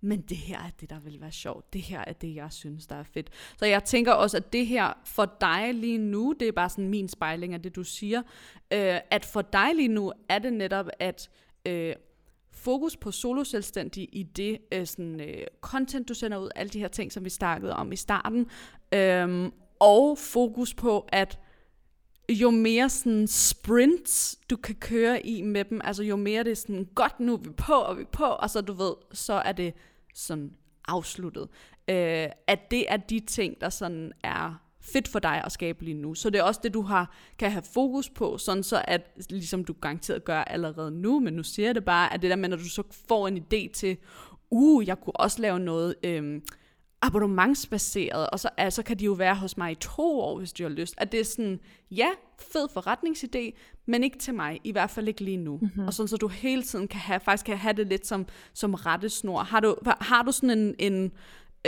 Men 0.00 0.20
det 0.20 0.36
her 0.36 0.58
er 0.58 0.70
det, 0.80 0.90
der 0.90 1.00
vil 1.00 1.20
være 1.20 1.32
sjovt. 1.32 1.72
Det 1.72 1.82
her 1.82 2.04
er 2.06 2.12
det, 2.12 2.34
jeg 2.34 2.52
synes, 2.52 2.86
der 2.86 2.96
er 2.96 3.02
fedt. 3.02 3.30
Så 3.58 3.66
jeg 3.66 3.84
tænker 3.84 4.12
også, 4.12 4.36
at 4.36 4.52
det 4.52 4.66
her 4.66 4.92
for 5.04 5.36
dig 5.40 5.74
lige 5.74 5.98
nu, 5.98 6.34
det 6.40 6.48
er 6.48 6.52
bare 6.52 6.68
sådan 6.68 6.88
min 6.88 7.08
spejling 7.08 7.54
af 7.54 7.62
det, 7.62 7.76
du 7.76 7.84
siger, 7.84 8.22
øh, 8.72 8.98
at 9.10 9.24
for 9.24 9.42
dig 9.42 9.74
lige 9.74 9.88
nu 9.88 10.12
er 10.28 10.38
det 10.38 10.52
netop, 10.52 10.88
at 10.98 11.30
øh, 11.66 11.94
fokus 12.50 12.96
på 12.96 13.10
solo 13.10 13.44
selvstændig 13.44 14.08
i 14.12 14.22
det 14.22 14.58
øh, 14.72 14.86
sådan, 14.86 15.20
øh, 15.20 15.46
content, 15.60 16.08
du 16.08 16.14
sender 16.14 16.38
ud, 16.38 16.48
alle 16.56 16.70
de 16.70 16.78
her 16.78 16.88
ting, 16.88 17.12
som 17.12 17.24
vi 17.24 17.30
snakkede 17.30 17.76
om 17.76 17.92
i 17.92 17.96
starten, 17.96 18.46
øhm, 18.94 19.52
og 19.80 20.18
fokus 20.18 20.74
på, 20.74 21.08
at 21.08 21.38
jo 22.28 22.50
mere 22.50 22.88
sådan 22.88 23.26
sprints, 23.26 24.38
du 24.50 24.56
kan 24.56 24.74
køre 24.74 25.26
i 25.26 25.42
med 25.42 25.64
dem, 25.64 25.80
altså 25.84 26.02
jo 26.02 26.16
mere 26.16 26.44
det 26.44 26.50
er 26.50 26.56
sådan, 26.56 26.88
godt 26.94 27.20
nu 27.20 27.32
er 27.32 27.36
vi 27.36 27.50
på, 27.50 27.72
og 27.72 27.96
vi 27.96 28.02
er 28.02 28.06
på, 28.12 28.24
og 28.24 28.50
så 28.50 28.60
du 28.60 28.72
ved, 28.72 28.92
så 29.12 29.32
er 29.32 29.52
det 29.52 29.74
sådan 30.14 30.52
afsluttet. 30.88 31.48
Øh, 31.88 32.28
at 32.46 32.70
det 32.70 32.92
er 32.92 32.96
de 32.96 33.20
ting, 33.20 33.60
der 33.60 33.68
sådan 33.68 34.12
er 34.22 34.67
fedt 34.92 35.08
for 35.08 35.18
dig 35.18 35.42
at 35.44 35.52
skabe 35.52 35.84
lige 35.84 35.94
nu. 35.94 36.14
Så 36.14 36.30
det 36.30 36.38
er 36.38 36.42
også 36.42 36.60
det, 36.62 36.74
du 36.74 36.82
har, 36.82 37.14
kan 37.38 37.50
have 37.50 37.62
fokus 37.74 38.10
på, 38.10 38.38
sådan 38.38 38.62
så 38.62 38.82
at, 38.84 39.10
ligesom 39.30 39.64
du 39.64 39.72
garanteret 39.80 40.24
gør 40.24 40.40
allerede 40.40 40.90
nu, 40.90 41.20
men 41.20 41.34
nu 41.34 41.42
siger 41.42 41.68
jeg 41.68 41.74
det 41.74 41.84
bare, 41.84 42.14
at 42.14 42.22
det 42.22 42.30
der 42.30 42.36
med, 42.36 42.48
når 42.48 42.56
du 42.56 42.68
så 42.68 42.82
får 43.08 43.28
en 43.28 43.38
idé 43.38 43.72
til, 43.72 43.96
uh, 44.50 44.88
jeg 44.88 45.00
kunne 45.00 45.16
også 45.20 45.42
lave 45.42 45.58
noget 45.58 45.94
øhm, 46.02 46.42
abonnementsbaseret, 47.02 48.30
og 48.30 48.40
så, 48.40 48.48
altså, 48.56 48.82
kan 48.82 48.98
de 48.98 49.04
jo 49.04 49.12
være 49.12 49.34
hos 49.34 49.56
mig 49.56 49.72
i 49.72 49.74
to 49.74 50.20
år, 50.20 50.38
hvis 50.38 50.52
du 50.52 50.62
har 50.62 50.70
lyst. 50.70 50.94
At 50.98 51.12
det 51.12 51.20
er 51.20 51.24
sådan, 51.24 51.60
ja, 51.90 52.08
fed 52.38 52.68
forretningsidé, 52.76 53.58
men 53.86 54.04
ikke 54.04 54.18
til 54.18 54.34
mig, 54.34 54.60
i 54.64 54.72
hvert 54.72 54.90
fald 54.90 55.08
ikke 55.08 55.24
lige 55.24 55.36
nu. 55.36 55.58
Mm-hmm. 55.62 55.86
Og 55.86 55.94
sådan, 55.94 56.08
så 56.08 56.16
du 56.16 56.28
hele 56.28 56.62
tiden 56.62 56.88
kan 56.88 57.00
have, 57.00 57.20
faktisk 57.20 57.46
kan 57.46 57.56
have 57.56 57.72
det 57.72 57.86
lidt 57.86 58.06
som, 58.06 58.26
som 58.52 58.74
rettesnor. 58.74 59.42
Har 59.42 59.60
du, 59.60 59.76
har 59.84 60.22
du 60.22 60.32
sådan 60.32 60.58
en, 60.58 60.74
en 60.78 61.12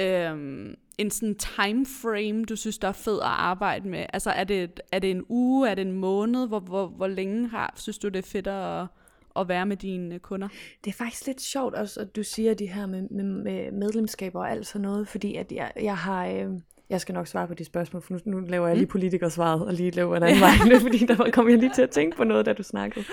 øhm, 0.04 0.74
en 1.00 1.10
sådan 1.10 1.34
time 1.34 1.86
frame, 1.86 2.44
du 2.44 2.56
synes, 2.56 2.78
der 2.78 2.88
er 2.88 2.92
fed 2.92 3.18
at 3.20 3.26
arbejde 3.26 3.88
med? 3.88 4.06
Altså 4.12 4.30
er 4.30 4.44
det, 4.44 4.80
er 4.92 4.98
det 4.98 5.10
en 5.10 5.24
uge, 5.28 5.68
er 5.68 5.74
det 5.74 5.82
en 5.82 5.92
måned? 5.92 6.48
Hvor, 6.48 6.60
hvor, 6.60 6.86
hvor 6.86 7.06
længe 7.06 7.48
har, 7.48 7.72
synes 7.76 7.98
du, 7.98 8.08
det 8.08 8.18
er 8.18 8.28
fedt 8.28 8.46
at, 8.46 8.86
at 9.36 9.48
være 9.48 9.66
med 9.66 9.76
dine 9.76 10.18
kunder? 10.18 10.48
Det 10.84 10.90
er 10.90 10.94
faktisk 10.94 11.26
lidt 11.26 11.40
sjovt 11.40 11.74
også, 11.74 12.00
at 12.00 12.16
du 12.16 12.22
siger 12.22 12.54
det 12.54 12.68
her 12.68 12.86
med, 12.86 13.02
med, 13.02 13.24
med 13.24 13.72
medlemskaber 13.72 14.40
og 14.40 14.50
alt 14.50 14.66
sådan 14.66 14.82
noget, 14.82 15.08
fordi 15.08 15.34
at 15.34 15.52
jeg, 15.52 15.72
jeg 15.76 15.96
har... 15.96 16.26
Øh, 16.26 16.50
jeg 16.90 17.00
skal 17.00 17.12
nok 17.12 17.26
svare 17.26 17.48
på 17.48 17.54
de 17.54 17.64
spørgsmål, 17.64 18.02
for 18.02 18.12
nu, 18.12 18.20
nu 18.24 18.40
laver 18.40 18.66
jeg 18.66 18.76
lige 18.76 18.86
mm. 18.86 18.90
politikersvaret, 18.90 19.66
og 19.66 19.74
lige 19.74 19.90
laver 19.90 20.16
en 20.16 20.22
anden 20.22 20.40
vej, 20.40 20.78
fordi 20.86 20.98
der 20.98 21.30
kom 21.30 21.48
jeg 21.48 21.58
lige 21.58 21.72
til 21.74 21.82
at 21.82 21.90
tænke 21.90 22.16
på 22.16 22.24
noget, 22.24 22.46
da 22.46 22.52
du 22.52 22.62
snakkede. 22.62 23.04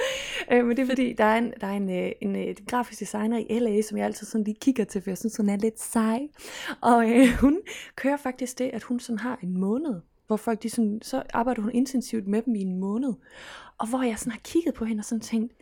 Øh, 0.51 0.65
men 0.65 0.77
det 0.77 0.83
er 0.83 0.87
fordi, 0.87 1.13
der 1.13 1.23
er, 1.23 1.37
en, 1.37 1.53
der 1.61 1.67
er 1.67 1.71
en, 1.71 1.89
øh, 1.89 2.11
en, 2.21 2.35
en, 2.35 2.35
en 2.35 2.55
grafisk 2.67 2.99
designer 2.99 3.37
i 3.37 3.59
LA, 3.59 3.81
som 3.81 3.97
jeg 3.97 4.05
altid 4.05 4.27
sådan 4.27 4.43
lige 4.43 4.57
kigger 4.61 4.83
til, 4.83 5.01
for 5.01 5.09
jeg 5.09 5.17
synes, 5.17 5.37
hun 5.37 5.49
er 5.49 5.57
lidt 5.57 5.79
sej. 5.79 6.19
Og 6.81 7.09
øh, 7.09 7.27
hun 7.41 7.59
kører 7.95 8.17
faktisk 8.17 8.59
det, 8.59 8.69
at 8.73 8.83
hun 8.83 8.99
sådan 8.99 9.19
har 9.19 9.39
en 9.43 9.57
måned, 9.57 9.95
hvor 10.27 10.37
folk 10.37 10.63
de 10.63 10.69
sådan, 10.69 10.99
så 11.01 11.23
arbejder 11.33 11.61
hun 11.61 11.71
intensivt 11.73 12.27
med 12.27 12.41
dem 12.41 12.55
i 12.55 12.61
en 12.61 12.79
måned. 12.79 13.13
Og 13.77 13.87
hvor 13.89 14.03
jeg 14.03 14.19
sådan 14.19 14.31
har 14.31 14.39
kigget 14.43 14.73
på 14.73 14.85
hende 14.85 15.01
og 15.01 15.05
sådan 15.05 15.21
tænkt, 15.21 15.53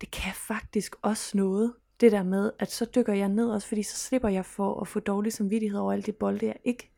det 0.00 0.10
kan 0.10 0.32
faktisk 0.34 0.96
også 1.02 1.36
noget, 1.36 1.72
det 2.00 2.12
der 2.12 2.22
med, 2.22 2.50
at 2.58 2.70
så 2.70 2.84
dykker 2.84 3.12
jeg 3.12 3.28
ned 3.28 3.50
også, 3.50 3.68
fordi 3.68 3.82
så 3.82 3.96
slipper 3.96 4.28
jeg 4.28 4.44
for 4.44 4.80
at 4.80 4.88
få 4.88 5.00
dårlig 5.00 5.32
samvittighed 5.32 5.78
over 5.78 5.92
alle 5.92 6.02
de 6.02 6.12
bolde, 6.12 6.46
jeg 6.46 6.56
ikke 6.64 6.90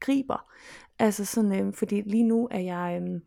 griber. 0.00 0.50
Altså 0.98 1.24
sådan, 1.24 1.66
øh, 1.66 1.74
fordi 1.74 2.00
lige 2.00 2.22
nu 2.22 2.48
er 2.50 2.60
jeg, 2.60 3.02
øh, 3.02 3.20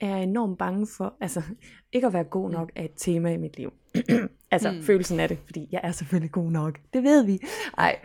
er 0.00 0.08
jeg 0.08 0.22
enormt 0.22 0.58
bange 0.58 0.86
for, 0.96 1.14
altså 1.20 1.42
ikke 1.92 2.06
at 2.06 2.12
være 2.12 2.24
god 2.24 2.50
nok 2.50 2.72
er 2.74 2.84
et 2.84 2.94
tema 2.96 3.32
i 3.32 3.36
mit 3.36 3.56
liv. 3.56 3.72
altså 4.50 4.72
mm. 4.72 4.82
følelsen 4.82 5.20
af 5.20 5.28
det, 5.28 5.38
fordi 5.44 5.68
jeg 5.72 5.80
er 5.84 5.92
selvfølgelig 5.92 6.32
god 6.32 6.50
nok. 6.50 6.78
Det 6.92 7.02
ved 7.02 7.24
vi. 7.24 7.38
Ej. 7.78 7.98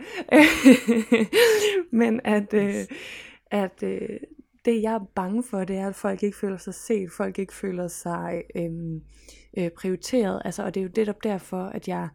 Men 2.00 2.20
at, 2.24 2.54
øh, 2.54 2.74
at 3.50 3.82
øh, 3.82 4.08
det 4.64 4.82
jeg 4.82 4.94
er 4.94 5.10
bange 5.14 5.42
for, 5.42 5.64
det 5.64 5.76
er, 5.76 5.88
at 5.88 5.94
folk 5.94 6.22
ikke 6.22 6.36
føler 6.36 6.56
sig 6.56 6.74
set, 6.74 7.12
folk 7.12 7.38
ikke 7.38 7.54
føler 7.54 7.88
sig 7.88 8.42
øh, 8.54 8.70
øh, 9.58 9.70
prioriteret. 9.70 10.42
Altså, 10.44 10.62
og 10.62 10.74
det 10.74 10.80
er 10.80 10.84
jo 10.84 10.90
netop 10.96 11.24
derfor, 11.24 11.64
at 11.64 11.88
jeg 11.88 12.08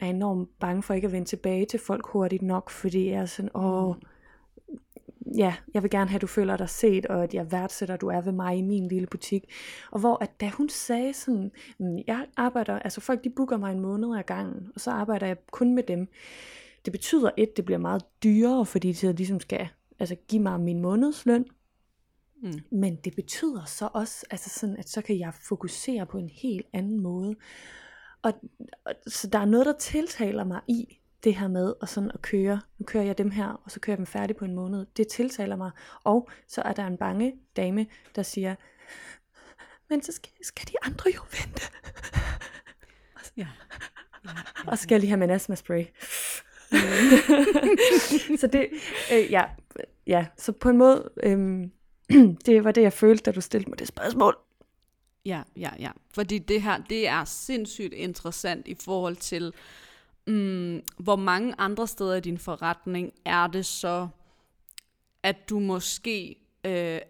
er 0.00 0.06
enormt 0.06 0.48
bange 0.60 0.82
for 0.82 0.94
ikke 0.94 1.06
at 1.06 1.12
vende 1.12 1.28
tilbage 1.28 1.66
til 1.66 1.80
folk 1.80 2.06
hurtigt 2.06 2.42
nok, 2.42 2.70
fordi 2.70 3.10
jeg 3.10 3.20
er 3.20 3.26
sådan, 3.26 3.50
åh, 3.54 3.96
mm 3.96 4.02
ja, 5.36 5.54
jeg 5.74 5.82
vil 5.82 5.90
gerne 5.90 6.10
have, 6.10 6.16
at 6.16 6.22
du 6.22 6.26
føler 6.26 6.56
dig 6.56 6.68
set, 6.68 7.06
og 7.06 7.22
at 7.22 7.34
jeg 7.34 7.52
værdsætter, 7.52 7.94
at 7.94 8.00
du 8.00 8.08
er 8.08 8.20
ved 8.20 8.32
mig 8.32 8.56
i 8.56 8.62
min 8.62 8.88
lille 8.88 9.06
butik. 9.06 9.44
Og 9.90 10.00
hvor 10.00 10.22
at 10.22 10.40
da 10.40 10.48
hun 10.48 10.68
sagde 10.68 11.14
sådan, 11.14 11.50
mm, 11.78 11.98
jeg 12.06 12.26
arbejder, 12.36 12.78
altså 12.78 13.00
folk 13.00 13.24
de 13.24 13.30
booker 13.30 13.56
mig 13.56 13.72
en 13.72 13.80
måned 13.80 14.18
ad 14.18 14.22
gangen, 14.22 14.70
og 14.74 14.80
så 14.80 14.90
arbejder 14.90 15.26
jeg 15.26 15.36
kun 15.50 15.74
med 15.74 15.82
dem. 15.82 16.08
Det 16.84 16.92
betyder 16.92 17.30
et, 17.36 17.56
det 17.56 17.64
bliver 17.64 17.78
meget 17.78 18.02
dyrere, 18.22 18.66
fordi 18.66 18.92
de 18.92 19.12
ligesom 19.12 19.40
skal 19.40 19.68
altså, 19.98 20.16
give 20.28 20.42
mig 20.42 20.60
min 20.60 20.80
månedsløn. 20.80 21.44
Mm. 22.42 22.52
Men 22.70 22.96
det 22.96 23.14
betyder 23.16 23.64
så 23.64 23.88
også, 23.92 24.26
altså 24.30 24.50
sådan, 24.50 24.76
at 24.76 24.88
så 24.88 25.02
kan 25.02 25.18
jeg 25.18 25.32
fokusere 25.48 26.06
på 26.06 26.18
en 26.18 26.28
helt 26.28 26.66
anden 26.72 27.00
måde. 27.00 27.36
Og, 28.22 28.32
og 28.84 28.94
så 29.06 29.26
der 29.26 29.38
er 29.38 29.44
noget, 29.44 29.66
der 29.66 29.72
tiltaler 29.78 30.44
mig 30.44 30.60
i, 30.68 30.98
det 31.24 31.34
her 31.34 31.48
med 31.48 31.74
at, 31.82 31.88
sådan 31.88 32.10
at 32.14 32.22
køre, 32.22 32.60
nu 32.78 32.84
kører 32.84 33.04
jeg 33.04 33.18
dem 33.18 33.30
her, 33.30 33.60
og 33.64 33.70
så 33.70 33.80
kører 33.80 33.94
jeg 33.94 33.98
dem 33.98 34.06
færdig 34.06 34.36
på 34.36 34.44
en 34.44 34.54
måned, 34.54 34.86
det 34.96 35.08
tiltaler 35.08 35.56
mig. 35.56 35.70
Og 36.04 36.30
så 36.48 36.62
er 36.62 36.72
der 36.72 36.86
en 36.86 36.96
bange 36.96 37.34
dame, 37.56 37.86
der 38.16 38.22
siger, 38.22 38.54
men 39.90 40.02
så 40.02 40.12
skal, 40.12 40.32
skal 40.42 40.68
de 40.68 40.74
andre 40.82 41.10
jo 41.14 41.20
vente. 41.30 41.62
ja. 43.36 43.46
Ja, 44.24 44.30
ja, 44.30 44.30
Og 44.70 44.78
så 44.78 44.82
skal 44.82 44.94
jeg 44.94 45.00
lige 45.00 45.10
have 45.10 45.18
min 45.18 45.30
astma 45.30 45.54
spray. 45.54 45.84
så 48.40 48.46
det, 48.46 48.68
øh, 49.12 49.32
ja, 49.32 49.44
ja, 50.06 50.26
så 50.36 50.52
på 50.52 50.68
en 50.68 50.76
måde, 50.76 51.10
øh, 51.22 51.68
det 52.46 52.64
var 52.64 52.72
det, 52.72 52.82
jeg 52.82 52.92
følte, 52.92 53.22
da 53.22 53.32
du 53.32 53.40
stillede 53.40 53.70
mig 53.70 53.78
det 53.78 53.88
spørgsmål. 53.88 54.38
Ja, 55.24 55.42
ja, 55.56 55.70
ja. 55.78 55.90
Fordi 56.14 56.38
det 56.38 56.62
her, 56.62 56.82
det 56.90 57.08
er 57.08 57.24
sindssygt 57.24 57.92
interessant 57.92 58.68
i 58.68 58.74
forhold 58.74 59.16
til, 59.16 59.52
mm, 60.28 60.82
hvor 60.98 61.16
mange 61.16 61.54
andre 61.58 61.86
steder 61.86 62.14
i 62.14 62.20
din 62.20 62.38
forretning 62.38 63.12
er 63.24 63.46
det 63.46 63.66
så, 63.66 64.08
at 65.22 65.48
du 65.48 65.58
måske, 65.58 66.36
øh, 66.64 67.00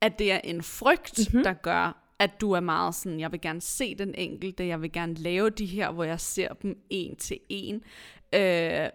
at 0.00 0.18
det 0.18 0.32
er 0.32 0.40
en 0.44 0.62
frygt, 0.62 1.18
mm-hmm. 1.18 1.44
der 1.44 1.52
gør, 1.52 2.00
at 2.18 2.40
du 2.40 2.52
er 2.52 2.60
meget 2.60 2.94
sådan, 2.94 3.20
jeg 3.20 3.32
vil 3.32 3.40
gerne 3.40 3.60
se 3.60 3.94
den 3.94 4.14
enkelte, 4.14 4.66
jeg 4.66 4.82
vil 4.82 4.92
gerne 4.92 5.14
lave 5.14 5.50
de 5.50 5.66
her, 5.66 5.90
hvor 5.90 6.04
jeg 6.04 6.20
ser 6.20 6.54
dem 6.54 6.84
en 6.90 7.16
til 7.16 7.38
en. 7.48 7.82
Øh, 8.34 8.88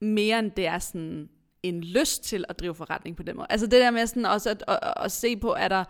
mere 0.00 0.38
end 0.38 0.50
det 0.50 0.66
er 0.66 0.78
sådan 0.78 1.28
en 1.62 1.84
lyst 1.84 2.24
til 2.24 2.44
at 2.48 2.60
drive 2.60 2.74
forretning 2.74 3.16
på 3.16 3.22
den 3.22 3.36
måde. 3.36 3.46
Altså 3.50 3.66
det 3.66 3.80
der 3.80 3.90
med 3.90 4.06
sådan 4.06 4.26
også 4.26 4.50
at, 4.50 4.64
at, 4.68 4.78
at, 4.82 4.94
at 4.96 5.12
se 5.12 5.36
på, 5.36 5.54
er 5.54 5.68
der, 5.68 5.84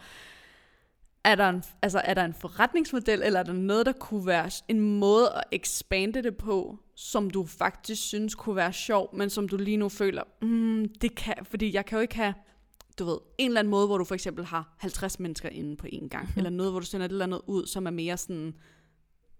er 1.24 1.34
der, 1.34 1.48
en, 1.48 1.64
altså, 1.82 2.02
er 2.04 2.14
der 2.14 2.24
en 2.24 2.34
forretningsmodel, 2.34 3.22
eller 3.22 3.40
er 3.40 3.44
der 3.44 3.52
noget, 3.52 3.86
der 3.86 3.92
kunne 3.92 4.26
være 4.26 4.50
en 4.68 4.80
måde 4.80 5.32
at 5.34 5.42
expande 5.52 6.22
det 6.22 6.36
på, 6.36 6.78
som 6.94 7.30
du 7.30 7.46
faktisk 7.46 8.02
synes 8.02 8.34
kunne 8.34 8.56
være 8.56 8.72
sjov, 8.72 9.16
men 9.16 9.30
som 9.30 9.48
du 9.48 9.56
lige 9.56 9.76
nu 9.76 9.88
føler, 9.88 10.22
mm, 10.42 10.88
det 11.00 11.14
kan, 11.14 11.34
fordi 11.42 11.74
jeg 11.74 11.86
kan 11.86 11.96
jo 11.96 12.02
ikke 12.02 12.16
have, 12.16 12.34
du 12.98 13.04
ved, 13.04 13.18
en 13.38 13.50
eller 13.50 13.60
anden 13.60 13.70
måde, 13.70 13.86
hvor 13.86 13.98
du 13.98 14.04
for 14.04 14.14
eksempel 14.14 14.44
har 14.44 14.76
50 14.78 15.20
mennesker 15.20 15.48
inde 15.48 15.76
på 15.76 15.86
en 15.92 16.08
gang, 16.08 16.26
mm. 16.26 16.32
eller 16.36 16.50
noget, 16.50 16.72
hvor 16.72 16.80
du 16.80 16.86
sender 16.86 17.06
et 17.06 17.10
eller 17.10 17.24
andet 17.24 17.40
ud, 17.46 17.66
som 17.66 17.86
er 17.86 17.90
mere 17.90 18.16
sådan, 18.16 18.54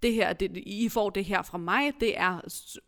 det 0.03 0.13
her, 0.13 0.33
det, 0.33 0.57
I 0.57 0.89
får 0.89 1.11
det 1.11 1.25
her 1.25 1.43
fra 1.43 1.59
mig, 1.59 1.93
det 2.01 2.19
er 2.19 2.41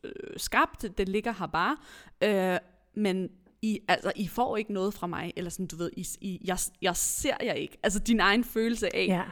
øh, 0.04 0.12
skabt, 0.36 0.98
det 0.98 1.08
ligger 1.08 1.32
her 1.32 1.46
bare, 1.46 1.76
øh, 2.22 2.58
men 2.94 3.28
i, 3.62 3.80
altså, 3.88 4.12
I 4.16 4.28
får 4.28 4.56
ikke 4.56 4.72
noget 4.72 4.94
fra 4.94 5.06
mig, 5.06 5.32
eller 5.36 5.50
sådan, 5.50 5.66
du 5.66 5.76
ved, 5.76 5.90
I, 5.96 6.06
I, 6.20 6.40
jeg, 6.44 6.58
jeg 6.82 6.96
ser 6.96 7.36
jer 7.42 7.52
ikke. 7.52 7.78
Altså 7.82 7.98
din 7.98 8.20
egen 8.20 8.44
følelse 8.44 8.96
af, 8.96 9.06
ja. 9.08 9.22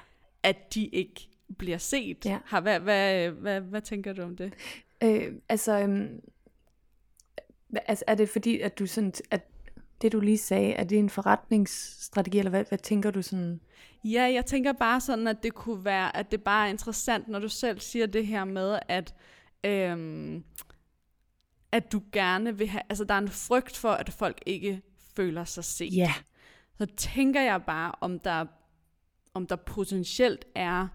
at 0.43 0.75
de 0.75 0.87
ikke 0.87 1.29
bliver 1.59 1.79
set. 1.79 2.25
Ja. 2.25 2.39
Har, 2.45 2.61
hvad, 2.61 2.81
hvad, 2.81 3.31
hvad, 3.31 3.61
hvad 3.61 3.81
tænker 3.81 4.13
du 4.13 4.23
om 4.23 4.37
det? 4.37 4.53
Øh, 5.03 5.33
altså, 5.49 5.79
øhm, 5.79 6.21
altså, 7.87 8.05
er 8.07 8.15
det 8.15 8.29
fordi, 8.29 8.61
at 8.61 8.79
du 8.79 8.87
sådan, 8.87 9.13
at 9.31 9.51
det 10.03 10.13
du 10.13 10.21
lige 10.21 10.39
sagde, 10.39 10.73
er 10.73 10.85
det 10.85 10.99
en 10.99 11.11
forretningsstrategi, 11.11 12.39
eller 12.39 12.51
hvad, 12.51 12.65
hvad 12.69 12.79
tænker 12.79 13.11
du 13.11 13.23
sådan? 13.23 13.61
Ja, 14.05 14.23
jeg 14.23 14.47
tænker 14.47 14.73
bare 14.73 15.01
sådan, 15.01 15.27
at 15.27 15.43
det 15.43 15.55
kunne 15.55 15.85
være, 15.85 16.17
at 16.17 16.31
det 16.31 16.43
bare 16.43 16.67
er 16.67 16.71
interessant, 16.71 17.29
når 17.29 17.39
du 17.39 17.49
selv 17.49 17.81
siger 17.81 18.07
det 18.07 18.27
her 18.27 18.45
med, 18.45 18.79
at 18.89 19.15
øhm, 19.65 20.45
at 21.75 21.93
du 21.93 22.03
gerne 22.13 22.59
vil 22.59 22.69
have, 22.69 22.83
altså 22.89 23.05
der 23.05 23.15
er 23.15 23.19
en 23.19 23.29
frygt 23.29 23.77
for, 23.77 23.91
at 23.91 24.13
folk 24.13 24.43
ikke 24.47 24.83
føler 25.17 25.45
sig 25.45 25.65
set. 25.65 25.97
Ja. 25.97 26.15
Så 26.79 26.87
tænker 26.97 27.41
jeg 27.41 27.63
bare, 27.63 27.93
om 28.01 28.19
der, 28.19 28.47
om 29.35 29.47
der 29.47 29.57
potentielt 29.57 30.45
er 30.55 30.89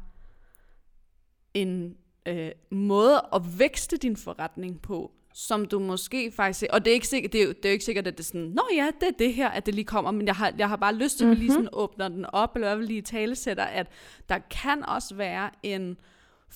en 1.53 1.97
øh, 2.25 2.51
måde 2.71 3.21
at 3.33 3.59
vækste 3.59 3.97
din 3.97 4.17
forretning 4.17 4.81
på, 4.81 5.11
som 5.33 5.65
du 5.65 5.79
måske 5.79 6.31
faktisk... 6.31 6.65
Og 6.73 6.85
det 6.85 6.91
er 6.91 6.95
ikke 6.95 7.07
sikkert, 7.07 7.33
det 7.33 7.43
er, 7.43 7.53
det 7.53 7.65
er 7.65 7.71
ikke 7.71 7.85
sikkert, 7.85 8.07
at 8.07 8.17
det 8.17 8.23
er 8.23 8.27
sådan, 8.27 8.47
nå 8.47 8.63
ja, 8.75 8.89
det 8.99 9.07
er 9.07 9.17
det 9.19 9.33
her, 9.33 9.49
at 9.49 9.65
det 9.65 9.75
lige 9.75 9.85
kommer, 9.85 10.11
men 10.11 10.27
jeg 10.27 10.35
har, 10.35 10.53
jeg 10.57 10.69
har 10.69 10.75
bare 10.75 10.95
lyst 10.95 11.17
til, 11.17 11.25
at 11.25 11.29
vi 11.29 11.35
lige 11.35 11.47
mhm. 11.47 11.53
sådan 11.53 11.69
åbner 11.73 12.07
den 12.07 12.25
op, 12.25 12.55
eller 12.55 12.75
vil 12.75 12.87
lige 12.87 13.01
tale 13.01 13.35
sætter, 13.35 13.63
at 13.63 13.87
der 14.29 14.39
kan 14.39 14.85
også 14.85 15.15
være 15.15 15.49
en 15.63 15.97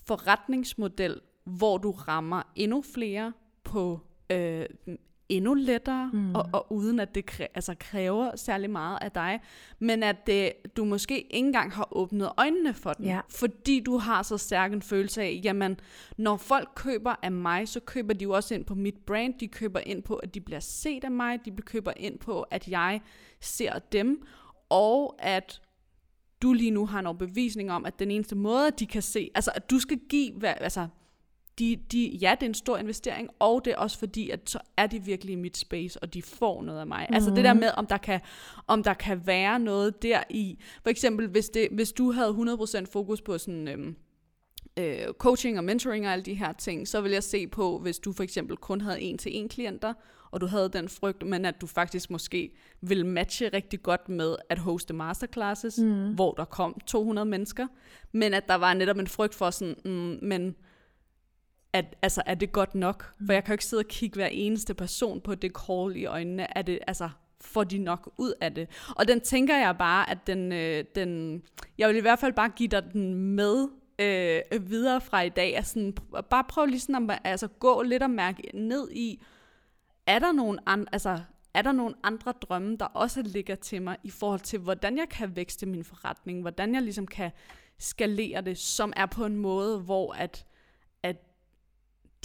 forretningsmodel, 0.08 1.22
hvor 1.44 1.78
du 1.78 1.92
rammer 1.92 2.42
endnu 2.56 2.84
flere 2.94 3.34
på 3.64 4.00
øh, 4.30 4.66
endnu 5.30 5.54
lettere, 5.54 6.10
mm. 6.14 6.36
og, 6.36 6.50
og 6.54 6.72
uden 6.72 7.00
at 7.00 7.16
det 7.16 7.26
kræ, 7.26 7.46
altså 7.56 7.76
kræver 7.80 8.36
særlig 8.36 8.70
meget 8.70 8.98
af 9.02 9.12
dig, 9.12 9.42
men 9.80 10.04
at 10.04 10.28
det, 10.28 10.52
du 10.78 10.86
måske 10.86 11.16
ikke 11.16 11.34
engang 11.34 11.72
har 11.72 11.88
åbnet 11.92 12.32
øjnene 12.38 12.74
for 12.74 12.94
den, 12.94 13.06
ja. 13.06 13.20
fordi 13.30 13.80
du 13.80 13.98
har 13.98 14.24
så 14.24 14.38
stærk 14.38 14.74
en 14.74 14.82
følelse 14.82 15.22
af, 15.22 15.42
jamen, 15.44 15.80
når 16.18 16.38
folk 16.38 16.70
køber 16.76 17.16
af 17.24 17.32
mig, 17.32 17.68
så 17.68 17.80
køber 17.80 18.14
de 18.14 18.24
jo 18.24 18.32
også 18.32 18.56
ind 18.56 18.66
på 18.66 18.76
mit 18.76 18.98
brand, 19.06 19.34
de 19.40 19.48
køber 19.48 19.80
ind 19.80 20.04
på, 20.04 20.16
at 20.16 20.34
de 20.34 20.42
bliver 20.42 20.60
set 20.60 21.04
af 21.04 21.12
mig, 21.12 21.40
de 21.46 21.52
køber 21.52 21.94
ind 21.98 22.20
på, 22.20 22.42
at 22.42 22.68
jeg 22.68 23.02
ser 23.42 23.80
dem, 23.80 24.26
og 24.70 25.16
at 25.20 25.62
du 26.42 26.54
lige 26.54 26.72
nu 26.72 26.86
har 26.86 27.00
en 27.00 27.06
overbevisning 27.06 27.72
om, 27.72 27.86
at 27.86 28.00
den 28.00 28.12
eneste 28.12 28.36
måde, 28.36 28.72
de 28.72 28.88
kan 28.88 29.02
se, 29.02 29.32
altså 29.36 29.52
at 29.56 29.70
du 29.70 29.80
skal 29.80 30.00
give, 30.10 30.48
altså 30.48 30.88
de, 31.60 31.76
de, 31.92 32.08
ja, 32.22 32.36
det 32.40 32.44
er 32.46 32.50
en 32.50 32.54
stor 32.54 32.78
investering, 32.78 33.30
og 33.40 33.66
det 33.66 33.74
er 33.74 33.78
også 33.78 34.00
fordi, 34.00 34.30
at 34.30 34.50
så 34.50 34.60
er 34.78 34.88
de 34.88 35.04
virkelig 35.04 35.34
i 35.34 35.36
mit 35.36 35.58
space, 35.58 36.00
og 36.04 36.14
de 36.14 36.22
får 36.22 36.64
noget 36.64 36.80
af 36.80 36.88
mig. 36.88 37.08
Mm. 37.10 37.16
Altså 37.16 37.30
det 37.30 37.44
der 37.44 37.54
mhm. 37.54 37.60
med, 37.60 37.72
om 37.78 37.86
der, 37.86 37.98
kan, 37.98 38.22
om 38.68 38.84
der 38.84 38.94
kan 38.94 39.28
være 39.28 39.60
noget 39.60 40.04
der 40.04 40.24
i. 40.30 40.60
For 40.84 40.90
eksempel, 40.90 41.28
hvis, 41.28 41.50
det, 41.50 41.68
hvis 41.72 41.92
du 41.92 42.12
havde 42.12 42.30
100% 42.30 42.86
fokus 42.92 43.22
på 43.22 43.38
sådan... 43.38 43.68
Øhm, 43.68 43.96
øh, 44.78 45.14
coaching 45.18 45.58
og 45.58 45.64
mentoring 45.64 46.08
og 46.08 46.14
alle 46.14 46.26
de 46.26 46.34
her 46.34 46.54
ting, 46.54 46.88
så 46.88 47.02
vil 47.02 47.12
jeg 47.12 47.24
se 47.24 47.48
på, 47.48 47.80
hvis 47.80 48.00
du 48.00 48.14
for 48.14 48.24
eksempel 48.24 48.58
kun 48.58 48.82
havde 48.82 49.02
en 49.02 49.18
til 49.18 49.38
en 49.38 49.50
klienter, 49.50 49.94
og 50.32 50.42
du 50.42 50.46
havde 50.46 50.70
den 50.70 50.90
frygt, 50.90 51.28
men 51.28 51.46
at 51.46 51.62
du 51.62 51.68
faktisk 51.68 52.10
måske 52.10 52.52
ville 52.82 53.08
matche 53.08 53.50
rigtig 53.50 53.84
godt 53.84 54.10
med 54.10 54.36
at 54.50 54.58
hoste 54.58 54.94
masterclasses, 54.94 55.78
mm. 55.78 56.14
hvor 56.14 56.34
der 56.34 56.46
kom 56.46 56.80
200 56.88 57.26
mennesker, 57.26 57.68
men 58.12 58.34
at 58.34 58.48
der 58.48 58.56
var 58.56 58.74
netop 58.74 58.98
en 58.98 59.08
frygt 59.08 59.36
for 59.36 59.50
sådan, 59.50 59.76
mm, 59.86 60.28
men 60.28 60.56
at, 61.74 61.96
altså, 62.02 62.24
er 62.26 62.36
det 62.36 62.52
godt 62.52 62.76
nok? 62.76 63.14
For 63.26 63.34
jeg 63.34 63.44
kan 63.44 63.52
jo 63.52 63.54
ikke 63.54 63.66
sidde 63.66 63.82
og 63.82 63.88
kigge 63.88 64.16
hver 64.16 64.28
eneste 64.28 64.74
person 64.74 65.22
på 65.22 65.36
det 65.36 65.52
call 65.66 65.96
i 65.96 66.06
øjnene. 66.06 66.58
Er 66.58 66.62
det, 66.62 66.80
altså, 66.88 67.10
får 67.42 67.64
de 67.64 67.78
nok 67.78 68.14
ud 68.18 68.34
af 68.42 68.56
det? 68.56 68.70
Og 68.96 69.08
den 69.08 69.22
tænker 69.22 69.58
jeg 69.58 69.78
bare, 69.78 70.10
at 70.10 70.28
den, 70.28 70.52
øh, 70.52 70.86
den 70.96 71.42
jeg 71.78 71.90
vil 71.90 71.98
i 71.98 72.02
hvert 72.02 72.20
fald 72.20 72.34
bare 72.34 72.50
give 72.50 72.70
dig 72.70 72.84
den 72.94 73.14
med 73.16 73.68
øh, 74.00 74.70
videre 74.70 75.02
fra 75.02 75.22
i 75.22 75.30
dag. 75.30 75.56
Altså, 75.56 75.92
bare 76.30 76.44
prøv 76.44 76.66
lige 76.66 76.80
sådan 76.80 77.10
at 77.10 77.20
altså, 77.24 77.48
gå 77.48 77.82
lidt 77.82 78.04
og 78.04 78.10
mærke 78.10 78.42
ned 78.54 78.92
i, 78.92 79.24
er 80.08 80.20
der 80.20 80.32
nogen 80.32 80.60
andre, 80.66 80.90
altså, 80.92 81.20
er 81.54 81.62
der 81.62 81.72
nogle 81.72 81.96
andre 82.04 82.32
drømme, 82.32 82.78
der 82.78 82.86
også 82.86 83.22
ligger 83.22 83.56
til 83.56 83.82
mig 83.82 83.98
i 84.04 84.10
forhold 84.10 84.40
til, 84.40 84.60
hvordan 84.60 84.98
jeg 84.98 85.10
kan 85.10 85.36
vækste 85.36 85.66
min 85.66 85.84
forretning, 85.84 86.42
hvordan 86.42 86.74
jeg 86.74 86.82
ligesom 86.82 87.08
kan 87.08 87.32
skalere 87.80 88.42
det, 88.42 88.58
som 88.58 88.94
er 88.96 89.06
på 89.06 89.26
en 89.26 89.36
måde, 89.36 89.80
hvor 89.80 90.14
at 90.14 90.46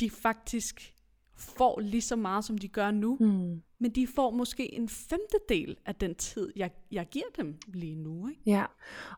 de 0.00 0.10
faktisk 0.10 0.94
får 1.36 1.80
lige 1.80 2.00
så 2.02 2.16
meget, 2.16 2.44
som 2.44 2.58
de 2.58 2.68
gør 2.68 2.90
nu, 2.90 3.16
Mm. 3.20 3.62
men 3.78 3.90
de 3.90 4.06
får 4.06 4.30
måske 4.30 4.74
en 4.74 4.88
femtedel 4.88 5.76
af 5.86 5.94
den 5.94 6.14
tid, 6.14 6.52
jeg, 6.56 6.70
jeg 6.90 7.06
giver 7.10 7.24
dem 7.36 7.58
lige 7.68 7.96
nu. 7.96 8.28
Ikke? 8.28 8.40
Ja, 8.46 8.64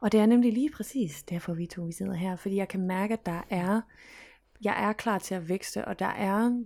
og 0.00 0.12
det 0.12 0.20
er 0.20 0.26
nemlig 0.26 0.52
lige 0.52 0.70
præcis 0.70 1.22
derfor, 1.22 1.54
vi 1.54 1.66
to 1.66 1.82
vi 1.82 1.92
sidder 1.92 2.14
her, 2.14 2.36
fordi 2.36 2.56
jeg 2.56 2.68
kan 2.68 2.80
mærke, 2.80 3.12
at 3.12 3.26
der 3.26 3.42
er, 3.50 3.80
jeg 4.64 4.84
er 4.88 4.92
klar 4.92 5.18
til 5.18 5.34
at 5.34 5.48
vækste, 5.48 5.84
og 5.84 5.98
der 5.98 6.06
er 6.06 6.64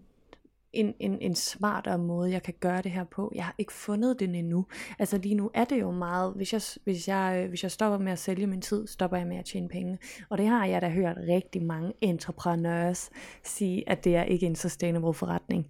en, 0.75 0.95
en, 0.99 1.19
en 1.21 1.35
smartere 1.35 1.99
måde, 1.99 2.31
jeg 2.31 2.43
kan 2.43 2.55
gøre 2.61 2.83
det 2.83 2.91
her 2.91 3.05
på. 3.05 3.33
Jeg 3.35 3.45
har 3.45 3.55
ikke 3.59 3.73
fundet 3.73 4.21
den 4.21 4.35
endnu. 4.35 4.67
Altså 4.99 5.19
lige 5.19 5.35
nu 5.35 5.51
er 5.55 5.65
det 5.65 5.81
jo 5.81 5.91
meget, 5.91 6.33
hvis 6.37 6.53
jeg, 6.53 6.63
hvis 6.85 7.09
jeg, 7.09 7.41
øh, 7.43 7.49
hvis 7.49 7.63
jeg 7.63 7.71
stopper 7.71 7.99
med 7.99 8.13
at 8.13 8.19
sælge 8.19 8.47
min 8.47 8.61
tid, 8.61 8.87
stopper 8.87 9.17
jeg 9.17 9.27
med 9.27 9.37
at 9.37 9.45
tjene 9.45 9.69
penge. 9.69 9.99
Og 10.29 10.39
det 10.39 10.47
har 10.47 10.67
jeg 10.67 10.83
da 10.83 10.89
hørt 10.89 11.17
rigtig 11.29 11.63
mange 11.63 11.93
entrepreneurs 12.01 13.11
sige, 13.45 13.89
at 13.89 14.05
det 14.05 14.17
er 14.17 14.23
ikke 14.23 14.47
en 14.47 14.57
sustainable 14.57 15.15
forretning. 15.15 15.67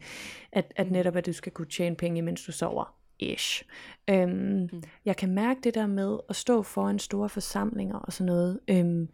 At, 0.52 0.72
at 0.76 0.90
netop, 0.90 1.16
at 1.16 1.26
du 1.26 1.32
skal 1.32 1.52
kunne 1.52 1.68
tjene 1.68 1.96
penge, 1.96 2.22
mens 2.22 2.44
du 2.44 2.52
sover. 2.52 2.94
Ish. 3.18 3.62
Øhm, 4.11 4.68
mm. 4.72 4.82
Jeg 5.05 5.16
kan 5.16 5.34
mærke 5.34 5.61
det 5.64 5.74
der 5.74 5.86
med 5.86 6.18
at 6.28 6.36
stå 6.36 6.62
foran 6.62 6.98
store 6.98 7.28
forsamlinger 7.28 7.98
og 7.98 8.12
sådan 8.12 8.26
noget. 8.26 8.61
Øhm, 8.68 9.09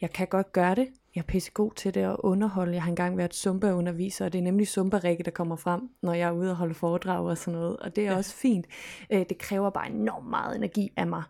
jeg 0.00 0.12
kan 0.12 0.26
godt 0.26 0.52
gøre 0.52 0.74
det. 0.74 0.88
Jeg 1.14 1.20
er 1.20 1.26
pissegod 1.26 1.70
til 1.76 1.94
det 1.94 2.00
at 2.00 2.16
underholde. 2.18 2.74
Jeg 2.74 2.82
har 2.82 2.88
engang 2.88 3.16
været 3.16 3.34
Zumba-underviser, 3.34 4.24
og 4.24 4.32
det 4.32 4.38
er 4.38 4.42
nemlig 4.42 4.66
Zumba-Rikke, 4.66 5.22
der 5.22 5.30
kommer 5.30 5.56
frem, 5.56 5.90
når 6.02 6.12
jeg 6.12 6.28
er 6.28 6.32
ude 6.32 6.50
og 6.50 6.56
holde 6.56 6.74
foredrag 6.74 7.26
og 7.26 7.38
sådan 7.38 7.58
noget. 7.58 7.76
Og 7.76 7.96
det 7.96 8.06
er 8.06 8.16
også 8.16 8.34
fint. 8.34 8.66
Øh, 9.10 9.26
det 9.28 9.38
kræver 9.38 9.70
bare 9.70 9.90
enormt 9.90 10.28
meget 10.28 10.56
energi 10.56 10.92
af 10.96 11.06
mig. 11.06 11.22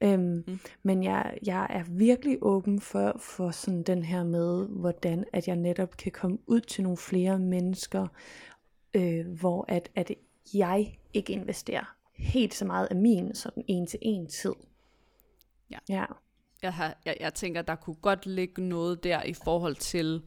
Øhm, 0.00 0.44
mm. 0.46 0.58
Men 0.82 1.02
jeg, 1.02 1.38
jeg 1.46 1.66
er 1.70 1.84
virkelig 1.88 2.38
åben 2.42 2.80
for, 2.80 3.16
for 3.20 3.50
sådan 3.50 3.82
den 3.82 4.02
her 4.02 4.24
med, 4.24 4.66
hvordan 4.66 5.24
at 5.32 5.48
jeg 5.48 5.56
netop 5.56 5.96
kan 5.96 6.12
komme 6.12 6.38
ud 6.46 6.60
til 6.60 6.82
nogle 6.82 6.96
flere 6.96 7.38
mennesker, 7.38 8.06
øh, 8.94 9.26
hvor 9.40 9.64
at, 9.68 9.90
at 9.94 10.10
jeg 10.54 10.98
ikke 11.14 11.32
investerer 11.32 11.94
helt 12.16 12.54
så 12.54 12.64
meget 12.64 12.86
af 12.86 12.96
min 12.96 13.34
sådan 13.34 13.64
en 13.66 13.86
til 13.86 13.98
en 14.02 14.26
tid. 14.26 14.54
Ja. 15.70 15.78
ja. 15.88 16.04
Jeg, 16.62 16.72
har, 16.72 16.98
jeg, 17.04 17.16
jeg 17.20 17.34
tænker, 17.34 17.62
der 17.62 17.74
kunne 17.74 17.96
godt 17.96 18.26
ligge 18.26 18.62
noget 18.62 19.04
der 19.04 19.22
i 19.22 19.34
forhold 19.34 19.76
til, 19.76 20.22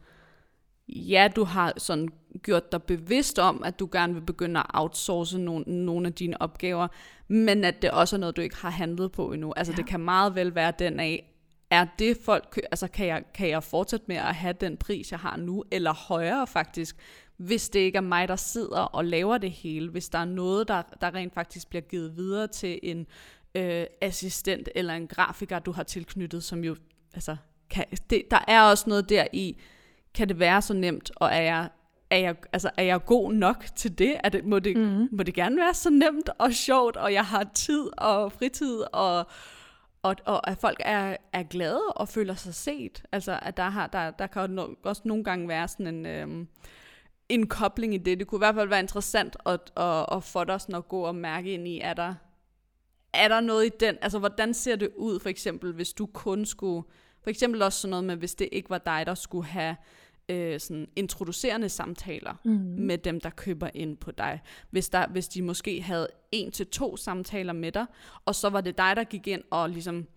ja, 0.88 1.30
du 1.36 1.44
har 1.44 1.74
sådan 1.78 2.10
gjort 2.44 2.72
dig 2.72 2.84
bevidst 2.84 3.40
om, 3.40 3.64
at 3.64 3.80
du 3.80 3.90
gerne 3.92 4.14
vil 4.14 4.22
begynde 4.22 4.60
at 4.60 4.66
outsource 4.74 5.38
nogle, 5.38 5.86
nogle 5.86 6.08
af 6.08 6.14
dine 6.14 6.42
opgaver, 6.42 6.88
men 7.28 7.64
at 7.64 7.82
det 7.82 7.92
også 7.92 8.16
er 8.16 8.20
noget, 8.20 8.36
du 8.36 8.42
ikke 8.42 8.58
har 8.58 8.70
handlet 8.70 9.12
på 9.12 9.32
endnu. 9.32 9.54
Altså 9.56 9.74
ja. 9.74 9.78
det 9.78 9.86
kan 9.86 10.00
meget 10.00 10.36
vel 10.36 10.56
være 10.56 10.74
den 10.80 11.00
af, 11.00 11.28
er 11.70 11.86
det 12.00 12.18
folk, 12.26 12.60
altså 12.72 12.88
kan 12.88 13.08
jeg, 13.08 13.24
kan 13.34 13.50
jeg 13.50 13.64
fortsætte 13.64 14.06
med 14.08 14.16
at 14.16 14.36
have 14.36 14.54
den 14.54 14.78
pris, 14.78 15.12
jeg 15.12 15.20
har 15.20 15.38
nu, 15.38 15.64
eller 15.72 15.94
højere 15.94 16.48
faktisk, 16.48 16.96
hvis 17.38 17.70
det 17.70 17.80
ikke 17.80 17.98
er 17.98 18.02
mig, 18.02 18.28
der 18.28 18.36
sidder 18.36 18.80
og 18.80 19.06
laver 19.06 19.38
det 19.38 19.52
hele, 19.52 19.90
hvis 19.90 20.10
der 20.10 20.20
er 20.20 20.26
noget, 20.26 20.68
der, 20.68 20.82
der 21.02 21.16
rent 21.16 21.34
faktisk 21.34 21.70
bliver 21.70 21.82
givet 21.82 22.16
videre 22.16 22.48
til 22.48 22.80
en 22.84 23.08
øh, 23.56 23.86
assistent 24.02 24.70
eller 24.76 24.94
en 24.94 25.08
grafiker, 25.08 25.60
du 25.60 25.72
har 25.72 25.84
tilknyttet, 25.84 26.44
som 26.44 26.64
jo, 26.64 26.76
altså, 27.14 27.36
kan, 27.70 27.86
det, 28.10 28.24
der 28.32 28.40
er 28.48 28.62
også 28.62 28.90
noget 28.90 29.10
der 29.10 29.28
i, 29.34 29.58
kan 30.14 30.30
det 30.30 30.40
være 30.40 30.62
så 30.62 30.74
nemt, 30.74 31.12
og 31.16 31.28
er 31.28 31.42
jeg, 31.42 31.70
er 32.10 32.18
jeg, 32.18 32.36
altså, 32.54 32.70
er 32.78 32.84
jeg 32.84 33.06
god 33.06 33.34
nok 33.34 33.66
til 33.76 33.98
det? 33.98 34.16
Er 34.24 34.30
det, 34.30 34.46
må, 34.46 34.60
det 34.60 34.78
mm. 34.78 35.08
må 35.12 35.24
det 35.24 35.34
gerne 35.34 35.58
være 35.58 35.74
så 35.74 35.90
nemt 35.90 36.30
og 36.38 36.54
sjovt, 36.54 36.98
og 36.98 37.14
jeg 37.14 37.26
har 37.26 37.44
tid 37.54 37.90
og 37.98 38.32
fritid, 38.32 38.84
og, 38.94 39.28
og, 40.04 40.16
og 40.26 40.50
at 40.50 40.58
folk 40.58 40.82
er, 40.86 41.18
er 41.34 41.44
glade 41.44 41.82
og 41.96 42.08
føler 42.08 42.36
sig 42.36 42.56
set. 42.56 43.04
Altså, 43.12 43.40
at 43.42 43.58
der, 43.58 43.70
har, 43.70 43.88
der, 43.88 44.12
der 44.12 44.28
kan 44.28 44.58
jo 44.58 44.76
også 44.84 45.02
nogle 45.06 45.24
gange 45.24 45.48
være 45.48 45.68
sådan 45.68 45.88
en... 45.88 46.06
Øhm, 46.06 46.48
en 47.30 47.48
kobling 47.48 47.94
i 47.94 47.98
det. 47.98 48.20
Det 48.20 48.28
kunne 48.28 48.38
i 48.38 48.46
hvert 48.46 48.56
fald 48.56 48.70
være 48.70 48.80
interessant 48.80 49.38
at, 49.46 49.72
at, 49.78 50.06
at 50.12 50.24
få 50.24 50.44
dig 50.44 50.62
sådan 50.62 50.76
at 50.76 50.88
gå 50.88 51.02
og 51.02 51.16
mærke 51.16 51.54
ind 51.54 51.68
i, 51.68 51.80
er 51.80 51.94
der, 51.94 52.16
er 53.14 53.28
der 53.28 53.40
noget 53.40 53.66
i 53.66 53.70
den, 53.80 53.98
altså 54.02 54.20
hvordan 54.20 54.54
ser 54.54 54.76
det 54.76 54.90
ud 54.98 55.20
for 55.20 55.30
eksempel, 55.30 55.74
hvis 55.74 55.94
du 55.94 56.06
kun 56.06 56.46
skulle, 56.46 56.84
for 57.24 57.30
eksempel 57.30 57.62
også 57.62 57.80
sådan 57.80 57.90
noget 57.90 58.04
med, 58.04 58.16
hvis 58.16 58.36
det 58.36 58.50
ikke 58.52 58.70
var 58.70 58.78
dig, 58.78 59.04
der 59.06 59.16
skulle 59.16 59.46
have 59.46 59.76
øh, 60.30 60.60
sådan 60.60 60.88
introducerende 60.96 61.70
samtaler 61.70 62.34
mm. 62.46 62.52
med 62.78 62.98
dem, 62.98 63.22
der 63.22 63.30
køber 63.30 63.70
ind 63.74 63.98
på 63.98 64.12
dig. 64.12 64.42
Hvis, 64.70 64.90
der, 64.90 65.08
hvis 65.08 65.28
de 65.28 65.42
måske 65.42 65.82
havde 65.82 66.08
en 66.32 66.52
til 66.52 66.68
to 66.68 66.98
samtaler 66.98 67.54
med 67.54 67.72
dig, 67.72 67.86
og 68.26 68.36
så 68.36 68.50
var 68.50 68.62
det 68.62 68.78
dig, 68.78 68.96
der 68.96 69.04
gik 69.04 69.28
ind 69.28 69.44
og 69.52 69.70
ligesom, 69.70 70.08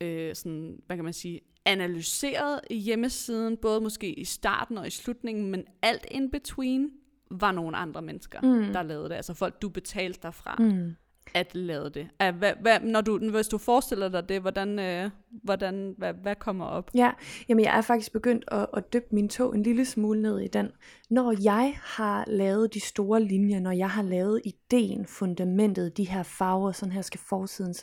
øh, 0.00 0.34
sådan, 0.34 0.78
hvad 0.86 0.96
kan 0.96 1.04
man 1.04 1.12
sige, 1.12 1.40
analyseret 1.64 2.60
hjemmesiden, 2.70 3.56
både 3.56 3.80
måske 3.80 4.12
i 4.12 4.24
starten 4.24 4.78
og 4.78 4.86
i 4.86 4.90
slutningen, 4.90 5.50
men 5.50 5.64
alt 5.82 6.06
in 6.10 6.30
between 6.30 6.90
var 7.30 7.52
nogle 7.52 7.76
andre 7.76 8.02
mennesker, 8.02 8.40
mm. 8.40 8.72
der 8.72 8.82
lavede 8.82 9.08
det. 9.08 9.14
Altså 9.14 9.34
folk, 9.34 9.62
du 9.62 9.68
betalte 9.68 10.20
dig 10.22 10.34
fra. 10.34 10.56
Mm 10.58 10.96
at 11.36 11.54
lade 11.54 11.90
det? 11.90 12.08
Hvad, 12.38 12.52
hvad, 12.60 12.80
når 12.80 13.00
du, 13.00 13.30
hvis 13.30 13.48
du 13.48 13.58
forestiller 13.58 14.08
dig 14.08 14.28
det, 14.28 14.40
hvordan, 14.40 14.78
øh, 14.78 15.10
hvordan, 15.42 15.94
hvad, 15.98 16.14
hvad 16.22 16.34
kommer 16.34 16.64
op? 16.64 16.90
Ja, 16.94 17.10
jamen 17.48 17.64
jeg 17.64 17.76
er 17.76 17.80
faktisk 17.80 18.12
begyndt 18.12 18.44
at, 18.48 18.66
at 18.76 18.92
dyppe 18.92 19.08
min 19.10 19.28
tog 19.28 19.54
en 19.54 19.62
lille 19.62 19.84
smule 19.84 20.22
ned 20.22 20.40
i 20.40 20.48
den. 20.48 20.70
Når 21.10 21.34
jeg 21.42 21.74
har 21.82 22.24
lavet 22.26 22.74
de 22.74 22.80
store 22.80 23.22
linjer, 23.22 23.60
når 23.60 23.72
jeg 23.72 23.90
har 23.90 24.02
lavet 24.02 24.40
ideen, 24.44 25.06
fundamentet, 25.06 25.96
de 25.96 26.04
her 26.04 26.22
farver, 26.22 26.72
sådan 26.72 26.92
her 26.92 27.02
skal 27.02 27.20
forsiden 27.28 27.74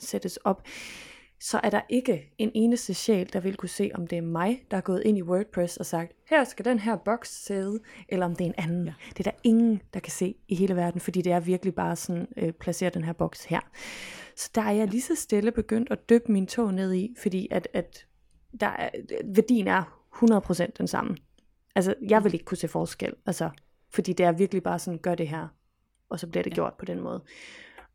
sættes 0.00 0.36
op, 0.36 0.62
så 1.40 1.60
er 1.62 1.70
der 1.70 1.80
ikke 1.88 2.32
en 2.38 2.50
eneste 2.54 2.94
sjæl, 2.94 3.32
der 3.32 3.40
vil 3.40 3.56
kunne 3.56 3.68
se, 3.68 3.90
om 3.94 4.06
det 4.06 4.18
er 4.18 4.22
mig, 4.22 4.62
der 4.70 4.76
er 4.76 4.80
gået 4.80 5.02
ind 5.04 5.18
i 5.18 5.22
WordPress 5.22 5.76
og 5.76 5.86
sagt, 5.86 6.12
her 6.30 6.44
skal 6.44 6.64
den 6.64 6.78
her 6.78 6.96
boks 6.96 7.44
sidde, 7.44 7.78
eller 8.08 8.26
om 8.26 8.36
det 8.36 8.44
er 8.44 8.48
en 8.48 8.54
anden. 8.58 8.84
Ja. 8.86 8.94
Det 9.08 9.26
er 9.26 9.30
der 9.30 9.38
ingen, 9.44 9.82
der 9.94 10.00
kan 10.00 10.12
se 10.12 10.34
i 10.48 10.54
hele 10.54 10.76
verden, 10.76 11.00
fordi 11.00 11.22
det 11.22 11.32
er 11.32 11.40
virkelig 11.40 11.74
bare 11.74 11.96
sådan, 11.96 12.28
øh, 12.36 12.52
placere 12.52 12.90
den 12.90 13.04
her 13.04 13.12
boks 13.12 13.44
her. 13.44 13.60
Så 14.36 14.50
der 14.54 14.62
er 14.62 14.70
jeg 14.72 14.88
lige 14.88 15.02
så 15.02 15.14
stille 15.14 15.52
begyndt 15.52 15.90
at 15.90 16.10
dyppe 16.10 16.32
min 16.32 16.46
tog 16.46 16.74
ned 16.74 16.94
i, 16.94 17.14
fordi 17.22 17.48
at, 17.50 17.68
at 17.72 18.06
der 18.60 18.66
er, 18.66 18.90
værdien 19.24 19.68
er 19.68 20.04
100% 20.14 20.66
den 20.78 20.88
samme. 20.88 21.16
Altså, 21.74 21.94
jeg 22.08 22.24
vil 22.24 22.34
ikke 22.34 22.44
kunne 22.44 22.58
se 22.58 22.68
forskel, 22.68 23.12
altså, 23.26 23.50
fordi 23.90 24.12
det 24.12 24.26
er 24.26 24.32
virkelig 24.32 24.62
bare 24.62 24.78
sådan, 24.78 24.98
gør 24.98 25.14
det 25.14 25.28
her, 25.28 25.48
og 26.08 26.20
så 26.20 26.26
bliver 26.26 26.42
det 26.42 26.50
ja. 26.50 26.54
gjort 26.54 26.74
på 26.78 26.84
den 26.84 27.00
måde. 27.00 27.22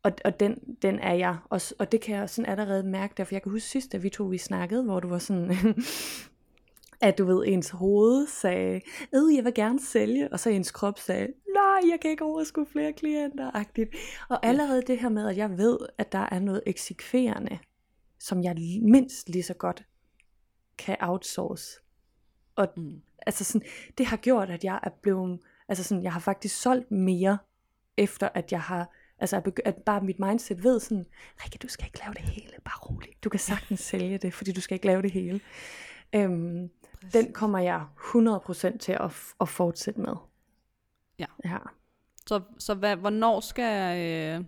Og, 0.04 0.12
og 0.24 0.40
den, 0.40 0.76
den 0.82 0.98
er 0.98 1.12
jeg 1.12 1.36
også, 1.50 1.74
og 1.78 1.92
det 1.92 2.00
kan 2.00 2.16
jeg 2.16 2.30
sådan 2.30 2.50
allerede 2.50 2.82
mærke, 2.82 3.14
derfor 3.16 3.34
jeg 3.34 3.42
kan 3.42 3.52
huske 3.52 3.68
sidst, 3.68 3.92
da 3.92 3.96
vi 3.96 4.08
to 4.08 4.24
vi 4.24 4.38
snakkede, 4.38 4.82
hvor 4.82 5.00
du 5.00 5.08
var 5.08 5.18
sådan, 5.18 5.50
at 7.08 7.18
du 7.18 7.24
ved, 7.24 7.44
ens 7.46 7.70
hoved 7.70 8.26
sagde, 8.26 8.80
øh, 9.14 9.36
jeg 9.36 9.44
vil 9.44 9.54
gerne 9.54 9.80
sælge, 9.80 10.32
og 10.32 10.40
så 10.40 10.50
ens 10.50 10.70
krop 10.70 10.98
sagde, 10.98 11.26
nej, 11.54 11.90
jeg 11.90 12.00
kan 12.02 12.10
ikke 12.10 12.24
overskue 12.24 12.66
flere 12.66 12.92
klienter, 12.92 13.50
agtigt. 13.54 13.90
Og 14.28 14.46
allerede 14.46 14.82
det 14.82 14.98
her 14.98 15.08
med, 15.08 15.28
at 15.28 15.36
jeg 15.36 15.58
ved, 15.58 15.78
at 15.98 16.12
der 16.12 16.28
er 16.30 16.38
noget 16.38 16.62
eksekverende, 16.66 17.58
som 18.18 18.42
jeg 18.42 18.56
mindst 18.82 19.28
lige 19.28 19.42
så 19.42 19.54
godt 19.54 19.84
kan 20.78 20.96
outsource. 21.00 21.80
Og 22.56 22.68
mm. 22.76 23.02
altså 23.26 23.44
sådan, 23.44 23.68
det 23.98 24.06
har 24.06 24.16
gjort, 24.16 24.50
at 24.50 24.64
jeg 24.64 24.80
er 24.82 24.90
blevet, 25.02 25.40
altså 25.68 25.84
sådan, 25.84 26.02
jeg 26.02 26.12
har 26.12 26.20
faktisk 26.20 26.60
solgt 26.62 26.90
mere, 26.90 27.38
efter 27.96 28.28
at 28.34 28.52
jeg 28.52 28.60
har 28.60 28.90
Altså 29.18 29.36
at, 29.36 29.60
at 29.64 29.76
bare 29.76 30.00
mit 30.00 30.18
mindset 30.18 30.64
ved 30.64 30.80
sådan, 30.80 31.04
Rikke, 31.44 31.58
du 31.62 31.68
skal 31.68 31.86
ikke 31.86 31.98
lave 31.98 32.14
det 32.14 32.22
hele, 32.22 32.52
bare 32.64 32.78
rolig. 32.78 33.10
Du 33.24 33.28
kan 33.28 33.40
sagtens 33.40 33.80
sælge 33.90 34.18
det, 34.18 34.34
fordi 34.34 34.52
du 34.52 34.60
skal 34.60 34.74
ikke 34.74 34.86
lave 34.86 35.02
det 35.02 35.10
hele. 35.10 35.40
Øhm, 36.14 36.70
den 37.12 37.32
kommer 37.32 37.58
jeg 37.58 37.86
100% 37.98 38.78
til 38.78 38.92
at, 38.92 39.12
at 39.40 39.48
fortsætte 39.48 40.00
med. 40.00 40.14
Ja. 41.18 41.26
ja. 41.44 41.58
Så, 42.26 42.40
så 42.58 42.74
hvad, 42.74 42.96
hvornår 42.96 43.40
skal... 43.40 43.98
Øh, 43.98 44.44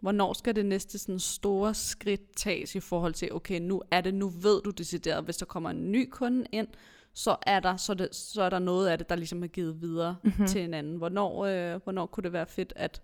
hvornår 0.00 0.32
skal 0.32 0.56
det 0.56 0.66
næste 0.66 0.98
sådan 0.98 1.18
store 1.18 1.74
skridt 1.74 2.36
tages 2.36 2.74
i 2.74 2.80
forhold 2.80 3.14
til, 3.14 3.32
okay, 3.32 3.60
nu 3.60 3.82
er 3.90 4.00
det, 4.00 4.14
nu 4.14 4.28
ved 4.28 4.62
du 4.62 4.70
decideret, 4.70 5.24
hvis 5.24 5.36
der 5.36 5.46
kommer 5.46 5.70
en 5.70 5.92
ny 5.92 6.08
kunde 6.10 6.46
ind, 6.52 6.68
så 7.14 7.36
er 7.42 7.60
der, 7.60 7.76
så, 7.76 7.94
det, 7.94 8.14
så 8.14 8.42
er 8.42 8.50
der 8.50 8.58
noget 8.58 8.88
af 8.88 8.98
det, 8.98 9.08
der 9.08 9.16
ligesom 9.16 9.42
er 9.42 9.46
givet 9.46 9.80
videre 9.80 10.16
mm-hmm. 10.24 10.46
til 10.46 10.60
en 10.60 10.74
anden. 10.74 10.96
Hvornår, 10.96 11.44
øh, 11.44 11.80
hvornår 11.84 12.06
kunne 12.06 12.24
det 12.24 12.32
være 12.32 12.46
fedt, 12.46 12.72
at 12.76 13.02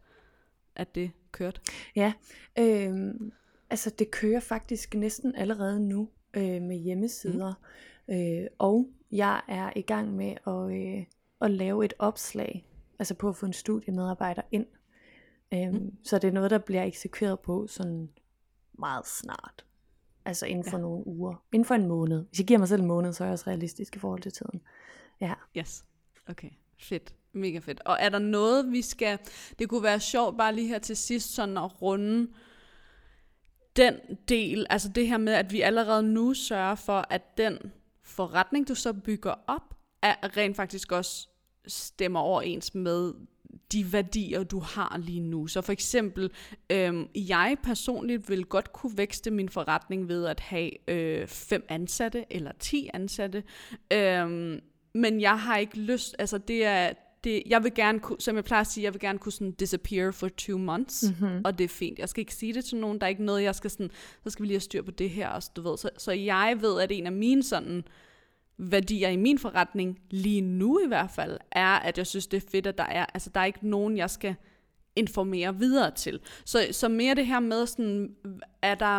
at 0.77 0.95
det 0.95 1.11
kørte? 1.33 1.61
Ja, 1.97 2.13
øh, 2.59 3.15
altså 3.71 3.91
det 3.91 4.11
kører 4.11 4.41
faktisk 4.41 4.95
næsten 4.95 5.35
allerede 5.35 5.81
nu 5.81 6.09
øh, 6.35 6.63
med 6.63 6.77
hjemmesider. 6.77 7.55
Mm. 8.09 8.15
Øh, 8.15 8.47
og 8.59 8.89
jeg 9.11 9.43
er 9.49 9.73
i 9.77 9.83
gang 9.83 10.17
med 10.17 10.35
at, 10.47 10.99
øh, 10.99 11.05
at 11.41 11.51
lave 11.51 11.85
et 11.85 11.95
opslag, 11.99 12.67
altså 12.99 13.15
på 13.15 13.29
at 13.29 13.37
få 13.37 13.47
en 13.47 13.53
studiemedarbejder 13.53 14.43
ind. 14.51 14.67
Øh, 15.55 15.73
mm. 15.73 15.97
Så 16.05 16.19
det 16.19 16.29
er 16.29 16.33
noget, 16.33 16.51
der 16.51 16.59
bliver 16.59 16.85
eksekveret 16.85 17.41
på 17.41 17.67
sådan 17.67 18.09
meget 18.73 19.07
snart. 19.07 19.65
Altså 20.25 20.47
inden 20.47 20.65
for 20.65 20.77
ja. 20.77 20.83
nogle 20.83 21.07
uger. 21.07 21.45
Inden 21.53 21.67
for 21.67 21.75
en 21.75 21.89
måned. 21.89 22.25
Hvis 22.29 22.39
jeg 22.39 22.47
giver 22.47 22.59
mig 22.59 22.69
selv 22.69 22.81
en 22.83 22.89
måned, 22.89 23.13
så 23.13 23.25
er 23.25 23.29
jeg 23.29 23.33
også 23.33 23.47
realistisk 23.47 23.97
i 23.97 23.99
forhold 23.99 24.21
til 24.21 24.33
tiden. 24.33 24.63
Ja. 25.21 25.35
Yes. 25.57 25.85
Okay. 26.29 26.51
Fedt. 26.81 27.15
Mega 27.35 27.59
fedt. 27.59 27.81
Og 27.85 27.97
er 28.01 28.09
der 28.09 28.19
noget, 28.19 28.73
vi 28.73 28.83
skal... 28.83 29.19
Det 29.59 29.69
kunne 29.69 29.83
være 29.83 30.01
sjovt 30.01 30.37
bare 30.37 30.55
lige 30.55 30.69
her 30.69 30.79
til 30.79 30.97
sidst, 30.97 31.35
sådan 31.35 31.57
at 31.57 31.83
runde 31.83 32.29
den 33.77 33.95
del, 34.29 34.67
altså 34.71 34.89
det 34.89 35.09
her 35.09 35.19
med, 35.19 35.33
at 35.33 35.53
vi 35.53 35.61
allerede 35.61 36.03
nu 36.03 36.35
sørger 36.35 36.75
for, 36.75 37.07
at 37.11 37.39
den 37.39 37.59
forretning, 38.03 38.69
du 38.69 38.75
så 38.75 38.93
bygger 38.93 39.35
op, 39.47 39.75
er 40.03 40.37
rent 40.37 40.57
faktisk 40.57 40.93
også 40.93 41.29
stemmer 41.67 42.21
overens 42.21 42.75
med 42.75 43.13
de 43.73 43.93
værdier, 43.93 44.43
du 44.43 44.59
har 44.59 44.99
lige 44.99 45.21
nu. 45.21 45.47
Så 45.47 45.61
for 45.61 45.73
eksempel, 45.73 46.31
øhm, 46.71 47.09
jeg 47.15 47.57
personligt 47.63 48.29
vil 48.29 48.45
godt 48.45 48.73
kunne 48.73 48.99
vækste 48.99 49.31
min 49.31 49.49
forretning 49.49 50.09
ved 50.09 50.27
at 50.27 50.41
have 50.41 50.91
øh, 50.91 51.27
fem 51.27 51.67
ansatte 51.69 52.25
eller 52.31 52.53
ti 52.59 52.91
ansatte. 52.95 53.43
Øhm, 53.93 54.61
men 54.95 55.21
jeg 55.21 55.41
har 55.41 55.57
ikke 55.57 55.79
lyst, 55.79 56.17
altså 56.19 56.39
det 56.39 56.65
er, 56.65 56.93
det, 57.25 57.43
jeg 57.47 57.63
vil 57.63 57.75
gerne 57.75 58.01
kunne, 58.01 58.21
som 58.21 58.37
jeg 58.37 58.45
plejer 58.45 58.61
at 58.61 58.67
sige, 58.67 58.85
jeg 58.85 58.93
vil 58.93 59.01
gerne 59.01 59.19
kunne 59.19 59.33
sådan 59.33 59.53
disappear 59.53 60.11
for 60.11 60.29
two 60.29 60.59
months, 60.59 61.05
mm-hmm. 61.09 61.41
og 61.45 61.59
det 61.59 61.65
er 61.65 61.69
fint. 61.69 61.99
Jeg 61.99 62.09
skal 62.09 62.21
ikke 62.21 62.35
sige 62.35 62.55
det 62.55 62.65
til 62.65 62.79
nogen, 62.79 63.01
der 63.01 63.07
er 63.07 63.09
ikke 63.09 63.25
noget, 63.25 63.43
jeg 63.43 63.55
skal 63.55 63.71
sådan, 63.71 63.91
så 64.25 64.31
skal 64.31 64.43
vi 64.43 64.47
lige 64.47 64.55
have 64.55 64.61
styr 64.61 64.83
på 64.83 64.91
det 64.91 65.11
her, 65.11 65.29
og 65.29 65.43
du 65.57 65.63
ved. 65.63 65.79
Så, 65.79 65.91
så 65.99 66.13
jeg 66.13 66.57
ved, 66.61 66.81
at 66.81 66.93
en 66.93 67.07
af 67.07 67.13
mine 67.13 67.43
sådan, 67.43 67.85
værdier 68.59 69.09
i 69.09 69.17
min 69.17 69.39
forretning, 69.39 69.99
lige 70.11 70.41
nu 70.41 70.81
i 70.85 70.89
hvert 70.89 71.11
fald, 71.11 71.39
er, 71.51 71.75
at 71.75 71.99
jeg 71.99 72.07
synes, 72.07 72.27
det 72.27 72.45
er 72.45 72.51
fedt, 72.51 72.67
at 72.67 72.79
der 72.79 72.85
er, 72.85 73.07
altså 73.15 73.31
der 73.35 73.41
er 73.41 73.45
ikke 73.45 73.69
nogen, 73.69 73.97
jeg 73.97 74.11
skal 74.11 74.35
informere 74.97 75.59
videre 75.59 75.91
til. 75.91 76.21
Så, 76.45 76.69
så 76.71 76.89
mere 76.89 77.15
det 77.15 77.27
her 77.27 77.41
med 77.41 77.67
sådan, 77.67 78.15
er 78.63 78.75
der, 78.75 78.99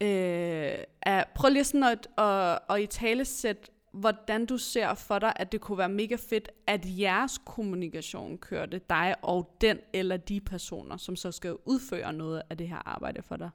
øh, 0.00 0.84
er, 1.02 1.24
prøv 1.34 1.50
lige 1.50 1.64
sådan 1.64 1.84
at, 1.84 2.08
at, 2.18 2.58
at 2.70 2.80
i 2.80 2.86
tale 2.86 3.24
sætte, 3.24 3.62
hvordan 3.92 4.46
du 4.46 4.58
ser 4.58 4.94
for 4.94 5.18
dig, 5.18 5.32
at 5.36 5.52
det 5.52 5.60
kunne 5.60 5.78
være 5.78 5.88
mega 5.88 6.16
fedt, 6.28 6.48
at 6.66 6.80
jeres 6.98 7.38
kommunikation 7.46 8.38
kørte 8.38 8.80
dig 8.90 9.14
og 9.22 9.56
den 9.60 9.78
eller 9.92 10.16
de 10.16 10.40
personer, 10.40 10.96
som 10.96 11.16
så 11.16 11.32
skal 11.32 11.56
udføre 11.64 12.12
noget 12.12 12.42
af 12.50 12.56
det 12.56 12.68
her 12.68 12.88
arbejde 12.88 13.22
for 13.22 13.36
dig. 13.36 13.50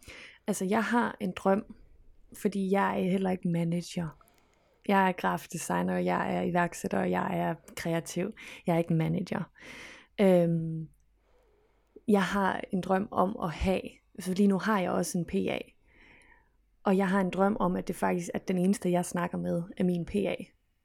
Altså 0.48 0.66
jeg 0.66 0.84
har 0.84 1.18
en 1.20 1.32
drøm, 1.32 1.76
fordi 2.34 2.72
jeg 2.72 3.02
er 3.02 3.12
heller 3.12 3.30
ikke 3.30 3.48
manager. 3.48 4.08
Jeg 4.88 5.08
er 5.08 5.12
grafdesigner, 5.12 5.98
jeg 5.98 6.36
er 6.36 6.42
iværksætter, 6.42 7.00
og 7.00 7.12
jeg 7.12 7.40
er 7.40 7.56
kreativ. 7.76 8.34
Jeg 8.68 8.74
er 8.74 8.78
ikke 8.78 8.94
manager. 8.94 9.44
Øhm, 10.22 10.88
jeg 12.08 12.24
har 12.24 12.62
en 12.72 12.82
drøm 12.82 13.08
om 13.12 13.38
at 13.44 13.52
have, 13.52 13.82
så 14.20 14.34
lige 14.34 14.48
nu 14.48 14.60
har 14.60 14.80
jeg 14.80 14.92
også 14.92 15.18
en 15.18 15.26
PA. 15.26 15.60
Og 16.86 16.98
jeg 16.98 17.08
har 17.08 17.22
en 17.22 17.30
drøm 17.30 17.58
om, 17.60 17.76
at 17.76 17.88
det 17.88 17.96
faktisk 17.96 18.30
er 18.34 18.40
den 18.40 18.58
eneste, 18.58 18.92
jeg 18.92 19.06
snakker 19.06 19.38
med, 19.38 19.64
er 19.78 19.84
min 19.84 20.06
PA. 20.06 20.36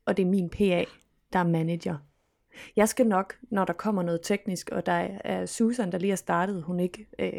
Og 0.04 0.16
det 0.16 0.22
er 0.22 0.26
min 0.26 0.50
PA, 0.50 0.84
der 1.32 1.38
er 1.38 1.48
manager. 1.48 1.96
Jeg 2.76 2.88
skal 2.88 3.06
nok, 3.06 3.34
når 3.50 3.64
der 3.64 3.72
kommer 3.72 4.02
noget 4.02 4.20
teknisk, 4.22 4.70
og 4.72 4.86
der 4.86 5.08
er 5.24 5.46
Susan, 5.46 5.92
der 5.92 5.98
lige 5.98 6.10
har 6.10 6.16
startet, 6.16 6.62
hun 6.62 6.80
ikke, 6.80 7.06
øh, 7.18 7.26
der 7.26 7.38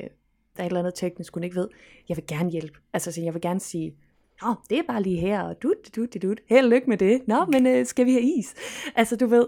er 0.57 0.63
et 0.63 0.65
eller 0.65 0.79
andet 0.79 0.95
teknisk, 0.95 1.33
hun 1.33 1.43
ikke 1.43 1.55
ved, 1.55 1.67
jeg 2.09 2.17
vil 2.17 2.27
gerne 2.27 2.49
hjælpe. 2.49 2.79
Altså, 2.93 3.21
jeg 3.21 3.33
vil 3.33 3.41
gerne 3.41 3.59
sige, 3.59 3.95
Nå, 4.41 4.55
det 4.69 4.77
er 4.77 4.83
bare 4.87 5.01
lige 5.01 5.17
her, 5.17 5.41
og 5.41 5.63
du, 5.63 5.73
du, 5.95 6.05
du, 6.05 6.19
du. 6.21 6.35
Held 6.49 6.69
lykke 6.69 6.89
med 6.89 6.97
det. 6.97 7.27
Nå, 7.27 7.45
men 7.45 7.67
øh, 7.67 7.85
skal 7.85 8.05
vi 8.05 8.11
have 8.11 8.23
is? 8.23 8.55
Altså, 8.95 9.15
du 9.15 9.25
ved, 9.25 9.47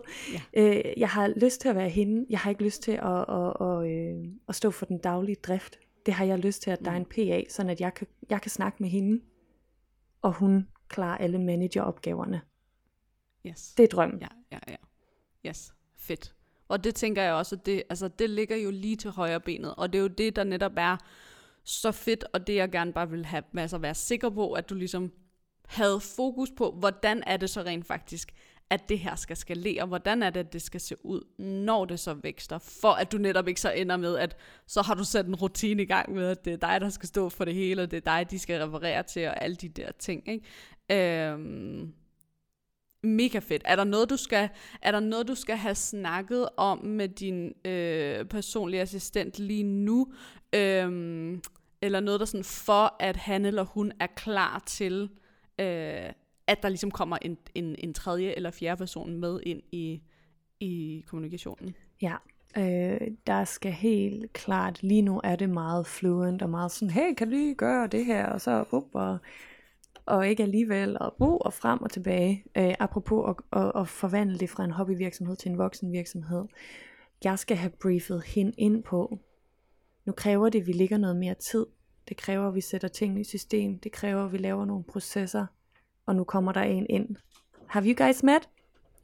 ja. 0.56 0.61
øh, 0.61 0.84
jeg 0.98 1.10
har 1.10 1.27
lyst 1.27 1.61
til 1.61 1.69
at 1.69 1.76
være 1.76 1.90
hende. 1.90 2.26
Jeg 2.30 2.40
har 2.40 2.49
ikke 2.49 2.64
lyst 2.64 2.84
til 2.84 2.91
at, 2.91 3.26
at, 3.30 3.53
at, 3.61 3.91
øh, 3.91 4.26
at 4.49 4.56
stå 4.56 4.72
for 4.72 4.85
den 4.85 4.98
daglige 4.98 5.35
drift. 5.44 5.80
Det 6.05 6.13
har 6.13 6.25
jeg 6.25 6.39
lyst 6.39 6.61
til, 6.61 6.71
at 6.71 6.80
der 6.85 6.91
er 6.91 6.95
en 6.95 7.05
PA, 7.05 7.43
sådan 7.49 7.69
at 7.69 7.81
jeg 7.81 7.93
kan, 7.93 8.07
jeg 8.30 8.41
kan 8.41 8.51
snakke 8.51 8.77
med 8.84 8.89
hende, 8.89 9.21
og 10.21 10.34
hun 10.34 10.67
klarer 10.88 11.17
alle 11.17 11.41
manageropgaverne. 11.41 12.41
Yes. 13.47 13.73
Det 13.77 13.84
er 13.84 13.88
drømmen. 13.88 14.19
Ja, 14.19 14.27
ja, 14.51 14.59
ja. 14.67 14.75
Yes, 15.49 15.73
fedt. 15.97 16.35
Og 16.67 16.84
det 16.84 16.95
tænker 16.95 17.21
jeg 17.21 17.34
også, 17.34 17.55
at 17.55 17.65
det, 17.65 17.84
altså, 17.89 18.07
det 18.07 18.30
ligger 18.30 18.55
jo 18.55 18.71
lige 18.71 18.95
til 18.95 19.11
højre 19.11 19.39
benet, 19.39 19.75
og 19.75 19.93
det 19.93 19.99
er 19.99 20.01
jo 20.01 20.07
det, 20.07 20.35
der 20.35 20.43
netop 20.43 20.71
er 20.77 20.97
så 21.63 21.91
fedt, 21.91 22.25
og 22.34 22.47
det 22.47 22.55
jeg 22.55 22.71
gerne 22.71 22.93
bare 22.93 23.09
vil 23.09 23.25
have, 23.25 23.43
altså 23.57 23.77
være 23.77 23.95
sikker 23.95 24.30
på, 24.30 24.51
at 24.51 24.69
du 24.69 24.75
ligesom 24.75 25.11
havde 25.65 25.99
fokus 25.99 26.51
på, 26.57 26.71
hvordan 26.71 27.23
er 27.27 27.38
det 27.38 27.49
så 27.49 27.61
rent 27.61 27.85
faktisk, 27.85 28.31
at 28.69 28.90
det 28.90 28.99
her 28.99 29.15
skal 29.15 29.38
skalere, 29.38 29.85
hvordan 29.85 30.23
er 30.23 30.30
det, 30.30 30.40
at 30.40 30.53
det 30.53 30.61
skal 30.61 30.81
se 30.81 31.06
ud, 31.06 31.22
når 31.40 31.85
det 31.85 31.99
så 31.99 32.14
vækster, 32.14 32.57
for 32.57 32.91
at 32.91 33.11
du 33.11 33.18
netop 33.18 33.48
ikke 33.48 33.61
så 33.61 33.72
ender 33.72 33.98
med, 33.98 34.18
at 34.18 34.38
så 34.68 34.81
har 34.81 34.94
du 34.94 35.03
sat 35.03 35.26
en 35.26 35.35
rutine 35.35 35.84
i 35.84 35.85
gang 35.85 36.14
med, 36.14 36.27
at 36.27 36.45
det 36.45 36.53
er 36.53 36.57
dig, 36.57 36.81
der 36.81 36.90
skal 36.90 37.07
stå 37.07 37.30
for 37.30 37.45
det 37.45 37.53
hele, 37.53 37.81
og 37.81 37.91
det 37.91 37.98
er 37.98 38.18
dig, 38.18 38.31
de 38.31 38.40
skal 38.40 38.61
referere 38.61 39.03
til, 39.03 39.27
og 39.27 39.44
alle 39.44 39.56
de 39.56 39.69
der 39.69 39.91
ting, 39.91 40.23
ikke? 40.30 41.31
Øhm, 41.31 41.94
mega 43.03 43.40
fedt. 43.40 43.61
Er 43.65 43.76
der 43.76 43.84
noget, 43.84 44.10
du 44.10 44.18
skal, 44.18 44.49
er 44.81 44.91
der 44.91 44.99
noget, 44.99 45.27
du 45.27 45.35
skal 45.35 45.57
have 45.57 45.76
snakket 45.76 46.49
om 46.57 46.85
med 46.85 47.10
din 47.10 47.53
øh, 47.65 48.26
personlige 48.26 48.81
assistent 48.81 49.40
lige 49.40 49.64
nu? 49.64 50.14
Øhm, 50.56 51.41
eller 51.81 51.99
noget, 51.99 52.19
der 52.19 52.26
sådan 52.26 52.44
for, 52.44 52.95
at 52.99 53.18
han 53.18 53.45
eller 53.45 53.64
hun 53.64 53.91
er 53.99 54.07
klar 54.07 54.64
til, 54.65 55.10
øh, 55.60 56.10
at 56.48 56.64
der 56.64 56.70
ligesom 56.70 56.91
kommer 56.91 57.18
en, 57.22 57.38
en, 57.56 57.76
en 57.80 57.94
tredje 57.94 58.34
eller 58.36 58.52
fjerde 58.52 58.78
person 58.78 59.20
med 59.20 59.40
ind 59.44 59.61
i, 59.72 60.02
i 60.60 61.03
kommunikationen? 61.07 61.76
Ja, 62.02 62.15
øh, 62.57 63.07
der 63.28 63.44
skal 63.44 63.72
helt 63.72 64.34
klart, 64.34 64.84
lige 64.84 65.02
nu 65.02 65.22
er 65.24 65.36
det 65.36 65.49
meget 65.49 65.88
fluent 65.88 66.41
og 66.41 66.49
meget 66.49 66.72
sådan, 66.72 66.90
hey, 66.90 67.14
kan 67.14 67.28
du 67.28 67.34
lige 67.34 67.56
gøre 67.56 67.88
det 67.88 68.06
her, 68.06 68.26
og 68.26 68.41
så 68.41 68.65
op, 68.72 68.84
og, 68.94 69.18
og 70.06 70.28
ikke 70.28 70.44
alligevel, 70.44 70.98
og 70.99 71.14
brug 71.18 71.41
og 71.45 71.53
frem 71.53 71.82
og 71.82 71.91
tilbage, 71.91 72.44
øh, 72.57 72.74
apropos 72.80 73.30
at, 73.30 73.61
at, 73.61 73.72
at 73.76 73.88
forvandle 73.88 74.38
det 74.38 74.49
fra 74.49 74.64
en 74.64 74.72
hobbyvirksomhed 74.72 75.36
til 75.36 75.52
en 75.52 75.57
voksenvirksomhed. 75.57 76.45
Jeg 77.24 77.40
skal 77.40 77.57
have 77.57 77.72
briefet 77.82 78.24
hende 78.24 78.53
ind 78.57 78.84
på, 78.84 79.20
nu 80.06 80.14
kræver 80.14 80.49
det, 80.49 80.61
at 80.61 80.68
vi 80.68 80.72
ligger 80.72 80.98
noget 80.98 81.15
mere 81.15 81.34
tid. 81.34 81.65
Det 82.10 82.18
kræver, 82.18 82.48
at 82.48 82.56
vi 82.56 82.61
sætter 82.61 82.88
tingene 82.88 83.22
i 83.22 83.24
system. 83.24 83.80
Det 83.80 83.91
kræver, 83.91 84.26
at 84.26 84.32
vi 84.32 84.38
laver 84.38 84.65
nogle 84.65 84.84
processer. 84.84 85.45
Og 86.05 86.15
nu 86.15 86.23
kommer 86.23 86.51
der 86.51 86.61
en 86.61 86.85
ind. 86.89 87.15
Have 87.67 87.85
you 87.85 88.05
guys 88.05 88.23
met? 88.23 88.49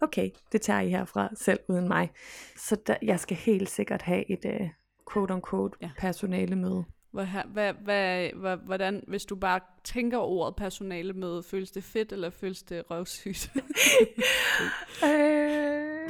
Okay, 0.01 0.29
det 0.51 0.61
tager 0.61 0.79
I 0.79 0.89
herfra 0.89 1.29
selv 1.35 1.59
uden 1.67 1.87
mig. 1.87 2.09
Så 2.57 2.75
der, 2.87 2.95
jeg 3.01 3.19
skal 3.19 3.37
helt 3.37 3.69
sikkert 3.69 4.01
have 4.01 4.31
et 4.31 4.45
uh, 4.45 4.69
quote-unquote 5.13 5.77
ja. 5.81 5.89
personale 5.97 6.55
møde. 6.55 6.83
Hvad, 7.11 7.25
hvad, 7.25 7.73
hvad, 7.73 8.29
hvad, 8.35 8.57
hvordan, 8.57 9.03
hvis 9.07 9.25
du 9.25 9.35
bare 9.35 9.59
tænker 9.83 10.17
ordet 10.17 10.55
personale 10.55 11.13
møde, 11.13 11.43
føles 11.43 11.71
det 11.71 11.83
fedt, 11.83 12.11
eller 12.11 12.29
føles 12.29 12.63
det 12.63 12.83
røvsygt? 12.91 13.51
øh, 15.09 16.09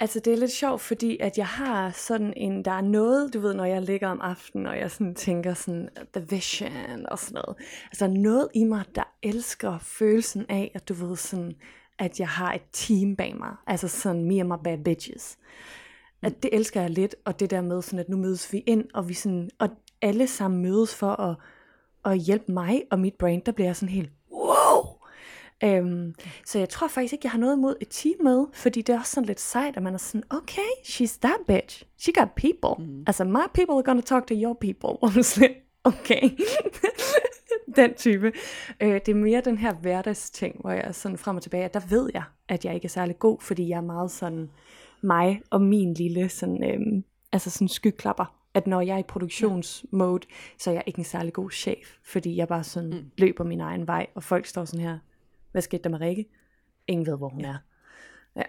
Altså 0.00 0.20
det 0.20 0.32
er 0.32 0.36
lidt 0.36 0.50
sjovt, 0.50 0.80
fordi 0.80 1.16
at 1.20 1.38
jeg 1.38 1.46
har 1.46 1.90
sådan 1.90 2.32
en, 2.36 2.64
der 2.64 2.70
er 2.70 2.80
noget, 2.80 3.34
du 3.34 3.40
ved, 3.40 3.54
når 3.54 3.64
jeg 3.64 3.82
ligger 3.82 4.08
om 4.08 4.20
aftenen, 4.20 4.66
og 4.66 4.78
jeg 4.78 4.90
sådan 4.90 5.14
tænker 5.14 5.54
sådan, 5.54 5.88
the 6.12 6.26
vision 6.30 7.06
og 7.08 7.18
sådan 7.18 7.42
noget. 7.46 7.58
Altså 7.86 8.06
noget 8.06 8.48
i 8.54 8.64
mig, 8.64 8.84
der 8.94 9.02
elsker 9.22 9.78
følelsen 9.78 10.46
af, 10.48 10.70
at 10.74 10.88
du 10.88 10.94
ved 10.94 11.16
sådan, 11.16 11.52
at 11.98 12.20
jeg 12.20 12.28
har 12.28 12.52
et 12.52 12.62
team 12.72 13.16
bag 13.16 13.36
mig. 13.36 13.54
Altså 13.66 13.88
sådan, 13.88 14.24
me 14.24 14.40
and 14.40 14.48
my 14.48 14.56
bad 14.64 14.78
bitches. 14.78 15.38
At 16.22 16.42
det 16.42 16.50
elsker 16.52 16.80
jeg 16.80 16.90
lidt, 16.90 17.14
og 17.24 17.40
det 17.40 17.50
der 17.50 17.60
med 17.60 17.82
sådan, 17.82 17.98
at 17.98 18.08
nu 18.08 18.16
mødes 18.16 18.52
vi 18.52 18.58
ind, 18.58 18.84
og 18.94 19.08
vi 19.08 19.14
sådan, 19.14 19.50
og 19.58 19.68
alle 20.02 20.26
sammen 20.26 20.62
mødes 20.62 20.94
for 20.94 21.20
at, 21.20 21.36
at 22.04 22.18
hjælpe 22.18 22.52
mig 22.52 22.82
og 22.90 22.98
mit 22.98 23.14
brain, 23.14 23.42
der 23.46 23.52
bliver 23.52 23.68
jeg 23.68 23.76
sådan 23.76 23.94
helt, 23.94 24.10
Øhm, 25.64 26.14
så 26.46 26.58
jeg 26.58 26.68
tror 26.68 26.88
faktisk 26.88 27.12
ikke, 27.12 27.26
jeg 27.26 27.30
har 27.30 27.38
noget 27.38 27.56
imod 27.56 27.74
et 27.80 27.88
team 27.90 28.14
med, 28.22 28.46
fordi 28.52 28.82
det 28.82 28.94
er 28.94 28.98
også 28.98 29.12
sådan 29.12 29.26
lidt 29.26 29.40
sejt, 29.40 29.76
at 29.76 29.82
man 29.82 29.94
er 29.94 29.98
sådan, 29.98 30.22
okay, 30.30 30.70
she's 30.84 31.18
that 31.20 31.36
bitch. 31.46 31.82
She 31.98 32.12
got 32.12 32.28
people. 32.36 32.86
Mm. 32.86 33.04
Altså, 33.06 33.24
my 33.24 33.46
people 33.54 33.74
are 33.74 33.82
gonna 33.82 34.00
talk 34.00 34.26
to 34.26 34.34
your 34.34 34.54
people. 34.54 35.02
Og 35.02 35.24
sådan, 35.24 35.54
okay. 35.84 36.30
den 37.76 37.94
type. 37.94 38.32
Øh, 38.80 38.94
det 38.94 39.08
er 39.08 39.14
mere 39.14 39.40
den 39.40 39.58
her 39.58 39.74
hverdagsting, 39.74 40.60
hvor 40.60 40.70
jeg 40.70 40.84
er 40.84 40.92
sådan 40.92 41.18
frem 41.18 41.36
og 41.36 41.42
tilbage, 41.42 41.64
at 41.64 41.74
der 41.74 41.80
ved 41.88 42.10
jeg, 42.14 42.22
at 42.48 42.64
jeg 42.64 42.74
ikke 42.74 42.84
er 42.84 42.88
særlig 42.88 43.18
god, 43.18 43.40
fordi 43.40 43.68
jeg 43.68 43.76
er 43.76 43.80
meget 43.80 44.10
sådan 44.10 44.50
mig 45.02 45.42
og 45.50 45.62
min 45.62 45.94
lille 45.94 46.28
sådan, 46.28 46.64
øhm, 46.64 47.04
altså 47.32 47.50
sådan 47.50 47.68
skyklapper 47.68 48.36
at 48.56 48.66
når 48.66 48.80
jeg 48.80 48.94
er 48.94 48.98
i 48.98 49.02
produktionsmode, 49.02 50.26
så 50.58 50.70
er 50.70 50.74
jeg 50.74 50.82
ikke 50.86 50.98
en 50.98 51.04
særlig 51.04 51.32
god 51.32 51.50
chef, 51.50 51.96
fordi 52.04 52.36
jeg 52.36 52.48
bare 52.48 52.64
sådan 52.64 52.90
mm. 52.90 53.10
løber 53.18 53.44
min 53.44 53.60
egen 53.60 53.86
vej, 53.86 54.06
og 54.14 54.22
folk 54.22 54.46
står 54.46 54.64
sådan 54.64 54.86
her, 54.86 54.98
hvad 55.56 55.62
skete 55.62 55.82
der 55.82 55.90
med 55.90 56.00
Rikke? 56.00 56.26
Ingen 56.86 57.06
ved, 57.06 57.16
hvor 57.16 57.28
hun 57.28 57.40
ja. 57.40 57.46
er. 57.46 57.58
Ja. 58.36 58.42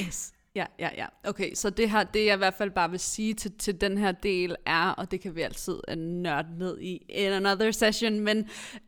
yes. 0.06 0.32
Ja, 0.54 0.66
ja, 0.78 0.90
ja. 0.96 1.06
Okay, 1.24 1.54
så 1.54 1.70
det 1.70 1.90
her, 1.90 2.04
det 2.04 2.26
jeg 2.26 2.34
i 2.34 2.38
hvert 2.38 2.54
fald 2.54 2.70
bare 2.70 2.90
vil 2.90 3.00
sige 3.00 3.34
til, 3.34 3.58
til 3.58 3.80
den 3.80 3.98
her 3.98 4.12
del 4.12 4.56
er, 4.66 4.90
og 4.90 5.10
det 5.10 5.20
kan 5.20 5.36
vi 5.36 5.42
altid 5.42 5.80
uh, 5.92 5.98
nørde 5.98 6.58
ned 6.58 6.80
i 6.80 6.96
in 7.08 7.32
another 7.32 7.70
session, 7.70 8.20
men, 8.20 8.38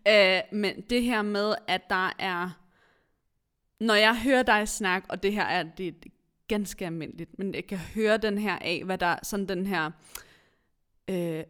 uh, 0.09 0.59
men 0.59 0.81
det 0.91 1.03
her 1.03 1.23
med, 1.23 1.55
at 1.69 1.81
der 1.91 2.13
er, 2.19 2.51
når 3.81 3.95
jeg 3.95 4.21
hører 4.21 4.43
dig 4.43 4.69
snakke, 4.69 5.11
og 5.11 5.23
det 5.23 5.33
her 5.33 5.45
er, 5.45 5.63
det 5.63 5.89
er 5.89 5.93
ganske 6.49 6.87
almindeligt, 6.87 7.39
men 7.39 7.55
jeg 7.55 7.67
kan 7.67 7.79
høre 7.79 8.17
den 8.17 8.39
her 8.39 8.59
af, 8.59 8.83
hvad 8.85 8.99
der 8.99 9.17
sådan 9.23 9.49
den 9.49 9.67
her, 9.67 9.91
uh, 11.11 11.41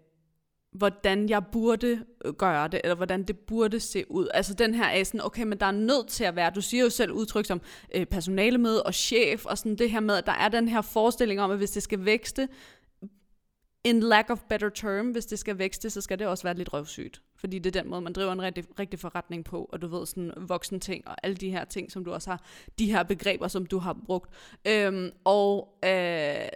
hvordan 0.73 1.29
jeg 1.29 1.43
burde 1.53 2.05
øh, 2.25 2.33
gøre 2.33 2.69
det, 2.69 2.81
eller 2.85 2.95
hvordan 2.95 3.23
det 3.23 3.39
burde 3.39 3.81
se 3.81 4.11
ud. 4.11 4.29
Altså 4.35 4.55
den 4.55 4.75
her 4.75 4.85
er 4.85 5.05
sådan, 5.05 5.25
okay, 5.25 5.43
men 5.43 5.61
der 5.61 5.67
er 5.67 5.71
nødt 5.71 6.09
til 6.09 6.25
at 6.25 6.37
være, 6.37 6.51
du 6.55 6.61
siger 6.61 6.83
jo 6.83 6.91
selv 6.91 7.13
udtryk 7.13 7.47
som 7.47 7.61
øh, 7.95 8.07
personalemøde 8.07 8.83
og 8.83 8.95
chef, 8.95 9.47
og 9.47 9.59
sådan 9.59 9.77
det 9.77 9.91
her 9.91 10.01
med, 10.01 10.17
at 10.17 10.27
der 10.27 10.33
er 10.33 10.49
den 10.49 10.69
her 10.69 10.81
forestilling 10.81 11.41
om, 11.41 11.51
at 11.51 11.57
hvis 11.57 11.71
det 11.71 11.83
skal 11.83 12.05
vækste, 12.05 12.49
in 13.85 14.01
lack 14.01 14.31
of 14.31 14.41
better 14.49 14.69
term, 14.69 15.11
hvis 15.11 15.27
det 15.27 15.39
skal 15.39 15.59
vækste, 15.59 15.91
så 15.91 16.01
skal 16.01 16.19
det 16.19 16.27
også 16.27 16.45
være 16.45 16.55
lidt 16.55 16.73
røvsygt. 16.73 17.23
Fordi 17.37 17.59
det 17.59 17.77
er 17.77 17.83
den 17.83 17.91
måde, 17.91 18.01
man 18.01 18.13
driver 18.13 18.33
en 18.33 18.43
rigtig, 18.43 18.65
rigtig 18.79 19.01
forretning 19.01 19.45
på, 19.45 19.69
og 19.73 19.83
du 19.83 19.87
ved 19.87 20.07
sådan 20.07 20.33
voksen 20.37 20.81
ting, 20.81 21.09
og 21.09 21.17
alle 21.23 21.37
de 21.37 21.51
her 21.51 21.65
ting, 21.65 21.93
som 21.93 22.05
du 22.05 22.13
også 22.13 22.31
har, 22.31 22.45
de 22.79 22.93
her 22.93 23.03
begreber, 23.03 23.49
som 23.49 23.67
du 23.67 23.79
har 23.79 23.97
brugt. 24.07 24.31
Øhm, 24.69 25.11
og 25.25 25.79
øh, 25.85 26.49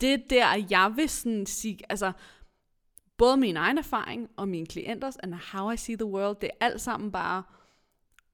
det 0.00 0.30
der, 0.30 0.66
jeg 0.70 0.92
vil 0.96 1.08
sådan 1.08 1.46
sige, 1.46 1.78
altså, 1.88 2.12
både 3.18 3.36
min 3.36 3.56
egen 3.56 3.78
erfaring 3.78 4.28
og 4.36 4.48
mine 4.48 4.66
klienters, 4.66 5.16
and 5.16 5.34
how 5.34 5.70
I 5.70 5.76
see 5.76 5.96
the 5.96 6.06
world, 6.06 6.36
det 6.40 6.50
er 6.60 6.66
alt 6.66 6.80
sammen 6.80 7.12
bare 7.12 7.42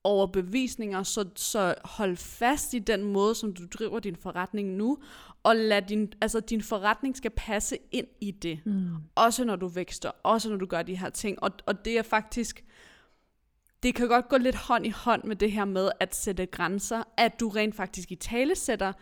overbevisninger, 0.05 1.03
så, 1.03 1.29
så 1.37 1.75
hold 1.85 2.17
fast 2.17 2.75
i 2.75 2.79
den 2.79 3.05
måde, 3.05 3.35
som 3.35 3.53
du 3.55 3.67
driver 3.67 4.01
din 4.01 4.17
forretning 4.17 4.69
nu, 4.69 4.99
og 5.43 5.57
lad 5.57 5.83
din, 5.83 6.13
altså 6.21 6.41
din 6.41 6.63
forretning 6.63 7.17
skal 7.17 7.31
passe 7.31 7.79
ind 7.93 8.07
i 8.21 8.31
det. 8.31 8.61
Mm. 8.67 8.89
Også 9.15 9.45
når 9.45 9.57
du 9.57 9.69
vækster, 9.69 10.11
også 10.23 10.51
når 10.51 10.57
du 10.57 10.67
gør 10.67 10.83
de 10.83 10.99
her 10.99 11.11
ting. 11.11 11.43
Og, 11.43 11.51
og 11.67 11.85
det 11.85 11.99
er 11.99 12.03
faktisk, 12.03 12.65
det 13.83 13.95
kan 13.95 14.09
godt 14.09 14.29
gå 14.29 14.37
lidt 14.37 14.57
hånd 14.57 14.87
i 14.87 14.91
hånd 14.91 15.25
med 15.25 15.37
det 15.37 15.53
her 15.53 15.65
med 15.65 15.91
at 16.01 16.15
sætte 16.15 16.47
grænser, 16.47 17.03
at 17.17 17.41
du 17.41 17.49
rent 17.49 17.75
faktisk 17.75 18.13
i 18.13 18.17
tale 18.17 18.55
sætter, 18.55 18.93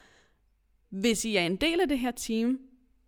hvis 0.89 1.25
I 1.25 1.37
er 1.37 1.43
en 1.43 1.57
del 1.57 1.81
af 1.81 1.89
det 1.89 1.99
her 1.99 2.11
team, 2.11 2.59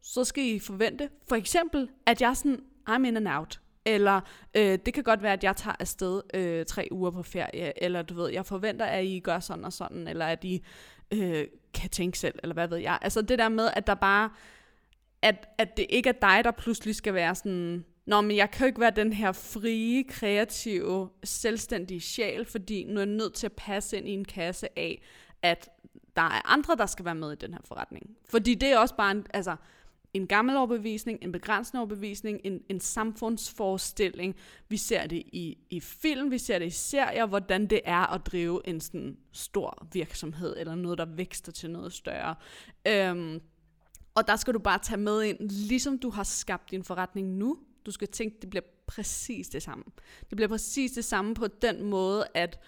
så 0.03 0.25
skal 0.25 0.45
I 0.45 0.59
forvente, 0.59 1.09
for 1.29 1.37
eksempel, 1.37 1.89
at 2.07 2.21
jeg 2.21 2.37
sådan, 2.37 2.61
I'm 2.91 3.07
in 3.07 3.17
and 3.17 3.29
out. 3.29 3.61
Eller 3.85 4.21
øh, 4.55 4.79
det 4.87 4.95
kan 4.95 5.05
godt 5.05 5.23
være, 5.23 5.33
at 5.33 5.45
jeg 5.45 5.57
tager 5.57 5.77
afsted 5.81 6.23
øh, 6.35 6.67
tre 6.67 6.89
uger 6.91 7.11
på 7.11 7.23
ferie, 7.23 7.83
eller 7.83 8.03
du 8.03 8.15
ved, 8.15 8.31
jeg 8.31 8.47
forventer, 8.47 8.87
at 8.87 9.05
I 9.05 9.21
gør 9.21 9.41
sådan 9.41 9.65
og 9.65 9.73
sådan, 9.73 10.09
eller 10.09 10.27
at 10.27 10.45
I 10.45 10.65
øh, 11.11 11.47
kan 11.75 11.91
tænke 11.91 12.19
selv, 12.19 12.39
eller 12.43 12.55
hvad 12.55 12.69
ved 12.69 12.79
jeg. 12.79 12.99
Altså 13.03 13.23
det 13.23 13.39
der 13.39 13.49
med, 13.49 13.71
at 13.77 13.87
der 13.87 13.95
bare, 13.95 14.31
at, 15.23 15.49
at 15.59 15.77
det 15.77 15.87
ikke 15.89 16.09
er 16.09 16.13
dig, 16.13 16.45
der 16.45 16.51
pludselig 16.51 16.95
skal 16.95 17.15
være 17.15 17.35
sådan, 17.35 17.85
Nå, 18.09 18.21
men 18.21 18.37
jeg 18.37 18.51
kan 18.51 18.61
jo 18.61 18.67
ikke 18.67 18.81
være 18.81 18.91
den 18.91 19.13
her 19.13 19.33
frie, 19.33 20.05
kreative, 20.05 21.09
selvstændige 21.25 22.01
sjæl, 22.01 22.45
fordi 22.45 22.85
nu 22.85 22.95
er 22.95 23.05
jeg 23.05 23.07
nødt 23.07 23.35
til 23.35 23.47
at 23.47 23.53
passe 23.53 23.99
ind 23.99 24.09
i 24.09 24.11
en 24.11 24.25
kasse 24.25 24.79
af, 24.79 25.03
at 25.43 25.69
der 26.17 26.23
er 26.23 26.53
andre, 26.53 26.77
der 26.77 26.87
skal 26.87 27.05
være 27.05 27.15
med 27.15 27.33
i 27.33 27.37
den 27.37 27.53
her 27.53 27.61
forretning. 27.65 28.11
Fordi 28.31 28.55
det 28.55 28.69
er 28.69 28.79
også 28.79 28.97
bare 28.97 29.11
en, 29.11 29.27
altså, 29.35 29.57
en 30.15 30.27
gammel 30.27 30.57
overbevisning, 30.57 31.19
en 31.23 31.33
begrænsende 31.33 31.81
overbevisning, 31.81 32.41
en, 32.45 32.61
en 32.69 32.81
samfundsforestilling. 32.81 34.37
Vi 34.69 34.77
ser 34.77 35.07
det 35.07 35.23
i, 35.33 35.59
i 35.71 35.81
film, 35.81 36.31
vi 36.31 36.39
ser 36.39 36.59
det 36.59 36.67
i 36.67 36.71
serier, 36.71 37.27
hvordan 37.27 37.67
det 37.67 37.81
er 37.85 38.07
at 38.15 38.27
drive 38.27 38.69
en 38.69 38.81
sådan 38.81 39.17
stor 39.33 39.89
virksomhed, 39.93 40.57
eller 40.57 40.75
noget, 40.75 40.99
der 40.99 41.05
vækster 41.05 41.53
til 41.53 41.71
noget 41.71 41.93
større. 41.93 42.35
Øhm, 42.87 43.41
og 44.15 44.29
der 44.29 44.37
skal 44.37 44.55
du 44.55 44.59
bare 44.59 44.79
tage 44.79 44.99
med 44.99 45.23
ind, 45.23 45.51
ligesom 45.51 45.99
du 45.99 46.11
har 46.11 46.25
skabt 46.25 46.71
din 46.71 46.85
forretning 46.85 47.29
nu. 47.29 47.59
Du 47.87 47.91
skal 47.91 48.09
tænke, 48.09 48.37
det 48.41 48.51
bliver 48.51 48.65
præcis 48.87 49.49
det 49.49 49.63
samme. 49.63 49.85
Det 50.31 50.37
bliver 50.37 50.49
præcis 50.49 50.93
det 50.93 51.05
samme 51.05 51.35
på 51.35 51.47
den 51.47 51.85
måde, 51.85 52.25
at 52.35 52.61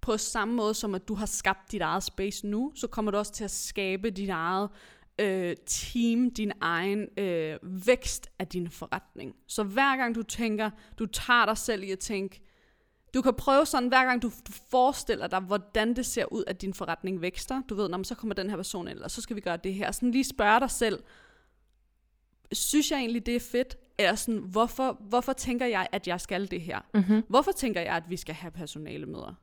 på 0.00 0.16
samme 0.16 0.54
måde 0.54 0.74
som 0.74 0.94
at 0.94 1.08
du 1.08 1.14
har 1.14 1.26
skabt 1.26 1.72
dit 1.72 1.82
eget 1.82 2.02
space 2.02 2.46
nu, 2.46 2.72
så 2.74 2.86
kommer 2.86 3.10
du 3.10 3.18
også 3.18 3.32
til 3.32 3.44
at 3.44 3.50
skabe 3.50 4.10
dit 4.10 4.28
eget 4.28 4.70
øh, 5.18 5.56
team, 5.66 6.30
din 6.30 6.52
egen 6.60 7.08
øh, 7.18 7.58
vækst 7.62 8.30
af 8.38 8.46
din 8.48 8.70
forretning. 8.70 9.34
Så 9.48 9.62
hver 9.62 9.96
gang 9.96 10.14
du 10.14 10.22
tænker, 10.22 10.70
du 10.98 11.06
tager 11.06 11.46
dig 11.46 11.58
selv 11.58 11.82
i 11.82 11.90
at 11.90 11.98
tænke, 11.98 12.40
du 13.14 13.22
kan 13.22 13.34
prøve 13.34 13.66
sådan, 13.66 13.88
hver 13.88 14.04
gang 14.04 14.22
du, 14.22 14.28
du 14.28 14.52
forestiller 14.70 15.26
dig, 15.26 15.40
hvordan 15.40 15.96
det 15.96 16.06
ser 16.06 16.32
ud, 16.32 16.44
at 16.46 16.62
din 16.62 16.74
forretning 16.74 17.20
vækster. 17.20 17.62
Du 17.68 17.74
ved, 17.74 17.88
når 17.88 18.02
så 18.02 18.14
kommer 18.14 18.34
den 18.34 18.50
her 18.50 18.56
person 18.56 18.88
ind, 18.88 18.98
og 18.98 19.10
så 19.10 19.20
skal 19.20 19.36
vi 19.36 19.40
gøre 19.40 19.56
det 19.56 19.74
her. 19.74 19.92
Sådan 19.92 20.10
lige 20.10 20.24
spørge 20.24 20.60
dig 20.60 20.70
selv, 20.70 21.02
synes 22.52 22.90
jeg 22.90 22.98
egentlig, 22.98 23.26
det 23.26 23.36
er 23.36 23.40
fedt? 23.40 23.76
Eller 23.98 24.14
sådan, 24.14 24.40
hvorfor, 24.40 24.98
hvorfor 25.00 25.32
tænker 25.32 25.66
jeg, 25.66 25.86
at 25.92 26.08
jeg 26.08 26.20
skal 26.20 26.50
det 26.50 26.60
her? 26.60 26.80
Mm-hmm. 26.94 27.22
Hvorfor 27.28 27.52
tænker 27.52 27.80
jeg, 27.80 27.96
at 27.96 28.10
vi 28.10 28.16
skal 28.16 28.34
have 28.34 28.50
personale 28.50 29.06
møder? 29.06 29.34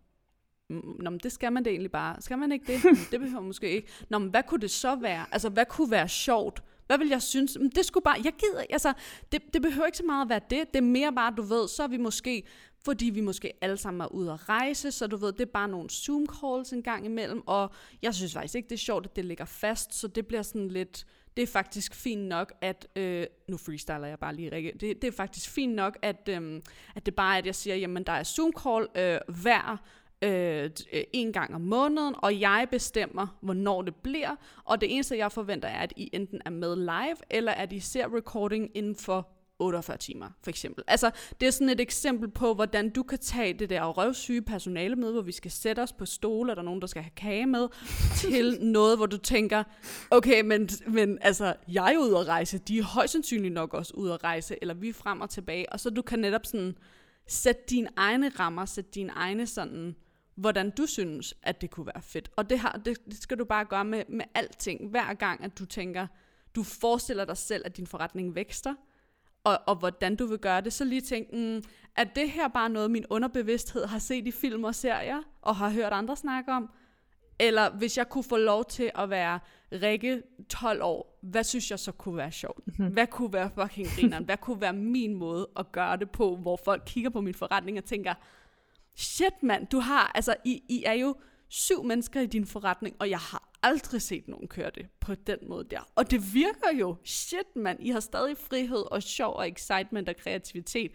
Nå, 1.00 1.10
men 1.10 1.20
det 1.24 1.32
skal 1.32 1.54
man 1.54 1.66
det 1.66 1.72
egentlig 1.72 1.92
bare. 1.92 2.22
Skal 2.22 2.38
man 2.38 2.52
ikke 2.52 2.74
det? 2.74 2.98
det 3.12 3.20
behøver 3.20 3.42
måske 3.42 3.70
ikke. 3.70 3.88
Nå, 4.10 4.18
men 4.18 4.30
hvad 4.30 4.44
kunne 4.44 4.62
det 4.62 4.72
så 4.72 4.96
være? 4.96 5.26
Altså, 5.32 5.50
hvad 5.50 5.66
kunne 5.66 5.92
være 5.92 6.10
sjovt? 6.10 6.64
Hvad 6.88 6.98
vil 6.98 7.08
jeg 7.08 7.22
synes? 7.22 7.58
Men 7.60 7.70
det 7.70 7.86
skulle 7.86 8.04
bare, 8.04 8.16
jeg 8.24 8.34
gider, 8.40 8.64
altså, 8.70 8.94
det, 9.32 9.54
det 9.54 9.62
behøver 9.62 9.86
ikke 9.86 9.98
så 9.98 10.06
meget 10.06 10.26
at 10.26 10.30
være 10.30 10.42
det. 10.50 10.74
Det 10.74 10.78
er 10.78 10.82
mere 10.82 11.14
bare, 11.14 11.34
du 11.38 11.42
ved, 11.42 11.68
så 11.68 11.84
er 11.84 11.88
vi 11.88 11.98
måske, 11.98 12.44
fordi 12.86 13.06
vi 13.06 13.22
måske 13.22 13.54
alle 13.62 13.78
sammen 13.78 14.02
er 14.02 14.08
ude 14.08 14.32
at 14.32 14.50
rejse, 14.50 14.92
så 14.92 15.08
du 15.08 15.18
ved, 15.18 15.34
det 15.34 15.42
er 15.42 15.52
bare 15.54 15.68
nogle 15.68 15.90
Zoom-calls 15.92 16.74
en 16.74 16.84
gang 16.84 17.06
imellem, 17.06 17.44
og 17.46 17.72
jeg 18.02 18.16
synes 18.16 18.34
faktisk 18.34 18.56
ikke, 18.56 18.70
det 18.70 18.76
er 18.76 18.80
sjovt, 18.80 19.06
at 19.06 19.16
det 19.16 19.26
ligger 19.26 19.46
fast, 19.46 19.94
så 19.94 20.08
det 20.08 20.28
bliver 20.28 20.42
sådan 20.42 20.68
lidt, 20.68 21.06
det 21.38 21.44
er 21.44 21.48
faktisk 21.48 21.96
fint 21.96 22.22
nok, 22.22 22.54
at, 22.62 22.88
øh, 22.96 23.26
nu 23.48 23.58
freestyler 23.58 24.08
jeg 24.08 24.20
bare 24.20 24.36
lige, 24.36 24.52
Rikke, 24.52 24.72
det, 24.80 25.02
det 25.02 25.08
er 25.08 25.12
faktisk 25.12 25.50
fint 25.50 25.76
nok, 25.76 25.98
at, 26.02 26.30
øh, 26.30 26.62
at 26.96 27.06
det 27.06 27.16
bare 27.16 27.34
er, 27.34 27.38
at 27.38 27.46
jeg 27.46 27.56
siger, 27.56 27.76
jamen 27.76 28.04
der 28.04 28.12
er 28.12 28.24
Zoom-call 28.24 29.00
øh, 29.02 29.20
hver 29.42 29.82
øh, 30.22 30.70
en 31.14 31.34
gang 31.34 31.56
om 31.56 31.62
måneden, 31.62 32.16
og 32.18 32.40
jeg 32.40 32.68
bestemmer, 32.72 33.38
hvornår 33.42 33.82
det 33.82 33.96
bliver, 33.96 34.36
og 34.64 34.82
det 34.82 34.94
eneste, 34.94 35.18
jeg 35.18 35.32
forventer, 35.32 35.68
er, 35.68 35.80
at 35.80 35.94
I 35.98 36.10
enten 36.14 36.42
er 36.46 36.50
med 36.50 36.76
live, 36.76 37.18
eller 37.30 37.52
at 37.52 37.74
I 37.74 37.80
ser 37.80 38.16
recording 38.16 38.72
inden 38.74 38.96
for 38.96 39.28
48 39.62 39.98
timer, 39.98 40.30
for 40.44 40.50
eksempel. 40.50 40.84
Altså, 40.88 41.12
det 41.40 41.48
er 41.48 41.52
sådan 41.52 41.70
et 41.70 41.80
eksempel 41.80 42.30
på, 42.30 42.54
hvordan 42.54 42.90
du 42.90 43.04
kan 43.04 43.20
tage 43.20 43.54
det 43.54 43.70
der 43.70 43.86
røvsyge 43.86 44.42
personale 44.42 44.96
med, 44.96 45.12
hvor 45.12 45.22
vi 45.22 45.32
skal 45.32 45.52
sætte 45.52 45.80
os 45.80 45.94
på 45.94 46.06
stole, 46.06 46.52
og 46.52 46.56
der 46.56 46.62
er 46.62 46.66
nogen, 46.66 46.82
der 46.82 46.88
skal 46.88 47.02
have 47.02 47.12
kage 47.16 47.46
med, 47.46 47.68
til 48.22 48.58
noget, 48.62 48.98
hvor 48.98 49.06
du 49.06 49.18
tænker, 49.18 49.64
okay, 50.12 50.42
men, 50.42 50.70
men 50.88 51.18
altså, 51.22 51.54
jeg 51.68 51.94
er 51.94 51.98
ude 51.98 52.20
at 52.20 52.28
rejse, 52.28 52.58
de 52.58 52.80
er 52.80 52.84
højst 52.84 53.14
sandsynligt 53.14 53.54
nok 53.54 53.74
også 53.74 53.94
ude 53.94 54.14
at 54.14 54.24
rejse, 54.24 54.56
eller 54.62 54.74
vi 54.74 54.90
er 54.90 54.94
frem 54.94 55.22
og 55.22 55.30
tilbage, 55.30 55.72
og 55.72 55.80
så 55.80 55.90
du 55.90 56.02
kan 56.02 56.20
netop 56.20 56.46
sådan 56.46 56.76
sætte 57.28 57.62
dine 57.70 57.90
egne 57.96 58.30
rammer, 58.30 58.66
sætte 58.66 58.90
dine 58.96 59.12
egne 59.12 59.48
sådan, 59.48 59.96
hvordan 60.36 60.70
du 60.70 60.86
synes, 60.86 61.34
at 61.44 61.62
det 61.62 61.72
kunne 61.72 61.86
være 61.86 62.02
fedt. 62.02 62.32
Og 62.36 62.50
det, 62.50 62.60
har, 62.60 62.82
det, 62.86 63.06
det 63.06 63.22
skal 63.22 63.40
du 63.40 63.46
bare 63.46 63.66
gøre 63.66 63.86
med, 63.86 64.04
med 64.10 64.26
alting. 64.34 64.90
Hver 64.90 65.14
gang, 65.14 65.44
at 65.44 65.60
du 65.60 65.66
tænker, 65.66 66.08
du 66.56 66.64
forestiller 66.64 67.26
dig 67.26 67.38
selv, 67.38 67.62
at 67.66 67.78
din 67.78 67.88
forretning 67.88 68.36
vækster, 68.36 68.74
og, 69.44 69.60
og 69.68 69.76
hvordan 69.76 70.16
du 70.16 70.26
vil 70.26 70.38
gøre 70.38 70.62
det, 70.62 70.74
så 70.74 70.86
lige 70.86 71.02
tænk, 71.02 71.34
mm, 71.34 71.64
er 71.96 72.04
det 72.04 72.30
her 72.30 72.48
bare 72.48 72.70
noget, 72.70 72.92
min 72.92 73.06
underbevidsthed 73.10 73.86
har 73.86 74.00
set 74.00 74.28
i 74.28 74.32
film 74.32 74.64
og 74.64 74.76
serier, 74.76 75.22
og 75.42 75.56
har 75.56 75.70
hørt 75.70 75.94
andre 75.94 76.16
snakke 76.16 76.52
om? 76.52 76.70
Eller 77.40 77.70
hvis 77.70 77.98
jeg 77.98 78.10
kunne 78.10 78.24
få 78.24 78.38
lov 78.38 78.66
til 78.66 78.92
at 78.96 79.10
være 79.10 79.40
Rikke 79.72 80.22
12 80.50 80.84
år, 80.84 81.20
hvad 81.22 81.44
synes 81.44 81.72
jeg 81.72 81.80
så 81.80 81.92
kunne 81.92 82.18
være 82.18 82.32
sjovt? 82.32 82.68
Mm-hmm. 82.68 82.94
Hvad 82.94 83.08
kunne 83.08 83.34
være 83.34 83.50
fucking 83.56 83.88
grineren? 83.88 84.26
hvad 84.30 84.38
kunne 84.38 84.62
være 84.62 84.74
min 84.74 85.16
måde 85.16 85.50
at 85.60 85.72
gøre 85.72 85.98
det 85.98 86.12
på, 86.12 86.36
hvor 86.36 86.60
folk 86.66 86.84
kigger 86.86 87.10
på 87.10 87.22
min 87.22 87.34
forretning 87.34 87.78
og 87.78 87.86
tænker, 87.86 88.14
shit 88.96 89.44
mand, 89.44 89.68
du 89.68 89.80
har, 89.80 90.12
altså 90.16 90.36
I, 90.46 90.64
I 90.70 90.84
er 90.86 90.94
jo 90.94 91.16
syv 91.48 91.84
mennesker 91.84 92.22
i 92.22 92.26
din 92.26 92.46
forretning, 92.46 92.96
og 93.00 93.10
jeg 93.10 93.20
har 93.20 93.52
aldrig 93.64 94.02
set 94.02 94.28
nogen 94.28 94.48
køre 94.48 94.72
det 94.76 94.88
på 95.00 95.16
den 95.16 95.38
måde 95.48 95.64
der. 95.64 95.92
Og 95.96 96.12
det 96.12 96.34
virker 96.34 96.78
jo, 96.80 96.96
shit 97.04 97.56
mand, 97.56 97.80
I 97.82 97.90
har 97.90 98.00
stadig 98.00 98.38
frihed 98.38 98.92
og 98.92 99.04
sjov 99.04 99.36
og 99.36 99.50
excitement 99.50 100.10
og 100.10 100.16
kreativitet. 100.16 100.92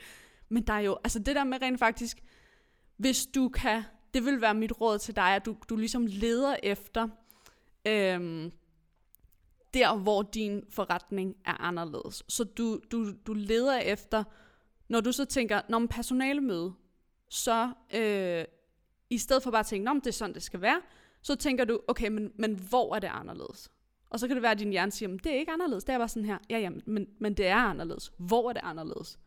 Men 0.49 0.67
der 0.67 0.73
er 0.73 0.81
jo, 0.81 0.99
altså 1.05 1.19
det 1.19 1.37
der 1.37 1.45
med 1.45 1.63
rent 1.63 1.79
faktisk, 1.79 2.25
hvis 2.97 3.27
du 3.27 3.49
kan, 3.49 3.83
det 4.15 4.25
vil 4.25 4.41
være 4.41 4.55
mit 4.55 4.81
råd 4.81 4.99
til 4.99 5.17
dig, 5.17 5.35
at 5.35 5.47
du, 5.47 5.57
du 5.69 5.77
ligesom 5.77 6.07
leder 6.07 6.57
efter, 6.63 7.09
øhm, 7.87 8.53
der 9.75 9.97
hvor 9.97 10.23
din 10.23 10.63
forretning 10.71 11.37
er 11.45 11.61
anderledes. 11.61 12.25
Så 12.29 12.45
du, 12.45 12.81
du, 12.91 13.13
du 13.27 13.33
leder 13.33 13.79
efter, 13.79 14.25
når 14.89 15.01
du 15.01 15.13
så 15.13 15.25
tænker, 15.25 15.61
når 15.69 15.79
man 15.79 15.89
personalemøde, 15.89 16.75
så 17.29 17.73
øh, 17.95 18.45
i 19.11 19.19
stedet 19.19 19.43
for 19.43 19.51
bare 19.51 19.61
at 19.61 19.67
tænke, 19.67 19.91
om 19.91 20.01
det 20.01 20.09
er 20.09 20.13
sådan, 20.13 20.35
det 20.35 20.43
skal 20.43 20.61
være, 20.61 20.81
så 21.23 21.35
tænker 21.35 21.65
du, 21.65 21.81
okay, 21.89 22.09
men, 22.09 22.33
men 22.39 22.55
hvor 22.55 22.95
er 22.95 22.99
det 22.99 23.11
anderledes? 23.13 23.71
Og 24.11 24.21
så 24.21 24.27
kan 24.27 24.37
det 24.37 24.43
være, 24.43 24.53
at 24.53 24.59
din 24.59 24.71
hjerne 24.71 24.93
siger, 24.93 25.17
det 25.17 25.27
er 25.27 25.39
ikke 25.39 25.53
anderledes, 25.53 25.85
det 25.85 25.93
er 25.93 25.99
bare 25.99 26.09
sådan 26.09 26.25
her. 26.25 26.39
Ja, 26.51 26.59
ja, 26.59 26.71
men, 26.87 27.07
men 27.19 27.35
det 27.35 27.47
er 27.47 27.57
anderledes. 27.57 28.13
Hvor 28.17 28.49
er 28.49 28.53
det 28.53 28.63
anderledes? 28.65 29.19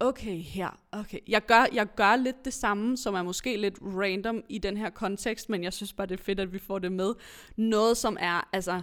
Okay, 0.00 0.36
her. 0.38 0.80
Okay. 0.92 1.18
Jeg 1.28 1.46
gør, 1.46 1.66
jeg 1.72 1.86
gør 1.96 2.16
lidt 2.16 2.44
det 2.44 2.52
samme, 2.52 2.96
som 2.96 3.14
er 3.14 3.22
måske 3.22 3.56
lidt 3.56 3.78
random 3.82 4.42
i 4.48 4.58
den 4.58 4.76
her 4.76 4.90
kontekst, 4.90 5.48
men 5.48 5.64
jeg 5.64 5.72
synes 5.72 5.92
bare, 5.92 6.06
det 6.06 6.20
er 6.20 6.24
fedt, 6.24 6.40
at 6.40 6.52
vi 6.52 6.58
får 6.58 6.78
det 6.78 6.92
med. 6.92 7.14
Noget, 7.56 7.96
som 7.96 8.16
er, 8.20 8.48
altså, 8.52 8.82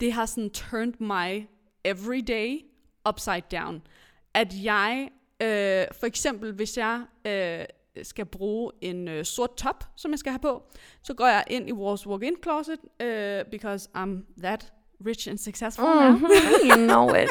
det 0.00 0.12
har 0.12 0.26
sådan 0.26 0.50
turned 0.50 0.94
my 1.00 1.46
everyday 1.84 2.58
upside 3.08 3.42
down. 3.52 3.82
At 4.34 4.64
jeg 4.64 5.10
Øh, 5.42 5.86
for 6.00 6.06
eksempel, 6.06 6.52
hvis 6.52 6.76
jeg 6.76 7.02
øh, 7.26 7.64
skal 8.02 8.26
bruge 8.26 8.72
en 8.80 9.08
øh, 9.08 9.24
sort 9.24 9.56
top, 9.56 9.84
som 9.96 10.10
jeg 10.10 10.18
skal 10.18 10.32
have 10.32 10.40
på, 10.40 10.62
så 11.02 11.14
går 11.14 11.26
jeg 11.26 11.44
ind 11.46 11.68
i 11.68 11.72
vores 11.72 12.06
walk-in 12.06 12.34
closet, 12.42 12.78
øh, 13.00 13.44
because 13.50 13.88
I'm 13.96 14.40
that 14.42 14.72
rich 15.06 15.28
and 15.28 15.38
successful 15.38 15.86
mm-hmm. 15.86 16.22
now. 16.22 16.76
you 16.76 16.86
know 16.86 17.08
it. 17.14 17.30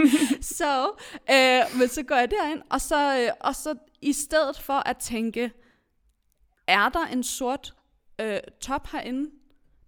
så, 0.58 0.90
øh, 1.30 1.78
men 1.78 1.88
så 1.88 2.02
går 2.02 2.14
jeg 2.14 2.30
derind, 2.30 2.62
og 2.70 2.80
så, 2.80 3.18
øh, 3.18 3.30
og 3.40 3.54
så 3.54 3.74
i 4.02 4.12
stedet 4.12 4.58
for 4.58 4.88
at 4.88 4.96
tænke, 4.96 5.52
er 6.66 6.88
der 6.88 7.06
en 7.06 7.22
sort 7.22 7.74
øh, 8.20 8.38
top 8.60 8.88
herinde? 8.92 9.30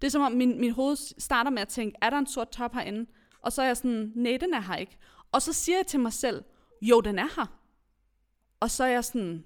Det 0.00 0.06
er 0.06 0.10
som 0.10 0.22
om 0.22 0.32
min, 0.32 0.60
min 0.60 0.72
hoved 0.72 0.96
starter 1.20 1.50
med 1.50 1.62
at 1.62 1.68
tænke, 1.68 1.98
er 2.02 2.10
der 2.10 2.18
en 2.18 2.26
sort 2.26 2.50
top 2.50 2.74
herinde? 2.74 3.10
Og 3.42 3.52
så 3.52 3.62
er 3.62 3.66
jeg 3.66 3.76
sådan, 3.76 4.12
nej, 4.14 4.36
den 4.40 4.54
er 4.54 4.60
her 4.60 4.76
ikke. 4.76 4.98
Og 5.32 5.42
så 5.42 5.52
siger 5.52 5.78
jeg 5.78 5.86
til 5.86 6.00
mig 6.00 6.12
selv, 6.12 6.42
jo, 6.82 7.00
den 7.00 7.18
er 7.18 7.28
her. 7.36 7.58
Og 8.60 8.70
så 8.70 8.84
er 8.84 8.88
jeg 8.88 9.04
sådan, 9.04 9.44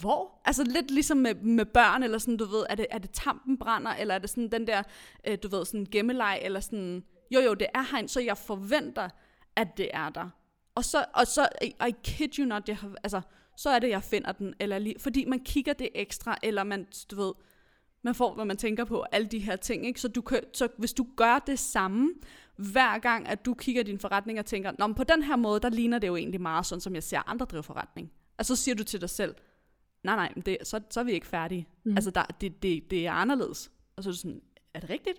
hvor? 0.00 0.40
Altså 0.44 0.64
lidt 0.64 0.90
ligesom 0.90 1.16
med, 1.16 1.34
med 1.34 1.64
børn, 1.64 2.02
eller 2.02 2.18
sådan, 2.18 2.36
du 2.36 2.44
ved, 2.44 2.66
er 2.68 2.74
det, 2.74 2.86
er 2.90 2.98
det 2.98 3.10
tampen 3.10 3.58
brænder, 3.58 3.90
eller 3.90 4.14
er 4.14 4.18
det 4.18 4.30
sådan 4.30 4.52
den 4.52 4.66
der, 4.66 4.82
øh, 5.26 5.38
du 5.42 5.48
ved, 5.48 5.64
sådan 5.64 5.86
gemmeleg, 5.92 6.40
eller 6.42 6.60
sådan, 6.60 7.04
jo 7.30 7.40
jo, 7.40 7.54
det 7.54 7.66
er 7.74 7.82
herinde, 7.90 8.08
så 8.08 8.20
jeg 8.20 8.38
forventer, 8.38 9.08
at 9.56 9.68
det 9.76 9.90
er 9.92 10.08
der. 10.08 10.30
Og 10.74 10.84
så, 10.84 11.04
og 11.14 11.26
så 11.26 11.48
I, 11.62 11.74
I 11.88 11.94
kid 12.04 12.38
you 12.38 12.46
not, 12.46 12.68
jeg 12.68 12.76
har, 12.76 12.94
altså, 13.02 13.20
så 13.56 13.70
er 13.70 13.78
det, 13.78 13.88
jeg 13.88 14.02
finder 14.02 14.32
den, 14.32 14.54
eller 14.60 14.78
lige, 14.78 14.94
fordi 14.98 15.24
man 15.24 15.40
kigger 15.44 15.72
det 15.72 15.88
ekstra, 15.94 16.36
eller 16.42 16.64
man, 16.64 16.86
du 17.10 17.16
ved, 17.16 17.32
man 18.02 18.14
får, 18.14 18.34
hvad 18.34 18.44
man 18.44 18.56
tænker 18.56 18.84
på, 18.84 19.04
alle 19.12 19.28
de 19.28 19.38
her 19.38 19.56
ting, 19.56 19.86
ikke? 19.86 20.00
Så, 20.00 20.08
du 20.08 20.20
kan, 20.20 20.40
så 20.52 20.68
hvis 20.78 20.92
du 20.92 21.06
gør 21.16 21.38
det 21.38 21.58
samme, 21.58 22.14
hver 22.58 22.98
gang, 22.98 23.28
at 23.28 23.44
du 23.44 23.54
kigger 23.54 23.82
din 23.82 23.98
forretning 23.98 24.38
og 24.38 24.46
tænker, 24.46 24.72
Nå, 24.78 24.86
men 24.86 24.94
på 24.94 25.04
den 25.04 25.22
her 25.22 25.36
måde, 25.36 25.60
der 25.60 25.68
ligner 25.68 25.98
det 25.98 26.06
jo 26.06 26.16
egentlig 26.16 26.40
meget 26.40 26.66
sådan, 26.66 26.80
som 26.80 26.94
jeg 26.94 27.02
ser 27.02 27.28
andre 27.28 27.46
drive 27.46 27.62
forretning. 27.62 28.12
Og 28.38 28.46
så 28.46 28.56
siger 28.56 28.74
du 28.74 28.84
til 28.84 29.00
dig 29.00 29.10
selv, 29.10 29.34
nej, 30.04 30.16
nej, 30.16 30.32
det, 30.46 30.58
så, 30.62 30.80
så 30.90 31.00
er 31.00 31.04
vi 31.04 31.12
ikke 31.12 31.26
færdige. 31.26 31.68
Mm. 31.84 31.96
Altså, 31.96 32.10
der, 32.10 32.22
det, 32.40 32.62
det, 32.62 32.90
det 32.90 33.06
er 33.06 33.12
anderledes. 33.12 33.70
Og 33.96 34.02
så 34.02 34.10
er 34.10 34.12
du 34.12 34.18
sådan, 34.18 34.40
er 34.74 34.80
det 34.80 34.90
rigtigt? 34.90 35.18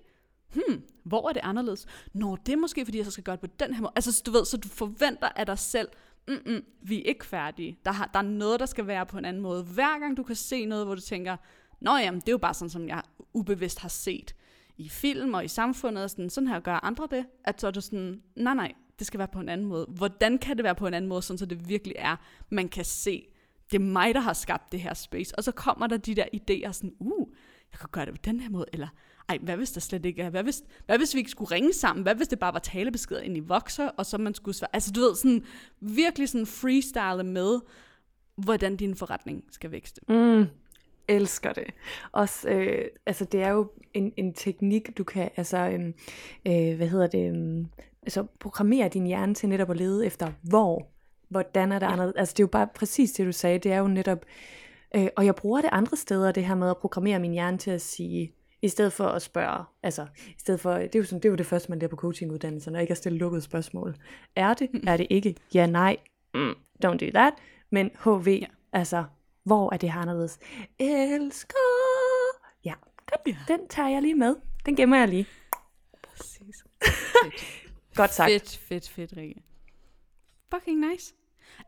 Hmm, 0.54 0.84
hvor 1.04 1.30
er 1.30 1.34
det 1.34 1.42
anderledes? 1.44 1.86
Nå, 2.14 2.38
det 2.46 2.54
er 2.54 2.58
måske, 2.58 2.86
fordi 2.86 2.98
jeg 2.98 3.06
så 3.06 3.12
skal 3.12 3.24
gøre 3.24 3.36
det 3.36 3.42
på 3.42 3.56
den 3.60 3.74
her 3.74 3.82
måde. 3.82 3.92
Altså, 3.96 4.24
du 4.26 4.32
ved, 4.32 4.46
så 4.46 4.58
du 4.58 4.68
forventer 4.68 5.30
af 5.36 5.46
dig 5.46 5.60
selv, 5.60 5.88
mm 6.28 6.64
vi 6.82 7.00
er 7.00 7.04
ikke 7.04 7.26
færdige. 7.26 7.80
Der, 7.86 7.92
har, 7.92 8.10
der 8.14 8.20
er 8.20 8.24
noget, 8.24 8.60
der 8.60 8.66
skal 8.66 8.88
være 8.88 9.06
på 9.06 9.18
en 9.18 9.26
anden 9.26 9.42
måde. 9.42 9.64
Hver 9.64 10.00
gang 10.00 10.18
du 10.18 10.24
kan 10.24 10.36
se 10.36 10.66
noget, 10.66 10.86
hvor 10.86 10.96
du 10.96 11.02
tænker, 11.02 11.38
nå 11.82 11.98
jamen, 11.98 12.20
det 12.22 12.28
er 12.30 12.32
jo 12.32 12.38
bare 12.38 12.54
sådan, 12.54 12.70
som 12.70 12.88
jeg 12.88 13.02
ubevidst 13.34 13.80
har 13.80 13.90
set 13.90 14.36
i 14.80 14.90
film 14.90 15.34
og 15.34 15.46
i 15.46 15.48
samfundet, 15.48 16.04
og 16.04 16.10
sådan, 16.10 16.30
sådan 16.30 16.48
her 16.48 16.60
gør 16.60 16.86
andre 16.86 17.08
det, 17.12 17.26
at 17.44 17.62
så 17.62 17.68
er 17.68 17.72
du 17.72 17.82
sådan, 17.82 18.22
nej 18.36 18.54
nej, 18.54 18.74
det 19.00 19.08
skal 19.08 19.18
være 19.18 19.28
på 19.28 19.40
en 19.40 19.50
anden 19.50 19.68
måde. 19.68 19.86
Hvordan 19.90 20.38
kan 20.38 20.58
det 20.58 20.64
være 20.64 20.76
på 20.76 20.88
en 20.88 20.94
anden 20.94 21.10
måde, 21.10 21.22
sådan 21.22 21.38
så 21.38 21.46
det 21.46 21.70
virkelig 21.70 21.96
er, 22.00 22.16
man 22.50 22.70
kan 22.70 22.86
se, 22.86 23.28
det 23.72 23.78
er 23.78 23.84
mig, 23.84 24.14
der 24.14 24.20
har 24.20 24.34
skabt 24.34 24.72
det 24.72 24.82
her 24.82 24.94
space. 24.94 25.36
Og 25.36 25.44
så 25.44 25.52
kommer 25.52 25.88
der 25.88 25.98
de 25.98 26.16
der 26.16 26.26
idéer 26.34 26.72
sådan, 26.72 26.94
uh, 27.00 27.28
jeg 27.72 27.80
kan 27.80 27.90
gøre 27.92 28.06
det 28.06 28.14
på 28.14 28.22
den 28.26 28.40
her 28.40 28.50
måde, 28.50 28.66
eller 28.74 28.88
ej, 29.30 29.38
hvad 29.42 29.58
hvis 29.58 29.72
der 29.72 29.82
slet 29.82 30.06
ikke 30.06 30.22
er, 30.22 30.30
hvad 30.30 30.44
hvis, 30.44 30.64
hvad 30.86 30.98
hvis 30.98 31.14
vi 31.14 31.20
ikke 31.20 31.32
skulle 31.32 31.52
ringe 31.52 31.74
sammen, 31.74 32.04
hvad 32.04 32.16
hvis 32.16 32.28
det 32.28 32.40
bare 32.40 32.54
var 32.54 32.60
talebeskeder 32.60 33.22
ind 33.22 33.38
i 33.38 33.40
vokser, 33.40 33.88
og 33.88 34.06
så 34.06 34.18
man 34.18 34.34
skulle 34.34 34.56
svare, 34.56 34.76
altså 34.76 34.92
du 34.92 35.00
ved, 35.00 35.16
sådan 35.16 35.46
virkelig 35.80 36.30
sådan 36.30 36.46
freestyle 36.46 37.24
med, 37.24 37.60
hvordan 38.36 38.76
din 38.76 38.96
forretning 38.96 39.44
skal 39.52 39.72
vækste. 39.72 40.02
Mm, 40.10 40.46
elsker 41.10 41.54
det. 41.54 41.64
Også, 42.12 42.50
øh, 42.50 42.86
altså 43.06 43.26
det 43.26 43.42
er 43.44 43.50
jo 43.50 43.72
en, 43.94 44.14
en 44.18 44.34
teknik, 44.34 44.98
du 44.98 45.04
kan, 45.04 45.30
altså, 45.36 45.58
øh, 45.58 45.94
øh, 46.48 46.78
hvad 46.78 46.88
hedder 46.88 47.08
det, 47.08 47.36
øh, 47.36 47.66
altså 48.04 48.26
programmere 48.40 48.88
din 48.88 49.06
hjerne 49.06 49.34
til 49.34 49.50
netop 49.50 49.70
at 49.70 49.78
lede 49.78 50.06
efter, 50.06 50.32
hvor, 50.42 50.88
hvordan 51.30 51.72
er 51.72 51.80
det 51.80 51.86
ja. 51.86 51.92
andet, 51.92 52.14
altså 52.18 52.34
det 52.34 52.40
er 52.40 52.44
jo 52.44 52.48
bare 52.48 52.68
præcis 52.76 53.12
det, 53.12 53.26
du 53.26 53.32
sagde, 53.32 53.60
det 53.60 53.72
er 53.72 53.78
jo 53.78 53.88
netop, 53.88 54.26
øh, 54.96 55.08
og 55.16 55.26
jeg 55.26 55.36
bruger 55.36 55.62
det 55.62 55.70
andre 55.74 55.98
steder, 55.98 56.32
det 56.32 56.46
her 56.46 56.56
med 56.56 56.70
at 56.70 56.78
programmere 56.78 57.20
min 57.20 57.32
hjerne 57.32 57.58
til 57.58 57.72
at 57.72 57.82
sige, 57.82 58.34
i 58.62 58.68
stedet 58.68 58.94
for 58.94 59.06
at 59.06 59.22
spørge, 59.22 59.64
altså, 59.84 60.08
i 60.28 60.40
stedet 60.40 60.60
for, 60.60 60.74
det 60.74 60.96
er 60.96 61.00
jo, 61.00 61.06
sådan, 61.06 61.20
det, 61.20 61.26
er 61.26 61.30
jo 61.30 61.36
det 61.36 61.46
første, 61.46 61.72
man 61.72 61.80
lærer 61.80 61.90
på 61.90 61.96
coachinguddannelsen, 61.96 62.76
og 62.76 62.82
ikke 62.82 62.92
at 62.92 62.98
stille 62.98 63.18
lukkede 63.18 63.42
spørgsmål. 63.42 63.96
Er 64.36 64.54
det? 64.54 64.70
Er 64.88 64.98
det 64.98 65.08
ikke? 65.10 65.36
Ja, 65.54 65.66
nej. 65.66 65.98
Mm, 66.34 66.54
don't 66.86 66.98
do 66.98 67.10
that. 67.14 67.34
Men 67.70 67.92
HV, 68.04 68.28
ja. 68.28 68.46
altså, 68.74 69.04
hvor 69.44 69.74
er 69.74 69.78
det 69.78 69.92
her 69.92 70.00
anderledes? 70.00 70.40
Elsker! 70.80 71.58
Ja. 72.66 72.74
Ja. 73.28 73.38
Den 73.48 73.68
tager 73.68 73.90
jeg 73.90 74.02
lige 74.02 74.16
med. 74.16 74.36
Den 74.66 74.76
gemmer 74.76 74.98
jeg 74.98 75.08
lige. 75.08 75.28
Præcis. 76.04 76.64
Godt 77.96 78.14
sagt. 78.14 78.32
Fedt, 78.32 78.58
fedt, 78.58 78.90
fedt, 78.90 79.18
Rikke. 79.18 79.44
Fucking 80.54 80.90
nice. 80.92 81.14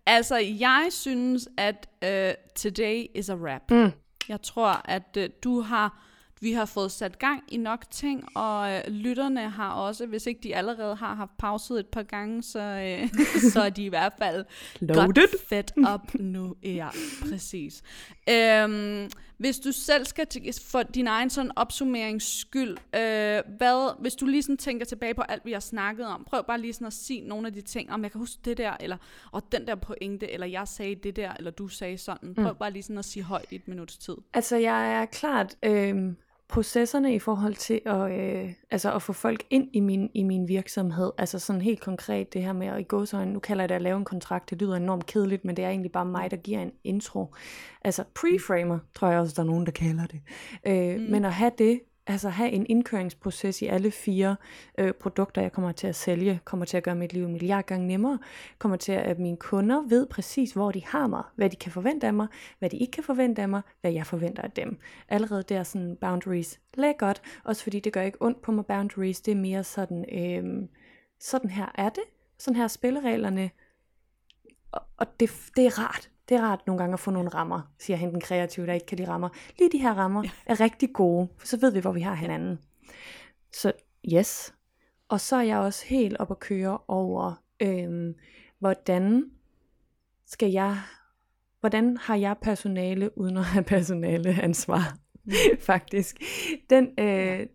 Altså, 0.06 0.38
jeg 0.38 0.88
synes, 0.92 1.48
at 1.58 1.90
uh, 2.06 2.34
today 2.56 3.06
is 3.16 3.30
a 3.30 3.36
wrap. 3.36 3.72
Mm. 3.72 3.92
Jeg 4.30 4.42
tror, 4.42 4.82
at 4.86 5.18
uh, 5.18 5.24
du 5.44 5.62
har 5.62 6.04
vi 6.42 6.52
har 6.52 6.66
fået 6.66 6.92
sat 6.92 7.20
gang 7.20 7.44
i 7.48 7.58
nok 7.58 7.86
ting, 7.92 8.38
og 8.38 8.72
øh, 8.72 8.82
lytterne 8.88 9.50
har 9.50 9.74
også, 9.74 10.06
hvis 10.06 10.26
ikke 10.26 10.40
de 10.44 10.56
allerede 10.56 10.96
har 10.96 11.16
haft 11.16 11.38
pauset 11.38 11.80
et 11.80 11.88
par 11.88 12.04
gange, 12.04 12.44
så, 12.44 12.60
øh, 12.60 13.10
så 13.54 13.62
er 13.62 13.70
de 13.70 13.86
i 13.86 13.90
hvert 13.90 14.14
fald 14.18 14.46
Loaded. 14.80 15.06
godt 15.06 15.42
fedt 15.50 15.72
op 15.86 16.14
nu. 16.14 16.56
Ja, 16.64 16.90
præcis. 17.30 17.84
Øhm, 18.30 19.10
hvis 19.38 19.60
du 19.60 19.72
selv 19.72 20.06
skal 20.06 20.28
for 20.66 20.84
din 20.84 21.08
egen 21.08 21.30
sådan 21.30 21.52
opsummerings 21.56 22.40
skyld, 22.40 22.72
øh, 22.72 23.42
hvad, 23.58 24.02
hvis 24.02 24.16
du 24.16 24.26
lige 24.26 24.44
sådan 24.44 24.58
tænker 24.58 24.86
tilbage 24.86 25.14
på 25.14 25.22
alt, 25.22 25.46
vi 25.46 25.52
har 25.52 25.60
snakket 25.60 26.06
om, 26.06 26.24
prøv 26.28 26.44
bare 26.48 26.62
lige 26.62 26.74
sådan 26.74 26.88
at 26.88 26.94
sige 26.94 27.22
nogle 27.22 27.48
af 27.48 27.54
de 27.54 27.62
ting, 27.62 27.92
om 27.92 28.04
jeg 28.04 28.12
kan 28.12 28.20
huske 28.20 28.42
det 28.46 28.58
der, 28.58 28.74
eller 28.80 28.98
og 29.32 29.52
den 29.52 29.68
der 29.68 29.76
pointe, 29.76 30.32
eller 30.32 30.48
jeg 30.48 30.68
sagde 30.68 30.96
det 30.96 31.16
der, 31.16 31.34
eller 31.34 31.52
du 31.52 31.68
sagde 31.68 31.98
sådan. 31.98 32.36
Prøv 32.36 32.52
mm. 32.52 32.58
bare 32.60 32.72
lige 32.72 32.84
sådan 32.84 32.98
at 32.98 33.06
sige 33.06 33.24
højt 33.24 33.46
i 33.52 33.56
et 33.56 33.68
minuts 33.68 33.98
tid. 33.98 34.16
Altså, 34.34 34.56
jeg 34.58 35.02
er 35.02 35.06
klart... 35.06 35.56
Øh 35.64 36.14
processerne 36.52 37.16
i 37.16 37.20
forhold 37.20 37.56
til 37.56 37.82
at, 37.86 38.12
øh, 38.12 38.54
altså 38.72 38.94
at 38.96 39.02
få 39.02 39.14
folk 39.14 39.44
ind 39.50 39.70
i 39.74 39.80
min, 39.80 40.10
i 40.14 40.24
min 40.24 40.48
virksomhed, 40.48 41.12
altså 41.18 41.40
sådan 41.40 41.62
helt 41.62 41.82
konkret 41.82 42.34
det 42.34 42.44
her 42.44 42.54
med 42.54 42.68
at 42.68 42.80
i 42.80 42.84
gå 42.84 43.06
sådan, 43.06 43.28
nu 43.28 43.40
kalder 43.40 43.64
jeg 43.64 43.70
det 43.70 43.76
at 43.76 43.82
lave 43.82 43.98
en 43.98 44.06
kontrakt, 44.06 44.50
det 44.50 44.62
lyder 44.62 44.76
enormt 44.76 45.06
kedeligt, 45.06 45.46
men 45.46 45.58
det 45.58 45.66
er 45.66 45.70
egentlig 45.70 45.92
bare 45.92 46.06
mig, 46.06 46.32
der 46.32 46.38
giver 46.38 46.60
en 46.60 46.72
intro. 46.84 47.36
Altså 47.84 48.04
preframer, 48.16 48.80
tror 48.96 49.08
jeg 49.08 49.20
også, 49.20 49.34
der 49.36 49.42
er 49.42 49.48
nogen, 49.48 49.66
der 49.66 49.72
kalder 49.72 50.06
det. 50.06 50.22
Øh, 50.68 51.00
mm. 51.00 51.12
Men 51.12 51.26
at 51.26 51.34
have 51.34 51.52
det, 51.58 51.80
altså 52.12 52.30
have 52.30 52.50
en 52.50 52.66
indkøringsproces 52.70 53.62
i 53.62 53.66
alle 53.66 53.92
fire 53.92 54.36
øh, 54.78 54.94
produkter, 54.94 55.42
jeg 55.42 55.52
kommer 55.52 55.72
til 55.72 55.88
at 55.88 55.96
sælge, 55.96 56.40
kommer 56.46 56.66
til 56.66 56.78
at 56.78 56.84
gøre 56.84 56.96
mit 56.96 57.14
liv 57.14 57.26
en 57.26 57.32
milliard 57.32 57.66
gange 57.66 57.88
nemmere, 57.88 58.20
kommer 58.60 58.78
til 58.78 58.92
at, 58.92 59.04
at 59.04 59.20
mine 59.20 59.38
kunder 59.38 59.82
ved 59.82 60.06
præcis, 60.08 60.52
hvor 60.52 60.72
de 60.72 60.86
har 60.86 61.08
mig, 61.08 61.24
hvad 61.36 61.50
de 61.50 61.56
kan 61.56 61.72
forvente 61.72 62.08
af 62.08 62.14
mig, 62.14 62.28
hvad 62.60 62.70
de 62.70 62.78
ikke 62.78 62.92
kan 62.92 63.04
forvente 63.04 63.42
af 63.42 63.50
mig, 63.50 63.62
hvad 63.82 63.92
jeg 63.92 64.06
forventer 64.06 64.44
af 64.44 64.52
dem. 64.52 64.80
Allerede 65.10 65.44
der 65.44 65.64
sådan 65.64 65.98
boundaries 66.02 66.60
lækkert, 66.74 67.22
også 67.44 67.64
fordi 67.64 67.80
det 67.80 67.94
gør 67.94 68.02
ikke 68.02 68.22
ondt 68.22 68.42
på 68.42 68.52
mig 68.52 68.66
boundaries, 68.66 69.22
det 69.22 69.32
er 69.32 69.36
mere 69.36 69.64
sådan, 69.64 70.06
øh, 70.12 70.68
sådan 71.20 71.50
her 71.50 71.72
er 71.76 71.90
det, 71.90 72.04
sådan 72.40 72.56
her 72.56 72.64
er 72.64 72.68
spillereglerne, 72.68 73.50
og, 74.72 74.82
og 74.98 75.20
det, 75.20 75.30
det 75.56 75.66
er 75.66 75.80
rart, 75.80 76.10
det 76.32 76.40
er 76.40 76.44
rart 76.44 76.68
nogle 76.68 76.80
gange 76.80 76.94
at 76.94 77.00
få 77.00 77.12
nogle 77.12 77.30
rammer, 77.30 77.62
siger 77.80 77.98
han 77.98 78.12
den 78.12 78.22
kreative, 78.22 78.66
der 78.66 78.74
ikke 78.74 78.86
kan 78.86 78.98
lide 78.98 79.10
rammer. 79.10 79.30
Lige 79.60 79.72
de 79.72 79.78
her 79.78 79.94
rammer 79.94 80.24
er 80.46 80.60
rigtig 80.60 80.94
gode, 80.94 81.30
for 81.38 81.48
så 81.48 81.58
ved 81.58 81.72
vi, 81.72 81.80
hvor 81.80 81.92
vi 81.92 82.02
har 82.02 82.14
hinanden. 82.14 82.60
Så 83.54 83.72
yes. 84.14 84.54
Og 85.10 85.20
så 85.20 85.36
er 85.36 85.42
jeg 85.42 85.58
også 85.58 85.86
helt 85.86 86.18
op 86.18 86.32
at 86.32 86.40
køre 86.40 86.78
over, 86.88 87.44
øhm, 87.62 88.16
hvordan 88.60 89.32
skal 90.26 90.52
jeg, 90.52 90.78
hvordan 91.60 91.98
har 91.98 92.16
jeg 92.16 92.36
personale 92.42 93.18
uden 93.18 93.38
at 93.38 93.46
have 93.46 93.64
personale 93.64 94.42
ansvar, 94.42 94.98
mm. 95.24 95.32
faktisk. 95.60 96.22
Den, 96.70 96.90
øh, 97.00 97.48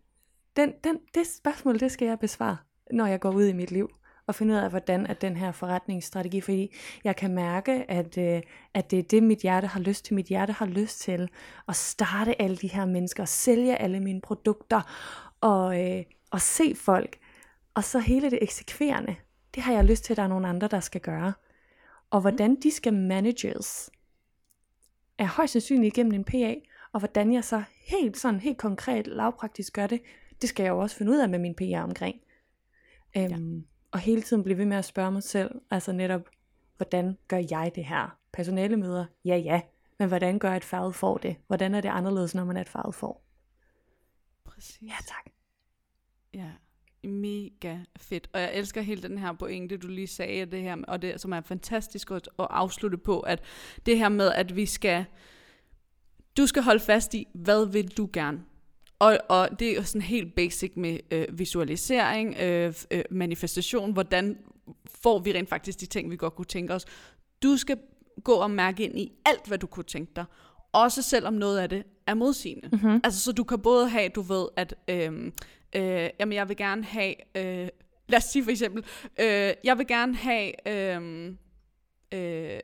den, 0.56 0.72
den, 0.84 0.98
det 1.14 1.26
spørgsmål, 1.26 1.80
det 1.80 1.92
skal 1.92 2.08
jeg 2.08 2.18
besvare, 2.18 2.56
når 2.90 3.06
jeg 3.06 3.20
går 3.20 3.30
ud 3.30 3.44
i 3.44 3.52
mit 3.52 3.70
liv 3.70 3.90
og 4.26 4.34
finde 4.34 4.54
ud 4.54 4.58
af, 4.58 4.70
hvordan 4.70 5.06
er 5.06 5.14
den 5.14 5.36
her 5.36 5.52
forretningsstrategi, 5.52 6.40
fordi 6.40 6.74
jeg 7.04 7.16
kan 7.16 7.34
mærke, 7.34 7.90
at, 7.90 8.18
øh, 8.18 8.42
at 8.74 8.90
det 8.90 8.98
er 8.98 9.02
det, 9.02 9.22
mit 9.22 9.38
hjerte 9.38 9.66
har 9.66 9.80
lyst 9.80 10.04
til. 10.04 10.14
Mit 10.14 10.26
hjerte 10.26 10.52
har 10.52 10.66
lyst 10.66 11.00
til 11.00 11.28
at 11.68 11.76
starte 11.76 12.42
alle 12.42 12.56
de 12.56 12.68
her 12.68 12.84
mennesker, 12.84 13.24
sælge 13.24 13.76
alle 13.76 14.00
mine 14.00 14.20
produkter, 14.20 14.80
og, 15.40 15.82
øh, 15.82 16.04
og 16.30 16.40
se 16.40 16.74
folk. 16.74 17.18
Og 17.74 17.84
så 17.84 17.98
hele 17.98 18.30
det 18.30 18.38
eksekverende, 18.42 19.16
det 19.54 19.62
har 19.62 19.72
jeg 19.72 19.84
lyst 19.84 20.04
til, 20.04 20.12
at 20.12 20.16
der 20.16 20.22
er 20.22 20.28
nogle 20.28 20.48
andre, 20.48 20.68
der 20.68 20.80
skal 20.80 21.00
gøre. 21.00 21.32
Og 22.10 22.20
hvordan 22.20 22.54
de 22.54 22.70
skal 22.70 22.94
manages, 22.94 23.90
er 25.18 25.26
højst 25.26 25.52
sandsynligt 25.52 25.96
igennem 25.96 26.12
en 26.12 26.24
PA, 26.24 26.54
og 26.92 26.98
hvordan 27.00 27.32
jeg 27.32 27.44
så 27.44 27.62
helt 27.86 28.18
sådan, 28.18 28.40
helt 28.40 28.58
konkret, 28.58 29.06
lavpraktisk 29.06 29.72
gør 29.72 29.86
det, 29.86 30.00
det 30.40 30.48
skal 30.48 30.62
jeg 30.62 30.70
jo 30.70 30.78
også 30.78 30.96
finde 30.96 31.12
ud 31.12 31.18
af 31.18 31.28
med 31.28 31.38
min 31.38 31.54
PA 31.54 31.82
omkring. 31.82 32.16
Øhm, 33.16 33.56
ja 33.56 33.75
og 33.96 34.00
hele 34.00 34.22
tiden 34.22 34.42
blive 34.42 34.58
ved 34.58 34.64
med 34.64 34.76
at 34.76 34.84
spørge 34.84 35.10
mig 35.12 35.22
selv, 35.22 35.60
altså 35.70 35.92
netop, 35.92 36.28
hvordan 36.76 37.18
gør 37.28 37.42
jeg 37.50 37.72
det 37.74 37.84
her? 37.84 38.18
Personalemøder, 38.32 39.06
ja 39.24 39.36
ja, 39.36 39.60
men 39.98 40.08
hvordan 40.08 40.38
gør 40.38 40.52
et 40.52 40.64
farvet 40.64 40.94
får 40.94 41.18
det? 41.18 41.36
Hvordan 41.46 41.74
er 41.74 41.80
det 41.80 41.88
anderledes, 41.88 42.34
når 42.34 42.44
man 42.44 42.56
er 42.56 42.60
et 42.60 42.68
farvet 42.68 42.94
får? 42.94 43.24
Præcis. 44.44 44.82
Ja, 44.82 44.94
tak. 45.06 45.32
Ja, 46.34 46.50
mega 47.08 47.78
fedt. 47.96 48.30
Og 48.32 48.40
jeg 48.40 48.54
elsker 48.54 48.80
hele 48.80 49.02
den 49.02 49.18
her 49.18 49.32
pointe, 49.32 49.76
du 49.76 49.88
lige 49.88 50.06
sagde, 50.06 50.46
det 50.46 50.62
her, 50.62 50.76
og 50.88 51.02
det, 51.02 51.20
som 51.20 51.32
er 51.32 51.40
fantastisk 51.40 52.10
at, 52.10 52.28
at 52.38 52.46
afslutte 52.50 52.98
på, 52.98 53.20
at 53.20 53.42
det 53.86 53.98
her 53.98 54.08
med, 54.08 54.32
at 54.32 54.56
vi 54.56 54.66
skal, 54.66 55.04
du 56.36 56.46
skal 56.46 56.62
holde 56.62 56.80
fast 56.80 57.14
i, 57.14 57.28
hvad 57.34 57.66
vil 57.66 57.96
du 57.96 58.08
gerne? 58.12 58.44
Og, 58.98 59.18
og 59.28 59.48
det 59.58 59.70
er 59.70 59.74
jo 59.74 59.82
sådan 59.82 60.02
helt 60.02 60.34
basic 60.34 60.72
med 60.76 60.98
øh, 61.10 61.38
visualisering, 61.38 62.36
øh, 62.40 62.74
øh, 62.90 63.04
manifestation, 63.10 63.92
hvordan 63.92 64.38
får 65.02 65.18
vi 65.18 65.32
rent 65.32 65.48
faktisk 65.48 65.80
de 65.80 65.86
ting, 65.86 66.10
vi 66.10 66.16
godt 66.16 66.34
kunne 66.34 66.44
tænke 66.44 66.74
os. 66.74 66.84
Du 67.42 67.56
skal 67.56 67.78
gå 68.24 68.32
og 68.32 68.50
mærke 68.50 68.84
ind 68.84 68.98
i 68.98 69.12
alt, 69.26 69.46
hvad 69.46 69.58
du 69.58 69.66
kunne 69.66 69.84
tænke 69.84 70.12
dig. 70.16 70.24
Også 70.72 71.02
selvom 71.02 71.34
noget 71.34 71.58
af 71.58 71.68
det 71.68 71.82
er 72.06 72.14
modsigende. 72.14 72.68
Mm-hmm. 72.72 73.00
Altså, 73.04 73.20
så 73.20 73.32
du 73.32 73.44
kan 73.44 73.58
både 73.58 73.88
have, 73.88 74.08
du 74.08 74.20
ved, 74.20 74.48
at 74.56 74.74
øhm, 74.88 75.32
øh, 75.76 76.10
jamen, 76.20 76.32
jeg 76.32 76.48
vil 76.48 76.56
gerne 76.56 76.84
have, 76.84 77.14
øh, 77.36 77.68
lad 78.08 78.16
os 78.16 78.24
sige 78.24 78.44
for 78.44 78.50
eksempel, 78.50 78.84
øh, 79.20 79.52
jeg 79.64 79.78
vil 79.78 79.86
gerne 79.86 80.14
have 80.14 80.68
øh, 80.68 81.26
øh, 82.14 82.60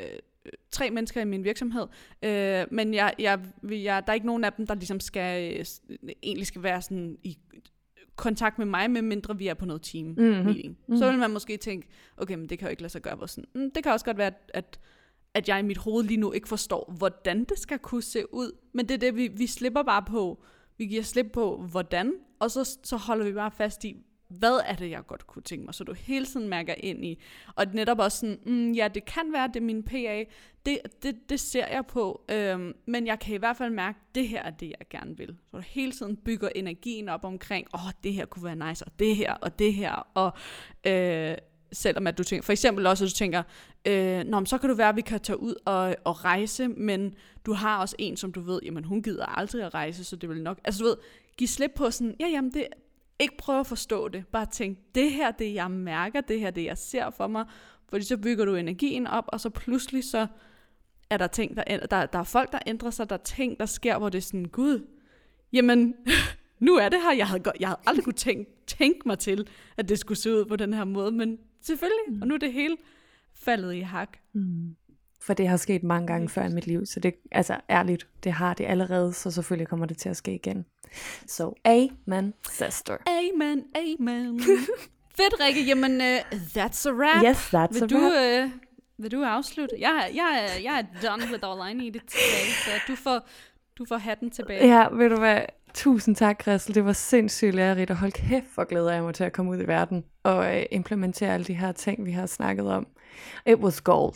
tre 0.71 0.91
mennesker 0.91 1.21
i 1.21 1.25
min 1.25 1.45
virksomhed, 1.45 1.87
øh, 2.23 2.65
men 2.71 2.95
jeg, 2.95 3.15
jeg, 3.19 3.41
jeg, 3.63 4.03
der 4.07 4.11
er 4.11 4.15
ikke 4.15 4.27
nogen 4.27 4.45
af 4.45 4.53
dem, 4.53 4.67
der 4.67 4.75
ligesom 4.75 5.01
skal, 5.01 5.59
øh, 5.59 5.65
egentlig 6.23 6.47
skal 6.47 6.63
være 6.63 6.83
sådan 6.83 7.19
i 7.23 7.39
kontakt 8.17 8.59
med 8.59 8.67
mig, 8.67 8.91
medmindre 8.91 9.39
vi 9.39 9.47
er 9.47 9.55
på 9.55 9.65
noget 9.65 9.83
team 9.83 10.07
mm-hmm. 10.07 10.45
meeting. 10.45 10.69
Mm-hmm. 10.69 10.97
Så 10.97 11.11
vil 11.11 11.19
man 11.19 11.31
måske 11.31 11.57
tænke, 11.57 11.89
okay, 12.17 12.35
men 12.35 12.49
det 12.49 12.59
kan 12.59 12.67
jo 12.67 12.71
ikke 12.71 12.83
lade 12.83 12.93
sig 12.93 13.03
gøre. 13.03 13.15
Hvor 13.15 13.27
sådan, 13.27 13.49
mm, 13.55 13.71
det 13.71 13.83
kan 13.83 13.93
også 13.93 14.05
godt 14.05 14.19
være, 14.19 14.27
at, 14.27 14.51
at 14.55 14.81
at 15.35 15.49
jeg 15.49 15.59
i 15.59 15.63
mit 15.63 15.79
hoved 15.79 16.05
lige 16.05 16.17
nu 16.17 16.33
ikke 16.33 16.49
forstår, 16.49 16.95
hvordan 16.99 17.45
det 17.45 17.59
skal 17.59 17.79
kunne 17.79 18.03
se 18.03 18.35
ud. 18.35 18.53
Men 18.73 18.89
det 18.89 18.95
er 18.95 18.99
det, 18.99 19.17
vi, 19.17 19.29
vi 19.29 19.47
slipper 19.47 19.83
bare 19.83 20.03
på. 20.03 20.43
Vi 20.79 20.87
giver 20.87 21.03
slip 21.03 21.27
på, 21.33 21.57
hvordan, 21.71 22.13
og 22.39 22.51
så, 22.51 22.79
så 22.83 22.97
holder 22.97 23.25
vi 23.25 23.33
bare 23.33 23.51
fast 23.51 23.85
i, 23.85 23.97
hvad 24.39 24.61
er 24.67 24.75
det, 24.75 24.91
jeg 24.91 25.07
godt 25.07 25.27
kunne 25.27 25.43
tænke 25.43 25.65
mig, 25.65 25.75
så 25.75 25.85
du 25.85 25.93
hele 25.93 26.27
tiden 26.27 26.49
mærker 26.49 26.75
ind 26.79 27.05
i. 27.05 27.23
Og 27.55 27.67
netop 27.73 27.99
også 27.99 28.19
sådan, 28.19 28.39
mm, 28.47 28.73
ja, 28.73 28.89
det 28.89 29.05
kan 29.05 29.33
være, 29.33 29.49
det 29.49 29.57
er 29.57 29.61
min 29.61 29.83
PA, 29.83 30.25
det, 30.67 30.79
det, 31.03 31.17
det 31.29 31.41
ser 31.41 31.67
jeg 31.67 31.87
på, 31.87 32.25
øhm, 32.31 32.73
men 32.87 33.07
jeg 33.07 33.19
kan 33.19 33.35
i 33.35 33.39
hvert 33.39 33.57
fald 33.57 33.71
mærke, 33.71 33.99
det 34.15 34.29
her 34.29 34.43
er 34.43 34.51
det, 34.51 34.73
jeg 34.79 34.89
gerne 34.91 35.17
vil. 35.17 35.37
Så 35.51 35.57
du 35.57 35.63
hele 35.67 35.93
tiden 35.93 36.17
bygger 36.17 36.49
energien 36.55 37.09
op 37.09 37.25
omkring, 37.25 37.67
åh, 37.75 37.87
oh, 37.87 37.93
det 38.05 38.13
her 38.13 38.27
kunne 38.27 38.45
være 38.45 38.69
nice, 38.69 38.85
og 38.85 38.93
det 38.99 39.17
her, 39.17 39.35
og 39.35 39.59
det 39.59 39.75
her, 39.75 40.09
og 40.15 40.33
øh, 40.87 41.37
selvom 41.73 42.07
at 42.07 42.19
du 42.19 42.25
tænker, 42.25 42.43
for 42.43 42.53
eksempel 42.53 42.87
også, 42.87 43.05
at 43.05 43.11
du 43.11 43.15
tænker, 43.15 43.43
øh, 43.87 44.25
Nå, 44.25 44.41
men 44.41 44.47
så 44.47 44.59
kan 44.59 44.69
du 44.69 44.75
være, 44.75 44.89
at 44.89 44.97
vi 44.97 45.01
kan 45.01 45.21
tage 45.21 45.41
ud 45.41 45.55
og, 45.65 45.97
og 46.05 46.25
rejse, 46.25 46.69
men 46.69 47.15
du 47.47 47.53
har 47.53 47.79
også 47.79 47.97
en, 47.99 48.17
som 48.17 48.33
du 48.33 48.41
ved, 48.41 48.61
jamen 48.65 48.85
hun 48.85 49.03
gider 49.03 49.27
aldrig 49.27 49.65
at 49.65 49.75
rejse, 49.75 50.05
så 50.05 50.17
det 50.17 50.29
vil 50.29 50.43
nok, 50.43 50.59
altså 50.65 50.83
du 50.83 50.89
ved, 50.89 50.97
give 51.37 51.49
slip 51.49 51.71
på 51.77 51.91
sådan, 51.91 52.17
ja 52.21 52.27
jamen 52.27 52.55
det, 52.55 52.67
ikke 53.19 53.37
prøve 53.37 53.61
at 53.61 53.67
forstå 53.67 54.09
det, 54.09 54.27
bare 54.27 54.47
tænk, 54.47 54.79
det 54.95 55.13
her 55.13 55.31
det 55.31 55.55
jeg 55.55 55.71
mærker, 55.71 56.21
det 56.21 56.41
her 56.41 56.51
det 56.51 56.65
jeg 56.65 56.79
ser 56.79 57.11
for 57.11 57.27
mig, 57.27 57.45
fordi 57.89 58.05
så 58.05 58.17
bygger 58.17 58.45
du 58.45 58.55
energien 58.55 59.07
op, 59.07 59.25
og 59.29 59.41
så 59.41 59.51
pludselig 59.51 60.05
så 60.05 60.27
er 61.11 61.17
der 61.17 61.27
ting, 61.27 61.57
der, 61.57 61.87
der, 61.87 62.07
der 62.07 62.19
er 62.19 62.25
folk, 62.25 62.53
der 62.53 62.59
ændrer 62.67 62.91
sig, 62.91 63.11
der 63.11 63.17
er 63.17 63.23
ting, 63.23 63.61
der 63.61 63.67
sker, 63.67 63.99
hvor 63.99 64.09
det 64.09 64.19
er 64.19 64.23
sådan, 64.23 64.45
gud, 64.45 64.87
jamen, 65.53 65.95
nu 66.67 66.75
er 66.75 66.89
det 66.89 67.03
her, 67.03 67.13
jeg 67.13 67.29
havde, 67.29 67.43
jeg 67.61 67.69
havde 67.69 67.81
aldrig 67.87 68.05
kunne 68.05 68.13
tænke, 68.13 68.51
tænke 68.67 69.01
mig 69.07 69.19
til, 69.19 69.49
at 69.77 69.89
det 69.89 69.99
skulle 69.99 70.19
se 70.19 70.33
ud 70.35 70.45
på 70.45 70.57
den 70.57 70.75
her 70.75 70.85
måde, 70.85 71.13
men 71.13 71.39
Selvfølgelig. 71.63 72.05
Mm. 72.09 72.23
Og 72.23 72.29
nu 72.29 72.35
er 72.35 72.39
det 72.39 72.53
hele 72.53 72.77
faldet 73.35 73.75
i 73.75 73.81
hak. 73.81 74.19
Mm. 74.33 74.77
For 75.27 75.35
det 75.35 75.49
har 75.49 75.57
sket 75.57 75.83
mange 75.83 76.07
gange 76.07 76.29
før 76.29 76.45
i 76.45 76.49
mit 76.49 76.67
liv, 76.67 76.87
så 76.87 77.01
det 77.01 77.15
altså 77.33 77.57
ærligt, 77.71 78.07
det 78.25 78.33
har 78.33 78.55
det 78.55 78.65
allerede, 78.65 79.13
så 79.13 79.31
selvfølgelig 79.31 79.69
kommer 79.69 79.87
det 79.87 79.99
til 79.99 80.09
at 80.09 80.17
ske 80.17 80.35
igen. 80.35 80.65
Så 81.27 81.37
so, 81.37 81.55
amen, 81.65 82.35
sister. 82.51 82.97
Amen, 83.07 83.65
amen. 83.75 84.41
Fedt, 85.17 85.35
Rikke. 85.41 85.65
Jamen, 85.65 86.01
uh, 86.01 86.17
that's 86.57 86.89
a 86.89 86.93
wrap. 86.93 87.25
Yes, 87.25 87.55
that's 87.55 87.75
vil 87.75 87.83
a 87.83 87.87
du, 87.87 87.97
wrap. 87.97 88.45
Uh, 88.45 88.51
vil 88.99 89.13
du 89.13 89.23
afslutte? 89.23 89.77
Jeg, 89.79 90.11
jeg, 90.15 90.49
jeg 90.65 90.79
er 90.79 91.09
done 91.09 91.33
with 91.33 91.45
all 91.49 91.71
I 91.71 91.75
needed 91.75 92.01
today, 92.01 92.47
så 92.65 92.71
du 92.89 92.97
får, 92.97 93.21
du 93.79 93.85
får 93.89 93.97
hatten 93.97 94.31
tilbage. 94.31 94.69
Ja, 94.69 94.89
ved 94.93 95.11
du 95.11 95.17
hvad? 95.19 95.41
Tusind 95.75 96.17
tak, 96.17 96.43
Christel. 96.43 96.75
Det 96.75 96.85
var 96.85 96.93
sindssygt 96.93 97.55
lærerigt, 97.55 97.91
og 97.91 97.97
hold 97.97 98.13
kæft, 98.13 98.47
for 98.55 98.65
glæder 98.65 98.93
jeg 98.93 99.03
mig 99.03 99.15
til 99.15 99.25
at 99.25 99.33
komme 99.33 99.51
ud 99.51 99.59
i 99.59 99.67
verden 99.67 100.05
og 100.23 100.57
øh, 100.59 100.63
implementere 100.71 101.35
alle 101.35 101.45
de 101.45 101.55
her 101.55 101.73
ting, 101.73 102.07
vi 102.07 102.11
har 102.11 102.27
snakket 102.27 102.67
om. 102.67 102.87
It 103.47 103.59
was 103.59 103.81
gold. 103.81 104.15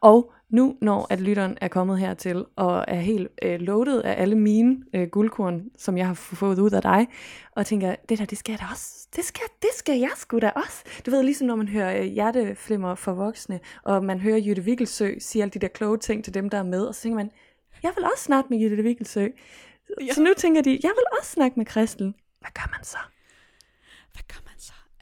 Og 0.00 0.32
nu, 0.52 0.76
når 0.80 1.06
at 1.10 1.20
lytteren 1.20 1.58
er 1.60 1.68
kommet 1.68 1.98
hertil 1.98 2.44
og 2.56 2.84
er 2.88 3.00
helt 3.00 3.28
øh, 3.42 3.60
loaded 3.60 4.02
af 4.02 4.22
alle 4.22 4.36
mine 4.36 4.76
øh, 4.94 5.08
guldkorn, 5.08 5.62
som 5.78 5.98
jeg 5.98 6.06
har 6.06 6.14
fået 6.14 6.58
ud 6.58 6.70
af 6.70 6.82
dig, 6.82 7.08
og 7.56 7.66
tænker, 7.66 7.94
det 8.08 8.18
der, 8.18 8.24
det 8.24 8.38
skal 8.38 8.52
jeg 8.52 8.60
da 8.60 8.64
også. 8.70 9.08
Det 9.16 9.24
skal, 9.24 9.42
det 9.62 9.70
skal 9.74 9.98
jeg 9.98 10.10
sgu 10.16 10.38
da 10.38 10.50
også. 10.56 10.84
Du 11.06 11.10
ved, 11.10 11.22
ligesom 11.22 11.46
når 11.46 11.56
man 11.56 11.68
hører 11.68 12.00
øh, 12.00 12.04
hjerteflimmer 12.04 12.94
for 12.94 13.12
voksne, 13.12 13.60
og 13.82 14.04
man 14.04 14.20
hører 14.20 14.38
Jytte 14.38 14.64
Vikkelsø 14.64 15.14
sige 15.18 15.42
alle 15.42 15.50
de 15.50 15.58
der 15.58 15.68
kloge 15.68 15.98
ting 15.98 16.24
til 16.24 16.34
dem, 16.34 16.50
der 16.50 16.58
er 16.58 16.62
med, 16.62 16.84
og 16.84 16.94
så 16.94 17.02
tænker 17.02 17.16
man, 17.16 17.30
jeg 17.82 17.92
vil 17.96 18.04
også 18.04 18.24
snart 18.24 18.50
med 18.50 18.58
Jytte 18.58 18.82
Vikkelsø. 18.82 19.28
Ja. 20.00 20.12
Så 20.12 20.22
nu 20.22 20.30
tænker 20.36 20.62
de, 20.62 20.70
jeg 20.70 20.90
vil 20.96 21.04
også 21.18 21.30
snakke 21.30 21.54
med 21.56 21.66
Kristel. 21.66 22.14
Hvad 22.40 22.50
gør 22.54 22.76
man 22.76 22.84
så? 22.84 22.98
Hvad 24.12 24.22
gør 24.28 24.40
man? 24.44 24.51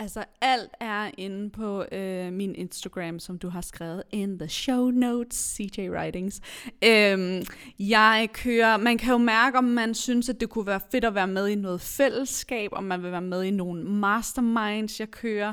Altså 0.00 0.24
alt 0.40 0.70
er 0.80 1.10
inde 1.18 1.50
på 1.50 1.84
øh, 1.92 2.32
min 2.32 2.54
Instagram, 2.54 3.18
som 3.18 3.38
du 3.38 3.48
har 3.48 3.60
skrevet 3.60 4.02
in 4.10 4.38
the 4.38 4.48
show 4.48 4.90
notes, 4.90 5.36
CJ 5.36 5.88
Writings. 5.88 6.40
Øhm, 6.84 7.42
jeg 7.78 8.28
kører, 8.32 8.76
man 8.76 8.98
kan 8.98 9.12
jo 9.12 9.18
mærke, 9.18 9.58
om 9.58 9.64
man 9.64 9.94
synes, 9.94 10.28
at 10.28 10.40
det 10.40 10.48
kunne 10.48 10.66
være 10.66 10.80
fedt 10.90 11.04
at 11.04 11.14
være 11.14 11.26
med 11.26 11.48
i 11.48 11.54
noget 11.54 11.80
fællesskab, 11.80 12.70
om 12.72 12.84
man 12.84 13.02
vil 13.02 13.12
være 13.12 13.22
med 13.22 13.42
i 13.42 13.50
nogle 13.50 13.84
masterminds, 13.84 15.00
jeg 15.00 15.10
kører, 15.10 15.52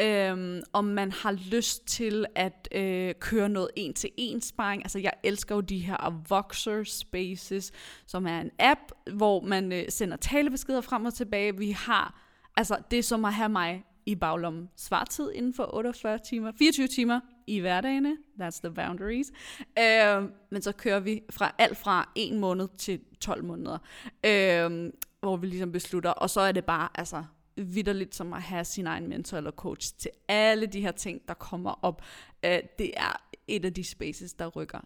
øhm, 0.00 0.62
om 0.72 0.84
man 0.84 1.12
har 1.12 1.32
lyst 1.32 1.86
til 1.86 2.26
at 2.34 2.68
øh, 2.74 3.14
køre 3.20 3.48
noget 3.48 3.68
en-til-en 3.76 4.40
sparring. 4.40 4.82
Altså 4.82 4.98
jeg 4.98 5.12
elsker 5.22 5.54
jo 5.54 5.60
de 5.60 5.78
her 5.78 6.22
Voxer 6.28 6.84
Spaces, 6.84 7.72
som 8.06 8.26
er 8.26 8.40
en 8.40 8.50
app, 8.58 8.80
hvor 9.16 9.40
man 9.40 9.72
øh, 9.72 9.84
sender 9.88 10.16
talebeskeder 10.16 10.80
frem 10.80 11.04
og 11.04 11.14
tilbage. 11.14 11.56
Vi 11.56 11.70
har, 11.70 12.20
altså 12.56 12.76
det 12.90 12.98
er 12.98 13.02
som 13.02 13.24
at 13.24 13.34
have 13.34 13.48
mig 13.48 13.84
i 14.08 14.14
baglommen. 14.14 14.68
Svartid 14.76 15.32
inden 15.34 15.54
for 15.54 15.74
48 15.74 16.18
timer, 16.18 16.52
24 16.58 16.86
timer 16.86 17.20
i 17.46 17.58
hverdagene. 17.58 18.16
That's 18.40 18.60
the 18.64 18.70
boundaries. 18.74 19.32
Øh, 19.78 20.30
men 20.50 20.62
så 20.62 20.72
kører 20.72 21.00
vi 21.00 21.22
fra 21.30 21.54
alt 21.58 21.76
fra 21.76 22.12
en 22.14 22.40
måned 22.40 22.68
til 22.78 23.00
12 23.20 23.44
måneder. 23.44 23.78
Øh, 24.26 24.92
hvor 25.20 25.36
vi 25.36 25.46
ligesom 25.46 25.72
beslutter, 25.72 26.10
og 26.10 26.30
så 26.30 26.40
er 26.40 26.52
det 26.52 26.64
bare, 26.64 26.88
altså, 26.94 27.24
vidderligt 27.56 28.14
som 28.14 28.32
at 28.32 28.42
have 28.42 28.64
sin 28.64 28.86
egen 28.86 29.08
mentor 29.08 29.36
eller 29.36 29.50
coach 29.50 29.94
til 29.98 30.10
alle 30.28 30.66
de 30.66 30.80
her 30.80 30.92
ting, 30.92 31.28
der 31.28 31.34
kommer 31.34 31.78
op. 31.82 32.02
Øh, 32.44 32.58
det 32.78 32.92
er 32.96 33.22
et 33.48 33.64
af 33.64 33.74
de 33.74 33.84
spaces, 33.84 34.32
der 34.32 34.46
rykker 34.46 34.80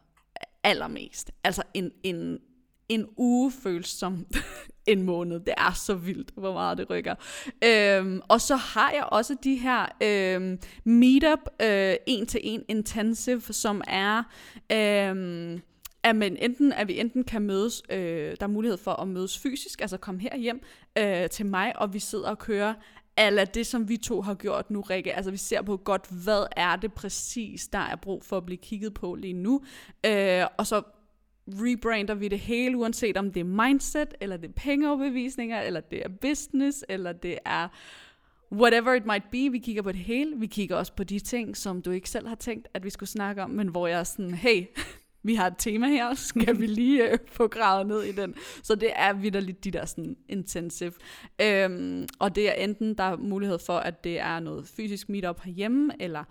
allermest. 0.64 1.30
Altså 1.44 1.62
en, 1.74 1.90
en, 2.02 2.38
en 2.88 3.06
uge 3.16 3.52
føles 3.62 3.86
som 3.86 4.26
en 4.86 5.02
måned. 5.02 5.40
Det 5.40 5.54
er 5.56 5.72
så 5.72 5.94
vildt, 5.94 6.30
hvor 6.34 6.52
meget 6.52 6.78
det 6.78 6.90
rykker. 6.90 7.14
Øhm, 7.64 8.20
og 8.28 8.40
så 8.40 8.56
har 8.56 8.90
jeg 8.90 9.04
også 9.04 9.36
de 9.44 9.54
her 9.54 9.86
øhm, 10.02 10.58
meetup 10.84 11.38
øh, 11.62 11.94
en-til-en 12.06 12.62
intensive, 12.68 13.40
som 13.40 13.82
er... 13.86 14.22
Øhm, 14.72 15.62
at, 16.04 16.16
man 16.16 16.36
enten, 16.36 16.72
at 16.72 16.88
vi 16.88 17.00
enten 17.00 17.24
kan 17.24 17.42
mødes, 17.42 17.82
øh, 17.90 18.30
der 18.30 18.36
er 18.40 18.46
mulighed 18.46 18.78
for 18.78 18.90
at 18.92 19.08
mødes 19.08 19.38
fysisk, 19.38 19.80
altså 19.80 19.96
komme 19.96 20.20
her 20.20 20.36
hjem 20.36 20.62
øh, 20.98 21.28
til 21.28 21.46
mig, 21.46 21.78
og 21.78 21.94
vi 21.94 21.98
sidder 21.98 22.30
og 22.30 22.38
kører 22.38 22.74
eller 23.18 23.44
det, 23.44 23.66
som 23.66 23.88
vi 23.88 23.96
to 23.96 24.22
har 24.22 24.34
gjort 24.34 24.70
nu, 24.70 24.80
Rikke. 24.80 25.14
Altså 25.14 25.30
vi 25.30 25.36
ser 25.36 25.62
på 25.62 25.76
godt, 25.76 26.06
hvad 26.24 26.46
er 26.56 26.76
det 26.76 26.92
præcis, 26.92 27.68
der 27.68 27.78
er 27.78 27.96
brug 27.96 28.24
for 28.24 28.36
at 28.36 28.46
blive 28.46 28.58
kigget 28.58 28.94
på 28.94 29.14
lige 29.14 29.34
nu. 29.34 29.62
Øh, 30.06 30.44
og 30.58 30.66
så 30.66 30.82
rebrander 31.54 32.14
vi 32.14 32.28
det 32.28 32.38
hele, 32.38 32.76
uanset 32.76 33.16
om 33.16 33.32
det 33.32 33.40
er 33.40 33.64
mindset, 33.64 34.14
eller 34.20 34.36
det 34.36 34.48
er 34.48 34.52
pengeoverbevisninger, 34.52 35.60
eller 35.60 35.80
det 35.80 36.02
er 36.04 36.08
business, 36.08 36.84
eller 36.88 37.12
det 37.12 37.38
er 37.44 37.68
whatever 38.52 38.94
it 38.94 39.06
might 39.06 39.24
be. 39.30 39.52
Vi 39.52 39.58
kigger 39.58 39.82
på 39.82 39.92
det 39.92 40.00
hele. 40.00 40.36
Vi 40.36 40.46
kigger 40.46 40.76
også 40.76 40.92
på 40.92 41.04
de 41.04 41.18
ting, 41.18 41.56
som 41.56 41.82
du 41.82 41.90
ikke 41.90 42.10
selv 42.10 42.28
har 42.28 42.34
tænkt, 42.34 42.68
at 42.74 42.84
vi 42.84 42.90
skulle 42.90 43.08
snakke 43.08 43.42
om, 43.42 43.50
men 43.50 43.68
hvor 43.68 43.86
jeg 43.86 44.00
er 44.00 44.04
sådan, 44.04 44.34
hey, 44.34 44.66
vi 45.22 45.34
har 45.34 45.46
et 45.46 45.54
tema 45.58 45.86
her, 45.88 46.14
skal 46.14 46.60
vi 46.60 46.66
lige 46.66 47.10
øh, 47.10 47.18
få 47.26 47.48
gravet 47.48 47.86
ned 47.86 48.02
i 48.02 48.12
den. 48.12 48.34
Så 48.62 48.74
det 48.74 48.90
er 48.94 49.12
vidderligt 49.12 49.64
de 49.64 49.70
der 49.70 49.84
sådan 49.84 50.16
intensive. 50.28 50.92
Øhm, 51.42 52.08
og 52.18 52.34
det 52.34 52.48
er 52.48 52.52
enten, 52.52 52.94
der 52.94 53.04
er 53.04 53.16
mulighed 53.16 53.58
for, 53.58 53.76
at 53.76 54.04
det 54.04 54.20
er 54.20 54.40
noget 54.40 54.66
fysisk 54.66 55.08
meetup 55.08 55.40
herhjemme, 55.40 55.92
eller 56.00 56.24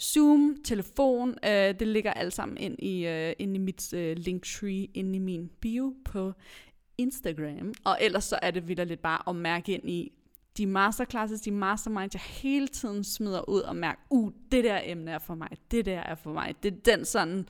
Zoom, 0.00 0.56
telefon, 0.64 1.34
øh, 1.44 1.50
det 1.50 1.88
ligger 1.88 2.12
alt 2.12 2.32
sammen 2.32 2.56
ind 2.56 2.78
i, 2.78 3.06
øh, 3.06 3.32
ind 3.38 3.56
i 3.56 3.58
mit 3.58 3.94
øh, 3.94 4.16
linktree, 4.16 4.88
ind 4.94 5.16
i 5.16 5.18
min 5.18 5.50
bio 5.60 5.94
på 6.04 6.32
Instagram. 6.98 7.72
Og 7.84 7.98
ellers 8.00 8.24
så 8.24 8.38
er 8.42 8.50
det 8.50 8.68
vildt 8.68 8.88
lidt 8.88 9.02
bare 9.02 9.28
at 9.28 9.36
mærke 9.36 9.72
ind 9.72 9.90
i 9.90 10.12
de 10.56 10.66
masterclasses, 10.66 11.40
de 11.40 11.50
masterminds, 11.50 12.14
jeg 12.14 12.20
hele 12.20 12.68
tiden 12.68 13.04
smider 13.04 13.48
ud 13.48 13.60
og 13.60 13.76
mærker, 13.76 14.00
uh, 14.10 14.32
det 14.52 14.64
der 14.64 14.80
emne 14.84 15.10
er 15.10 15.18
for 15.18 15.34
mig, 15.34 15.48
det 15.70 15.84
der 15.86 16.00
er 16.00 16.14
for 16.14 16.32
mig. 16.32 16.54
Det 16.62 16.72
er 16.72 16.96
den 16.96 17.04
sådan 17.04 17.46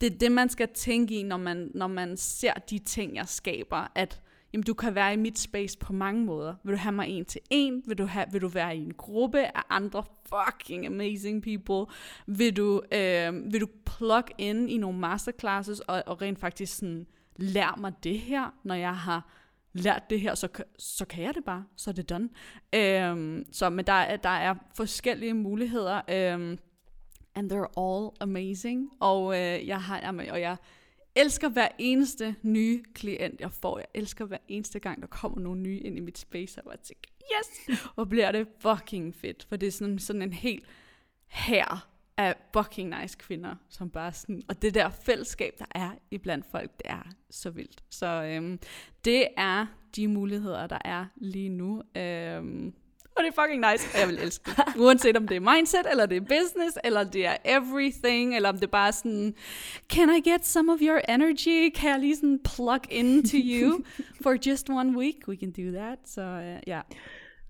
det 0.00 0.12
er 0.12 0.18
det, 0.18 0.32
man 0.32 0.48
skal 0.48 0.68
tænke 0.74 1.14
i, 1.14 1.22
når 1.22 1.36
man, 1.36 1.70
når 1.74 1.86
man 1.86 2.16
ser 2.16 2.52
de 2.52 2.78
ting, 2.78 3.16
jeg 3.16 3.28
skaber, 3.28 3.92
at 3.94 4.20
jamen, 4.54 4.64
du 4.64 4.74
kan 4.74 4.94
være 4.94 5.14
i 5.14 5.16
mit 5.16 5.38
space 5.38 5.78
på 5.78 5.92
mange 5.92 6.24
måder. 6.24 6.54
Vil 6.64 6.72
du 6.72 6.78
have 6.78 6.92
mig 6.92 7.08
en 7.08 7.24
til 7.24 7.40
en? 7.50 7.82
Vil 7.86 7.98
du, 7.98 8.06
have, 8.06 8.26
vil 8.32 8.40
du 8.40 8.48
være 8.48 8.76
i 8.76 8.80
en 8.80 8.94
gruppe 8.94 9.38
af 9.56 9.62
andre 9.70 10.04
fucking 10.26 10.86
amazing 10.86 11.42
people? 11.42 11.94
Vil 12.26 12.56
du, 12.56 12.82
øh, 12.92 13.52
vil 13.52 13.60
du 13.60 13.66
plug 13.86 14.24
in 14.38 14.68
i 14.68 14.76
nogle 14.76 14.98
masterclasses 14.98 15.80
og, 15.80 16.02
og 16.06 16.22
rent 16.22 16.38
faktisk 16.38 16.76
sådan, 16.76 17.06
lære 17.36 17.74
mig 17.78 17.92
det 18.04 18.18
her, 18.18 18.54
når 18.64 18.74
jeg 18.74 18.96
har 18.96 19.30
lært 19.72 20.10
det 20.10 20.20
her, 20.20 20.34
så, 20.34 20.48
så 20.78 21.04
kan 21.04 21.24
jeg 21.24 21.34
det 21.34 21.44
bare, 21.44 21.64
så 21.76 21.90
er 21.90 21.94
det 21.94 22.10
done. 22.10 22.28
Øhm, 22.74 23.44
så, 23.52 23.70
men 23.70 23.86
der, 23.86 24.16
der 24.16 24.28
er 24.28 24.54
forskellige 24.76 25.34
muligheder, 25.34 26.00
øhm, 26.10 26.58
and 27.34 27.52
they're 27.52 27.82
all 27.82 28.10
amazing, 28.20 28.90
og 29.00 29.34
øh, 29.34 29.66
jeg 29.66 29.82
har, 29.82 29.98
jamen, 29.98 30.30
og 30.30 30.40
jeg 30.40 30.56
elsker 31.16 31.48
hver 31.48 31.68
eneste 31.78 32.36
nye 32.42 32.82
klient, 32.94 33.40
jeg 33.40 33.52
får. 33.52 33.78
Jeg 33.78 33.86
elsker 33.94 34.24
hver 34.24 34.38
eneste 34.48 34.78
gang, 34.78 35.00
der 35.00 35.06
kommer 35.06 35.40
nogle 35.40 35.60
nye 35.60 35.78
ind 35.78 35.96
i 35.96 36.00
mit 36.00 36.18
space, 36.18 36.62
og 36.62 36.72
jeg 36.72 36.80
tænker, 36.80 37.10
yes! 37.20 37.80
Og 37.96 38.08
bliver 38.08 38.32
det 38.32 38.48
fucking 38.58 39.14
fedt, 39.14 39.46
for 39.48 39.56
det 39.56 39.66
er 39.66 39.72
sådan, 39.72 39.98
sådan 39.98 40.22
en 40.22 40.32
helt 40.32 40.66
her 41.26 41.88
af 42.16 42.34
fucking 42.52 43.00
nice 43.00 43.16
kvinder, 43.18 43.54
som 43.68 43.90
bare 43.90 44.12
sådan, 44.12 44.42
og 44.48 44.62
det 44.62 44.74
der 44.74 44.88
fællesskab, 44.88 45.54
der 45.58 45.66
er 45.70 45.90
iblandt 46.10 46.46
folk, 46.50 46.70
det 46.78 46.86
er 46.90 47.12
så 47.30 47.50
vildt. 47.50 47.84
Så 47.90 48.06
øhm, 48.06 48.58
det 49.04 49.28
er 49.36 49.66
de 49.96 50.08
muligheder, 50.08 50.66
der 50.66 50.78
er 50.84 51.06
lige 51.16 51.48
nu. 51.48 51.82
Øhm, 51.96 52.74
og 53.16 53.24
det 53.24 53.28
er 53.28 53.42
fucking 53.42 53.72
nice, 53.72 53.88
og 53.94 54.00
jeg 54.00 54.08
vil 54.08 54.18
elske 54.18 54.50
det. 54.50 54.76
Uanset 54.76 55.16
om 55.16 55.28
det 55.28 55.36
er 55.36 55.54
mindset, 55.54 55.86
eller 55.90 56.06
det 56.06 56.16
er 56.16 56.20
business, 56.20 56.78
eller 56.84 57.04
det 57.04 57.26
er 57.26 57.36
everything, 57.44 58.36
eller 58.36 58.48
om 58.48 58.54
det 58.54 58.64
er 58.64 58.70
bare 58.70 58.92
sådan, 58.92 59.34
can 59.92 60.10
I 60.10 60.30
get 60.30 60.46
some 60.46 60.72
of 60.72 60.78
your 60.82 61.00
energy? 61.08 61.70
Kan 61.74 61.90
jeg 61.90 62.00
lige 62.00 62.16
sådan 62.16 62.40
plug 62.54 62.80
into 62.90 63.36
you 63.36 63.84
for 64.22 64.36
just 64.46 64.70
one 64.70 64.98
week? 64.98 65.14
We 65.28 65.36
can 65.36 65.50
do 65.50 65.78
that. 65.78 65.98
Så 66.06 66.22
uh, 66.22 66.68
ja. 66.68 66.74
Yeah. 66.74 66.82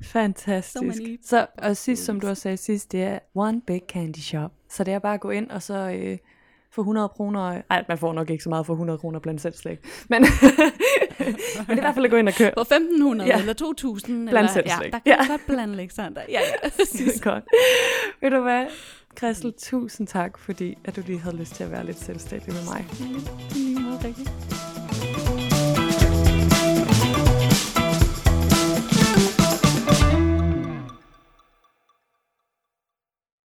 Fantastisk. 0.03 0.99
So 1.23 1.29
så, 1.29 1.47
og 1.59 1.77
sidst, 1.77 2.05
som 2.05 2.21
du 2.21 2.29
også 2.29 2.43
sagde 2.43 2.57
sidst, 2.57 2.93
det 2.93 3.03
er 3.03 3.19
one 3.35 3.61
big 3.61 3.83
candy 3.89 4.19
shop. 4.19 4.53
Så 4.71 4.85
det 4.85 4.95
er 4.95 4.99
bare 4.99 5.15
at 5.15 5.21
gå 5.21 5.31
ind 5.31 5.51
og 5.51 5.63
så 5.63 5.75
øh, 5.75 6.19
få 6.75 6.81
100 6.81 7.09
kroner. 7.09 7.63
Nej, 7.71 7.85
man 7.89 7.99
får 7.99 8.13
nok 8.13 8.31
ikke 8.31 8.45
så 8.45 8.49
meget 8.49 8.67
for 8.67 8.73
100 8.73 8.99
kroner 8.99 9.19
blandt 9.19 9.41
selv 9.41 9.55
slik. 9.55 9.79
Men, 10.09 10.23
men 10.23 10.29
det 11.67 11.69
er 11.69 11.77
i 11.77 11.81
hvert 11.81 11.95
fald 11.95 12.05
at 12.05 12.11
gå 12.11 12.17
ind 12.17 12.29
og 12.29 12.35
købe. 12.35 12.53
For 12.55 12.61
1500 12.61 13.31
ja. 13.31 13.39
eller 13.39 13.53
2000. 13.53 14.29
Blandt 14.29 14.51
selv 14.51 14.69
slik. 14.69 14.93
Ja, 14.93 14.99
der 14.99 14.99
kan 14.99 15.27
ja. 15.27 15.33
godt 15.33 15.47
blande 15.47 15.75
Alexander. 15.75 16.23
Ja, 16.29 16.41
ja. 16.63 16.69
det 16.93 17.17
er 17.17 17.31
godt. 17.31 17.45
Ved 18.21 18.31
du 18.31 18.41
hvad? 18.41 18.67
Christel, 19.19 19.53
tusind 19.59 20.07
tak, 20.07 20.39
fordi 20.39 20.79
at 20.85 20.97
du 20.97 21.03
lige 21.07 21.19
havde 21.19 21.37
lyst 21.37 21.55
til 21.55 21.65
at 21.65 21.71
være 21.71 21.87
lidt 21.87 21.99
selvstændig 21.99 22.53
med 22.53 22.63
mig. 22.65 22.87
Mm, 23.01 23.21
det 23.49 23.77
er 23.77 23.81
meget 23.81 24.05
rigtigt. 24.05 24.74